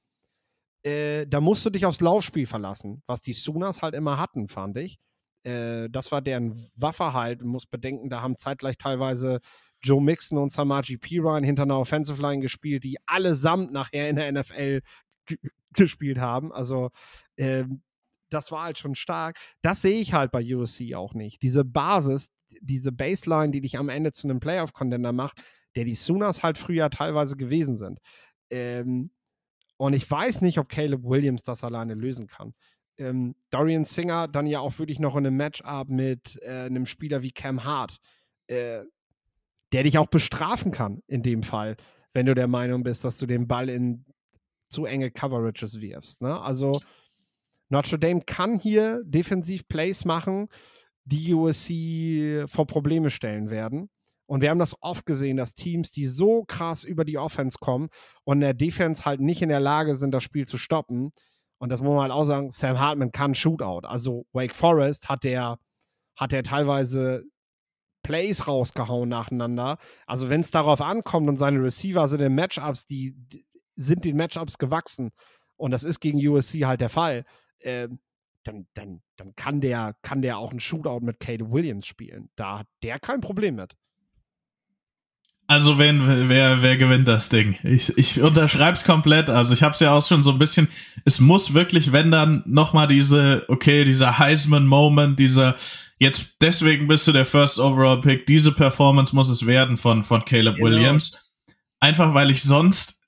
äh, 0.82 1.26
da 1.26 1.40
musst 1.40 1.64
du 1.66 1.70
dich 1.70 1.84
aufs 1.84 2.00
Laufspiel 2.00 2.46
verlassen, 2.46 3.02
was 3.06 3.20
die 3.20 3.34
Sooners 3.34 3.82
halt 3.82 3.94
immer 3.94 4.18
hatten, 4.18 4.48
fand 4.48 4.78
ich. 4.78 4.98
Äh, 5.44 5.88
das 5.90 6.10
war 6.12 6.22
deren 6.22 6.70
Waffe 6.74 7.12
halt. 7.12 7.42
Du 7.42 7.46
musst 7.46 7.70
bedenken, 7.70 8.08
da 8.10 8.22
haben 8.22 8.36
zeitgleich 8.36 8.78
teilweise 8.78 9.40
Joe 9.82 10.02
Mixon 10.02 10.38
und 10.38 10.50
Samaji 10.50 10.96
Piran 10.96 11.44
hinter 11.44 11.62
einer 11.62 11.78
Offensive 11.78 12.20
Line 12.20 12.40
gespielt, 12.40 12.84
die 12.84 12.98
allesamt 13.06 13.72
nachher 13.72 14.08
in 14.08 14.16
der 14.16 14.32
NFL 14.32 14.82
gespielt 15.74 16.18
haben. 16.18 16.52
Also 16.52 16.90
ähm, 17.36 17.82
das 18.30 18.52
war 18.52 18.64
halt 18.64 18.78
schon 18.78 18.94
stark. 18.94 19.38
Das 19.62 19.82
sehe 19.82 20.00
ich 20.00 20.12
halt 20.12 20.30
bei 20.30 20.42
USC 20.54 20.94
auch 20.94 21.14
nicht. 21.14 21.42
Diese 21.42 21.64
Basis, 21.64 22.30
diese 22.60 22.92
Baseline, 22.92 23.50
die 23.50 23.60
dich 23.60 23.78
am 23.78 23.88
Ende 23.88 24.12
zu 24.12 24.28
einem 24.28 24.40
Playoff-Contender 24.40 25.12
macht, 25.12 25.42
der 25.76 25.84
die 25.84 25.94
Sooners 25.94 26.42
halt 26.42 26.58
früher 26.58 26.90
teilweise 26.90 27.36
gewesen 27.36 27.76
sind. 27.76 27.98
Ähm, 28.50 29.10
und 29.76 29.94
ich 29.94 30.08
weiß 30.10 30.42
nicht, 30.42 30.58
ob 30.58 30.68
Caleb 30.68 31.04
Williams 31.04 31.42
das 31.42 31.64
alleine 31.64 31.94
lösen 31.94 32.26
kann. 32.26 32.54
Ähm, 32.98 33.34
Dorian 33.50 33.84
Singer 33.84 34.28
dann 34.28 34.46
ja 34.46 34.60
auch 34.60 34.78
wirklich 34.78 34.98
noch 34.98 35.16
in 35.16 35.26
einem 35.26 35.36
Matchup 35.36 35.88
mit 35.88 36.38
äh, 36.42 36.66
einem 36.66 36.86
Spieler 36.86 37.22
wie 37.22 37.30
Cam 37.30 37.64
Hart. 37.64 37.98
Äh, 38.46 38.82
der 39.72 39.84
dich 39.84 39.98
auch 39.98 40.06
bestrafen 40.06 40.72
kann 40.72 41.02
in 41.06 41.22
dem 41.22 41.42
Fall, 41.42 41.76
wenn 42.12 42.26
du 42.26 42.34
der 42.34 42.48
Meinung 42.48 42.82
bist, 42.82 43.04
dass 43.04 43.18
du 43.18 43.26
den 43.26 43.46
Ball 43.46 43.68
in 43.68 44.04
zu 44.68 44.84
enge 44.84 45.10
Coverages 45.10 45.80
wirfst. 45.80 46.22
Ne? 46.22 46.40
Also 46.40 46.80
Notre 47.70 47.98
Dame 47.98 48.20
kann 48.20 48.58
hier 48.58 49.02
defensiv 49.04 49.68
Plays 49.68 50.04
machen, 50.04 50.48
die 51.04 51.34
USC 51.34 52.48
vor 52.48 52.66
Probleme 52.66 53.10
stellen 53.10 53.50
werden. 53.50 53.88
Und 54.26 54.42
wir 54.42 54.50
haben 54.50 54.58
das 54.58 54.76
oft 54.80 55.06
gesehen, 55.06 55.36
dass 55.36 55.54
Teams, 55.54 55.90
die 55.90 56.06
so 56.06 56.44
krass 56.44 56.84
über 56.84 57.04
die 57.04 57.18
Offense 57.18 57.58
kommen 57.60 57.88
und 58.24 58.40
der 58.40 58.54
Defense 58.54 59.04
halt 59.04 59.20
nicht 59.20 59.42
in 59.42 59.48
der 59.48 59.58
Lage 59.58 59.96
sind, 59.96 60.12
das 60.12 60.22
Spiel 60.22 60.46
zu 60.46 60.56
stoppen. 60.56 61.12
Und 61.58 61.70
das 61.70 61.80
muss 61.80 61.90
man 61.90 62.02
halt 62.02 62.12
auch 62.12 62.24
sagen, 62.24 62.50
Sam 62.52 62.78
Hartman 62.78 63.12
kann 63.12 63.34
Shootout. 63.34 63.86
Also 63.86 64.26
Wake 64.32 64.54
Forest 64.54 65.08
hat 65.08 65.24
der, 65.24 65.58
hat 66.16 66.30
der 66.32 66.42
teilweise 66.42 67.24
Plays 68.02 68.46
rausgehauen 68.46 69.08
nacheinander. 69.08 69.78
Also 70.06 70.28
wenn 70.30 70.40
es 70.40 70.50
darauf 70.50 70.80
ankommt 70.80 71.28
und 71.28 71.36
seine 71.36 71.62
Receiver 71.62 72.08
sind 72.08 72.20
in 72.20 72.34
Matchups, 72.34 72.86
die, 72.86 73.14
sind 73.76 74.04
den 74.04 74.16
Matchups 74.16 74.58
gewachsen. 74.58 75.10
Und 75.56 75.72
das 75.72 75.84
ist 75.84 76.00
gegen 76.00 76.26
USC 76.26 76.64
halt 76.64 76.80
der 76.80 76.88
Fall. 76.88 77.24
Äh, 77.60 77.88
dann, 78.44 78.66
dann, 78.74 79.02
dann 79.16 79.34
kann 79.36 79.60
der, 79.60 79.94
kann 80.02 80.22
der 80.22 80.38
auch 80.38 80.50
einen 80.50 80.60
Shootout 80.60 81.00
mit 81.00 81.20
Caleb 81.20 81.50
Williams 81.50 81.86
spielen. 81.86 82.30
Da 82.36 82.60
hat 82.60 82.66
der 82.82 82.98
kein 82.98 83.20
Problem 83.20 83.56
mit. 83.56 83.76
Also 85.50 85.80
wen, 85.80 86.28
wer, 86.28 86.62
wer 86.62 86.76
gewinnt 86.76 87.08
das 87.08 87.28
Ding? 87.28 87.56
Ich, 87.64 87.98
ich 87.98 88.22
unterschreib's 88.22 88.84
komplett. 88.84 89.28
Also 89.28 89.52
ich 89.52 89.64
habe 89.64 89.74
es 89.74 89.80
ja 89.80 89.92
auch 89.92 90.06
schon 90.06 90.22
so 90.22 90.30
ein 90.30 90.38
bisschen. 90.38 90.68
Es 91.04 91.18
muss 91.18 91.54
wirklich, 91.54 91.90
wenn 91.90 92.12
dann 92.12 92.44
nochmal 92.46 92.86
diese, 92.86 93.46
okay, 93.48 93.84
dieser 93.84 94.16
Heisman-Moment, 94.20 95.18
dieser 95.18 95.56
jetzt 95.98 96.36
deswegen 96.40 96.86
bist 96.86 97.08
du 97.08 97.10
der 97.10 97.26
First 97.26 97.58
Overall 97.58 98.00
Pick. 98.00 98.26
Diese 98.26 98.52
Performance 98.52 99.12
muss 99.12 99.28
es 99.28 99.44
werden 99.44 99.76
von 99.76 100.04
von 100.04 100.24
Caleb 100.24 100.54
genau. 100.54 100.68
Williams. 100.68 101.34
Einfach 101.80 102.14
weil 102.14 102.30
ich 102.30 102.44
sonst 102.44 103.04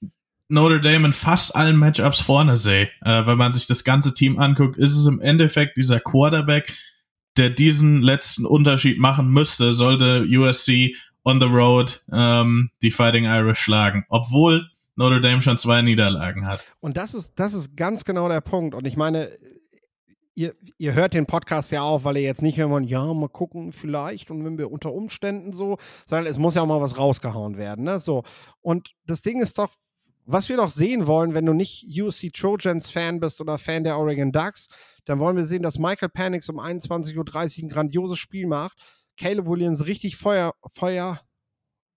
Notre 0.48 0.80
Dame 0.80 1.06
in 1.06 1.12
fast 1.12 1.54
allen 1.54 1.76
Matchups 1.76 2.20
vorne 2.20 2.56
sehe. 2.56 2.90
Äh, 3.04 3.24
wenn 3.24 3.38
man 3.38 3.52
sich 3.52 3.68
das 3.68 3.84
ganze 3.84 4.14
Team 4.14 4.40
anguckt, 4.40 4.76
ist 4.78 4.96
es 4.96 5.06
im 5.06 5.20
Endeffekt 5.20 5.76
dieser 5.76 6.00
Quarterback, 6.00 6.74
der 7.36 7.50
diesen 7.50 8.02
letzten 8.02 8.46
Unterschied 8.46 8.98
machen 8.98 9.30
müsste, 9.30 9.72
sollte 9.72 10.26
USC 10.28 10.96
on 11.24 11.40
the 11.40 11.46
road 11.46 12.04
ähm, 12.12 12.70
die 12.82 12.90
Fighting 12.90 13.24
Irish 13.24 13.60
schlagen, 13.60 14.04
obwohl 14.08 14.68
Notre 14.94 15.20
Dame 15.20 15.42
schon 15.42 15.58
zwei 15.58 15.82
Niederlagen 15.82 16.46
hat. 16.46 16.60
Und 16.80 16.96
das 16.96 17.14
ist, 17.14 17.32
das 17.36 17.54
ist 17.54 17.76
ganz 17.76 18.04
genau 18.04 18.28
der 18.28 18.40
Punkt. 18.40 18.74
Und 18.74 18.86
ich 18.86 18.96
meine, 18.96 19.30
ihr, 20.34 20.54
ihr 20.78 20.94
hört 20.94 21.14
den 21.14 21.26
Podcast 21.26 21.70
ja 21.72 21.82
auch, 21.82 22.04
weil 22.04 22.16
ihr 22.16 22.22
jetzt 22.22 22.42
nicht 22.42 22.58
irgendwann, 22.58 22.84
ja, 22.84 23.12
mal 23.14 23.28
gucken, 23.28 23.72
vielleicht 23.72 24.30
und 24.30 24.44
wenn 24.44 24.58
wir 24.58 24.70
unter 24.70 24.92
Umständen 24.92 25.52
so, 25.52 25.78
sondern 26.06 26.26
es 26.26 26.38
muss 26.38 26.54
ja 26.54 26.62
auch 26.62 26.66
mal 26.66 26.80
was 26.80 26.98
rausgehauen 26.98 27.56
werden. 27.56 27.84
Ne? 27.84 27.98
So. 27.98 28.22
Und 28.60 28.90
das 29.06 29.22
Ding 29.22 29.40
ist 29.40 29.58
doch, 29.58 29.70
was 30.24 30.48
wir 30.48 30.56
doch 30.56 30.70
sehen 30.70 31.06
wollen, 31.06 31.34
wenn 31.34 31.46
du 31.46 31.52
nicht 31.52 31.84
UC 32.00 32.32
Trojans 32.32 32.90
Fan 32.90 33.18
bist 33.18 33.40
oder 33.40 33.58
Fan 33.58 33.82
der 33.84 33.98
Oregon 33.98 34.30
Ducks, 34.30 34.68
dann 35.04 35.18
wollen 35.18 35.36
wir 35.36 35.46
sehen, 35.46 35.62
dass 35.62 35.78
Michael 35.78 36.10
Panix 36.10 36.48
um 36.48 36.60
21.30 36.60 37.16
Uhr 37.16 37.64
ein 37.64 37.68
grandioses 37.68 38.18
Spiel 38.18 38.46
macht 38.46 38.78
Caleb 39.16 39.46
Williams 39.46 39.86
richtig 39.86 40.16
Feuer, 40.16 40.54
Feuer 40.72 41.20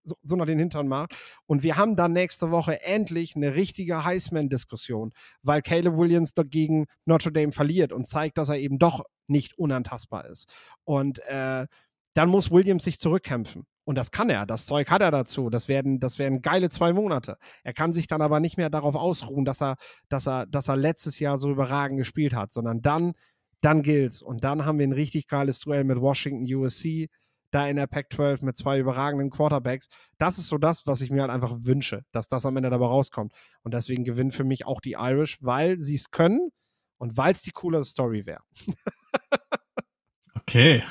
so, 0.06 0.16
so 0.24 0.36
nach 0.36 0.46
den 0.46 0.60
Hintern 0.60 0.88
macht. 0.88 1.16
Und 1.48 1.64
wir 1.64 1.78
haben 1.78 1.96
dann 1.96 2.14
nächste 2.14 2.52
Woche 2.52 2.82
endlich 2.84 3.36
eine 3.36 3.56
richtige 3.56 4.06
Heisman-Diskussion, 4.06 5.12
weil 5.42 5.62
Caleb 5.62 5.98
Williams 5.98 6.34
dagegen 6.34 6.86
Notre 7.06 7.32
Dame 7.32 7.52
verliert 7.52 7.92
und 7.92 8.08
zeigt, 8.08 8.38
dass 8.38 8.50
er 8.50 8.60
eben 8.60 8.78
doch 8.80 9.04
nicht 9.28 9.58
unantastbar 9.58 10.26
ist. 10.26 10.48
Und 10.84 11.20
äh, 11.28 11.66
dann 12.14 12.30
muss 12.30 12.52
Williams 12.52 12.84
sich 12.84 13.00
zurückkämpfen. 13.00 13.66
Und 13.84 14.00
das 14.00 14.10
kann 14.10 14.32
er, 14.32 14.48
das 14.48 14.66
Zeug 14.66 14.90
hat 14.90 15.02
er 15.02 15.12
dazu. 15.12 15.52
Das 15.52 15.68
werden, 15.68 16.00
das 16.00 16.18
werden 16.18 16.42
geile 16.42 16.70
zwei 16.70 16.92
Monate. 16.92 17.38
Er 17.64 17.74
kann 17.74 17.94
sich 17.94 18.08
dann 18.08 18.22
aber 18.22 18.40
nicht 18.40 18.58
mehr 18.58 18.72
darauf 18.72 18.96
ausruhen, 18.96 19.46
dass 19.46 19.62
er, 19.62 19.76
dass 20.10 20.28
er, 20.28 20.48
dass 20.48 20.70
er 20.70 20.76
letztes 20.76 21.20
Jahr 21.20 21.38
so 21.38 21.52
überragend 21.52 22.00
gespielt 22.00 22.34
hat, 22.34 22.52
sondern 22.52 22.82
dann 22.82 23.14
dann 23.62 23.82
gilt's. 23.82 24.22
Und 24.22 24.44
dann 24.44 24.66
haben 24.66 24.80
wir 24.80 24.88
ein 24.88 24.92
richtig 24.92 25.28
geiles 25.28 25.60
Duell 25.60 25.84
mit 25.84 26.00
Washington 26.00 26.46
USC, 26.54 27.10
da 27.52 27.68
in 27.68 27.78
der 27.78 27.88
Pac-12 27.88 28.44
mit 28.44 28.58
zwei 28.58 28.80
überragenden 28.80 29.30
Quarterbacks. 29.30 29.88
Das 30.18 30.38
ist 30.38 30.48
so 30.48 30.58
das, 30.58 30.86
was 30.86 31.02
ich 31.02 31.10
mir 31.10 31.22
halt 31.22 31.32
einfach 31.32 31.54
wünsche, 31.60 32.04
dass 32.12 32.28
das 32.28 32.46
am 32.46 32.58
Ende 32.58 32.70
dabei 32.70 32.88
rauskommt. 32.88 33.34
Und 33.64 33.74
deswegen 33.74 34.04
gewinnen 34.04 34.32
für 34.32 34.44
mich 34.44 34.66
auch 34.66 34.82
die 34.82 34.98
Irish, 35.00 35.38
weil 35.42 35.80
sie 35.80 35.96
es 35.96 36.12
können 36.12 36.50
und 36.98 37.18
weil 37.18 37.32
es 37.32 37.42
die 37.42 37.52
coolere 37.52 37.86
Story 37.86 38.26
wäre. 38.26 38.42
okay. 40.36 40.84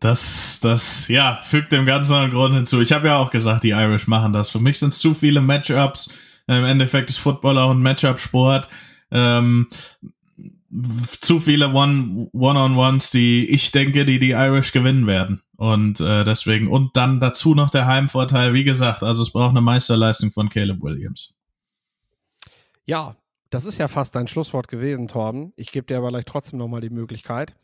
Das, 0.00 0.58
das, 0.60 1.06
ja, 1.06 1.40
fügt 1.44 1.70
dem 1.70 1.86
Ganzen 1.86 2.14
einen 2.14 2.32
Grund 2.32 2.56
hinzu. 2.56 2.80
Ich 2.80 2.92
habe 2.92 3.06
ja 3.06 3.18
auch 3.18 3.30
gesagt, 3.30 3.62
die 3.62 3.70
Irish 3.70 4.08
machen 4.08 4.32
das. 4.32 4.50
Für 4.50 4.58
mich 4.58 4.80
sind 4.80 4.88
es 4.88 4.98
zu 4.98 5.14
viele 5.14 5.40
Matchups. 5.40 6.12
Im 6.48 6.64
Endeffekt 6.64 7.08
ist 7.08 7.18
Football 7.18 7.56
auch 7.58 7.70
ein 7.70 7.82
Matchup-Sport. 7.82 8.68
Ähm, 9.12 9.68
zu 11.20 11.38
viele 11.40 11.68
One-on-Ones, 11.72 13.10
die 13.10 13.46
ich 13.50 13.72
denke, 13.72 14.04
die 14.04 14.18
die 14.18 14.30
Irish 14.30 14.72
gewinnen 14.72 15.06
werden. 15.06 15.42
Und 15.56 16.00
äh, 16.00 16.24
deswegen, 16.24 16.68
und 16.68 16.96
dann 16.96 17.20
dazu 17.20 17.54
noch 17.54 17.70
der 17.70 17.86
Heimvorteil, 17.86 18.54
wie 18.54 18.64
gesagt, 18.64 19.02
also 19.02 19.22
es 19.22 19.30
braucht 19.30 19.50
eine 19.50 19.60
Meisterleistung 19.60 20.32
von 20.32 20.48
Caleb 20.48 20.82
Williams. 20.82 21.38
Ja, 22.84 23.16
das 23.50 23.66
ist 23.66 23.78
ja 23.78 23.86
fast 23.86 24.14
dein 24.14 24.28
Schlusswort 24.28 24.68
gewesen, 24.68 25.08
Torben. 25.08 25.52
Ich 25.56 25.72
gebe 25.72 25.86
dir 25.86 25.98
aber 25.98 26.08
gleich 26.08 26.24
trotzdem 26.24 26.58
nochmal 26.58 26.80
die 26.80 26.90
Möglichkeit. 26.90 27.54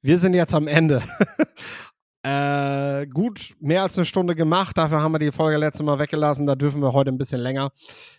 Wir 0.00 0.18
sind 0.18 0.34
jetzt 0.34 0.54
am 0.54 0.68
Ende. 0.68 1.02
Äh, 2.24 3.08
gut, 3.08 3.54
mehr 3.58 3.82
als 3.82 3.98
eine 3.98 4.04
Stunde 4.04 4.36
gemacht. 4.36 4.78
Dafür 4.78 5.00
haben 5.00 5.12
wir 5.12 5.18
die 5.18 5.32
Folge 5.32 5.56
letztes 5.56 5.84
Mal 5.84 5.98
weggelassen. 5.98 6.46
Da 6.46 6.54
dürfen 6.54 6.80
wir 6.80 6.92
heute 6.92 7.10
ein 7.10 7.18
bisschen 7.18 7.40
länger. 7.40 7.72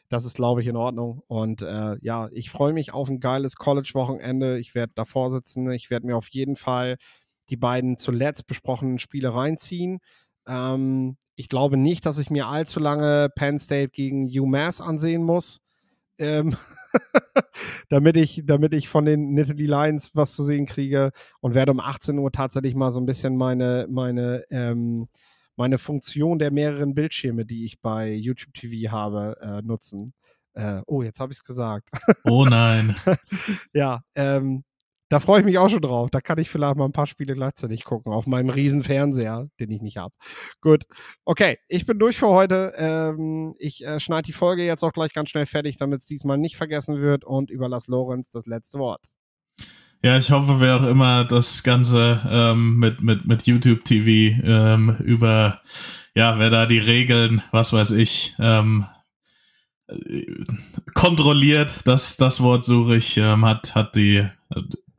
Das 0.09 0.25
ist, 0.25 0.35
glaube 0.35 0.61
ich, 0.61 0.67
in 0.67 0.75
Ordnung. 0.75 1.23
Und 1.27 1.61
äh, 1.61 1.95
ja, 2.01 2.27
ich 2.33 2.49
freue 2.49 2.73
mich 2.73 2.93
auf 2.93 3.07
ein 3.07 3.21
geiles 3.21 3.55
College-Wochenende. 3.55 4.59
Ich 4.59 4.75
werde 4.75 4.91
davor 4.95 5.31
sitzen. 5.31 5.71
Ich 5.71 5.89
werde 5.89 6.05
mir 6.05 6.17
auf 6.17 6.27
jeden 6.29 6.57
Fall 6.57 6.97
die 7.49 7.57
beiden 7.57 7.97
zuletzt 7.97 8.45
besprochenen 8.45 8.99
Spiele 8.99 9.33
reinziehen. 9.33 9.99
Ähm, 10.47 11.15
ich 11.35 11.47
glaube 11.47 11.77
nicht, 11.77 12.05
dass 12.05 12.17
ich 12.17 12.29
mir 12.29 12.47
allzu 12.47 12.81
lange 12.81 13.29
Penn 13.33 13.57
State 13.57 13.89
gegen 13.89 14.27
UMass 14.27 14.81
ansehen 14.81 15.23
muss 15.23 15.62
ähm, 16.17 16.55
damit, 17.89 18.17
ich, 18.17 18.43
damit 18.45 18.73
ich 18.73 18.87
von 18.87 19.05
den 19.05 19.33
Nittany 19.33 19.65
Lions 19.65 20.11
was 20.13 20.35
zu 20.35 20.43
sehen 20.43 20.65
kriege 20.65 21.11
und 21.39 21.55
werde 21.55 21.71
um 21.71 21.79
18 21.79 22.17
Uhr 22.17 22.31
tatsächlich 22.31 22.75
mal 22.75 22.91
so 22.91 22.99
ein 23.01 23.05
bisschen 23.05 23.35
meine, 23.35 23.87
meine, 23.89 24.43
ähm, 24.49 25.07
meine 25.55 25.77
Funktion 25.77 26.39
der 26.39 26.51
mehreren 26.51 26.95
Bildschirme, 26.95 27.45
die 27.45 27.65
ich 27.65 27.81
bei 27.81 28.13
YouTube 28.13 28.53
TV 28.53 28.91
habe, 28.91 29.37
äh, 29.41 29.61
nutzen. 29.61 30.13
Äh, 30.53 30.81
oh, 30.85 31.01
jetzt 31.01 31.19
habe 31.19 31.31
ich 31.31 31.39
es 31.39 31.43
gesagt. 31.43 31.89
Oh 32.25 32.45
nein. 32.45 32.95
ja, 33.73 34.03
ähm, 34.15 34.63
da 35.13 35.19
freue 35.19 35.41
ich 35.41 35.45
mich 35.45 35.59
auch 35.59 35.69
schon 35.69 35.83
drauf. 35.83 36.09
Da 36.09 36.21
kann 36.21 36.39
ich 36.39 36.49
vielleicht 36.49 36.75
mal 36.75 36.85
ein 36.85 36.91
paar 36.91 37.05
Spiele 37.05 37.35
gleichzeitig 37.35 37.83
gucken, 37.83 38.11
auf 38.11 38.25
meinem 38.25 38.49
riesen 38.49 38.83
Fernseher, 38.83 39.47
den 39.59 39.69
ich 39.69 39.79
nicht 39.79 39.97
habe. 39.97 40.11
Gut. 40.59 40.85
Okay, 41.23 41.59
ich 41.67 41.85
bin 41.85 41.99
durch 41.99 42.17
für 42.17 42.29
heute. 42.29 42.73
Ähm, 42.77 43.53
ich 43.59 43.85
äh, 43.85 43.99
schneide 43.99 44.23
die 44.23 44.33
Folge 44.33 44.65
jetzt 44.65 44.81
auch 44.81 44.91
gleich 44.91 45.13
ganz 45.13 45.29
schnell 45.29 45.45
fertig, 45.45 45.77
damit 45.77 46.01
es 46.01 46.07
diesmal 46.07 46.39
nicht 46.39 46.55
vergessen 46.55 46.99
wird 46.99 47.25
und 47.25 47.51
überlasse 47.51 47.91
Lorenz 47.91 48.31
das 48.31 48.47
letzte 48.47 48.79
Wort. 48.79 49.01
Ja, 50.01 50.17
ich 50.17 50.31
hoffe, 50.31 50.59
wer 50.59 50.77
auch 50.77 50.87
immer 50.87 51.25
das 51.25 51.61
Ganze 51.61 52.19
ähm, 52.27 52.79
mit, 52.79 53.03
mit, 53.03 53.27
mit 53.27 53.45
YouTube 53.45 53.85
TV 53.85 54.41
ähm, 54.43 54.97
über, 55.03 55.61
ja, 56.15 56.39
wer 56.39 56.49
da 56.49 56.65
die 56.65 56.79
Regeln, 56.79 57.43
was 57.51 57.71
weiß 57.71 57.91
ich, 57.91 58.35
ähm, 58.39 58.87
äh, 59.85 60.25
kontrolliert, 60.95 61.81
das, 61.85 62.17
das 62.17 62.41
Wort 62.41 62.65
suche 62.65 62.95
ich, 62.95 63.17
ähm, 63.17 63.45
hat, 63.45 63.75
hat 63.75 63.95
die 63.95 64.27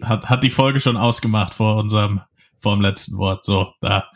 hat, 0.09 0.26
hat 0.26 0.43
die 0.43 0.51
Folge 0.51 0.81
schon 0.81 0.97
ausgemacht 0.97 1.55
vor 1.55 1.76
unserem, 1.76 2.20
vor 2.60 2.74
dem 2.74 2.82
letzten 2.82 3.16
Wort. 3.18 3.44
So, 3.44 3.72
da 3.81 4.09